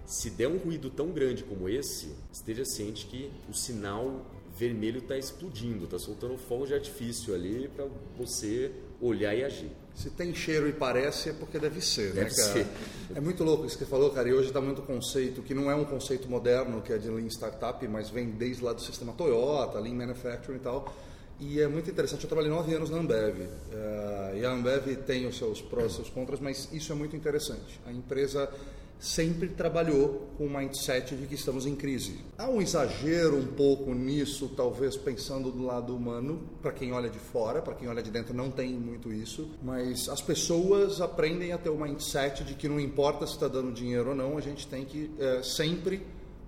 Se 0.04 0.30
der 0.30 0.48
um 0.48 0.56
ruído 0.56 0.88
tão 0.90 1.10
grande 1.10 1.42
como 1.42 1.68
esse, 1.68 2.14
esteja 2.32 2.64
ciente 2.64 3.06
que 3.06 3.30
o 3.48 3.54
sinal 3.54 4.24
vermelho 4.56 4.98
está 4.98 5.18
explodindo, 5.18 5.84
está 5.84 5.98
soltando 5.98 6.38
fogo 6.38 6.66
de 6.66 6.74
artifício 6.74 7.34
ali 7.34 7.68
para 7.68 7.86
você 8.16 8.72
olhar 9.00 9.34
e 9.34 9.44
agir. 9.44 9.70
Se 9.94 10.10
tem 10.10 10.34
cheiro 10.34 10.68
e 10.68 10.72
parece, 10.72 11.30
é 11.30 11.32
porque 11.32 11.58
deve 11.58 11.80
ser, 11.80 12.14
né, 12.14 12.24
Deve 12.24 12.36
cara? 12.36 12.52
ser. 12.52 12.66
É 13.14 13.20
muito 13.20 13.42
louco 13.44 13.66
isso 13.66 13.76
que 13.76 13.84
você 13.84 13.90
falou, 13.90 14.10
cara. 14.10 14.28
E 14.28 14.32
hoje 14.32 14.48
está 14.48 14.60
muito 14.60 14.82
conceito, 14.82 15.42
que 15.42 15.54
não 15.54 15.70
é 15.70 15.74
um 15.74 15.84
conceito 15.84 16.28
moderno, 16.28 16.82
que 16.82 16.92
é 16.92 16.98
de 16.98 17.08
Lean 17.08 17.26
Startup, 17.28 17.86
mas 17.88 18.10
vem 18.10 18.30
desde 18.30 18.62
lá 18.62 18.72
do 18.72 18.80
sistema 18.80 19.12
Toyota, 19.12 19.78
Lean 19.78 19.94
Manufacturing 19.94 20.56
e 20.56 20.60
tal. 20.60 20.94
E 21.38 21.60
é 21.60 21.68
muito 21.68 21.90
interessante. 21.90 22.24
Eu 22.24 22.28
trabalhei 22.28 22.50
nove 22.50 22.74
anos 22.74 22.88
na 22.90 22.98
Ambev. 22.98 23.40
eh, 23.72 24.38
e 24.40 24.44
a 24.44 24.50
Ambev 24.50 24.96
tem 25.06 25.26
os 25.26 25.36
seus 25.36 25.60
prós 25.60 25.92
e 25.92 25.94
seus 25.96 26.10
contras, 26.10 26.40
mas 26.40 26.68
isso 26.72 26.92
é 26.92 26.94
muito 26.94 27.14
interessante. 27.14 27.78
A 27.86 27.92
empresa 27.92 28.50
sempre 28.98 29.48
trabalhou 29.48 30.30
com 30.38 30.46
o 30.46 30.50
mindset 30.50 31.14
de 31.14 31.26
que 31.26 31.34
estamos 31.34 31.66
em 31.66 31.74
crise. 31.76 32.18
Há 32.38 32.48
um 32.48 32.62
exagero 32.62 33.36
um 33.36 33.46
pouco 33.46 33.94
nisso, 33.94 34.50
talvez 34.56 34.96
pensando 34.96 35.50
do 35.50 35.62
lado 35.62 35.94
humano, 35.94 36.40
para 36.62 36.72
quem 36.72 36.92
olha 36.92 37.10
de 37.10 37.18
fora, 37.18 37.60
para 37.60 37.74
quem 37.74 37.88
olha 37.88 38.02
de 38.02 38.10
dentro 38.10 38.34
não 38.34 38.50
tem 38.50 38.72
muito 38.72 39.12
isso, 39.12 39.50
mas 39.62 40.08
as 40.08 40.22
pessoas 40.22 41.00
aprendem 41.00 41.52
a 41.52 41.58
ter 41.58 41.68
o 41.68 41.78
mindset 41.78 42.42
de 42.44 42.54
que 42.54 42.68
não 42.68 42.80
importa 42.80 43.26
se 43.26 43.34
está 43.34 43.48
dando 43.48 43.72
dinheiro 43.72 44.10
ou 44.10 44.14
não, 44.14 44.38
a 44.38 44.40
gente 44.40 44.66
tem 44.66 44.84
que 44.84 45.10
eh, 45.18 45.42
sempre, 45.42 46.00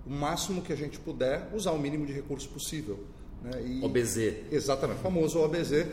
o 0.05 0.09
máximo 0.09 0.61
que 0.63 0.73
a 0.73 0.77
gente 0.77 0.99
puder, 0.99 1.49
usar 1.53 1.71
o 1.71 1.79
mínimo 1.79 2.05
de 2.05 2.13
recurso 2.13 2.49
possível. 2.49 2.99
Né? 3.43 3.61
E- 3.63 3.85
OBZ. 3.85 4.17
Exatamente, 4.51 4.99
o 4.99 5.03
famoso 5.03 5.39
OBZ, 5.39 5.85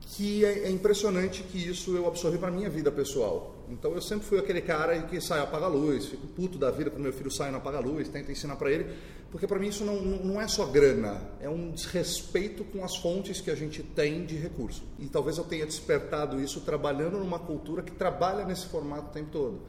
que 0.00 0.44
é, 0.44 0.64
é 0.64 0.70
impressionante 0.70 1.42
que 1.42 1.58
isso 1.58 1.94
eu 1.96 2.06
absorvi 2.06 2.38
para 2.38 2.50
minha 2.50 2.70
vida 2.70 2.90
pessoal. 2.90 3.54
Então 3.68 3.92
eu 3.92 4.00
sempre 4.00 4.26
fui 4.26 4.38
aquele 4.38 4.60
cara 4.60 5.02
que 5.02 5.20
sai 5.20 5.40
apaga 5.40 5.66
a 5.66 5.68
luz, 5.68 6.06
fico 6.06 6.26
puto 6.28 6.56
da 6.56 6.70
vida 6.70 6.90
quando 6.90 7.02
meu 7.02 7.12
filho 7.12 7.30
sai 7.30 7.48
e 7.48 7.52
não 7.52 7.58
apaga 7.58 7.78
a 7.78 7.80
luz, 7.80 8.08
tento 8.08 8.30
ensinar 8.30 8.56
para 8.56 8.70
ele, 8.70 8.86
porque 9.30 9.46
para 9.46 9.58
mim 9.58 9.68
isso 9.68 9.84
não 9.84 10.00
não 10.00 10.40
é 10.40 10.46
só 10.46 10.66
grana, 10.66 11.20
é 11.40 11.48
um 11.48 11.70
desrespeito 11.72 12.64
com 12.64 12.84
as 12.84 12.96
fontes 12.96 13.40
que 13.40 13.50
a 13.50 13.54
gente 13.54 13.82
tem 13.82 14.24
de 14.24 14.36
recurso. 14.36 14.84
E 14.98 15.06
talvez 15.06 15.36
eu 15.38 15.44
tenha 15.44 15.66
despertado 15.66 16.40
isso 16.40 16.60
trabalhando 16.60 17.18
numa 17.18 17.38
cultura 17.38 17.82
que 17.82 17.92
trabalha 17.92 18.44
nesse 18.44 18.66
formato 18.66 19.08
o 19.08 19.12
tempo 19.12 19.30
todo. 19.30 19.60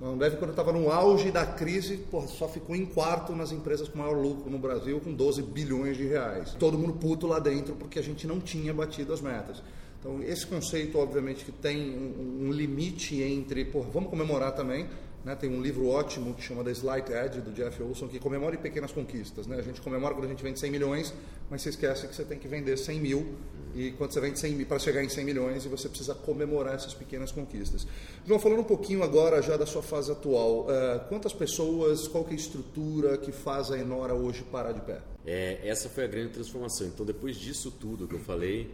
A 0.00 0.08
Ambev, 0.08 0.36
quando 0.36 0.50
estava 0.50 0.72
no 0.72 0.92
auge 0.92 1.30
da 1.30 1.46
crise, 1.46 1.96
porra, 1.96 2.26
só 2.26 2.46
ficou 2.46 2.76
em 2.76 2.84
quarto 2.84 3.34
nas 3.34 3.50
empresas 3.50 3.88
com 3.88 3.98
maior 3.98 4.14
lucro 4.14 4.50
no 4.50 4.58
Brasil, 4.58 5.00
com 5.00 5.12
12 5.12 5.42
bilhões 5.42 5.96
de 5.96 6.06
reais. 6.06 6.54
Todo 6.58 6.76
mundo 6.76 6.92
puto 6.94 7.26
lá 7.26 7.38
dentro 7.38 7.74
porque 7.74 7.98
a 7.98 8.02
gente 8.02 8.26
não 8.26 8.38
tinha 8.38 8.74
batido 8.74 9.12
as 9.14 9.22
metas. 9.22 9.62
Então, 9.98 10.22
esse 10.22 10.46
conceito, 10.46 10.98
obviamente, 10.98 11.44
que 11.44 11.50
tem 11.50 11.96
um, 11.96 12.46
um 12.46 12.52
limite 12.52 13.22
entre, 13.22 13.64
porra, 13.64 13.88
vamos 13.90 14.10
comemorar 14.10 14.54
também, 14.54 14.86
Né? 15.26 15.34
Tem 15.34 15.50
um 15.50 15.60
livro 15.60 15.88
ótimo 15.88 16.32
que 16.34 16.40
chama 16.40 16.62
The 16.62 16.70
Slight 16.70 17.12
Edge, 17.12 17.40
do 17.40 17.50
Jeff 17.50 17.82
Olson, 17.82 18.06
que 18.06 18.20
comemora 18.20 18.56
pequenas 18.56 18.92
conquistas. 18.92 19.44
Né? 19.48 19.56
A 19.56 19.62
gente 19.62 19.80
comemora 19.80 20.14
quando 20.14 20.26
a 20.26 20.28
gente 20.28 20.40
vende 20.40 20.60
100 20.60 20.70
milhões, 20.70 21.12
mas 21.50 21.62
você 21.62 21.70
esquece 21.70 22.06
que 22.06 22.14
você 22.14 22.24
tem 22.24 22.38
que 22.38 22.46
vender 22.46 22.76
100 22.78 23.00
mil 23.00 23.34
e 23.74 23.90
quando 23.90 24.12
você 24.12 24.20
vende 24.20 24.38
100 24.38 24.52
mil 24.54 24.66
para 24.66 24.78
chegar 24.78 25.02
em 25.02 25.08
100 25.08 25.24
milhões 25.24 25.64
e 25.64 25.68
você 25.68 25.88
precisa 25.88 26.14
comemorar 26.14 26.76
essas 26.76 26.94
pequenas 26.94 27.32
conquistas. 27.32 27.88
João, 28.24 28.38
falando 28.38 28.60
um 28.60 28.64
pouquinho 28.64 29.02
agora 29.02 29.42
já 29.42 29.56
da 29.56 29.66
sua 29.66 29.82
fase 29.82 30.12
atual, 30.12 30.60
uh, 30.60 31.08
quantas 31.08 31.32
pessoas, 31.32 32.06
qual 32.06 32.22
que 32.22 32.30
é 32.30 32.34
a 32.34 32.36
estrutura 32.36 33.18
que 33.18 33.32
faz 33.32 33.72
a 33.72 33.76
Enora 33.76 34.14
hoje 34.14 34.44
parar 34.44 34.70
de 34.70 34.80
pé? 34.80 35.00
É, 35.26 35.68
essa 35.68 35.88
foi 35.88 36.04
a 36.04 36.06
grande 36.06 36.34
transformação. 36.34 36.86
Então, 36.86 37.04
depois 37.04 37.36
disso 37.36 37.72
tudo 37.72 38.06
que 38.06 38.14
eu 38.14 38.20
falei, 38.20 38.70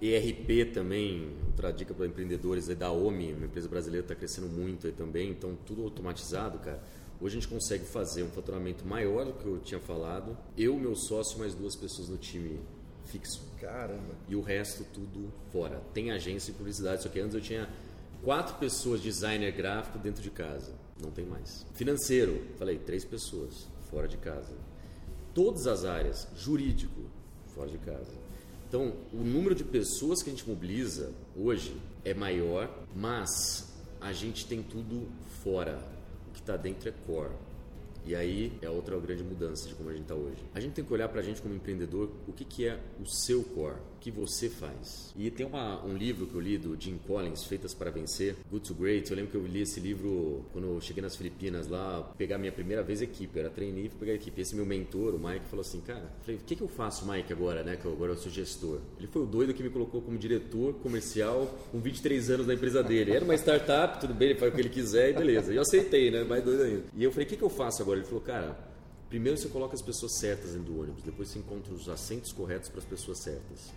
ERP 0.00 0.72
também, 0.72 1.30
outra 1.46 1.70
dica 1.70 1.92
para 1.92 2.06
empreendedores 2.06 2.68
é 2.68 2.74
da 2.74 2.90
OMI, 2.90 3.34
uma 3.34 3.46
empresa 3.46 3.68
brasileira 3.68 4.04
está 4.04 4.14
crescendo 4.14 4.48
muito 4.48 4.86
aí 4.86 4.92
também, 4.92 5.30
então 5.30 5.56
tudo 5.66 5.82
automatizado, 5.82 6.58
cara. 6.58 6.82
Hoje 7.20 7.36
a 7.36 7.40
gente 7.40 7.48
consegue 7.48 7.84
fazer 7.84 8.22
um 8.22 8.30
faturamento 8.30 8.86
maior 8.86 9.26
do 9.26 9.34
que 9.34 9.44
eu 9.44 9.58
tinha 9.58 9.78
falado. 9.78 10.34
Eu, 10.56 10.78
meu 10.78 10.96
sócio, 10.96 11.38
mais 11.38 11.54
duas 11.54 11.76
pessoas 11.76 12.08
no 12.08 12.16
time 12.16 12.58
fixo. 13.04 13.42
Caramba. 13.60 14.14
E 14.26 14.34
o 14.34 14.40
resto 14.40 14.84
tudo 14.94 15.30
fora. 15.52 15.82
Tem 15.92 16.10
agência 16.10 16.50
e 16.50 16.54
publicidade, 16.54 17.02
só 17.02 17.10
que 17.10 17.20
antes 17.20 17.34
eu 17.34 17.42
tinha 17.42 17.68
quatro 18.24 18.56
pessoas 18.56 19.02
designer 19.02 19.52
gráfico 19.52 19.98
dentro 19.98 20.22
de 20.22 20.30
casa. 20.30 20.72
Não 21.02 21.10
tem 21.10 21.26
mais. 21.26 21.66
Financeiro, 21.74 22.42
falei, 22.56 22.78
três 22.78 23.04
pessoas 23.04 23.68
fora 23.90 24.08
de 24.08 24.16
casa. 24.16 24.54
Todas 25.34 25.66
as 25.66 25.84
áreas, 25.84 26.26
jurídico, 26.34 27.02
fora 27.54 27.68
de 27.68 27.78
casa. 27.78 28.29
Então, 28.70 28.92
o 29.12 29.16
número 29.16 29.52
de 29.52 29.64
pessoas 29.64 30.22
que 30.22 30.30
a 30.30 30.32
gente 30.32 30.48
mobiliza 30.48 31.12
hoje 31.36 31.76
é 32.04 32.14
maior, 32.14 32.72
mas 32.94 33.68
a 34.00 34.12
gente 34.12 34.46
tem 34.46 34.62
tudo 34.62 35.08
fora. 35.42 35.84
O 36.28 36.32
que 36.34 36.38
está 36.38 36.56
dentro 36.56 36.88
é 36.88 36.92
core. 37.04 37.34
E 38.06 38.14
aí 38.14 38.52
é 38.62 38.70
outra 38.70 38.96
grande 39.00 39.24
mudança 39.24 39.68
de 39.68 39.74
como 39.74 39.90
a 39.90 39.92
gente 39.92 40.02
está 40.02 40.14
hoje. 40.14 40.38
A 40.54 40.60
gente 40.60 40.74
tem 40.74 40.84
que 40.84 40.92
olhar 40.92 41.08
para 41.08 41.18
a 41.18 41.22
gente 41.24 41.42
como 41.42 41.52
empreendedor 41.52 42.10
o 42.28 42.32
que, 42.32 42.44
que 42.44 42.64
é 42.64 42.78
o 43.02 43.06
seu 43.06 43.42
core, 43.42 43.74
que 44.00 44.10
você 44.10 44.48
faz. 44.48 45.12
E 45.16 45.30
tem 45.30 45.44
uma, 45.44 45.84
um 45.84 45.94
livro 45.94 46.26
que 46.26 46.34
eu 46.34 46.40
li 46.40 46.56
do 46.56 46.74
Jim 46.80 46.98
Collins, 47.06 47.44
Feitas 47.44 47.74
para 47.74 47.90
Vencer, 47.90 48.34
Good 48.50 48.66
to 48.66 48.74
Great. 48.74 49.10
Eu 49.10 49.16
lembro 49.16 49.30
que 49.30 49.36
eu 49.36 49.46
li 49.46 49.62
esse 49.62 49.78
livro 49.78 50.44
quando 50.52 50.68
eu 50.68 50.80
cheguei 50.80 51.02
nas 51.02 51.14
Filipinas 51.14 51.68
lá, 51.68 52.02
pegar 52.16 52.38
minha 52.38 52.50
primeira 52.50 52.82
vez 52.82 53.02
equipe. 53.02 53.36
Eu 53.36 53.44
era 53.44 53.50
trainee 53.50 53.90
pegar 53.90 54.12
a 54.12 54.14
equipe. 54.14 54.40
Esse 54.40 54.56
meu 54.56 54.64
mentor, 54.64 55.14
o 55.14 55.18
Mike, 55.18 55.44
falou 55.46 55.60
assim: 55.60 55.80
Cara, 55.80 56.10
falei, 56.22 56.36
o 56.36 56.40
que, 56.44 56.56
que 56.56 56.62
eu 56.62 56.68
faço, 56.68 57.06
Mike, 57.06 57.32
agora, 57.32 57.62
né? 57.62 57.76
Que 57.76 57.84
eu, 57.84 57.92
agora 57.92 58.12
eu 58.12 58.16
sou 58.16 58.32
gestor. 58.32 58.80
Ele 58.98 59.06
foi 59.06 59.22
o 59.22 59.26
doido 59.26 59.52
que 59.52 59.62
me 59.62 59.70
colocou 59.70 60.00
como 60.00 60.16
diretor 60.16 60.74
comercial 60.74 61.46
com 61.70 61.78
23 61.78 62.30
anos 62.30 62.46
na 62.46 62.54
empresa 62.54 62.82
dele. 62.82 63.12
Era 63.12 63.24
uma 63.24 63.34
startup, 63.34 64.00
tudo 64.00 64.14
bem, 64.14 64.30
ele 64.30 64.38
faz 64.38 64.52
o 64.52 64.54
que 64.54 64.60
ele 64.60 64.70
quiser 64.70 65.10
e 65.10 65.12
beleza. 65.12 65.52
E 65.52 65.56
eu 65.56 65.62
aceitei, 65.62 66.10
né? 66.10 66.24
Mais 66.24 66.42
doido 66.42 66.62
ainda. 66.62 66.84
E 66.96 67.04
eu 67.04 67.12
falei: 67.12 67.26
O 67.26 67.28
que, 67.28 67.36
que 67.36 67.44
eu 67.44 67.50
faço 67.50 67.82
agora? 67.82 67.98
Ele 67.98 68.06
falou: 68.06 68.22
Cara, 68.22 68.56
primeiro 69.08 69.36
você 69.36 69.48
coloca 69.48 69.74
as 69.74 69.82
pessoas 69.82 70.18
certas 70.18 70.52
dentro 70.52 70.72
do 70.72 70.80
ônibus, 70.80 71.02
depois 71.02 71.28
você 71.28 71.38
encontra 71.38 71.74
os 71.74 71.88
assentos 71.88 72.32
corretos 72.32 72.68
para 72.68 72.78
as 72.78 72.86
pessoas 72.86 73.18
certas. 73.18 73.72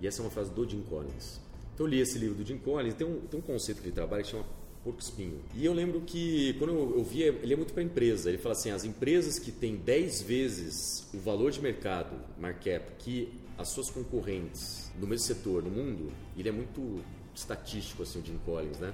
E 0.00 0.06
essa 0.06 0.20
é 0.20 0.24
uma 0.24 0.30
frase 0.30 0.50
do 0.50 0.68
Jim 0.68 0.82
Collins. 0.82 1.40
Então 1.74 1.86
eu 1.86 1.90
li 1.90 2.00
esse 2.00 2.18
livro 2.18 2.36
do 2.36 2.46
Jim 2.46 2.58
Collins, 2.58 2.94
tem 2.94 3.06
um, 3.06 3.20
tem 3.20 3.38
um 3.38 3.42
conceito 3.42 3.80
que 3.80 3.88
ele 3.88 3.94
trabalha 3.94 4.22
que 4.22 4.30
chama 4.30 4.44
porco 4.84 5.00
espinho. 5.00 5.40
E 5.54 5.64
eu 5.64 5.72
lembro 5.72 6.02
que 6.02 6.54
quando 6.58 6.74
eu, 6.74 6.98
eu 6.98 7.40
ele 7.42 7.52
é 7.52 7.56
muito 7.56 7.72
para 7.72 7.82
empresa. 7.82 8.28
Ele 8.28 8.38
fala 8.38 8.54
assim, 8.54 8.70
as 8.70 8.84
empresas 8.84 9.38
que 9.38 9.50
têm 9.50 9.76
10 9.76 10.22
vezes 10.22 11.08
o 11.12 11.18
valor 11.18 11.50
de 11.50 11.60
mercado, 11.60 12.14
markup, 12.38 12.92
que 12.98 13.32
as 13.56 13.68
suas 13.68 13.90
concorrentes 13.90 14.92
no 14.98 15.06
mesmo 15.06 15.26
setor, 15.26 15.62
no 15.62 15.70
mundo, 15.70 16.12
ele 16.36 16.48
é 16.48 16.52
muito 16.52 17.02
estatístico 17.34 18.02
assim, 18.02 18.20
o 18.20 18.24
Jim 18.24 18.38
Collins, 18.44 18.78
né? 18.78 18.92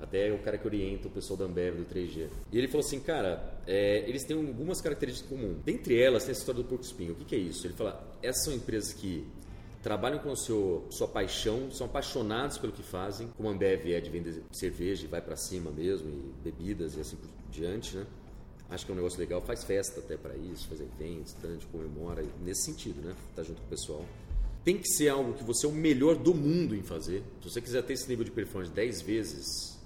Até 0.00 0.28
é 0.28 0.32
o 0.32 0.38
cara 0.38 0.56
que 0.56 0.66
orienta 0.66 1.08
o 1.08 1.10
pessoal 1.10 1.38
da 1.38 1.44
Ambev, 1.44 1.76
do 1.76 1.84
3G. 1.84 2.28
E 2.50 2.58
ele 2.58 2.68
falou 2.68 2.84
assim, 2.84 3.00
cara, 3.00 3.60
é, 3.66 4.08
eles 4.08 4.24
têm 4.24 4.34
algumas 4.34 4.80
características 4.80 5.28
comuns. 5.28 5.58
Dentre 5.62 6.00
elas, 6.00 6.24
tem 6.24 6.32
essa 6.32 6.40
história 6.40 6.62
do 6.62 6.66
porco 6.66 6.84
espinho. 6.84 7.12
O 7.12 7.16
que, 7.16 7.24
que 7.26 7.34
é 7.34 7.38
isso? 7.38 7.66
Ele 7.66 7.74
fala, 7.74 8.02
essas 8.22 8.44
são 8.44 8.54
empresas 8.54 8.94
que 8.94 9.26
trabalham 9.82 10.18
com 10.18 10.34
seu, 10.36 10.86
sua 10.90 11.08
paixão, 11.08 11.70
são 11.70 11.86
apaixonados 11.86 12.58
pelo 12.58 12.72
que 12.72 12.82
fazem, 12.82 13.28
como 13.36 13.48
a 13.48 13.52
Ambev 13.52 13.92
é 13.92 14.00
de 14.00 14.10
vender 14.10 14.42
cerveja 14.52 15.04
e 15.04 15.08
vai 15.08 15.20
para 15.20 15.36
cima 15.36 15.70
mesmo, 15.70 16.08
e 16.08 16.32
bebidas 16.44 16.96
e 16.96 17.00
assim 17.00 17.16
por 17.16 17.28
diante, 17.50 17.96
né? 17.96 18.06
Acho 18.68 18.86
que 18.86 18.92
é 18.92 18.94
um 18.94 18.96
negócio 18.96 19.18
legal, 19.18 19.40
faz 19.40 19.64
festa 19.64 19.98
até 19.98 20.16
para 20.16 20.36
isso, 20.36 20.68
faz 20.68 20.80
eventos, 20.80 21.32
tanto, 21.32 21.66
comemora, 21.68 22.24
nesse 22.44 22.66
sentido, 22.66 23.00
né? 23.02 23.16
Tá 23.34 23.42
junto 23.42 23.60
com 23.60 23.66
o 23.66 23.70
pessoal. 23.70 24.04
Tem 24.62 24.78
que 24.78 24.86
ser 24.88 25.08
algo 25.08 25.32
que 25.32 25.42
você 25.42 25.66
é 25.66 25.68
o 25.68 25.72
melhor 25.72 26.14
do 26.14 26.32
mundo 26.34 26.76
em 26.76 26.82
fazer. 26.82 27.24
Se 27.42 27.50
você 27.50 27.60
quiser 27.60 27.82
ter 27.82 27.94
esse 27.94 28.08
nível 28.08 28.24
de 28.24 28.30
performance 28.30 28.72
10 28.72 29.02
vezes 29.02 29.78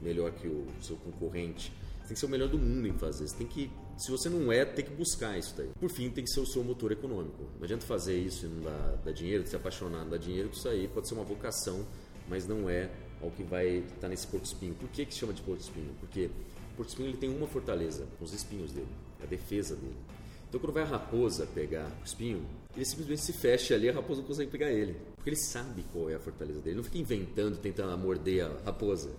melhor 0.00 0.32
que 0.32 0.46
o 0.48 0.66
seu 0.80 0.96
concorrente, 0.96 1.72
você 2.00 2.08
tem 2.08 2.14
que 2.14 2.20
ser 2.20 2.26
o 2.26 2.28
melhor 2.28 2.48
do 2.48 2.58
mundo 2.58 2.88
em 2.88 2.94
fazer. 2.94 3.28
Você 3.28 3.36
tem 3.36 3.46
que 3.46 3.70
se 4.02 4.10
você 4.10 4.28
não 4.28 4.50
é, 4.50 4.64
tem 4.64 4.84
que 4.84 4.90
buscar 4.90 5.38
isso 5.38 5.54
daí. 5.56 5.70
Por 5.78 5.88
fim, 5.88 6.10
tem 6.10 6.24
que 6.24 6.30
ser 6.30 6.40
o 6.40 6.46
seu 6.46 6.64
motor 6.64 6.90
econômico. 6.90 7.44
Não 7.56 7.64
adianta 7.64 7.86
fazer 7.86 8.18
isso 8.18 8.46
e 8.46 8.48
não 8.48 8.62
dar, 8.62 8.96
dar 9.04 9.12
dinheiro, 9.12 9.46
se 9.46 9.54
apaixonar, 9.54 10.02
não 10.02 10.10
dar 10.10 10.18
dinheiro, 10.18 10.50
isso 10.52 10.68
aí 10.68 10.88
pode 10.88 11.06
ser 11.06 11.14
uma 11.14 11.22
vocação, 11.22 11.86
mas 12.28 12.46
não 12.46 12.68
é 12.68 12.90
o 13.20 13.30
que 13.30 13.44
vai 13.44 13.76
estar 13.76 14.00
tá 14.00 14.08
nesse 14.08 14.26
porto 14.26 14.44
espinho. 14.44 14.74
Por 14.74 14.88
que, 14.88 15.06
que 15.06 15.14
chama 15.14 15.32
de 15.32 15.40
porto 15.42 15.60
espinho? 15.60 15.94
Porque 16.00 16.30
o 16.72 16.76
porto 16.76 16.88
espinho 16.88 17.10
ele 17.10 17.16
tem 17.16 17.30
uma 17.30 17.46
fortaleza, 17.46 18.04
os 18.20 18.32
espinhos 18.32 18.72
dele, 18.72 18.88
a 19.22 19.26
defesa 19.26 19.76
dele. 19.76 19.96
Então 20.48 20.60
quando 20.60 20.74
vai 20.74 20.82
a 20.82 20.86
raposa 20.86 21.46
pegar 21.46 21.86
o 22.02 22.04
espinho, 22.04 22.44
ele 22.74 22.84
simplesmente 22.84 23.22
se 23.22 23.32
fecha 23.32 23.74
ali, 23.74 23.88
a 23.88 23.92
raposa 23.92 24.20
não 24.20 24.26
consegue 24.26 24.50
pegar 24.50 24.70
ele. 24.70 24.96
Porque 25.14 25.30
ele 25.30 25.36
sabe 25.36 25.84
qual 25.92 26.10
é 26.10 26.14
a 26.14 26.18
fortaleza 26.18 26.58
dele. 26.58 26.70
Ele 26.70 26.76
não 26.76 26.84
fica 26.84 26.98
inventando, 26.98 27.56
tentando 27.56 27.96
morder 27.96 28.44
a 28.46 28.64
raposa. 28.64 29.10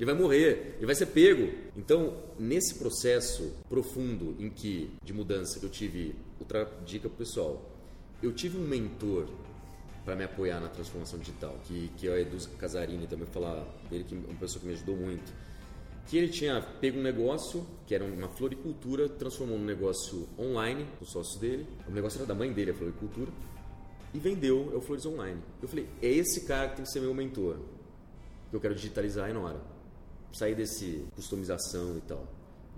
Ele 0.00 0.06
vai 0.06 0.14
morrer, 0.14 0.76
ele 0.78 0.86
vai 0.86 0.94
ser 0.94 1.04
pego. 1.04 1.52
Então, 1.76 2.16
nesse 2.38 2.76
processo 2.76 3.52
profundo 3.68 4.34
em 4.38 4.48
que 4.48 4.90
de 5.04 5.12
mudança 5.12 5.60
que 5.60 5.66
eu 5.66 5.68
tive, 5.68 6.14
outra 6.40 6.64
dica 6.86 7.06
pro 7.06 7.18
pessoal, 7.18 7.62
eu 8.22 8.32
tive 8.32 8.56
um 8.56 8.66
mentor 8.66 9.26
para 10.02 10.16
me 10.16 10.24
apoiar 10.24 10.58
na 10.58 10.68
transformação 10.68 11.18
digital, 11.18 11.54
que, 11.64 11.90
que 11.98 12.08
é 12.08 12.12
o 12.12 12.16
Edu 12.16 12.38
Casarini, 12.56 13.06
também 13.06 13.26
falar 13.26 13.62
dele, 13.90 14.04
que 14.04 14.14
é 14.14 14.18
uma 14.18 14.38
pessoa 14.38 14.58
que 14.62 14.68
me 14.68 14.72
ajudou 14.72 14.96
muito. 14.96 15.30
Que 16.06 16.16
ele 16.16 16.28
tinha 16.28 16.62
pego 16.62 16.98
um 16.98 17.02
negócio, 17.02 17.66
que 17.86 17.94
era 17.94 18.02
uma 18.02 18.28
floricultura, 18.30 19.06
transformou 19.06 19.58
num 19.58 19.66
negócio 19.66 20.26
online, 20.38 20.86
os 20.98 21.12
sócios 21.12 21.38
dele. 21.38 21.66
O 21.86 21.90
negócio 21.90 22.16
era 22.16 22.26
da 22.26 22.34
mãe 22.34 22.50
dele, 22.50 22.70
a 22.70 22.74
floricultura, 22.74 23.30
e 24.14 24.18
vendeu 24.18 24.74
o 24.74 24.80
Flores 24.80 25.04
Online. 25.04 25.42
Eu 25.60 25.68
falei, 25.68 25.86
é 26.00 26.08
esse 26.08 26.46
cara 26.46 26.70
que 26.70 26.76
tem 26.76 26.84
que 26.86 26.90
ser 26.90 27.00
meu 27.00 27.12
mentor, 27.12 27.58
que 28.48 28.56
eu 28.56 28.60
quero 28.60 28.74
digitalizar 28.74 29.26
a 29.26 29.30
Enora 29.30 29.69
sair 30.32 30.54
desse 30.54 31.04
customização 31.14 31.96
e 31.96 32.00
tal. 32.02 32.26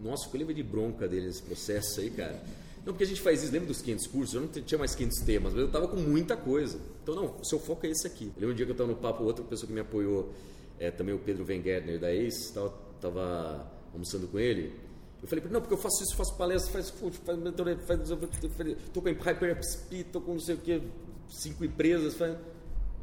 Nossa, 0.00 0.28
eu 0.32 0.38
lembro 0.38 0.54
de 0.54 0.62
bronca 0.62 1.06
dele 1.06 1.26
nesse 1.26 1.42
processo 1.42 2.00
aí, 2.00 2.10
cara. 2.10 2.42
Não, 2.84 2.92
porque 2.92 3.04
a 3.04 3.06
gente 3.06 3.20
faz 3.20 3.42
isso, 3.42 3.52
lembra 3.52 3.68
dos 3.68 3.80
500 3.80 4.06
cursos? 4.08 4.34
Eu 4.34 4.40
não 4.40 4.48
tinha 4.48 4.78
mais 4.78 4.94
500 4.94 5.20
temas, 5.20 5.52
mas 5.52 5.62
eu 5.62 5.70
tava 5.70 5.86
com 5.86 5.96
muita 5.96 6.36
coisa. 6.36 6.78
Então, 7.02 7.14
não, 7.14 7.36
o 7.38 7.44
seu 7.44 7.60
foco 7.60 7.86
é 7.86 7.90
esse 7.90 8.06
aqui. 8.06 8.24
Eu 8.36 8.40
lembro 8.40 8.52
um 8.52 8.56
dia 8.56 8.66
que 8.66 8.72
eu 8.72 8.76
tava 8.76 8.90
no 8.90 8.96
papo, 8.96 9.22
outra 9.22 9.44
pessoa 9.44 9.68
que 9.68 9.72
me 9.72 9.80
apoiou, 9.80 10.32
é, 10.80 10.90
também 10.90 11.14
o 11.14 11.18
Pedro 11.18 11.44
Wenger 11.46 12.00
da 12.00 12.12
ACE, 12.12 12.52
tava, 12.52 12.74
tava 13.00 13.72
almoçando 13.92 14.26
com 14.26 14.38
ele. 14.38 14.74
Eu 15.22 15.28
falei, 15.28 15.44
não, 15.48 15.60
porque 15.60 15.74
eu 15.74 15.78
faço 15.78 16.02
isso, 16.02 16.16
faço 16.16 16.36
palestra, 16.36 16.72
faz 16.72 16.90
faz, 16.90 17.08
faz, 17.20 18.08
faz, 18.56 18.76
tô 18.92 19.00
com 19.00 19.08
Hyper 19.08 19.62
Speed, 19.62 20.06
tô 20.08 20.20
com 20.20 20.32
não 20.32 20.40
sei 20.40 20.56
o 20.56 20.58
que, 20.58 20.82
cinco 21.28 21.64
empresas. 21.64 22.14
Faz... 22.14 22.36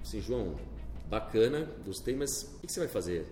Assim, 0.02 0.20
João, 0.20 0.56
bacana, 1.10 1.70
gostei, 1.86 2.18
mas 2.18 2.43
o 2.62 2.68
que 2.68 2.74
você 2.74 2.82
vai 2.82 2.89
fazer? 2.89 3.26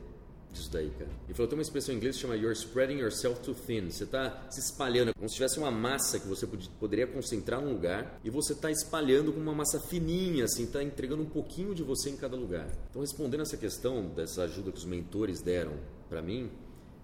Disso 0.57 0.71
daí, 0.71 0.89
cara. 0.97 1.09
Ele 1.25 1.33
falou, 1.33 1.47
tem 1.47 1.57
uma 1.57 1.61
expressão 1.61 1.93
em 1.93 1.97
inglês 1.97 2.15
que 2.15 2.21
chama 2.21 2.35
You're 2.35 2.53
spreading 2.53 2.99
yourself 2.99 3.41
too 3.41 3.53
thin. 3.53 3.89
Você 3.89 4.03
está 4.03 4.47
se 4.49 4.59
espalhando, 4.59 5.13
como 5.15 5.29
se 5.29 5.35
tivesse 5.35 5.59
uma 5.59 5.71
massa 5.71 6.19
que 6.19 6.27
você 6.27 6.47
poderia 6.79 7.07
concentrar 7.07 7.61
num 7.61 7.71
lugar 7.71 8.19
e 8.23 8.29
você 8.29 8.53
está 8.53 8.71
espalhando 8.71 9.31
com 9.31 9.39
uma 9.39 9.53
massa 9.53 9.79
fininha, 9.79 10.45
assim, 10.45 10.63
está 10.63 10.83
entregando 10.83 11.23
um 11.23 11.29
pouquinho 11.29 11.73
de 11.73 11.83
você 11.83 12.09
em 12.09 12.17
cada 12.17 12.35
lugar. 12.35 12.67
Então, 12.89 13.01
respondendo 13.01 13.41
essa 13.41 13.57
questão 13.57 14.07
dessa 14.09 14.43
ajuda 14.43 14.71
que 14.71 14.77
os 14.77 14.85
mentores 14.85 15.41
deram 15.41 15.73
para 16.09 16.21
mim, 16.21 16.49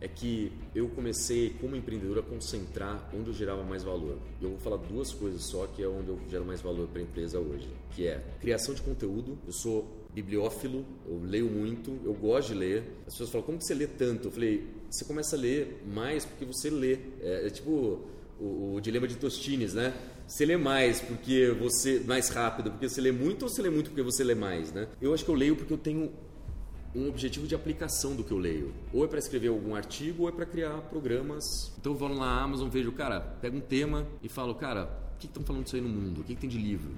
é 0.01 0.07
que 0.07 0.51
eu 0.75 0.89
comecei 0.89 1.51
como 1.61 1.77
empreendedor 1.77 2.19
a 2.19 2.21
concentrar 2.21 3.09
onde 3.13 3.29
eu 3.29 3.33
gerava 3.33 3.63
mais 3.63 3.83
valor. 3.83 4.17
Eu 4.41 4.49
vou 4.49 4.59
falar 4.59 4.75
duas 4.75 5.13
coisas 5.13 5.43
só 5.45 5.65
que 5.65 5.81
é 5.81 5.87
onde 5.87 6.09
eu 6.09 6.19
gero 6.29 6.43
mais 6.43 6.61
valor 6.61 6.89
para 6.89 6.99
a 6.99 7.03
empresa 7.03 7.39
hoje, 7.39 7.69
que 7.91 8.05
é 8.05 8.21
criação 8.41 8.73
de 8.75 8.81
conteúdo. 8.81 9.37
Eu 9.47 9.53
sou 9.53 10.02
bibliófilo, 10.13 10.85
eu 11.07 11.19
leio 11.23 11.49
muito, 11.49 11.99
eu 12.03 12.13
gosto 12.13 12.49
de 12.49 12.55
ler. 12.55 12.83
As 13.07 13.13
pessoas 13.13 13.29
falam, 13.29 13.45
como 13.45 13.57
que 13.57 13.65
você 13.65 13.73
lê 13.73 13.87
tanto? 13.87 14.27
Eu 14.27 14.31
falei, 14.31 14.67
você 14.89 15.03
começa 15.05 15.35
a 15.35 15.39
ler 15.39 15.83
mais 15.85 16.25
porque 16.25 16.45
você 16.45 16.69
lê. 16.69 16.99
É, 17.21 17.47
é 17.47 17.49
tipo 17.49 18.01
o, 18.39 18.75
o, 18.75 18.81
dilema 18.81 19.07
de 19.07 19.15
Tostines, 19.15 19.73
né? 19.73 19.93
Você 20.27 20.45
lê 20.45 20.55
mais 20.55 21.01
porque 21.01 21.49
você 21.59 21.99
mais 22.05 22.29
rápido, 22.29 22.71
porque 22.71 22.87
você 22.87 23.01
lê 23.01 23.11
muito 23.11 23.43
ou 23.43 23.49
você 23.49 23.61
lê 23.61 23.69
muito 23.69 23.89
porque 23.89 24.03
você 24.03 24.23
lê 24.23 24.35
mais, 24.35 24.71
né? 24.71 24.87
Eu 25.01 25.13
acho 25.13 25.25
que 25.25 25.31
eu 25.31 25.35
leio 25.35 25.55
porque 25.55 25.73
eu 25.73 25.77
tenho 25.77 26.11
um 26.95 27.09
objetivo 27.09 27.47
de 27.47 27.55
aplicação 27.55 28.15
do 28.15 28.23
que 28.23 28.31
eu 28.31 28.37
leio. 28.37 28.73
Ou 28.93 29.03
é 29.03 29.07
para 29.07 29.19
escrever 29.19 29.47
algum 29.47 29.75
artigo 29.75 30.23
ou 30.23 30.29
é 30.29 30.31
para 30.31 30.45
criar 30.45 30.77
programas. 30.83 31.73
Então 31.79 31.93
eu 31.93 31.97
vou 31.97 32.07
lá 32.07 32.15
na 32.15 32.41
Amazon, 32.41 32.69
vejo, 32.69 32.91
cara, 32.91 33.19
pego 33.19 33.57
um 33.57 33.61
tema 33.61 34.07
e 34.21 34.29
falo, 34.29 34.53
cara, 34.55 35.13
o 35.15 35.19
que 35.19 35.25
estão 35.25 35.43
falando 35.43 35.63
disso 35.63 35.75
aí 35.75 35.81
no 35.81 35.89
mundo? 35.89 36.21
O 36.21 36.23
que, 36.23 36.35
que 36.35 36.41
tem 36.41 36.49
de 36.49 36.57
livro? 36.57 36.91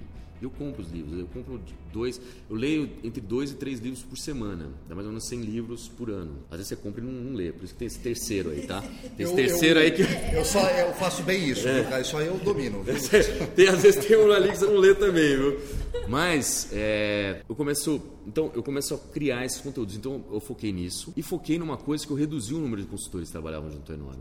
Eu 0.45 0.51
compro 0.51 0.81
os 0.81 0.91
livros. 0.91 1.19
Eu 1.19 1.27
compro 1.27 1.59
dois, 1.91 2.19
eu 2.49 2.55
leio 2.55 2.89
entre 3.03 3.19
dois 3.21 3.51
e 3.51 3.55
três 3.55 3.79
livros 3.79 4.03
por 4.03 4.17
semana. 4.17 4.69
Dá 4.87 4.95
mais 4.95 5.05
ou 5.05 5.11
menos 5.11 5.27
100 5.27 5.41
livros 5.41 5.87
por 5.89 6.09
ano. 6.09 6.37
Às 6.49 6.57
vezes 6.57 6.67
você 6.69 6.75
compra 6.75 7.01
e 7.01 7.03
não, 7.05 7.11
não 7.11 7.33
lê, 7.35 7.51
por 7.51 7.63
isso 7.65 7.73
que 7.73 7.79
tem 7.79 7.87
esse 7.87 7.99
terceiro 7.99 8.51
aí, 8.51 8.65
tá? 8.65 8.81
Tem 8.81 8.91
esse 9.25 9.31
Eu- 9.31 9.35
terceiro 9.35 9.79
eu- 9.79 9.83
aí 9.83 9.91
que. 9.91 10.01
Eu 10.35 10.45
só 10.45 10.67
eu 10.69 10.93
faço 10.93 11.23
bem 11.23 11.49
isso, 11.49 11.63
viu, 11.63 11.83
cara? 11.85 11.97
Aí 12.17 12.27
eu 12.27 12.37
domino. 12.39 12.83
tem, 13.55 13.67
às 13.67 13.81
vezes 13.81 14.05
tem 14.05 14.17
um 14.17 14.31
ali 14.31 14.49
que 14.51 14.57
você 14.57 14.65
não 14.65 14.77
lê 14.77 14.93
também, 14.95 15.35
viu? 15.35 15.59
Mas 16.07 16.69
é, 16.71 17.41
eu 17.47 17.55
começo. 17.55 18.01
Então, 18.27 18.51
eu 18.55 18.61
começo 18.63 18.93
a 18.93 18.97
criar 18.97 19.45
esses 19.45 19.61
conteúdos. 19.61 19.95
Então, 19.95 20.23
eu 20.31 20.39
foquei 20.39 20.71
nisso 20.71 21.13
e 21.15 21.21
foquei 21.23 21.57
numa 21.59 21.77
coisa 21.77 22.05
que 22.05 22.11
eu 22.11 22.17
reduzi 22.17 22.53
o 22.53 22.59
número 22.59 22.81
de 22.81 22.87
consultores 22.87 23.27
que 23.29 23.31
trabalhavam 23.31 23.71
junto 23.71 23.91
à 23.91 23.95
Enora. 23.95 24.19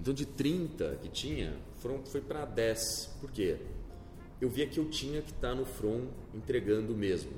Então, 0.00 0.12
de 0.12 0.26
30 0.26 0.98
que 1.02 1.08
tinha, 1.08 1.54
foram, 1.78 2.00
foi 2.04 2.20
para 2.20 2.44
10. 2.44 3.10
Por 3.20 3.30
quê? 3.30 3.56
Eu 4.40 4.48
via 4.48 4.66
que 4.66 4.78
eu 4.78 4.88
tinha 4.90 5.22
que 5.22 5.30
estar 5.30 5.54
no 5.54 5.64
front 5.64 6.04
entregando 6.34 6.94
mesmo. 6.94 7.32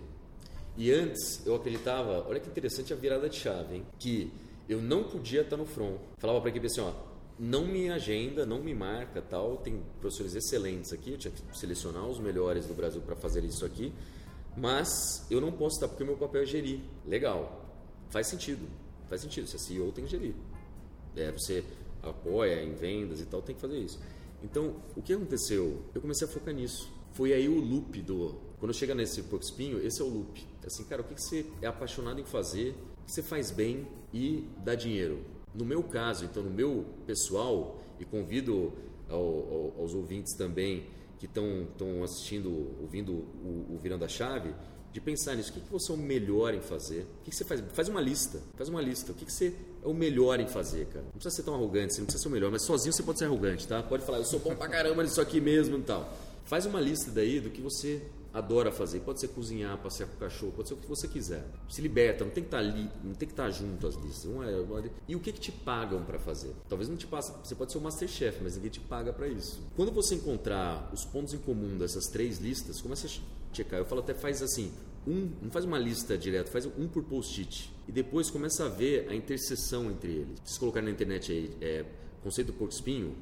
E 0.76 0.92
antes 0.92 1.44
eu 1.46 1.54
acreditava, 1.54 2.26
olha 2.28 2.38
que 2.38 2.48
interessante 2.48 2.92
a 2.92 2.96
virada 2.96 3.28
de 3.28 3.36
chave, 3.36 3.76
hein? 3.76 3.86
Que 3.98 4.30
eu 4.68 4.82
não 4.82 5.04
podia 5.04 5.42
estar 5.42 5.56
no 5.56 5.64
front. 5.64 5.96
Falava 6.18 6.40
para 6.40 6.48
a 6.48 6.50
equipe 6.50 6.66
assim, 6.66 6.80
ó, 6.80 6.92
não 7.38 7.66
me 7.66 7.90
agenda, 7.90 8.44
não 8.44 8.60
me 8.62 8.74
marca, 8.74 9.22
tal. 9.22 9.58
Tem 9.58 9.80
professores 10.00 10.34
excelentes 10.34 10.92
aqui, 10.92 11.12
eu 11.12 11.18
tinha 11.18 11.32
que 11.32 11.58
selecionar 11.58 12.06
os 12.06 12.18
melhores 12.18 12.66
do 12.66 12.74
Brasil 12.74 13.00
para 13.00 13.16
fazer 13.16 13.44
isso 13.44 13.64
aqui. 13.64 13.92
Mas 14.56 15.26
eu 15.30 15.40
não 15.40 15.52
posso 15.52 15.76
estar 15.76 15.88
porque 15.88 16.02
o 16.02 16.06
meu 16.06 16.16
papel 16.16 16.42
é 16.42 16.46
gerir. 16.46 16.80
Legal. 17.06 17.64
Faz 18.08 18.26
sentido. 18.28 18.66
Faz 19.08 19.20
sentido. 19.20 19.46
Se 19.46 19.56
é 19.56 19.58
CEO, 19.58 19.92
tem 19.92 20.04
que 20.04 20.10
gerir. 20.10 20.34
É, 21.14 21.30
você 21.30 21.62
apoia 22.02 22.62
em 22.62 22.74
vendas 22.74 23.20
e 23.20 23.26
tal, 23.26 23.42
tem 23.42 23.54
que 23.54 23.60
fazer 23.60 23.78
isso. 23.78 23.98
Então, 24.42 24.76
o 24.96 25.02
que 25.02 25.12
aconteceu? 25.12 25.82
Eu 25.94 26.00
comecei 26.00 26.26
a 26.26 26.30
focar 26.30 26.54
nisso. 26.54 26.92
Foi 27.12 27.32
aí 27.32 27.48
o 27.48 27.58
loop 27.60 28.00
do. 28.02 28.34
Quando 28.58 28.72
chega 28.74 28.94
nesse 28.94 29.22
porco 29.24 29.44
espinho, 29.44 29.78
esse 29.84 30.00
é 30.00 30.04
o 30.04 30.08
loop. 30.08 30.46
Assim, 30.64 30.84
cara, 30.84 31.02
o 31.02 31.04
que 31.04 31.20
você 31.20 31.46
é 31.62 31.66
apaixonado 31.66 32.20
em 32.20 32.24
fazer, 32.24 32.70
o 33.02 33.04
que 33.06 33.12
você 33.12 33.22
faz 33.22 33.50
bem 33.50 33.86
e 34.12 34.44
dá 34.64 34.74
dinheiro. 34.74 35.20
No 35.54 35.64
meu 35.64 35.82
caso, 35.82 36.24
então, 36.24 36.42
no 36.42 36.50
meu 36.50 36.84
pessoal, 37.06 37.80
e 37.98 38.04
convido 38.04 38.72
ao- 39.08 39.18
ao- 39.18 39.74
aos 39.80 39.94
ouvintes 39.94 40.34
também 40.34 40.84
que 41.18 41.24
estão 41.26 42.02
assistindo, 42.02 42.50
ouvindo 42.80 43.12
o, 43.12 43.66
o 43.74 43.78
Virando 43.82 44.04
a 44.04 44.08
Chave, 44.08 44.54
de 44.96 45.00
pensar 45.02 45.34
nisso. 45.36 45.50
O 45.50 45.52
que, 45.52 45.60
que 45.60 45.70
você 45.70 45.92
é 45.92 45.94
o 45.94 45.98
melhor 45.98 46.54
em 46.54 46.60
fazer? 46.62 47.02
O 47.20 47.24
que, 47.24 47.30
que 47.30 47.36
você 47.36 47.44
faz? 47.44 47.62
Faz 47.74 47.86
uma 47.88 48.00
lista. 48.00 48.40
Faz 48.56 48.68
uma 48.70 48.80
lista. 48.80 49.12
O 49.12 49.14
que, 49.14 49.26
que 49.26 49.32
você 49.32 49.52
é 49.84 49.86
o 49.86 49.92
melhor 49.92 50.40
em 50.40 50.46
fazer, 50.46 50.86
cara? 50.86 51.04
Não 51.04 51.12
precisa 51.12 51.36
ser 51.36 51.42
tão 51.42 51.54
arrogante, 51.54 51.92
você 51.92 52.00
não 52.00 52.06
precisa 52.06 52.22
ser 52.22 52.28
o 52.28 52.32
melhor, 52.32 52.50
mas 52.50 52.62
sozinho 52.62 52.94
você 52.94 53.02
pode 53.02 53.18
ser 53.18 53.26
arrogante, 53.26 53.68
tá? 53.68 53.82
Pode 53.82 54.04
falar, 54.06 54.18
eu 54.18 54.24
sou 54.24 54.40
bom 54.40 54.56
pra 54.56 54.68
caramba 54.68 55.02
nisso 55.02 55.20
aqui 55.20 55.38
mesmo 55.38 55.76
e 55.76 55.82
tal. 55.82 56.10
Faz 56.46 56.64
uma 56.64 56.80
lista 56.80 57.10
daí 57.10 57.40
do 57.40 57.50
que 57.50 57.60
você 57.60 58.00
adora 58.32 58.70
fazer. 58.72 59.00
Pode 59.00 59.20
ser 59.20 59.28
cozinhar, 59.28 59.76
passear 59.78 60.06
com 60.08 60.14
o 60.14 60.18
cachorro, 60.18 60.52
pode 60.56 60.68
ser 60.68 60.74
o 60.74 60.76
que 60.78 60.86
você 60.86 61.06
quiser. 61.08 61.44
Se 61.68 61.80
liberta, 61.82 62.24
não 62.24 62.30
tem 62.30 62.42
que 62.42 62.48
estar 62.48 62.58
ali, 62.58 62.88
não 63.04 63.12
tem 63.14 63.26
que 63.28 63.32
estar 63.34 63.50
junto 63.50 63.86
às 63.86 63.94
listas. 63.96 64.24
Uma 64.24 64.48
é- 64.50 64.56
uma- 64.60 64.82
E 65.08 65.14
o 65.16 65.20
que 65.20 65.30
que 65.32 65.40
te 65.40 65.52
pagam 65.52 66.02
para 66.04 66.18
fazer? 66.18 66.52
Talvez 66.70 66.88
não 66.88 66.96
te 66.96 67.06
passe, 67.06 67.32
você 67.44 67.54
pode 67.54 67.70
ser 67.72 67.78
o 67.78 67.80
Masterchef, 67.82 68.38
mas 68.42 68.54
ninguém 68.56 68.70
te 68.70 68.80
paga 68.80 69.12
para 69.12 69.26
isso. 69.28 69.60
Quando 69.76 69.92
você 69.92 70.14
encontrar 70.14 70.88
os 70.92 71.04
pontos 71.04 71.34
em 71.34 71.38
comum 71.38 71.76
dessas 71.76 72.06
três 72.06 72.38
listas, 72.38 72.80
começa 72.80 73.06
a 73.06 73.10
checar. 73.56 73.78
Eu 73.78 73.84
falo 73.84 74.00
até 74.00 74.14
faz 74.14 74.42
assim, 74.42 74.72
um, 75.06 75.30
não 75.40 75.50
faz 75.50 75.64
uma 75.64 75.78
lista 75.78 76.18
direto, 76.18 76.50
faz 76.50 76.66
um 76.66 76.88
por 76.88 77.02
post-it. 77.04 77.72
E 77.86 77.92
depois 77.92 78.30
começa 78.30 78.66
a 78.66 78.68
ver 78.68 79.08
a 79.08 79.14
interseção 79.14 79.90
entre 79.90 80.12
eles. 80.12 80.38
Se 80.40 80.50
vocês 80.50 80.58
colocarem 80.58 80.88
na 80.88 80.92
internet 80.92 81.30
aí, 81.30 81.50
é, 81.60 81.84
conceito 82.22 82.48
do 82.48 82.52
porco 82.54 82.74
espinho, 82.74 83.14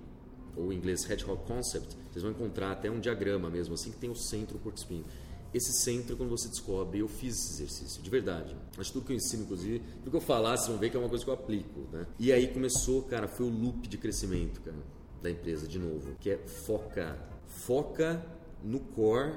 ou 0.56 0.72
em 0.72 0.76
inglês 0.76 1.08
Hedgehog 1.08 1.42
Concept, 1.46 1.96
vocês 2.10 2.22
vão 2.22 2.32
encontrar 2.32 2.72
até 2.72 2.90
um 2.90 3.00
diagrama 3.00 3.50
mesmo, 3.50 3.74
assim, 3.74 3.90
que 3.90 3.98
tem 3.98 4.08
o 4.08 4.14
centro 4.14 4.56
do 4.56 4.62
porco 4.62 4.78
espinho. 4.78 5.04
Esse 5.52 5.72
centro, 5.84 6.16
quando 6.16 6.30
você 6.30 6.48
descobre, 6.48 6.98
eu 6.98 7.06
fiz 7.06 7.36
esse 7.36 7.62
exercício, 7.62 8.02
de 8.02 8.10
verdade. 8.10 8.56
Acho 8.76 8.92
tudo 8.92 9.06
que 9.06 9.12
eu 9.12 9.16
ensino, 9.16 9.44
inclusive, 9.44 9.80
tudo 9.98 10.10
que 10.10 10.16
eu 10.16 10.20
falar, 10.20 10.56
vocês 10.56 10.68
vão 10.68 10.78
ver 10.78 10.90
que 10.90 10.96
é 10.96 11.00
uma 11.00 11.08
coisa 11.08 11.22
que 11.22 11.30
eu 11.30 11.34
aplico, 11.34 11.80
né? 11.92 12.06
E 12.18 12.32
aí 12.32 12.48
começou, 12.48 13.02
cara, 13.02 13.28
foi 13.28 13.46
o 13.46 13.50
loop 13.50 13.86
de 13.86 13.96
crescimento, 13.96 14.60
cara, 14.60 14.76
da 15.22 15.30
empresa, 15.30 15.68
de 15.68 15.78
novo, 15.78 16.16
que 16.18 16.30
é 16.30 16.38
foca. 16.38 17.16
Foca 17.46 18.24
no 18.64 18.80
core 18.80 19.34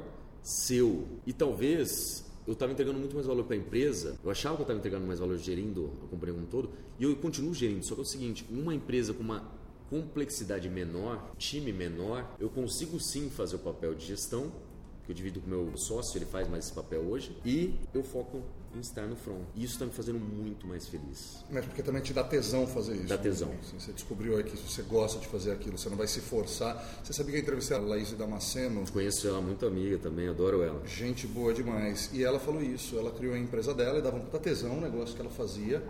seu. 0.48 1.06
E 1.26 1.34
talvez 1.34 2.24
eu 2.48 2.54
estava 2.54 2.72
entregando 2.72 2.98
muito 2.98 3.14
mais 3.14 3.28
valor 3.28 3.44
para 3.44 3.56
a 3.56 3.60
empresa, 3.60 4.18
eu 4.24 4.32
achava 4.32 4.56
que 4.56 4.62
eu 4.62 4.64
estava 4.64 4.80
entregando 4.80 5.06
mais 5.06 5.20
valor 5.20 5.38
gerindo 5.38 5.92
a 6.06 6.08
companhia 6.08 6.34
como 6.34 6.48
um 6.48 6.50
todo, 6.50 6.70
e 6.98 7.04
eu 7.04 7.14
continuo 7.18 7.54
gerindo. 7.54 7.84
Só 7.84 7.96
que 7.96 8.02
é 8.02 8.04
o 8.04 8.06
seguinte: 8.06 8.46
uma 8.50 8.74
empresa 8.74 9.14
com 9.14 9.22
uma 9.22 9.44
complexidade 9.90 10.70
menor, 10.70 11.34
time 11.38 11.74
menor, 11.74 12.36
eu 12.40 12.50
consigo 12.50 12.98
sim 12.98 13.30
fazer 13.30 13.58
o 13.58 13.60
papel 13.60 13.94
de 13.94 14.06
gestão, 14.06 14.52
que 15.06 15.12
eu 15.12 15.16
divido 15.16 15.42
com 15.42 15.48
o 15.48 15.50
meu 15.50 15.78
sócio, 15.78 16.18
ele 16.18 16.26
faz 16.26 16.48
mais 16.48 16.66
esse 16.66 16.74
papel 16.74 17.02
hoje, 17.02 17.36
e 17.46 17.74
eu 17.94 18.02
foco 18.02 18.42
em 18.78 18.82
estar 18.82 19.06
no 19.08 19.16
front. 19.16 19.42
E 19.56 19.64
isso 19.64 19.74
está 19.74 19.86
me 19.86 19.92
fazendo 19.92 20.20
muito 20.20 20.68
mais 20.68 20.88
feliz. 20.88 21.44
Mas 21.50 21.66
porque 21.66 21.82
também 21.82 22.02
te 22.02 22.14
dá 22.14 22.24
tesão 22.24 22.68
fazer 22.68 22.96
isso. 22.96 23.08
Dá 23.08 23.18
né? 23.18 23.24
tesão. 23.24 23.52
Assim, 23.62 23.80
você 23.80 23.92
descobriu 23.92 24.38
aí 24.38 24.44
que 24.44 24.56
você 24.56 24.82
gosta 24.84 25.20
de 25.20 25.28
fazer 25.28 25.52
aquilo, 25.52 25.78
você 25.78 25.90
não 25.90 25.98
vai 25.98 26.08
se 26.08 26.22
forçar. 26.22 27.02
Você 27.04 27.14
sabia 27.14 27.34
que 27.34 27.40
eu 27.40 27.44
entrevistei 27.44 27.76
a 27.76 27.80
Laís 27.80 28.12
Damasceno? 28.12 28.84
Conheço 28.92 29.28
ela 29.28 29.42
muito 29.42 29.66
amiga 29.66 29.98
também, 29.98 30.28
adoro 30.28 30.62
ela. 30.62 30.86
Gente 30.86 31.28
boa 31.28 31.54
demais. 31.54 32.10
E 32.14 32.24
ela 32.24 32.40
falou 32.40 32.62
isso. 32.62 32.98
Ela 32.98 33.12
criou 33.12 33.34
a 33.34 33.40
empresa 33.40 33.74
dela 33.74 34.00
e 34.00 34.02
dava 34.02 34.18
um 34.18 34.22
puta 34.22 34.40
tesão 34.40 34.78
o 34.78 34.82
negócio 34.82 35.16
que 35.16 35.22
ela 35.22 35.32
fazia. 35.32 35.84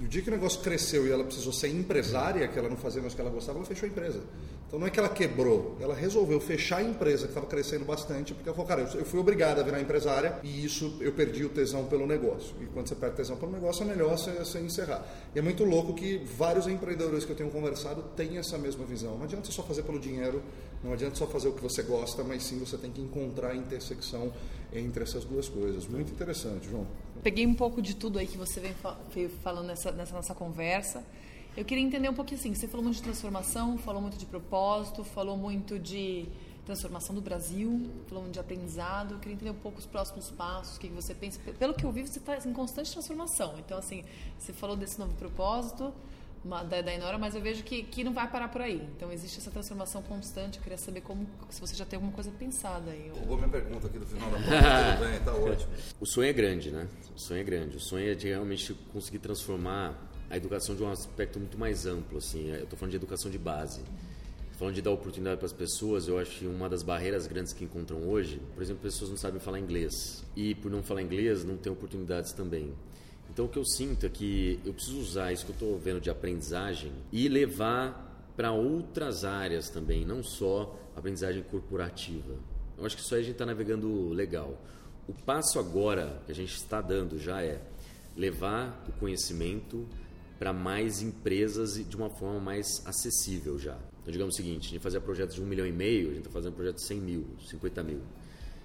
E 0.00 0.04
o 0.04 0.08
dia 0.08 0.22
que 0.22 0.28
o 0.28 0.32
negócio 0.32 0.60
cresceu 0.60 1.06
e 1.06 1.10
ela 1.10 1.24
precisou 1.24 1.52
ser 1.52 1.68
empresária, 1.68 2.46
que 2.46 2.56
ela 2.56 2.68
não 2.68 2.76
fazia 2.76 3.00
mais 3.00 3.12
o 3.12 3.16
que 3.16 3.20
ela 3.22 3.30
gostava, 3.30 3.58
ela 3.58 3.66
fechou 3.66 3.86
a 3.86 3.90
empresa. 3.90 4.20
Então 4.68 4.78
não 4.78 4.86
é 4.86 4.90
que 4.90 4.98
ela 4.98 5.08
quebrou, 5.08 5.76
ela 5.80 5.94
resolveu 5.94 6.38
fechar 6.38 6.76
a 6.76 6.82
empresa 6.82 7.24
que 7.24 7.30
estava 7.30 7.46
crescendo 7.46 7.86
bastante, 7.86 8.34
porque 8.34 8.48
ela 8.48 8.54
falou, 8.54 8.68
cara, 8.68 8.82
eu 8.96 9.04
fui 9.04 9.18
obrigada 9.18 9.62
a 9.62 9.64
virar 9.64 9.80
empresária 9.80 10.38
e 10.44 10.62
isso 10.62 10.98
eu 11.00 11.10
perdi 11.12 11.42
o 11.42 11.48
tesão 11.48 11.86
pelo 11.86 12.06
negócio. 12.06 12.54
E 12.60 12.66
quando 12.66 12.86
você 12.86 12.94
perde 12.94 13.16
tesão 13.16 13.36
pelo 13.38 13.50
negócio, 13.50 13.82
é 13.82 13.86
melhor 13.86 14.10
você, 14.10 14.30
você 14.32 14.60
encerrar. 14.60 15.04
E 15.34 15.38
é 15.38 15.42
muito 15.42 15.64
louco 15.64 15.94
que 15.94 16.18
vários 16.36 16.68
empreendedores 16.68 17.24
que 17.24 17.32
eu 17.32 17.36
tenho 17.36 17.50
conversado 17.50 18.02
têm 18.14 18.36
essa 18.36 18.58
mesma 18.58 18.84
visão. 18.84 19.16
Não 19.16 19.24
adianta 19.24 19.50
só 19.50 19.62
fazer 19.62 19.82
pelo 19.84 19.98
dinheiro, 19.98 20.42
não 20.84 20.92
adianta 20.92 21.16
só 21.16 21.26
fazer 21.26 21.48
o 21.48 21.52
que 21.52 21.62
você 21.62 21.82
gosta, 21.82 22.22
mas 22.22 22.44
sim 22.44 22.58
você 22.58 22.76
tem 22.76 22.92
que 22.92 23.00
encontrar 23.00 23.52
a 23.52 23.56
intersecção 23.56 24.30
entre 24.70 25.02
essas 25.02 25.24
duas 25.24 25.48
coisas. 25.48 25.86
Muito 25.86 26.12
interessante, 26.12 26.68
João. 26.68 26.86
Peguei 27.22 27.46
um 27.46 27.54
pouco 27.54 27.82
de 27.82 27.96
tudo 27.96 28.18
aí 28.18 28.26
que 28.26 28.36
você 28.36 28.60
vem 28.60 28.74
veio 29.12 29.28
falando 29.42 29.66
nessa, 29.66 29.90
nessa 29.90 30.14
nossa 30.14 30.34
conversa. 30.34 31.04
Eu 31.56 31.64
queria 31.64 31.82
entender 31.82 32.08
um 32.08 32.14
pouquinho 32.14 32.38
assim, 32.38 32.54
você 32.54 32.68
falou 32.68 32.84
muito 32.84 32.96
de 32.96 33.02
transformação, 33.02 33.76
falou 33.78 34.00
muito 34.00 34.16
de 34.16 34.24
propósito, 34.24 35.02
falou 35.02 35.36
muito 35.36 35.78
de 35.78 36.26
transformação 36.64 37.14
do 37.14 37.20
Brasil, 37.20 37.90
falou 38.06 38.22
muito 38.22 38.34
de 38.34 38.40
aprendizado. 38.40 39.14
Eu 39.14 39.18
queria 39.18 39.34
entender 39.34 39.50
um 39.50 39.54
pouco 39.54 39.78
os 39.78 39.86
próximos 39.86 40.30
passos, 40.30 40.76
o 40.76 40.80
que 40.80 40.88
você 40.88 41.14
pensa. 41.14 41.40
Pelo 41.58 41.74
que 41.74 41.84
eu 41.84 41.90
vi, 41.90 42.06
você 42.06 42.20
está 42.20 42.36
em 42.36 42.52
constante 42.52 42.92
transformação. 42.92 43.58
Então, 43.58 43.78
assim, 43.78 44.04
você 44.38 44.52
falou 44.52 44.76
desse 44.76 44.98
novo 44.98 45.14
propósito 45.14 45.92
da, 46.44 46.80
da 46.80 46.94
Inora, 46.94 47.18
mas 47.18 47.34
eu 47.34 47.40
vejo 47.40 47.62
que, 47.62 47.82
que 47.82 48.04
não 48.04 48.12
vai 48.12 48.30
parar 48.30 48.48
por 48.48 48.60
aí. 48.60 48.86
Então, 48.96 49.10
existe 49.12 49.38
essa 49.38 49.50
transformação 49.50 50.02
constante. 50.02 50.58
Eu 50.58 50.62
queria 50.62 50.78
saber 50.78 51.00
como, 51.00 51.26
se 51.50 51.60
você 51.60 51.74
já 51.74 51.84
tem 51.84 51.96
alguma 51.96 52.12
coisa 52.12 52.30
pensada 52.30 52.90
aí. 52.90 53.10
Roubou 53.14 53.36
minha 53.36 53.48
pergunta 53.48 53.86
aqui 53.86 53.98
do 53.98 54.06
final 54.06 54.30
da 54.30 54.38
prova, 54.38 54.96
tudo 54.96 55.10
bem, 55.10 55.20
tá 55.20 55.34
ótimo. 55.36 55.72
O 56.00 56.06
sonho 56.06 56.28
é 56.28 56.32
grande, 56.32 56.70
né? 56.70 56.88
O 57.14 57.18
sonho 57.18 57.40
é 57.40 57.44
grande. 57.44 57.76
O 57.76 57.80
sonho 57.80 58.10
é 58.10 58.14
de 58.14 58.28
realmente 58.28 58.74
conseguir 58.92 59.18
transformar 59.18 60.08
a 60.30 60.36
educação 60.36 60.74
de 60.74 60.82
um 60.82 60.90
aspecto 60.90 61.38
muito 61.38 61.58
mais 61.58 61.86
amplo, 61.86 62.18
assim. 62.18 62.48
Eu 62.50 62.64
estou 62.64 62.78
falando 62.78 62.90
de 62.90 62.96
educação 62.96 63.30
de 63.30 63.38
base. 63.38 63.82
Falando 64.58 64.74
de 64.74 64.82
dar 64.82 64.90
oportunidade 64.90 65.36
para 65.36 65.46
as 65.46 65.52
pessoas, 65.52 66.08
eu 66.08 66.18
acho 66.18 66.40
que 66.40 66.46
uma 66.46 66.68
das 66.68 66.82
barreiras 66.82 67.28
grandes 67.28 67.52
que 67.52 67.64
encontram 67.64 68.08
hoje, 68.08 68.42
por 68.54 68.62
exemplo, 68.62 68.82
pessoas 68.82 69.08
não 69.08 69.16
sabem 69.16 69.38
falar 69.38 69.60
inglês. 69.60 70.24
E 70.34 70.54
por 70.56 70.70
não 70.70 70.82
falar 70.82 71.00
inglês, 71.00 71.44
não 71.44 71.56
tem 71.56 71.70
oportunidades 71.70 72.32
também. 72.32 72.74
Então 73.38 73.46
o 73.46 73.48
que 73.48 73.56
eu 73.56 73.64
sinto 73.64 74.04
é 74.04 74.08
que 74.08 74.58
eu 74.64 74.74
preciso 74.74 74.98
usar 74.98 75.32
isso 75.32 75.44
que 75.44 75.52
eu 75.52 75.54
estou 75.54 75.78
vendo 75.78 76.00
de 76.00 76.10
aprendizagem 76.10 76.90
e 77.12 77.28
levar 77.28 78.32
para 78.36 78.50
outras 78.50 79.24
áreas 79.24 79.70
também, 79.70 80.04
não 80.04 80.24
só 80.24 80.76
aprendizagem 80.96 81.44
corporativa. 81.44 82.34
Eu 82.76 82.84
acho 82.84 82.96
que 82.96 83.02
isso 83.02 83.14
aí 83.14 83.20
a 83.20 83.22
gente 83.22 83.34
está 83.34 83.46
navegando 83.46 84.08
legal. 84.08 84.60
O 85.06 85.14
passo 85.14 85.60
agora 85.60 86.20
que 86.26 86.32
a 86.32 86.34
gente 86.34 86.52
está 86.52 86.80
dando 86.80 87.16
já 87.16 87.40
é 87.40 87.62
levar 88.16 88.84
o 88.88 88.92
conhecimento 88.98 89.86
para 90.36 90.52
mais 90.52 91.00
empresas 91.00 91.76
e 91.76 91.84
de 91.84 91.94
uma 91.96 92.10
forma 92.10 92.40
mais 92.40 92.66
acessível 92.84 93.56
já. 93.56 93.78
Então, 94.02 94.10
digamos 94.10 94.34
o 94.34 94.36
seguinte, 94.36 94.66
a 94.66 94.70
gente 94.70 94.82
fazia 94.82 95.00
projetos 95.00 95.36
de 95.36 95.42
um 95.42 95.46
milhão 95.46 95.64
e 95.64 95.70
meio, 95.70 96.10
a 96.10 96.14
gente 96.14 96.26
está 96.26 96.30
fazendo 96.32 96.54
projetos 96.54 96.82
de 96.82 96.88
100 96.88 97.00
mil, 97.00 97.26
50 97.48 97.84
mil. 97.84 98.00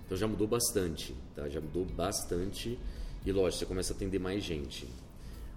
Então 0.03 0.17
já 0.17 0.27
mudou 0.27 0.47
bastante, 0.47 1.15
tá? 1.35 1.47
já 1.47 1.61
mudou 1.61 1.85
bastante 1.85 2.79
e 3.25 3.31
lógico, 3.31 3.59
você 3.59 3.65
começa 3.65 3.93
a 3.93 3.95
atender 3.95 4.19
mais 4.19 4.43
gente. 4.43 4.87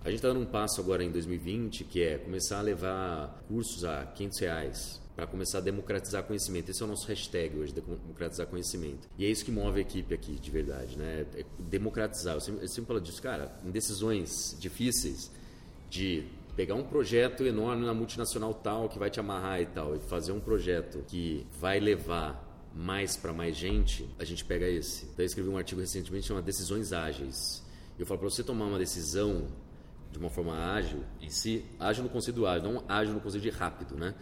A 0.04 0.08
gente 0.08 0.18
está 0.18 0.28
dando 0.28 0.40
um 0.40 0.46
passo 0.46 0.80
agora 0.80 1.02
em 1.02 1.10
2020 1.10 1.84
que 1.84 2.00
é 2.00 2.16
começar 2.18 2.58
a 2.58 2.62
levar 2.62 3.42
cursos 3.48 3.84
a 3.84 4.04
500 4.06 4.38
reais 4.38 5.00
para 5.16 5.26
começar 5.26 5.58
a 5.58 5.60
democratizar 5.62 6.22
conhecimento. 6.22 6.70
Esse 6.70 6.82
é 6.82 6.84
o 6.84 6.88
nosso 6.88 7.08
hashtag 7.08 7.58
hoje, 7.58 7.72
democratizar 7.72 8.46
conhecimento. 8.46 9.08
E 9.18 9.24
é 9.24 9.28
isso 9.28 9.44
que 9.44 9.50
move 9.50 9.78
a 9.78 9.80
equipe 9.80 10.14
aqui, 10.14 10.32
de 10.32 10.50
verdade, 10.50 10.96
né? 10.96 11.26
É 11.34 11.44
democratizar. 11.58 12.34
Eu 12.34 12.40
sempre, 12.40 12.62
eu 12.62 12.68
sempre 12.68 12.86
falo 12.86 13.00
disso, 13.00 13.20
cara, 13.20 13.50
em 13.64 13.70
decisões 13.70 14.56
difíceis 14.60 15.30
de 15.88 16.24
pegar 16.54 16.74
um 16.74 16.84
projeto 16.84 17.44
enorme 17.44 17.84
na 17.84 17.92
multinacional 17.92 18.54
tal 18.54 18.88
que 18.88 18.98
vai 18.98 19.10
te 19.10 19.18
amarrar 19.18 19.60
e 19.60 19.66
tal 19.66 19.96
e 19.96 19.98
fazer 20.00 20.32
um 20.32 20.40
projeto 20.40 21.02
que 21.08 21.46
vai 21.58 21.80
levar 21.80 22.45
mais 22.76 23.16
para 23.16 23.32
mais 23.32 23.56
gente, 23.56 24.06
a 24.18 24.24
gente 24.24 24.44
pega 24.44 24.68
esse. 24.68 25.04
Então, 25.06 25.16
eu 25.18 25.26
escrevi 25.26 25.48
um 25.48 25.56
artigo 25.56 25.80
recentemente 25.80 26.26
chamado 26.26 26.44
Decisões 26.44 26.92
Ágeis. 26.92 27.62
Eu 27.98 28.04
falo 28.04 28.20
para 28.20 28.28
você 28.28 28.44
tomar 28.44 28.66
uma 28.66 28.78
decisão 28.78 29.48
de 30.12 30.18
uma 30.18 30.28
forma 30.28 30.54
ágil 30.54 31.02
em 31.20 31.30
si, 31.30 31.64
ágil 31.80 32.04
no 32.04 32.10
conceito 32.10 32.46
ágil, 32.46 32.70
não 32.70 32.84
ágil 32.86 33.14
no 33.14 33.20
conceito 33.20 33.42
de 33.42 33.50
rápido, 33.50 33.96
né? 33.96 34.14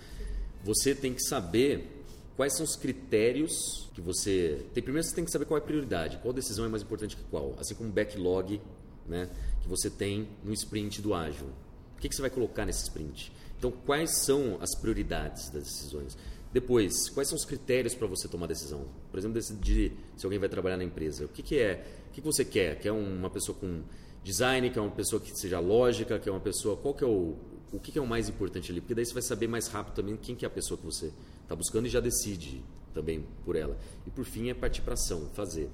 Você 0.63 0.95
tem 0.95 1.13
que 1.13 1.23
saber 1.23 2.05
quais 2.37 2.57
são 2.57 2.65
os 2.65 2.77
critérios 2.77 3.91
que 3.93 4.01
você 4.01 4.65
tem. 4.73 4.83
Primeiro 4.83 5.07
você 5.07 5.15
tem 5.15 5.25
que 5.25 5.33
saber 5.33 5.47
qual 5.47 5.59
é 5.59 5.61
a 5.61 5.65
prioridade, 5.65 6.19
qual 6.19 6.33
decisão 6.33 6.65
é 6.65 6.69
mais 6.69 6.83
importante 6.85 7.17
que 7.17 7.25
qual, 7.25 7.57
assim 7.59 7.75
como 7.75 7.89
um 7.89 7.93
backlog, 7.93 8.61
né, 9.07 9.29
que 9.63 9.69
você 9.69 9.91
tem 9.91 10.29
no 10.45 10.53
sprint 10.53 11.03
do 11.03 11.13
ágil. 11.13 11.49
O 11.97 12.01
que, 12.01 12.09
que 12.09 12.15
você 12.15 12.23
vai 12.23 12.31
colocar 12.31 12.65
nesse 12.65 12.85
sprint? 12.85 13.33
Então, 13.59 13.71
quais 13.71 14.25
são 14.25 14.59
as 14.61 14.75
prioridades 14.75 15.51
das 15.51 15.65
decisões? 15.65 16.17
Depois, 16.55 17.09
quais 17.09 17.29
são 17.29 17.35
os 17.35 17.45
critérios 17.45 17.97
para 17.97 18.07
você 18.07 18.29
tomar 18.29 18.47
decisão? 18.47 18.87
Por 19.11 19.19
exemplo, 19.19 19.35
decidir 19.35 19.91
se 20.17 20.25
alguém 20.25 20.39
vai 20.39 20.49
trabalhar 20.49 20.77
na 20.77 20.85
empresa. 20.85 21.25
O 21.25 21.29
que, 21.29 21.43
que 21.43 21.59
é? 21.59 21.85
O 22.09 22.13
que, 22.13 22.21
que 22.21 22.27
você 22.27 22.45
quer? 22.45 22.79
Quer 22.79 22.93
uma 22.93 23.29
pessoa 23.29 23.59
com 23.59 23.83
design? 24.23 24.71
Quer 24.71 24.79
uma 24.79 24.93
pessoa 24.93 25.21
que 25.21 25.37
seja 25.37 25.59
lógica? 25.59 26.17
Quer 26.17 26.31
uma 26.31 26.39
pessoa? 26.39 26.77
Qual 26.77 26.95
que 26.95 27.03
é 27.03 27.07
o 27.09 27.35
o 27.73 27.81
que, 27.81 27.91
que 27.91 27.99
é 27.99 28.03
o 28.03 28.07
mais 28.07 28.29
importante 28.29 28.71
ali? 28.71 28.81
Porque 28.81 28.95
daí 28.95 29.05
você 29.05 29.13
vai 29.13 29.23
saber 29.23 29.49
mais 29.49 29.67
rápido 29.67 29.97
também 29.97 30.17
quem 30.17 30.37
que 30.37 30.45
é 30.45 30.49
a 30.49 30.51
pessoa 30.51 30.79
que 30.79 30.85
você 30.85 31.13
está 31.43 31.57
buscando 31.57 31.87
e 31.87 31.91
já 31.91 31.99
decide 31.99 32.63
também 32.95 33.27
por 33.45 33.57
ela. 33.57 33.77
E 34.07 34.11
por 34.11 34.25
fim 34.25 34.49
é 34.49 34.55
partir 34.55 34.83
para 34.83 34.95
ação, 34.95 35.29
fazer. 35.35 35.69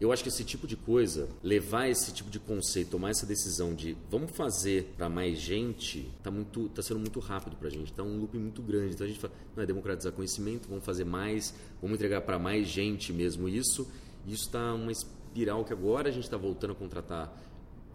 Eu 0.00 0.12
acho 0.12 0.22
que 0.22 0.28
esse 0.28 0.44
tipo 0.44 0.66
de 0.66 0.76
coisa, 0.76 1.28
levar 1.42 1.88
esse 1.88 2.12
tipo 2.12 2.30
de 2.30 2.38
conceito, 2.38 2.90
tomar 2.90 3.10
essa 3.10 3.24
decisão 3.24 3.74
de 3.74 3.96
vamos 4.10 4.32
fazer 4.32 4.92
para 4.96 5.08
mais 5.08 5.38
gente, 5.38 6.10
está 6.18 6.30
muito, 6.30 6.68
tá 6.70 6.82
sendo 6.82 7.00
muito 7.00 7.20
rápido 7.20 7.56
para 7.56 7.68
a 7.68 7.70
gente, 7.70 7.90
está 7.90 8.02
um 8.02 8.18
loop 8.18 8.36
muito 8.36 8.60
grande. 8.62 8.94
Então 8.94 9.06
a 9.06 9.08
gente 9.08 9.20
fala, 9.20 9.32
não 9.56 9.62
é 9.62 9.66
democratizar 9.66 10.12
conhecimento, 10.12 10.68
vamos 10.68 10.84
fazer 10.84 11.04
mais, 11.04 11.54
vamos 11.80 11.96
entregar 11.96 12.20
para 12.22 12.38
mais 12.38 12.66
gente 12.66 13.12
mesmo 13.12 13.48
isso. 13.48 13.88
E 14.26 14.32
isso 14.32 14.46
está 14.46 14.74
uma 14.74 14.92
espiral 14.92 15.64
que 15.64 15.72
agora 15.72 16.08
a 16.08 16.12
gente 16.12 16.24
está 16.24 16.36
voltando 16.36 16.72
a 16.72 16.74
contratar 16.74 17.40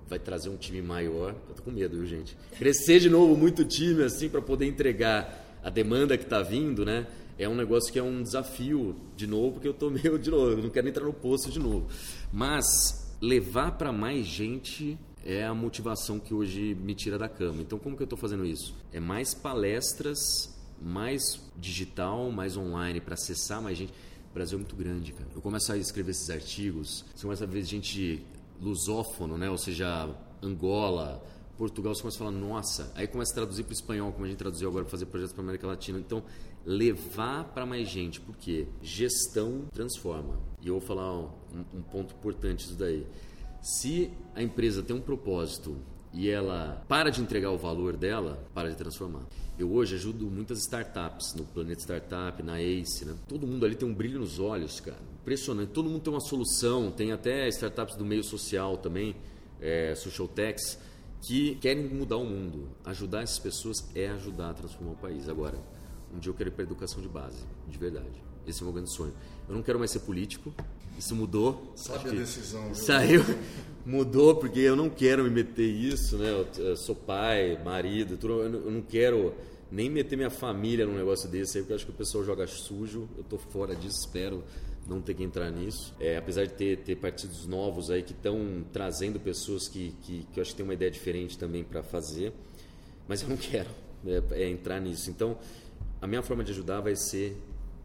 vai 0.09 0.17
trazer 0.17 0.49
um 0.49 0.57
time 0.57 0.81
maior. 0.81 1.35
Eu 1.47 1.55
tô 1.55 1.61
com 1.61 1.71
medo, 1.71 1.95
viu, 1.95 2.05
gente? 2.07 2.35
Crescer 2.57 2.99
de 2.99 3.09
novo 3.09 3.37
muito 3.37 3.63
time 3.63 4.03
assim 4.03 4.27
para 4.27 4.41
poder 4.41 4.65
entregar 4.65 5.59
a 5.63 5.69
demanda 5.69 6.17
que 6.17 6.23
está 6.23 6.41
vindo, 6.41 6.83
né? 6.83 7.05
É 7.39 7.47
um 7.47 7.55
negócio 7.55 7.91
que 7.91 7.97
é 7.97 8.03
um 8.03 8.21
desafio 8.21 8.97
de 9.15 9.25
novo, 9.25 9.53
porque 9.53 9.67
eu 9.69 9.73
tô 9.73 9.89
meio 9.89 10.19
de 10.19 10.29
novo, 10.29 10.51
eu 10.51 10.63
não 10.63 10.69
quero 10.69 10.89
entrar 10.89 11.05
no 11.05 11.13
posto 11.13 11.49
de 11.49 11.57
novo. 11.57 11.87
Mas 12.33 13.17
levar 13.21 13.77
para 13.77 13.93
mais 13.93 14.27
gente 14.27 14.99
é 15.25 15.45
a 15.45 15.53
motivação 15.53 16.19
que 16.19 16.33
hoje 16.33 16.75
me 16.75 16.93
tira 16.93 17.17
da 17.17 17.29
cama. 17.29 17.61
Então, 17.61 17.79
como 17.79 17.95
que 17.95 18.03
eu 18.03 18.05
estou 18.05 18.19
fazendo 18.19 18.45
isso? 18.45 18.75
É 18.91 18.99
mais 18.99 19.33
palestras, 19.33 20.53
mais 20.81 21.41
digital, 21.57 22.29
mais 22.29 22.57
online 22.57 22.99
para 22.99 23.13
acessar 23.13 23.61
mais 23.61 23.77
gente. 23.77 23.93
O 24.29 24.33
Brasil 24.33 24.57
é 24.57 24.59
muito 24.59 24.75
grande, 24.75 25.13
cara. 25.13 25.29
Eu 25.33 25.41
começo 25.41 25.71
a 25.71 25.77
escrever 25.77 26.11
esses 26.11 26.29
artigos, 26.29 27.05
você 27.15 27.23
começa 27.23 27.45
a 27.45 27.47
ver 27.47 27.63
gente 27.63 28.21
lusófono, 28.61 29.37
né? 29.37 29.49
ou 29.49 29.57
seja, 29.57 30.09
Angola, 30.43 31.23
Portugal, 31.57 31.93
você 31.93 32.01
começa 32.01 32.17
a 32.17 32.19
falar, 32.19 32.31
nossa, 32.31 32.91
aí 32.95 33.07
começa 33.07 33.31
a 33.33 33.35
traduzir 33.35 33.63
para 33.63 33.71
o 33.71 33.73
espanhol, 33.73 34.11
como 34.11 34.25
a 34.25 34.27
gente 34.27 34.37
traduziu 34.37 34.69
agora 34.69 34.85
para 34.85 34.91
fazer 34.91 35.05
projetos 35.07 35.33
para 35.33 35.43
América 35.43 35.67
Latina. 35.67 35.99
Então, 35.99 36.23
levar 36.65 37.45
para 37.45 37.65
mais 37.65 37.87
gente, 37.87 38.19
porque 38.21 38.67
gestão 38.81 39.65
transforma. 39.71 40.39
E 40.61 40.67
eu 40.67 40.79
vou 40.79 40.81
falar 40.81 41.19
um, 41.19 41.29
um 41.73 41.81
ponto 41.81 42.13
importante 42.13 42.65
isso 42.65 42.75
daí. 42.75 43.05
Se 43.61 44.11
a 44.35 44.41
empresa 44.41 44.81
tem 44.81 44.95
um 44.95 45.01
propósito 45.01 45.75
e 46.13 46.29
ela 46.29 46.83
para 46.87 47.09
de 47.09 47.21
entregar 47.21 47.51
o 47.51 47.57
valor 47.57 47.95
dela, 47.95 48.43
para 48.53 48.69
de 48.69 48.75
transformar. 48.75 49.25
Eu 49.57 49.71
hoje 49.71 49.95
ajudo 49.95 50.25
muitas 50.27 50.59
startups, 50.59 51.35
no 51.35 51.43
Planeta 51.43 51.81
Startup, 51.81 52.41
na 52.41 52.61
ACE, 52.61 53.05
né? 53.05 53.15
Todo 53.27 53.45
mundo 53.45 53.65
ali 53.65 53.75
tem 53.75 53.87
um 53.87 53.93
brilho 53.93 54.19
nos 54.19 54.39
olhos, 54.39 54.79
cara. 54.79 54.99
Impressionante. 55.21 55.71
Todo 55.71 55.89
mundo 55.89 56.01
tem 56.01 56.13
uma 56.13 56.21
solução, 56.21 56.91
tem 56.91 57.11
até 57.11 57.47
startups 57.49 57.95
do 57.95 58.05
meio 58.05 58.23
social 58.23 58.77
também, 58.77 59.15
é, 59.59 59.93
social 59.95 60.27
techs, 60.27 60.79
que 61.21 61.55
querem 61.55 61.83
mudar 61.89 62.17
o 62.17 62.25
mundo. 62.25 62.69
Ajudar 62.85 63.21
essas 63.21 63.39
pessoas 63.39 63.77
é 63.93 64.07
ajudar 64.07 64.51
a 64.51 64.53
transformar 64.53 64.93
o 64.93 64.95
país. 64.95 65.27
Agora, 65.27 65.59
um 66.13 66.19
dia 66.19 66.29
eu 66.31 66.35
quero 66.35 66.49
ir 66.49 66.53
para 66.53 66.63
educação 66.63 67.01
de 67.01 67.07
base, 67.07 67.43
de 67.67 67.77
verdade. 67.77 68.23
Esse 68.47 68.59
é 68.59 68.61
o 68.63 68.65
meu 68.65 68.73
grande 68.73 68.93
sonho. 68.93 69.13
Eu 69.47 69.55
não 69.55 69.61
quero 69.61 69.77
mais 69.77 69.91
ser 69.91 69.99
político. 69.99 70.53
Isso 70.97 71.15
mudou. 71.15 71.71
Sabe 71.75 72.09
a 72.09 72.11
decisão. 72.11 72.73
Saiu, 72.73 73.23
mudou 73.85 74.35
porque 74.35 74.59
eu 74.59 74.75
não 74.75 74.89
quero 74.89 75.23
me 75.23 75.29
meter 75.29 75.67
isso, 75.67 76.17
né? 76.17 76.45
Eu 76.57 76.75
sou 76.75 76.95
pai, 76.95 77.61
marido, 77.63 78.17
eu 78.27 78.71
não 78.71 78.81
quero 78.81 79.33
nem 79.71 79.89
meter 79.89 80.15
minha 80.15 80.29
família 80.29 80.85
num 80.85 80.95
negócio 80.95 81.29
desse 81.29 81.57
aí, 81.57 81.63
porque 81.63 81.73
eu 81.73 81.75
acho 81.75 81.85
que 81.85 81.91
o 81.91 81.95
pessoal 81.95 82.23
joga 82.23 82.47
sujo. 82.47 83.07
Eu 83.17 83.23
tô 83.23 83.37
fora 83.37 83.75
disso, 83.75 83.99
espero 83.99 84.43
não 84.89 85.01
ter 85.01 85.13
que 85.13 85.23
entrar 85.23 85.51
nisso. 85.51 85.93
É, 85.99 86.17
apesar 86.17 86.45
de 86.45 86.53
ter, 86.53 86.77
ter 86.79 86.95
partidos 86.95 87.45
novos 87.45 87.91
aí 87.91 88.01
que 88.01 88.11
estão 88.11 88.65
trazendo 88.73 89.19
pessoas 89.19 89.67
que, 89.67 89.93
que, 90.01 90.25
que 90.33 90.39
eu 90.39 90.41
acho 90.41 90.51
que 90.51 90.57
tem 90.57 90.63
uma 90.63 90.73
ideia 90.73 90.89
diferente 90.89 91.37
também 91.37 91.63
para 91.63 91.83
fazer, 91.83 92.33
mas 93.07 93.21
eu 93.21 93.29
não 93.29 93.37
quero 93.37 93.69
é, 94.05 94.43
é 94.43 94.49
entrar 94.49 94.79
nisso. 94.79 95.09
Então, 95.09 95.37
a 96.01 96.07
minha 96.07 96.21
forma 96.21 96.43
de 96.43 96.51
ajudar 96.51 96.81
vai 96.81 96.95
ser 96.95 97.37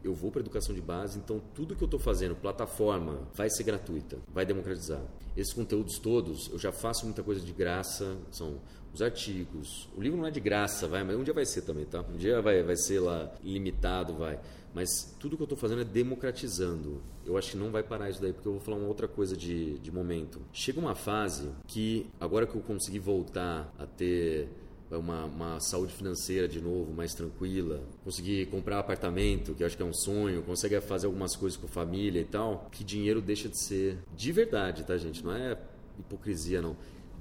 eu 0.05 0.13
vou 0.13 0.31
para 0.31 0.39
educação 0.39 0.73
de 0.73 0.81
base, 0.81 1.17
então 1.17 1.41
tudo 1.55 1.75
que 1.75 1.83
eu 1.83 1.87
estou 1.87 1.99
fazendo, 1.99 2.35
plataforma, 2.35 3.27
vai 3.33 3.49
ser 3.49 3.63
gratuita, 3.63 4.19
vai 4.31 4.45
democratizar. 4.45 5.01
Esses 5.35 5.51
conteúdos 5.51 5.97
todos, 5.97 6.47
eu 6.51 6.59
já 6.59 6.71
faço 6.71 7.05
muita 7.05 7.23
coisa 7.23 7.41
de 7.41 7.51
graça, 7.51 8.15
são 8.31 8.59
os 8.93 9.01
artigos. 9.01 9.89
O 9.97 10.01
livro 10.01 10.17
não 10.17 10.27
é 10.27 10.31
de 10.31 10.39
graça, 10.39 10.87
vai, 10.87 11.03
mas 11.03 11.17
um 11.17 11.23
dia 11.23 11.33
vai 11.33 11.45
ser 11.45 11.63
também, 11.63 11.85
tá? 11.85 12.01
Um 12.01 12.17
dia 12.17 12.39
vai, 12.39 12.63
vai 12.63 12.77
ser 12.77 12.99
lá 12.99 13.33
limitado, 13.43 14.13
vai. 14.13 14.39
Mas 14.73 15.15
tudo 15.19 15.35
que 15.35 15.41
eu 15.41 15.45
estou 15.45 15.57
fazendo 15.57 15.81
é 15.81 15.85
democratizando. 15.85 17.01
Eu 17.25 17.37
acho 17.37 17.51
que 17.51 17.57
não 17.57 17.71
vai 17.71 17.81
parar 17.81 18.09
isso 18.09 18.21
daí, 18.21 18.31
porque 18.31 18.47
eu 18.47 18.53
vou 18.53 18.61
falar 18.61 18.77
uma 18.77 18.87
outra 18.87 19.07
coisa 19.07 19.35
de, 19.35 19.79
de 19.79 19.91
momento. 19.91 20.39
Chega 20.53 20.79
uma 20.79 20.95
fase 20.95 21.49
que, 21.65 22.07
agora 22.19 22.45
que 22.45 22.55
eu 22.55 22.61
consegui 22.61 22.99
voltar 22.99 23.73
a 23.79 23.85
ter 23.85 24.49
uma, 24.91 25.25
uma, 25.25 25.59
saúde 25.59 25.93
financeira 25.93 26.47
de 26.47 26.61
novo 26.61 26.93
mais 26.93 27.13
tranquila, 27.13 27.81
conseguir 28.03 28.45
comprar 28.47 28.79
apartamento, 28.79 29.53
que 29.53 29.63
eu 29.63 29.67
acho 29.67 29.75
que 29.75 29.83
é 29.83 29.85
um 29.85 29.93
sonho, 29.93 30.43
consegue 30.43 30.79
fazer 30.81 31.07
algumas 31.07 31.35
coisas 31.35 31.57
com 31.57 31.65
a 31.65 31.69
família 31.69 32.21
e 32.21 32.25
tal, 32.25 32.69
que 32.71 32.83
dinheiro 32.83 33.21
deixa 33.21 33.49
de 33.49 33.57
ser 33.57 33.97
de 34.15 34.31
verdade, 34.31 34.83
tá, 34.83 34.97
gente? 34.97 35.23
Não 35.23 35.31
é 35.31 35.57
hipocrisia, 35.99 36.61
não. 36.61 36.75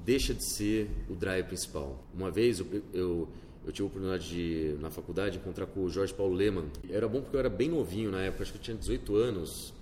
Deixa 0.05 0.35
de 0.35 0.45
ser 0.45 0.91
o 1.09 1.15
drive 1.15 1.47
principal. 1.47 2.05
Uma 2.13 2.31
vez 2.31 2.61
eu, 2.61 2.67
eu, 2.93 3.29
eu 3.65 3.73
tive 3.73 3.85
a 3.85 3.87
oportunidade 3.87 4.29
de, 4.29 4.77
na 4.81 4.91
faculdade, 4.91 5.39
encontrar 5.39 5.67
com 5.67 5.81
o 5.85 5.89
Jorge 5.89 6.13
Paulo 6.13 6.35
Leman. 6.35 6.67
Era 6.91 7.09
bom 7.09 7.23
porque 7.23 7.37
eu 7.37 7.41
era 7.41 7.49
bem 7.49 7.71
novinho 7.71 8.11
na 8.11 8.21
época, 8.21 8.43
acho 8.43 8.53
que 8.53 8.59
eu 8.59 8.63
tinha 8.63 8.77
18 8.77 9.17
anos. 9.17 9.73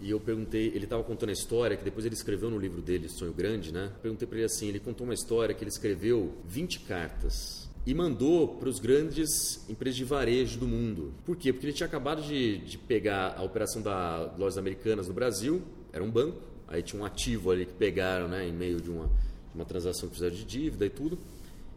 E 0.00 0.10
eu 0.10 0.20
perguntei, 0.20 0.68
ele 0.68 0.84
estava 0.84 1.02
contando 1.02 1.30
a 1.30 1.32
história 1.32 1.76
que 1.76 1.84
depois 1.84 2.06
ele 2.06 2.14
escreveu 2.14 2.50
no 2.50 2.58
livro 2.58 2.80
dele, 2.80 3.08
Sonho 3.08 3.32
Grande, 3.32 3.72
né? 3.72 3.90
Perguntei 4.00 4.28
para 4.28 4.38
ele 4.38 4.46
assim, 4.46 4.68
ele 4.68 4.78
contou 4.78 5.06
uma 5.06 5.14
história 5.14 5.54
que 5.54 5.62
ele 5.62 5.70
escreveu 5.70 6.34
20 6.46 6.80
cartas 6.80 7.68
e 7.84 7.94
mandou 7.94 8.56
para 8.56 8.68
os 8.68 8.78
grandes 8.78 9.68
empresas 9.68 9.96
de 9.96 10.04
varejo 10.04 10.58
do 10.58 10.68
mundo. 10.68 11.14
Por 11.24 11.36
quê? 11.36 11.52
Porque 11.52 11.66
ele 11.66 11.72
tinha 11.72 11.86
acabado 11.86 12.22
de, 12.22 12.58
de 12.58 12.78
pegar 12.78 13.34
a 13.36 13.42
operação 13.42 13.82
da 13.82 14.34
Lojas 14.38 14.58
Americanas 14.58 15.08
no 15.08 15.14
Brasil, 15.14 15.62
era 15.92 16.04
um 16.04 16.10
banco, 16.10 16.40
aí 16.68 16.82
tinha 16.82 17.00
um 17.00 17.04
ativo 17.04 17.50
ali 17.50 17.66
que 17.66 17.74
pegaram, 17.74 18.28
né, 18.28 18.46
em 18.46 18.52
meio 18.52 18.80
de 18.80 18.90
uma, 18.90 19.06
de 19.06 19.54
uma 19.54 19.64
transação 19.64 20.08
que 20.08 20.14
fizeram 20.14 20.36
de 20.36 20.44
dívida 20.44 20.86
e 20.86 20.90
tudo 20.90 21.18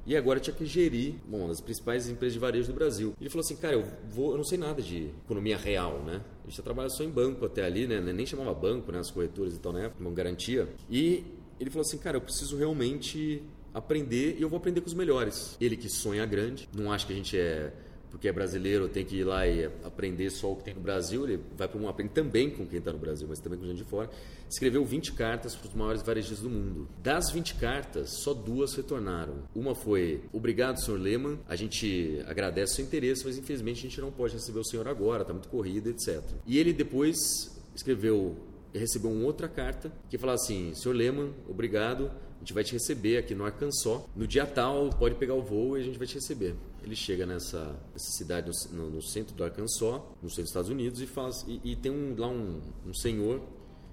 e 0.06 0.16
agora 0.16 0.39
tinha 0.39 0.56
que 0.56 0.66
gerir 0.66 1.16
bom, 1.28 1.39
uma 1.39 1.47
das 1.49 1.62
principais 1.62 2.10
empresas 2.10 2.34
de 2.34 2.39
varejo 2.39 2.68
do 2.68 2.74
Brasil. 2.74 3.14
Ele 3.20 3.30
falou 3.30 3.41
assim, 3.41 3.56
cara, 3.56 3.76
eu, 3.76 3.86
vou, 4.10 4.32
eu 4.32 4.38
não 4.38 4.43
sei 4.43 4.58
nada 4.58 4.82
de 4.82 5.10
economia 5.26 5.58
real, 5.58 5.99
né? 6.04 6.22
A 6.43 6.49
gente 6.49 6.62
trabalha 6.62 6.89
só 6.89 7.04
em 7.04 7.10
banco 7.10 7.45
até 7.45 7.64
ali, 7.64 7.88
né? 7.88 7.99
Nem 7.99 8.26
chamava 8.26 8.54
banco, 8.54 8.91
né? 8.91 8.99
As 8.99 9.12
corretoras 9.12 9.56
e 9.56 9.60
tal, 9.60 9.74
né? 9.74 9.91
Uma 9.99 10.12
garantia. 10.12 10.68
E 10.89 11.24
ele 11.59 11.70
falou 11.70 11.82
assim, 11.82 11.97
cara, 11.97 12.17
eu 12.17 12.21
preciso 12.21 12.58
realmente 12.58 13.43
aprender 13.74 14.38
e 14.38 14.42
eu 14.42 14.50
vou 14.50 14.58
aprender 14.58 14.82
com 14.82 14.88
os 14.88 14.93
melhores. 14.93 15.55
Ele 15.62 15.78
que 15.78 15.89
sonha 15.89 16.26
grande, 16.26 16.67
não 16.76 16.92
acha 16.92 17.05
que 17.05 17.13
a 17.13 17.16
gente 17.16 17.38
é 17.38 17.71
porque 18.12 18.28
é 18.28 18.32
brasileiro, 18.32 18.89
tem 18.89 19.05
que 19.05 19.16
ir 19.16 19.24
lá 19.24 19.47
e 19.47 19.66
aprender 19.83 20.29
só 20.29 20.51
o 20.51 20.55
que 20.58 20.66
tem 20.66 20.74
no 20.74 20.82
Brasil. 20.82 21.24
Ele 21.24 21.39
vai 21.58 21.67
para 21.67 21.79
um 21.79 21.88
aprende 21.88 22.12
também 22.12 22.50
com 22.50 22.67
quem 22.67 22.79
está 22.79 22.92
no 22.92 23.00
Brasil, 23.00 23.25
mas 23.28 23.39
também 23.39 23.58
com 23.58 23.66
gente 23.66 23.78
de 23.78 23.86
fora. 23.86 24.09
Escreveu 24.50 24.83
20 24.83 25.13
cartas 25.13 25.55
para 25.55 25.70
os 25.70 25.74
maiores 25.74 26.04
varejistas 26.04 26.42
do 26.42 26.50
mundo. 26.50 26.89
Das 27.01 27.32
20 27.32 27.55
cartas, 27.55 28.09
só 28.21 28.33
duas 28.33 28.75
retornaram. 28.75 29.43
Uma 29.55 29.74
foi: 29.74 30.24
Obrigado, 30.33 30.78
senhor 30.78 31.00
Lehman. 31.00 31.39
A 31.47 31.55
gente 31.55 32.21
agradece 32.28 32.74
o 32.74 32.75
seu 32.75 32.86
interesse, 32.86 33.25
mas 33.25 33.38
infelizmente 33.38 33.79
a 33.79 33.89
gente 33.89 34.01
não 34.01 34.12
pode 34.12 34.33
receber 34.33 34.59
o 34.59 34.63
senhor 34.66 34.88
agora, 34.88 35.21
está 35.21 35.33
muito 35.33 35.47
corrido, 35.47 35.89
etc. 35.89 36.21
E 36.46 36.59
ele 36.59 36.74
depois 36.74 37.17
escreveu 37.74 38.36
recebeu 38.74 39.12
uma 39.12 39.25
outra 39.25 39.47
carta 39.47 39.92
que 40.09 40.17
falava 40.17 40.36
assim: 40.36 40.74
Senhor 40.74 40.93
Lehman, 40.93 41.33
obrigado, 41.47 42.12
a 42.36 42.39
gente 42.39 42.54
vai 42.54 42.63
te 42.63 42.74
receber 42.74 43.17
aqui 43.17 43.36
no 43.36 43.46
Arkansas. 43.46 44.01
No 44.16 44.25
dia 44.25 44.46
tal, 44.46 44.89
pode 44.89 45.16
pegar 45.16 45.36
o 45.36 45.42
voo 45.42 45.78
e 45.78 45.82
a 45.82 45.83
gente 45.83 45.97
vai 45.97 46.08
te 46.08 46.16
receber. 46.16 46.55
Ele 46.83 46.95
chega 46.95 47.25
nessa, 47.25 47.79
nessa 47.93 48.12
cidade 48.12 48.51
no, 48.71 48.89
no, 48.89 49.01
centro 49.01 49.36
do 49.36 49.43
Arkansas, 49.43 50.01
no 50.21 50.29
centro 50.29 50.43
dos 50.43 50.49
Estados 50.49 50.70
Unidos, 50.70 50.99
e, 51.01 51.05
faz, 51.05 51.45
e, 51.47 51.62
e 51.63 51.75
tem 51.75 51.91
um, 51.91 52.16
lá 52.17 52.28
um, 52.28 52.59
um 52.86 52.93
senhor 52.93 53.41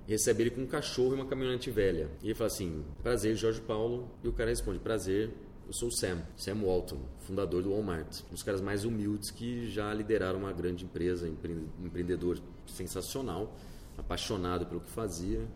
recebe 0.08 0.44
ele 0.44 0.50
com 0.50 0.62
um 0.62 0.66
cachorro 0.66 1.12
e 1.12 1.14
uma 1.16 1.26
caminhonete 1.26 1.70
velha. 1.70 2.10
E 2.22 2.28
ele 2.28 2.34
fala 2.34 2.48
assim: 2.48 2.82
Prazer, 3.02 3.36
Jorge 3.36 3.60
Paulo. 3.60 4.10
E 4.24 4.28
o 4.28 4.32
cara 4.32 4.48
responde: 4.48 4.78
Prazer, 4.78 5.30
Eu 5.66 5.72
sou 5.74 5.88
o 5.88 5.92
Sam, 5.92 6.22
Sam 6.34 6.62
Walton, 6.62 6.98
fundador 7.20 7.62
do 7.62 7.70
Walmart. 7.70 8.22
Um 8.30 8.32
dos 8.32 8.42
caras 8.42 8.62
mais 8.62 8.86
humildes 8.86 9.30
que 9.30 9.70
já 9.70 9.92
lideraram 9.92 10.38
uma 10.38 10.52
grande 10.52 10.84
empresa, 10.86 11.28
empreendedor 11.28 12.40
sensacional 12.66 13.54
apaixonado 13.98 14.64
pelo 14.66 14.80
que 14.80 14.90
fazia, 14.90 15.46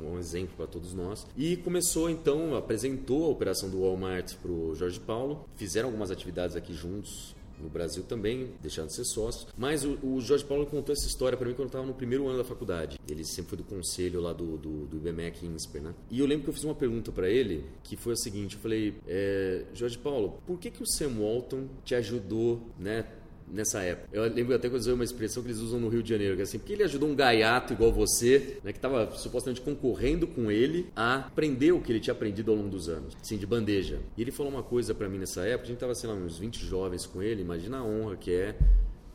um, 0.00 0.12
um 0.12 0.18
exemplo 0.18 0.56
para 0.56 0.66
todos 0.66 0.94
nós. 0.94 1.26
E 1.36 1.56
começou 1.56 2.08
então, 2.08 2.54
apresentou 2.56 3.26
a 3.26 3.28
operação 3.28 3.68
do 3.68 3.80
Walmart 3.80 4.36
para 4.36 4.50
o 4.50 4.74
Jorge 4.74 5.00
Paulo, 5.00 5.46
fizeram 5.56 5.88
algumas 5.88 6.10
atividades 6.10 6.56
aqui 6.56 6.72
juntos, 6.72 7.36
no 7.60 7.68
Brasil 7.68 8.02
também, 8.02 8.52
deixaram 8.60 8.86
de 8.86 8.94
ser 8.94 9.04
sócios. 9.04 9.46
Mas 9.56 9.84
o, 9.84 9.98
o 10.02 10.20
Jorge 10.20 10.44
Paulo 10.44 10.66
contou 10.66 10.92
essa 10.92 11.06
história 11.06 11.36
para 11.36 11.46
mim 11.46 11.54
quando 11.54 11.66
eu 11.66 11.66
estava 11.66 11.86
no 11.86 11.94
primeiro 11.94 12.26
ano 12.28 12.38
da 12.38 12.44
faculdade. 12.44 12.98
Ele 13.08 13.24
sempre 13.24 13.50
foi 13.50 13.58
do 13.58 13.64
conselho 13.64 14.20
lá 14.20 14.32
do, 14.32 14.56
do, 14.56 14.86
do 14.86 14.96
IBMEC 14.96 15.46
INSPER, 15.46 15.82
né? 15.82 15.94
E 16.10 16.20
eu 16.20 16.26
lembro 16.26 16.44
que 16.44 16.50
eu 16.50 16.54
fiz 16.54 16.64
uma 16.64 16.74
pergunta 16.74 17.10
para 17.12 17.28
ele, 17.28 17.64
que 17.82 17.96
foi 17.96 18.12
a 18.12 18.16
seguinte, 18.16 18.56
eu 18.56 18.62
falei, 18.62 18.94
é, 19.06 19.64
Jorge 19.74 19.98
Paulo, 19.98 20.40
por 20.46 20.58
que, 20.58 20.70
que 20.70 20.82
o 20.82 20.86
Sam 20.86 21.18
Walton 21.18 21.66
te 21.84 21.94
ajudou, 21.94 22.60
né, 22.78 23.06
nessa 23.52 23.80
época. 23.80 24.08
Eu 24.12 24.22
lembro 24.32 24.54
até 24.54 24.68
que 24.68 24.74
eu 24.74 24.78
usei 24.78 24.92
uma 24.92 25.04
expressão 25.04 25.42
que 25.42 25.48
eles 25.48 25.60
usam 25.60 25.80
no 25.80 25.88
Rio 25.88 26.02
de 26.02 26.08
Janeiro, 26.08 26.34
que 26.34 26.40
é 26.40 26.44
assim, 26.44 26.58
porque 26.58 26.72
ele 26.72 26.82
ajudou 26.84 27.08
um 27.08 27.14
gaiato 27.14 27.72
igual 27.72 27.92
você, 27.92 28.58
né, 28.62 28.72
que 28.72 28.78
estava 28.78 29.10
supostamente 29.12 29.60
concorrendo 29.60 30.26
com 30.26 30.50
ele 30.50 30.90
a 30.94 31.16
aprender 31.16 31.72
o 31.72 31.80
que 31.80 31.92
ele 31.92 32.00
tinha 32.00 32.12
aprendido 32.12 32.50
ao 32.50 32.56
longo 32.56 32.68
dos 32.68 32.88
anos, 32.88 33.16
assim, 33.20 33.36
de 33.36 33.46
bandeja. 33.46 34.00
E 34.16 34.22
ele 34.22 34.30
falou 34.30 34.52
uma 34.52 34.62
coisa 34.62 34.94
para 34.94 35.08
mim 35.08 35.18
nessa 35.18 35.42
época, 35.42 35.64
a 35.64 35.66
gente 35.66 35.76
estava, 35.76 35.94
sei 35.94 36.08
lá, 36.08 36.14
uns 36.14 36.38
20 36.38 36.64
jovens 36.64 37.06
com 37.06 37.22
ele, 37.22 37.42
imagina 37.42 37.78
a 37.78 37.84
honra 37.84 38.16
que 38.16 38.32
é 38.32 38.56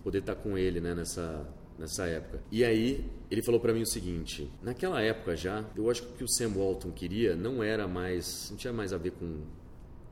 poder 0.03 0.19
estar 0.19 0.35
tá 0.35 0.41
com 0.41 0.57
ele, 0.57 0.79
né, 0.79 0.93
nessa 0.93 1.47
nessa 1.77 2.05
época. 2.05 2.39
E 2.51 2.63
aí 2.63 3.03
ele 3.29 3.41
falou 3.41 3.59
para 3.59 3.73
mim 3.73 3.81
o 3.81 3.85
seguinte: 3.85 4.49
naquela 4.61 5.01
época 5.01 5.35
já, 5.35 5.65
eu 5.75 5.89
acho 5.89 6.03
que 6.03 6.09
o 6.09 6.13
que 6.17 6.23
o 6.23 6.27
Sam 6.27 6.53
Walton 6.55 6.91
queria 6.91 7.35
não 7.35 7.63
era 7.63 7.87
mais, 7.87 8.49
não 8.51 8.57
tinha 8.57 8.73
mais 8.73 8.93
a 8.93 8.97
ver 8.97 9.11
com 9.11 9.41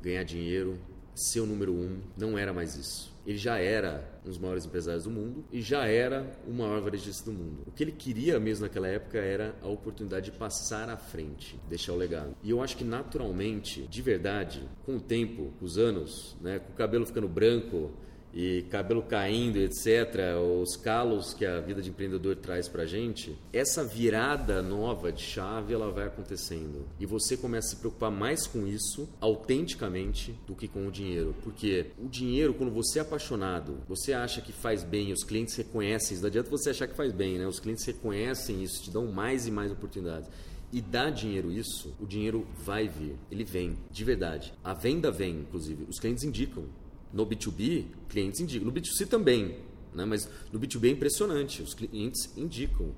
ganhar 0.01 0.23
dinheiro, 0.23 0.77
ser 1.13 1.41
o 1.41 1.45
número 1.45 1.73
um, 1.73 1.99
não 2.17 2.37
era 2.37 2.51
mais 2.51 2.75
isso. 2.75 3.10
Ele 3.25 3.37
já 3.37 3.57
era 3.57 4.19
um 4.25 4.29
dos 4.29 4.37
maiores 4.37 4.65
empresários 4.65 5.03
do 5.03 5.11
mundo 5.11 5.45
e 5.51 5.61
já 5.61 5.85
era 5.85 6.31
o 6.47 6.51
maior 6.51 6.81
varejista 6.81 7.29
do 7.29 7.37
mundo. 7.37 7.63
O 7.67 7.71
que 7.71 7.83
ele 7.83 7.91
queria 7.91 8.39
mesmo 8.39 8.65
naquela 8.65 8.87
época 8.87 9.17
era 9.17 9.55
a 9.61 9.67
oportunidade 9.67 10.31
de 10.31 10.37
passar 10.37 10.89
à 10.89 10.97
frente, 10.97 11.59
deixar 11.69 11.93
o 11.93 11.97
legado. 11.97 12.35
E 12.43 12.49
eu 12.49 12.61
acho 12.61 12.75
que 12.75 12.83
naturalmente, 12.83 13.83
de 13.83 14.01
verdade, 14.01 14.67
com 14.85 14.95
o 14.95 14.99
tempo, 14.99 15.53
com 15.59 15.65
os 15.65 15.77
anos, 15.77 16.35
né, 16.41 16.59
com 16.59 16.73
o 16.73 16.75
cabelo 16.75 17.05
ficando 17.05 17.27
branco, 17.27 17.91
e 18.33 18.63
cabelo 18.69 19.03
caindo, 19.03 19.57
etc., 19.57 20.37
os 20.61 20.75
calos 20.75 21.33
que 21.33 21.45
a 21.45 21.59
vida 21.59 21.81
de 21.81 21.89
empreendedor 21.89 22.35
traz 22.35 22.67
para 22.67 22.85
gente, 22.85 23.37
essa 23.51 23.83
virada 23.83 24.61
nova 24.61 25.11
de 25.11 25.21
chave 25.21 25.73
ela 25.73 25.91
vai 25.91 26.07
acontecendo 26.07 26.85
e 26.99 27.05
você 27.05 27.35
começa 27.35 27.67
a 27.67 27.69
se 27.71 27.75
preocupar 27.77 28.11
mais 28.11 28.47
com 28.47 28.67
isso 28.67 29.09
autenticamente 29.19 30.33
do 30.47 30.55
que 30.55 30.67
com 30.67 30.87
o 30.87 30.91
dinheiro, 30.91 31.35
porque 31.43 31.87
o 31.97 32.07
dinheiro 32.07 32.53
quando 32.53 32.71
você 32.71 32.99
é 32.99 33.01
apaixonado, 33.01 33.77
você 33.87 34.13
acha 34.13 34.41
que 34.41 34.51
faz 34.51 34.83
bem, 34.83 35.11
os 35.11 35.23
clientes 35.23 35.55
reconhecem 35.55 36.13
isso, 36.13 36.21
não 36.21 36.27
adianta 36.27 36.49
você 36.49 36.69
achar 36.69 36.87
que 36.87 36.95
faz 36.95 37.11
bem, 37.11 37.37
né? 37.37 37.47
Os 37.47 37.59
clientes 37.59 37.85
reconhecem 37.85 38.63
isso, 38.63 38.83
te 38.83 38.91
dão 38.91 39.07
mais 39.07 39.47
e 39.47 39.51
mais 39.51 39.71
oportunidades 39.71 40.29
e 40.71 40.81
dá 40.81 41.09
dinheiro 41.09 41.51
isso, 41.51 41.93
o 41.99 42.05
dinheiro 42.05 42.47
vai 42.63 42.87
vir, 42.87 43.15
ele 43.29 43.43
vem, 43.43 43.77
de 43.91 44.03
verdade. 44.03 44.53
A 44.63 44.73
venda 44.73 45.11
vem, 45.11 45.39
inclusive, 45.39 45.85
os 45.89 45.99
clientes 45.99 46.23
indicam. 46.23 46.63
No 47.13 47.25
B2B, 47.25 47.85
clientes 48.09 48.39
indicam. 48.39 48.65
No 48.65 48.71
B2C 48.71 49.07
também, 49.07 49.57
né? 49.93 50.05
mas 50.05 50.29
no 50.51 50.59
B2B 50.59 50.87
é 50.87 50.91
impressionante. 50.91 51.61
Os 51.61 51.73
clientes 51.73 52.31
indicam. 52.37 52.93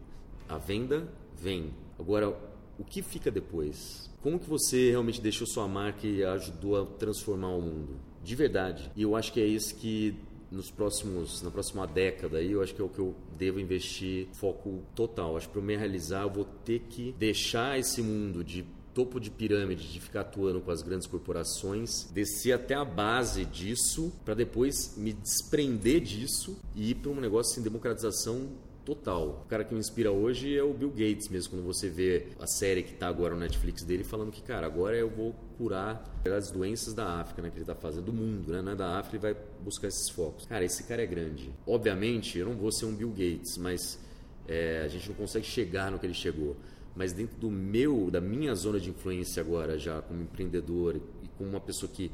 A 0.48 0.58
venda 0.58 1.08
vem. 1.36 1.74
Agora, 1.98 2.30
o 2.78 2.84
que 2.84 3.02
fica 3.02 3.32
depois? 3.32 4.10
Como 4.22 4.40
que 4.40 4.50
você 4.50 4.92
realmente 4.92 5.22
deixou 5.22 5.48
sua 5.48 5.68
marca 5.68 6.08
e 6.08 6.24
ajudou 6.24 6.82
a 6.82 6.86
transformar 6.86 7.50
o 7.50 7.62
mundo? 7.62 7.96
De 8.24 8.36
verdade. 8.36 8.92
E 8.96 9.02
eu 9.02 9.16
acho 9.16 9.34
que 9.34 9.42
é 9.42 9.46
isso 9.46 9.76
que 9.76 10.16
nos 10.54 10.70
próximos, 10.70 11.42
na 11.42 11.50
próxima 11.50 11.88
década 11.88 12.38
aí, 12.38 12.52
eu 12.52 12.62
acho 12.62 12.76
que 12.76 12.82
é 12.82 12.86
o 12.86 12.90
que 12.90 13.00
eu 13.00 13.16
devo 13.38 13.60
investir 13.60 14.28
foco 14.34 14.84
total. 14.94 15.36
Acho 15.36 15.48
que 15.48 15.54
para 15.54 15.62
me 15.64 15.76
realizar, 15.76 16.22
eu 16.22 16.30
vou 16.30 16.46
ter 16.46 16.80
que 16.90 17.14
deixar 17.18 17.80
esse 17.80 18.02
mundo 18.02 18.44
de 18.44 18.64
topo 18.94 19.20
de 19.20 19.30
pirâmide 19.30 19.92
de 19.92 20.00
ficar 20.00 20.22
atuando 20.22 20.62
com 20.62 20.72
as 20.72 20.82
grandes 20.82 21.08
corporações, 21.08 22.06
descer 22.12 22.54
até 22.54 22.76
a 22.76 22.86
base 22.86 23.46
disso 23.46 24.14
para 24.24 24.34
depois 24.34 24.96
me 24.98 25.14
desprender 25.14 26.02
disso 26.02 26.58
e 26.76 26.92
ir 26.92 26.96
para 26.96 27.12
um 27.12 27.20
negócio 27.20 27.56
de 27.56 27.70
democratização 27.70 28.50
total. 28.86 29.44
O 29.46 29.48
cara 29.48 29.64
que 29.64 29.74
me 29.74 29.80
inspira 29.80 30.12
hoje 30.12 30.58
é 30.58 30.64
o 30.64 30.74
Bill 30.74 30.90
Gates 30.90 31.30
mesmo, 31.30 31.52
quando 31.52 31.66
você 31.66 31.90
vê 31.90 32.28
a 32.40 32.46
série 32.46 32.84
que 32.84 32.94
está 32.94 33.08
agora 33.08 33.34
no 33.34 33.40
Netflix 33.40 33.84
dele 33.84 34.04
falando 34.04 34.32
que, 34.32 34.42
cara, 34.42 34.66
agora 34.66 34.96
eu 34.96 35.10
vou 35.10 35.34
curar 35.58 36.04
as 36.26 36.52
doenças 36.52 36.94
da 36.94 37.22
África, 37.22 37.42
né, 37.42 37.50
que 37.50 37.56
ele 37.56 37.64
está 37.64 37.76
fazendo, 37.76 38.06
do 38.06 38.14
mundo, 38.14 38.52
né, 38.52 38.62
não 38.62 38.74
é 38.74 38.76
da 38.76 39.00
África, 39.00 39.28
ele 39.28 39.34
vai 39.34 39.44
buscar 39.62 39.88
esses 39.88 40.10
focos. 40.10 40.46
Cara, 40.46 40.64
esse 40.66 40.84
cara 40.84 41.02
é 41.02 41.06
grande. 41.06 41.52
Obviamente, 41.66 42.38
eu 42.38 42.46
não 42.46 42.56
vou 42.56 42.72
ser 42.72 42.86
um 42.86 42.94
Bill 42.94 43.10
Gates, 43.10 43.58
mas 43.58 44.00
é, 44.48 44.82
a 44.84 44.88
gente 44.88 45.08
não 45.08 45.16
consegue 45.16 45.46
chegar 45.46 45.90
no 45.90 45.98
que 45.98 46.06
ele 46.06 46.14
chegou 46.14 46.56
mas 46.96 47.14
dentro 47.14 47.38
do 47.38 47.50
meu, 47.50 48.10
da 48.12 48.22
minha 48.22 48.54
zona 48.56 48.80
de 48.80 48.90
influência 48.90 49.42
agora, 49.42 49.78
já 49.78 50.02
como 50.02 50.22
empreendedor 50.22 50.96
e 51.24 51.28
como 51.38 51.50
uma 51.50 51.60
pessoa 51.60 51.92
que 51.92 52.12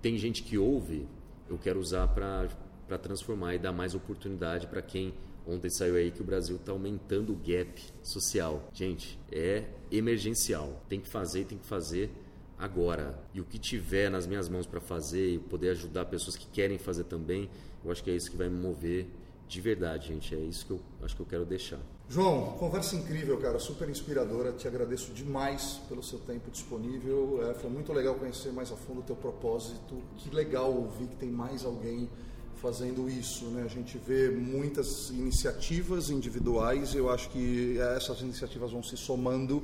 tem 0.00 0.16
gente 0.16 0.42
que 0.42 0.56
ouve, 0.58 1.06
eu 1.48 1.58
quero 1.58 1.80
usar 1.80 2.08
para 2.08 2.98
transformar 2.98 3.54
e 3.54 3.58
dar 3.58 3.72
mais 3.72 3.94
oportunidade 3.94 4.66
para 4.66 4.82
quem 4.82 5.12
ontem 5.46 5.70
saiu 5.70 5.96
aí 5.96 6.10
que 6.10 6.20
o 6.20 6.24
Brasil 6.24 6.56
está 6.56 6.72
aumentando 6.72 7.32
o 7.32 7.36
gap 7.36 7.82
social. 8.02 8.68
Gente, 8.72 9.18
é 9.30 9.64
emergencial. 9.90 10.84
Tem 10.88 11.00
que 11.00 11.08
fazer, 11.08 11.44
tem 11.44 11.58
que 11.58 11.66
fazer 11.66 12.10
agora. 12.58 13.18
E 13.34 13.40
o 13.40 13.44
que 13.44 13.58
tiver 13.58 14.10
nas 14.10 14.26
minhas 14.26 14.48
mãos 14.48 14.66
para 14.66 14.80
fazer 14.80 15.34
e 15.34 15.38
poder 15.38 15.70
ajudar 15.70 16.04
pessoas 16.06 16.36
que 16.36 16.46
querem 16.46 16.78
fazer 16.78 17.04
também, 17.04 17.50
eu 17.84 17.90
acho 17.90 18.02
que 18.02 18.10
é 18.10 18.14
isso 18.14 18.30
que 18.30 18.36
vai 18.36 18.48
me 18.48 18.60
mover 18.60 19.06
de 19.48 19.60
verdade, 19.60 20.08
gente. 20.08 20.34
É 20.34 20.38
isso 20.38 20.64
que 20.64 20.72
eu 20.72 20.80
acho 21.02 21.16
que 21.16 21.22
eu 21.22 21.26
quero 21.26 21.44
deixar. 21.44 21.80
João, 22.12 22.58
conversa 22.58 22.94
incrível, 22.94 23.38
cara, 23.38 23.58
super 23.58 23.88
inspiradora. 23.88 24.52
Te 24.52 24.68
agradeço 24.68 25.14
demais 25.14 25.80
pelo 25.88 26.02
seu 26.02 26.18
tempo 26.18 26.50
disponível. 26.50 27.40
É, 27.48 27.54
foi 27.54 27.70
muito 27.70 27.90
legal 27.90 28.16
conhecer 28.16 28.52
mais 28.52 28.70
a 28.70 28.76
fundo 28.76 29.00
o 29.00 29.02
teu 29.02 29.16
propósito. 29.16 29.96
Que 30.18 30.28
legal 30.28 30.70
ouvir 30.70 31.06
que 31.06 31.16
tem 31.16 31.30
mais 31.30 31.64
alguém 31.64 32.10
fazendo 32.56 33.08
isso, 33.08 33.46
né? 33.46 33.62
A 33.62 33.68
gente 33.68 33.96
vê 33.96 34.28
muitas 34.28 35.08
iniciativas 35.08 36.10
individuais. 36.10 36.94
Eu 36.94 37.08
acho 37.08 37.30
que 37.30 37.78
essas 37.78 38.20
iniciativas 38.20 38.72
vão 38.72 38.82
se 38.82 38.94
somando 38.98 39.62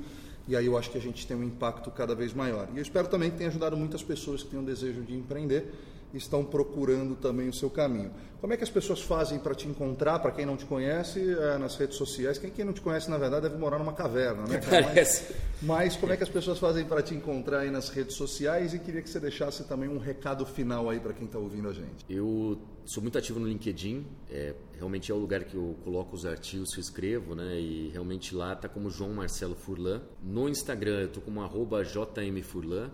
e 0.49 0.57
aí 0.57 0.65
eu 0.65 0.79
acho 0.79 0.91
que 0.91 0.97
a 0.97 1.03
gente 1.03 1.27
tem 1.27 1.37
um 1.37 1.45
impacto 1.45 1.91
cada 1.91 2.15
vez 2.15 2.33
maior. 2.33 2.67
E 2.73 2.79
eu 2.79 2.83
espero 2.83 3.09
também 3.09 3.31
que 3.31 3.37
tenha 3.37 3.51
ajudado 3.51 3.77
muitas 3.77 4.03
pessoas 4.03 4.43
que 4.43 4.49
têm 4.49 4.59
um 4.59 4.65
desejo 4.65 5.03
de 5.03 5.15
empreender 5.15 5.71
estão 6.15 6.45
procurando 6.45 7.15
também 7.15 7.49
o 7.49 7.53
seu 7.53 7.69
caminho. 7.69 8.11
Como 8.41 8.53
é 8.53 8.57
que 8.57 8.63
as 8.63 8.71
pessoas 8.71 9.01
fazem 9.01 9.39
para 9.39 9.53
te 9.53 9.67
encontrar, 9.67 10.21
para 10.21 10.31
quem 10.31 10.47
não 10.47 10.57
te 10.57 10.65
conhece, 10.65 11.21
é, 11.33 11.59
nas 11.59 11.75
redes 11.77 11.97
sociais? 11.97 12.39
Quem, 12.39 12.51
quem, 12.51 12.65
não 12.65 12.73
te 12.73 12.81
conhece, 12.81 13.11
na 13.11 13.19
verdade, 13.19 13.49
deve 13.49 13.59
morar 13.59 13.79
numa 13.79 13.93
caverna, 13.93 14.45
né? 14.47 14.61
Parece. 14.71 15.35
Mas, 15.61 15.95
mas 15.95 15.97
como 15.97 16.13
é 16.13 16.17
que 16.17 16.23
as 16.23 16.29
pessoas 16.29 16.59
fazem 16.59 16.85
para 16.85 17.03
te 17.03 17.15
encontrar 17.15 17.61
aí 17.61 17.71
nas 17.71 17.89
redes 17.89 18.15
sociais? 18.15 18.75
E 18.75 18.79
queria 18.79 19.03
que 19.03 19.11
você 19.11 19.19
deixasse 19.19 19.65
também 19.65 19.89
um 19.89 19.99
recado 19.99 20.47
final 20.47 20.89
aí 20.89 21.01
para 21.01 21.13
quem 21.13 21.27
está 21.27 21.39
ouvindo 21.39 21.69
a 21.69 21.73
gente. 21.73 22.05
Eu 22.09 22.61
sou 22.85 23.03
muito 23.03 23.19
ativo 23.19 23.41
no 23.41 23.49
LinkedIn, 23.49 24.07
é, 24.31 24.55
realmente 24.77 25.11
é 25.11 25.15
o 25.15 25.19
lugar 25.19 25.43
que 25.43 25.57
eu 25.57 25.77
coloco 25.85 26.15
os 26.15 26.25
artigos 26.25 26.71
que 26.73 26.79
eu 26.79 26.83
escrevo, 26.83 27.35
né? 27.35 27.59
E 27.59 27.89
realmente 27.93 28.37
lá 28.37 28.53
está 28.53 28.69
como 28.69 28.89
João 28.89 29.15
Marcelo 29.15 29.57
Furlan. 29.57 30.01
No 30.23 30.49
Instagram 30.49 31.01
eu 31.01 31.07
estou 31.07 31.23
como 31.23 31.43
arroba 31.43 31.83
jmfurlan. 31.83 32.89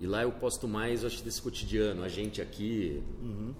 E 0.00 0.06
lá 0.06 0.22
eu 0.22 0.32
posto 0.32 0.66
mais, 0.66 1.04
acho, 1.04 1.22
desse 1.22 1.40
cotidiano, 1.40 2.02
a 2.02 2.08
gente 2.08 2.42
aqui. 2.42 3.00
Uhum. 3.22 3.54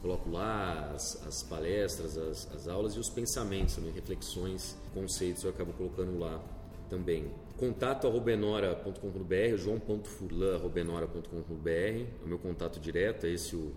Coloco 0.00 0.30
lá 0.30 0.92
as, 0.94 1.20
as 1.26 1.42
palestras, 1.44 2.16
as, 2.18 2.50
as, 2.52 2.66
aulas 2.66 2.94
e 2.94 2.98
os 2.98 3.08
pensamentos 3.08 3.76
também, 3.76 3.92
reflexões, 3.92 4.76
conceitos, 4.92 5.44
eu 5.44 5.50
acabo 5.50 5.72
colocando 5.74 6.18
lá 6.18 6.42
também. 6.90 7.30
Contato 7.56 8.08
arrobenora.com.br, 8.08 9.56
joão.furlan.arrobenora.com.br, 9.56 11.68
é 11.68 12.04
o 12.24 12.26
meu 12.26 12.38
contato 12.38 12.80
direto, 12.80 13.26
é 13.26 13.30
esse 13.30 13.54
o 13.54 13.72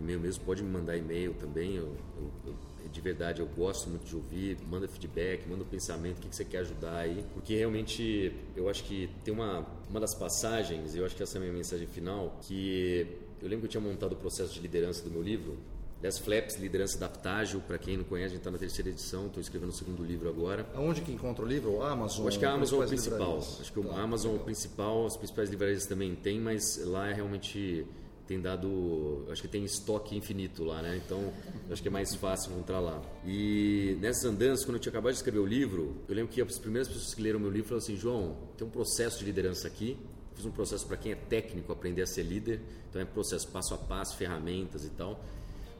e-mail 0.00 0.18
mesmo, 0.18 0.44
pode 0.44 0.64
me 0.64 0.70
mandar 0.70 0.96
e-mail 0.96 1.32
também, 1.34 1.76
eu, 1.76 1.96
eu, 2.16 2.32
eu 2.46 2.54
de 2.92 3.00
verdade, 3.00 3.40
eu 3.40 3.46
gosto 3.46 3.88
muito 3.88 4.04
de 4.04 4.16
ouvir, 4.16 4.58
manda 4.68 4.88
feedback, 4.88 5.48
manda 5.48 5.62
o 5.62 5.66
pensamento, 5.66 6.18
o 6.18 6.20
que, 6.20 6.28
que 6.28 6.36
você 6.36 6.44
quer 6.44 6.58
ajudar 6.58 6.96
aí, 6.96 7.24
porque 7.34 7.56
realmente 7.56 8.32
eu 8.56 8.68
acho 8.68 8.84
que 8.84 9.08
tem 9.24 9.32
uma, 9.32 9.66
uma 9.88 10.00
das 10.00 10.14
passagens, 10.14 10.94
eu 10.94 11.04
acho 11.04 11.14
que 11.14 11.22
essa 11.22 11.36
é 11.36 11.38
a 11.38 11.40
minha 11.42 11.52
mensagem 11.52 11.86
final, 11.86 12.38
que 12.42 13.06
eu 13.40 13.48
lembro 13.48 13.60
que 13.60 13.66
eu 13.66 13.80
tinha 13.80 13.80
montado 13.80 14.12
o 14.12 14.16
processo 14.16 14.52
de 14.52 14.60
liderança 14.60 15.02
do 15.02 15.10
meu 15.10 15.22
livro, 15.22 15.56
Das 16.00 16.18
Flaps, 16.18 16.56
Liderança 16.56 16.96
Adaptágil, 16.96 17.60
para 17.60 17.76
quem 17.76 17.96
não 17.96 18.04
conhece, 18.04 18.26
a 18.26 18.28
gente 18.30 18.38
está 18.38 18.50
na 18.50 18.58
terceira 18.58 18.88
edição, 18.88 19.26
estou 19.26 19.40
escrevendo 19.40 19.70
o 19.70 19.72
segundo 19.72 20.04
livro 20.04 20.28
agora. 20.28 20.64
Aonde 20.74 21.00
que 21.00 21.10
encontra 21.10 21.44
o 21.44 21.48
livro? 21.48 21.72
O 21.72 21.82
Amazon? 21.82 22.22
Eu 22.22 22.28
acho 22.28 22.38
que 22.38 22.44
a 22.44 22.52
Amazon 22.52 22.82
é 22.82 22.84
o 22.84 22.88
principal. 22.88 23.38
Acho 23.38 23.72
que 23.72 23.80
o 23.80 23.84
tá, 23.84 24.00
Amazon 24.00 24.32
é 24.32 24.36
o 24.36 24.38
principal, 24.38 25.06
as 25.06 25.16
principais 25.16 25.50
livrarias 25.50 25.86
também 25.86 26.14
tem, 26.14 26.38
mas 26.38 26.80
lá 26.84 27.08
é 27.08 27.14
realmente 27.14 27.84
tem 28.28 28.38
dado, 28.38 29.26
acho 29.32 29.40
que 29.40 29.48
tem 29.48 29.64
estoque 29.64 30.14
infinito 30.14 30.62
lá, 30.62 30.82
né? 30.82 31.00
Então, 31.02 31.32
acho 31.70 31.80
que 31.80 31.88
é 31.88 31.90
mais 31.90 32.14
fácil 32.14 32.52
encontrar 32.52 32.78
lá. 32.78 33.02
E 33.26 33.96
nessas 34.02 34.26
andanças, 34.26 34.66
quando 34.66 34.74
eu 34.74 34.80
tinha 34.80 34.90
acabado 34.90 35.12
de 35.12 35.16
escrever 35.16 35.38
o 35.38 35.46
livro, 35.46 35.96
eu 36.06 36.14
lembro 36.14 36.30
que 36.30 36.42
as 36.42 36.58
primeiras 36.58 36.86
pessoas 36.88 37.14
que 37.14 37.22
leram 37.22 37.40
meu 37.40 37.50
livro 37.50 37.70
falaram 37.70 37.82
assim: 37.82 37.96
João, 37.96 38.36
tem 38.58 38.66
um 38.66 38.70
processo 38.70 39.20
de 39.20 39.24
liderança 39.24 39.66
aqui, 39.66 39.96
fiz 40.34 40.44
um 40.44 40.50
processo 40.50 40.86
para 40.86 40.98
quem 40.98 41.12
é 41.12 41.14
técnico 41.14 41.72
aprender 41.72 42.02
a 42.02 42.06
ser 42.06 42.22
líder. 42.22 42.60
Então 42.90 43.00
é 43.00 43.04
processo 43.06 43.48
passo 43.48 43.72
a 43.72 43.78
passo, 43.78 44.14
ferramentas 44.14 44.84
e 44.84 44.90
tal. 44.90 45.24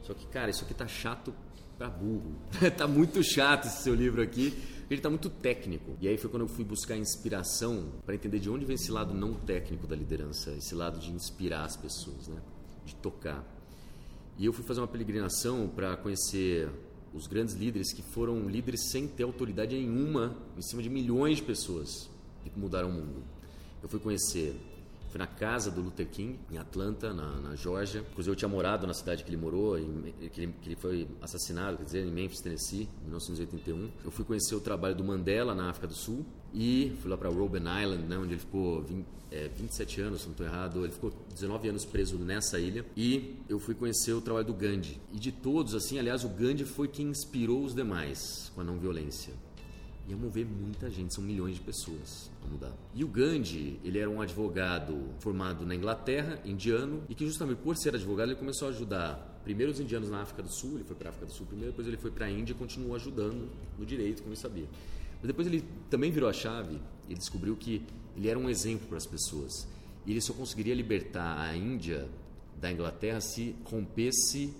Só 0.01 0.15
que, 0.15 0.25
cara, 0.25 0.49
isso 0.49 0.63
aqui 0.63 0.73
tá 0.73 0.87
chato 0.87 1.31
para 1.77 1.87
burro. 1.87 2.33
tá 2.75 2.87
muito 2.87 3.23
chato 3.23 3.67
esse 3.67 3.83
seu 3.83 3.93
livro 3.93 4.23
aqui. 4.23 4.57
Ele 4.89 5.01
tá 5.01 5.09
muito 5.09 5.29
técnico. 5.29 5.95
E 6.01 6.07
aí 6.07 6.17
foi 6.17 6.29
quando 6.29 6.43
eu 6.43 6.47
fui 6.47 6.65
buscar 6.65 6.97
inspiração 6.97 7.91
para 8.05 8.15
entender 8.15 8.39
de 8.39 8.49
onde 8.49 8.65
vem 8.65 8.75
esse 8.75 8.91
lado 8.91 9.13
não 9.13 9.33
técnico 9.33 9.85
da 9.85 9.95
liderança, 9.95 10.51
esse 10.51 10.73
lado 10.73 10.99
de 10.99 11.11
inspirar 11.11 11.65
as 11.65 11.77
pessoas, 11.77 12.27
né? 12.27 12.41
De 12.85 12.95
tocar. 12.95 13.45
E 14.37 14.45
eu 14.45 14.53
fui 14.53 14.63
fazer 14.63 14.79
uma 14.79 14.87
peregrinação 14.87 15.67
para 15.67 15.95
conhecer 15.97 16.69
os 17.13 17.27
grandes 17.27 17.55
líderes 17.55 17.93
que 17.93 18.01
foram 18.01 18.47
líderes 18.47 18.89
sem 18.89 19.07
ter 19.07 19.23
autoridade 19.23 19.75
nenhuma 19.75 20.35
em 20.57 20.61
cima 20.61 20.81
de 20.81 20.89
milhões 20.89 21.37
de 21.37 21.43
pessoas 21.43 22.09
e 22.45 22.49
que 22.49 22.59
mudaram 22.59 22.89
o 22.89 22.93
mundo. 22.93 23.23
Eu 23.81 23.89
fui 23.89 23.99
conhecer, 23.99 24.55
fui 25.09 25.17
na 25.17 25.27
casa 25.27 25.71
do 25.71 25.81
Luther 25.81 26.07
King, 26.07 26.39
em 26.51 26.57
Atlanta, 26.57 27.13
na, 27.13 27.31
na 27.41 27.55
Georgia. 27.55 28.01
Inclusive, 28.11 28.31
eu 28.31 28.35
tinha 28.35 28.49
morado 28.49 28.85
na 28.85 28.93
cidade 28.93 29.23
que 29.23 29.29
ele 29.29 29.37
morou, 29.37 29.77
em, 29.77 30.13
que, 30.31 30.41
ele, 30.41 30.53
que 30.61 30.69
ele 30.69 30.75
foi 30.75 31.07
assassinado, 31.21 31.77
quer 31.77 31.83
dizer, 31.83 32.05
em 32.05 32.11
Memphis, 32.11 32.41
Tennessee, 32.41 32.87
em 33.01 33.05
1981. 33.05 33.89
Eu 34.03 34.11
fui 34.11 34.23
conhecer 34.23 34.55
o 34.55 34.59
trabalho 34.59 34.95
do 34.95 35.03
Mandela 35.03 35.55
na 35.55 35.69
África 35.69 35.87
do 35.87 35.95
Sul 35.95 36.25
e 36.53 36.95
fui 37.01 37.09
lá 37.09 37.17
para 37.17 37.29
Robben 37.29 37.61
Island, 37.61 38.03
né, 38.03 38.17
onde 38.17 38.33
ele 38.33 38.39
ficou 38.39 38.81
20, 38.81 39.05
é, 39.31 39.47
27 39.47 40.01
anos, 40.01 40.21
se 40.21 40.25
não 40.25 40.31
estou 40.31 40.45
errado. 40.45 40.83
Ele 40.83 40.91
ficou 40.91 41.11
19 41.33 41.69
anos 41.69 41.85
preso 41.85 42.17
nessa 42.17 42.59
ilha. 42.59 42.85
E 42.95 43.35
eu 43.47 43.59
fui 43.59 43.75
conhecer 43.75 44.13
o 44.13 44.21
trabalho 44.21 44.45
do 44.45 44.53
Gandhi. 44.53 44.99
E 45.11 45.19
de 45.19 45.31
todos, 45.31 45.75
assim, 45.75 45.99
aliás, 45.99 46.23
o 46.23 46.29
Gandhi 46.29 46.65
foi 46.65 46.87
quem 46.87 47.07
inspirou 47.07 47.63
os 47.63 47.73
demais 47.73 48.51
com 48.53 48.61
a 48.61 48.63
não 48.63 48.77
violência. 48.77 49.33
Ia 50.09 50.17
mover 50.17 50.45
muita 50.45 50.89
gente, 50.89 51.13
são 51.13 51.23
milhões 51.23 51.55
de 51.55 51.61
pessoas 51.61 52.31
a 52.43 52.47
mudar. 52.47 52.73
E 52.95 53.03
o 53.03 53.07
Gandhi, 53.07 53.79
ele 53.83 53.99
era 53.99 54.09
um 54.09 54.19
advogado 54.19 54.97
formado 55.19 55.65
na 55.65 55.75
Inglaterra, 55.75 56.39
indiano, 56.43 57.03
e 57.07 57.13
que 57.13 57.25
justamente 57.27 57.59
por 57.59 57.77
ser 57.77 57.93
advogado 57.93 58.29
ele 58.29 58.39
começou 58.39 58.67
a 58.67 58.71
ajudar 58.71 59.39
primeiro 59.43 59.71
os 59.71 59.79
indianos 59.79 60.09
na 60.09 60.21
África 60.21 60.41
do 60.41 60.51
Sul, 60.51 60.75
ele 60.75 60.83
foi 60.83 60.95
para 60.95 61.09
a 61.09 61.11
África 61.11 61.27
do 61.27 61.31
Sul 61.31 61.45
primeiro, 61.45 61.71
depois 61.71 61.87
ele 61.87 61.97
foi 61.97 62.11
para 62.11 62.25
a 62.25 62.31
Índia 62.31 62.53
e 62.53 62.55
continuou 62.55 62.95
ajudando 62.95 63.49
no 63.77 63.85
direito, 63.85 64.21
como 64.23 64.33
ele 64.33 64.41
sabia. 64.41 64.67
Mas 65.21 65.27
depois 65.27 65.47
ele 65.47 65.63
também 65.89 66.11
virou 66.11 66.29
a 66.29 66.33
chave 66.33 66.79
e 67.07 67.13
descobriu 67.13 67.55
que 67.55 67.83
ele 68.15 68.27
era 68.27 68.39
um 68.39 68.49
exemplo 68.49 68.87
para 68.87 68.97
as 68.97 69.05
pessoas. 69.05 69.67
E 70.05 70.11
ele 70.11 70.21
só 70.21 70.33
conseguiria 70.33 70.73
libertar 70.73 71.39
a 71.39 71.55
Índia 71.55 72.09
da 72.59 72.71
Inglaterra 72.71 73.21
se 73.21 73.55
rompesse 73.63 74.53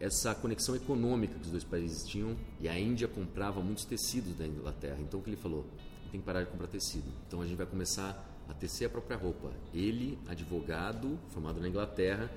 essa 0.00 0.34
conexão 0.34 0.74
econômica 0.76 1.34
que 1.34 1.46
os 1.46 1.50
dois 1.50 1.64
países 1.64 2.04
tinham. 2.04 2.36
E 2.60 2.68
a 2.68 2.78
Índia 2.78 3.08
comprava 3.08 3.60
muitos 3.60 3.84
tecidos 3.84 4.34
da 4.36 4.46
Inglaterra. 4.46 4.98
Então 5.00 5.20
o 5.20 5.22
que 5.22 5.30
ele 5.30 5.36
falou? 5.36 5.64
Tem 6.10 6.20
que 6.20 6.26
parar 6.26 6.42
de 6.42 6.50
comprar 6.50 6.68
tecido. 6.68 7.10
Então 7.26 7.40
a 7.40 7.46
gente 7.46 7.56
vai 7.56 7.66
começar 7.66 8.24
a 8.48 8.54
tecer 8.54 8.86
a 8.86 8.88
própria 8.90 9.16
roupa. 9.16 9.50
Ele, 9.74 10.18
advogado, 10.28 11.18
formado 11.30 11.60
na 11.60 11.68
Inglaterra, 11.68 12.30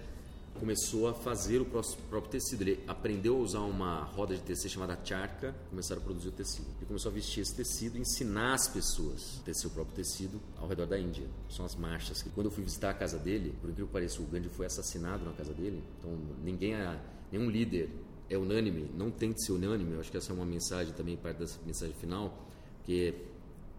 começou 0.59 1.07
a 1.07 1.13
fazer 1.13 1.61
o 1.61 1.65
próprio 1.65 2.29
tecido. 2.29 2.61
Ele 2.61 2.83
aprendeu 2.87 3.35
a 3.35 3.39
usar 3.39 3.59
uma 3.59 4.03
roda 4.03 4.35
de 4.35 4.41
tecer 4.41 4.69
chamada 4.69 4.97
charca, 5.03 5.55
começaram 5.69 6.01
a 6.01 6.03
produzir 6.03 6.29
o 6.29 6.31
tecido. 6.31 6.67
Ele 6.77 6.85
começou 6.85 7.11
a 7.11 7.13
vestir 7.13 7.41
esse 7.41 7.55
tecido 7.55 7.97
e 7.97 8.01
ensinar 8.01 8.53
as 8.53 8.67
pessoas 8.67 9.39
a 9.41 9.43
tecer 9.43 9.67
o 9.67 9.69
próprio 9.69 9.95
tecido 9.95 10.39
ao 10.57 10.67
redor 10.67 10.85
da 10.85 10.99
Índia. 10.99 11.27
São 11.49 11.65
as 11.65 11.75
marchas. 11.75 12.23
Quando 12.35 12.47
eu 12.47 12.51
fui 12.51 12.63
visitar 12.63 12.89
a 12.89 12.93
casa 12.93 13.17
dele, 13.17 13.55
por 13.61 13.69
incrível 13.69 13.87
que 13.87 13.93
pareça, 13.93 14.21
o 14.21 14.25
Gandhi 14.25 14.49
foi 14.49 14.65
assassinado 14.65 15.23
na 15.23 15.31
casa 15.31 15.53
dele. 15.53 15.81
Então, 15.99 16.17
ninguém, 16.43 16.73
é, 16.73 16.99
nenhum 17.31 17.49
líder 17.49 17.89
é 18.29 18.37
unânime. 18.37 18.89
Não 18.95 19.09
tente 19.09 19.43
ser 19.43 19.53
unânime. 19.53 19.93
Eu 19.93 19.99
acho 19.99 20.11
que 20.11 20.17
essa 20.17 20.31
é 20.31 20.35
uma 20.35 20.45
mensagem 20.45 20.93
também, 20.93 21.17
parte 21.17 21.37
dessa 21.37 21.59
mensagem 21.65 21.95
final, 21.95 22.47
porque 22.77 23.15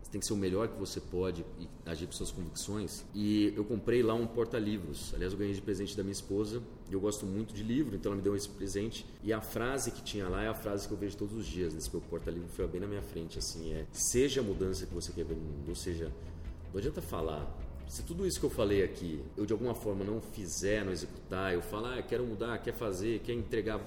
você 0.03 0.11
tem 0.11 0.21
que 0.21 0.27
ser 0.27 0.33
o 0.33 0.37
melhor 0.37 0.69
que 0.69 0.79
você 0.79 1.01
pode 1.01 1.45
e 1.59 1.69
agir 1.87 2.07
com 2.07 2.13
suas 2.13 2.33
convicções. 2.33 3.05
E 3.15 3.53
eu 3.57 3.65
comprei 3.65 4.03
lá 4.03 4.15
um 4.15 4.27
porta-livros. 4.27 5.13
Aliás, 5.15 5.33
eu 5.33 5.39
ganhei 5.39 5.55
de 5.55 5.63
presente 5.63 5.97
da 5.97 6.03
minha 6.03 6.13
esposa. 6.13 6.61
Eu 6.91 7.01
gosto 7.01 7.25
muito 7.25 7.55
de 7.55 7.63
livro, 7.63 7.95
então 7.95 8.11
ela 8.11 8.17
me 8.17 8.23
deu 8.23 8.35
esse 8.35 8.49
presente. 8.49 9.07
E 9.23 9.33
a 9.33 9.41
frase 9.41 9.93
que 9.93 10.03
tinha 10.03 10.29
lá 10.29 10.43
é 10.43 10.49
a 10.49 10.55
frase 10.55 10.89
que 10.89 10.93
eu 10.93 10.99
vejo 10.99 11.17
todos 11.17 11.35
os 11.37 11.47
dias 11.47 11.73
nesse 11.73 11.91
meu 11.93 12.01
porta-livro. 12.01 12.49
Foi 12.49 12.67
bem 12.67 12.81
na 12.81 12.89
minha 12.89 13.03
frente, 13.03 13.39
assim, 13.39 13.73
é 13.73 13.87
seja 13.93 14.41
a 14.41 14.45
mudança 14.45 14.85
que 14.85 14.93
você 14.93 15.13
quer 15.13 15.25
ver 15.25 15.37
no 15.37 15.43
mundo. 15.43 15.69
Ou 15.69 15.77
seja, 15.77 16.13
não 16.73 16.79
adianta 16.79 17.01
falar. 17.01 17.49
Se 17.91 18.05
tudo 18.05 18.25
isso 18.25 18.39
que 18.39 18.47
eu 18.47 18.51
falei 18.51 18.85
aqui, 18.85 19.21
eu 19.37 19.45
de 19.45 19.53
alguma 19.53 19.75
forma 19.75 20.05
não 20.05 20.21
fizer, 20.21 20.85
não 20.85 20.93
executar, 20.93 21.53
eu 21.53 21.61
falar, 21.61 21.99
ah, 21.99 22.03
quero 22.03 22.25
mudar, 22.25 22.57
quer 22.59 22.73
fazer, 22.73 23.19
quer 23.19 23.33
entregar 23.33 23.81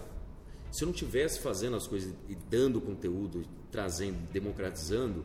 se 0.70 0.84
eu 0.84 0.88
não 0.88 0.94
tivesse 0.94 1.40
fazendo 1.40 1.78
as 1.78 1.88
coisas 1.88 2.14
e 2.28 2.36
dando 2.36 2.82
conteúdo, 2.82 3.46
trazendo, 3.72 4.18
democratizando, 4.34 5.24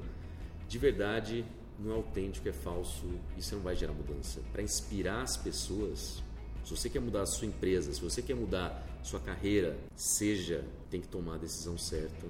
de 0.68 0.78
verdade 0.78 1.44
não 1.76 1.90
é 1.90 1.94
autêntico, 1.96 2.48
é 2.48 2.52
falso, 2.52 3.04
isso 3.36 3.56
não 3.56 3.62
vai 3.62 3.74
gerar 3.74 3.94
mudança. 3.94 4.40
Para 4.52 4.62
inspirar 4.62 5.22
as 5.22 5.36
pessoas, 5.36 6.22
se 6.64 6.70
você 6.70 6.88
quer 6.88 7.00
mudar 7.00 7.22
a 7.22 7.26
sua 7.26 7.48
empresa, 7.48 7.92
se 7.92 8.00
você 8.00 8.22
quer 8.22 8.36
mudar 8.36 8.86
sua 9.02 9.18
carreira, 9.18 9.76
seja, 9.96 10.64
tem 10.88 11.00
que 11.00 11.08
tomar 11.08 11.34
a 11.34 11.38
decisão 11.38 11.76
certa 11.76 12.26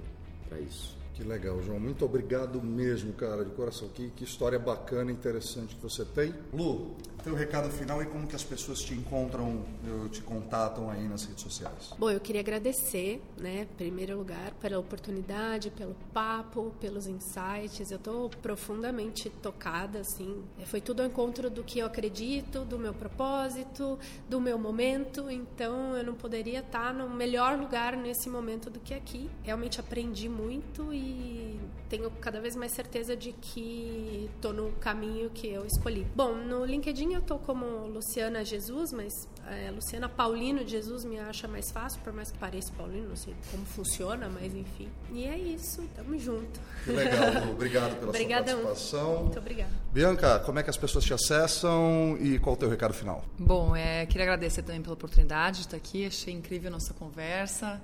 para 0.47 0.59
isso. 0.59 0.98
Que 1.19 1.25
legal, 1.25 1.61
João. 1.61 1.81
Muito 1.81 2.05
obrigado 2.05 2.61
mesmo, 2.61 3.11
cara, 3.11 3.43
de 3.43 3.51
coração. 3.51 3.89
Que, 3.89 4.09
que 4.11 4.23
história 4.23 4.57
bacana 4.57 5.11
e 5.11 5.13
interessante 5.13 5.75
que 5.75 5.83
você 5.83 6.05
tem. 6.05 6.33
Lu, 6.53 6.95
teu 7.23 7.35
recado 7.35 7.69
final 7.69 8.01
e 8.01 8.05
como 8.05 8.27
que 8.27 8.35
as 8.35 8.43
pessoas 8.43 8.81
te 8.81 8.93
encontram, 8.93 9.63
te 10.11 10.21
contatam 10.21 10.89
aí 10.89 11.07
nas 11.07 11.25
redes 11.25 11.43
sociais. 11.43 11.93
Bom, 11.97 12.09
eu 12.09 12.19
queria 12.19 12.41
agradecer, 12.41 13.21
né, 13.37 13.61
em 13.61 13.75
primeiro 13.75 14.17
lugar, 14.17 14.51
pela 14.61 14.79
oportunidade, 14.79 15.69
pelo 15.71 15.95
papo, 16.13 16.73
pelos 16.79 17.07
insights. 17.07 17.91
Eu 17.91 17.97
estou 17.97 18.29
profundamente 18.29 19.29
tocada, 19.29 19.99
assim. 19.99 20.43
Foi 20.65 20.81
tudo 20.81 21.01
ao 21.01 21.07
encontro 21.07 21.49
do 21.49 21.63
que 21.63 21.79
eu 21.79 21.85
acredito, 21.85 22.65
do 22.65 22.77
meu 22.77 22.93
propósito, 22.93 23.99
do 24.27 24.39
meu 24.39 24.57
momento. 24.57 25.29
Então, 25.29 25.95
eu 25.95 26.03
não 26.03 26.15
poderia 26.15 26.59
estar 26.59 26.93
no 26.93 27.09
melhor 27.09 27.57
lugar 27.57 27.95
nesse 27.95 28.29
momento 28.29 28.69
do 28.69 28.79
que 28.79 28.93
aqui. 28.93 29.29
Realmente 29.43 29.79
aprendi 29.79 30.29
muito 30.29 30.93
e 30.93 31.59
tenho 31.89 32.09
cada 32.11 32.39
vez 32.39 32.55
mais 32.55 32.71
certeza 32.71 33.15
de 33.15 33.33
que 33.33 34.29
estou 34.35 34.53
no 34.53 34.71
caminho 34.73 35.29
que 35.31 35.47
eu 35.47 35.65
escolhi. 35.65 36.05
Bom, 36.15 36.35
no 36.35 36.63
LinkedIn 36.63 37.08
eu 37.13 37.19
estou 37.19 37.39
como 37.39 37.65
Luciana 37.87 38.43
Jesus, 38.43 38.91
mas 38.93 39.27
é, 39.47 39.71
Luciana 39.71 40.07
Paulino 40.07 40.65
Jesus 40.67 41.03
me 41.05 41.19
acha 41.19 41.47
mais 41.47 41.71
fácil, 41.71 41.99
por 42.01 42.13
mais 42.13 42.31
que 42.31 42.37
pareça 42.37 42.71
Paulino, 42.77 43.09
não 43.09 43.15
sei 43.15 43.35
como 43.51 43.65
funciona, 43.65 44.29
mas 44.29 44.53
enfim. 44.53 44.89
E 45.11 45.25
é 45.25 45.37
isso, 45.37 45.83
tamo 45.95 46.17
junto. 46.17 46.59
Que 46.83 46.91
legal, 46.91 47.45
Lu. 47.45 47.51
Obrigado 47.51 47.95
pela 47.97 48.09
Obrigadão. 48.09 48.55
sua 48.57 48.65
participação. 48.65 49.23
Muito 49.23 49.39
obrigada. 49.39 49.71
Bianca, 49.91 50.39
como 50.39 50.59
é 50.59 50.63
que 50.63 50.69
as 50.69 50.77
pessoas 50.77 51.03
te 51.03 51.13
acessam 51.13 52.17
e 52.19 52.39
qual 52.39 52.55
o 52.55 52.57
teu 52.57 52.69
recado 52.69 52.93
final? 52.93 53.23
Bom, 53.37 53.75
é, 53.75 54.05
queria 54.05 54.23
agradecer 54.23 54.61
também 54.63 54.81
pela 54.81 54.93
oportunidade 54.93 55.57
de 55.57 55.63
estar 55.65 55.77
aqui, 55.77 56.05
achei 56.05 56.33
incrível 56.33 56.69
a 56.69 56.71
nossa 56.71 56.93
conversa. 56.93 57.81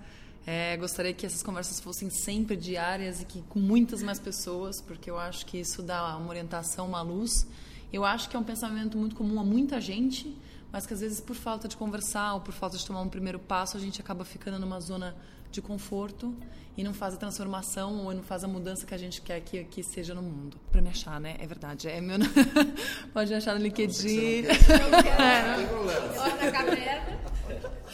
É, 0.48 0.78
gostaria 0.78 1.12
que 1.12 1.26
essas 1.26 1.42
conversas 1.42 1.80
fossem 1.80 2.10
sempre 2.10 2.56
diárias 2.56 3.20
e 3.20 3.26
que 3.26 3.42
com 3.50 3.58
muitas 3.60 4.04
mais 4.04 4.20
pessoas, 4.20 4.80
porque 4.80 5.10
eu 5.10 5.18
acho 5.18 5.44
que 5.46 5.58
isso 5.58 5.82
dá 5.82 6.16
uma 6.18 6.30
orientação, 6.30 6.88
uma 6.88 7.02
luz. 7.02 7.48
Eu 7.96 8.04
acho 8.04 8.28
que 8.28 8.36
é 8.36 8.40
um 8.40 8.44
pensamento 8.44 8.98
muito 8.98 9.16
comum 9.16 9.40
a 9.40 9.44
muita 9.44 9.80
gente, 9.80 10.38
mas 10.70 10.86
que 10.86 10.94
às 10.94 11.00
vezes 11.00 11.22
por 11.22 11.34
falta 11.34 11.66
de 11.66 11.78
conversar 11.78 12.34
ou 12.34 12.42
por 12.42 12.54
falta 12.54 12.78
de 12.78 12.86
tomar 12.86 13.00
um 13.00 13.08
primeiro 13.08 13.40
passo, 13.40 13.78
a 13.78 13.80
gente 13.80 14.02
acaba 14.02 14.26
ficando 14.26 14.60
numa 14.60 14.82
zona 14.82 15.16
de 15.50 15.62
conforto 15.62 16.36
e 16.76 16.84
não 16.84 16.94
faz 16.94 17.14
a 17.14 17.18
transformação 17.18 18.06
ou 18.06 18.14
não 18.14 18.22
faz 18.22 18.44
a 18.44 18.50
mudança 18.50 18.86
que 18.86 18.94
a 18.94 18.98
gente 18.98 19.22
quer 19.22 19.40
que 19.40 19.60
aqui 19.60 19.82
seja 19.82 20.14
no 20.14 20.22
mundo. 20.22 20.60
Para 20.74 20.82
me 20.82 20.90
achar, 20.90 21.22
né? 21.22 21.38
É 21.40 21.48
verdade. 21.48 21.88
É 21.88 22.02
meu... 22.02 22.18
Pode 23.14 23.34
achar 23.34 23.56
no 23.56 23.62
LinkedIn. 23.62 24.42
Não, 24.42 24.50
não 24.92 25.02
quer. 25.02 25.56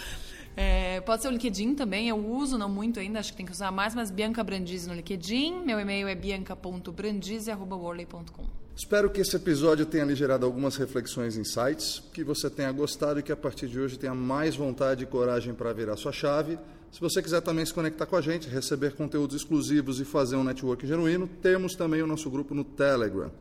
É, 0.56 1.02
pode 1.02 1.22
ser 1.22 1.28
o 1.30 1.32
LinkedIn 1.32 1.76
também, 1.76 2.10
eu 2.10 2.18
uso, 2.18 2.58
não 2.58 2.70
muito 2.70 3.00
ainda, 3.00 3.20
acho 3.20 3.32
que 3.32 3.38
tem 3.38 3.46
que 3.46 3.52
usar 3.52 3.72
mais, 3.72 3.94
mas 3.96 4.12
Bianca 4.12 4.44
Brandizzi 4.44 4.88
no 4.88 4.94
LinkedIn. 4.94 5.64
Meu 5.66 5.80
e-mail 5.80 6.08
é 6.08 6.16
bianca.brandizzi.worley.com. 6.16 8.62
Espero 8.76 9.10
que 9.10 9.22
esse 9.22 9.36
episódio 9.36 9.86
tenha 9.86 10.06
lhe 10.06 10.16
gerado 10.16 10.46
algumas 10.46 10.76
reflexões 10.76 11.36
e 11.36 11.42
insights, 11.42 12.02
que 12.14 12.24
você 12.24 12.50
tenha 12.50 12.72
gostado 12.72 13.20
e 13.20 13.24
que 13.24 13.32
a 13.32 13.36
partir 13.36 13.68
de 13.68 13.80
hoje 13.80 14.00
tenha 14.00 14.16
mais 14.16 14.56
vontade 14.56 15.04
e 15.04 15.08
coragem 15.08 15.54
para 15.54 15.74
virar 15.74 15.98
sua 15.98 16.12
chave. 16.12 16.58
Se 16.92 17.00
você 17.00 17.22
quiser 17.22 17.42
também 17.42 17.66
se 17.66 17.74
conectar 17.74 18.06
com 18.06 18.16
a 18.16 18.22
gente, 18.22 18.50
receber 18.50 18.94
conteúdos 18.94 19.36
exclusivos 19.36 20.00
e 20.00 20.06
fazer 20.06 20.36
um 20.36 20.44
network 20.44 20.86
genuíno, 20.86 21.28
temos 21.42 21.76
também 21.76 22.02
o 22.02 22.08
nosso 22.08 22.30
grupo 22.30 22.54
no 22.54 22.64
Telegram. 22.64 23.32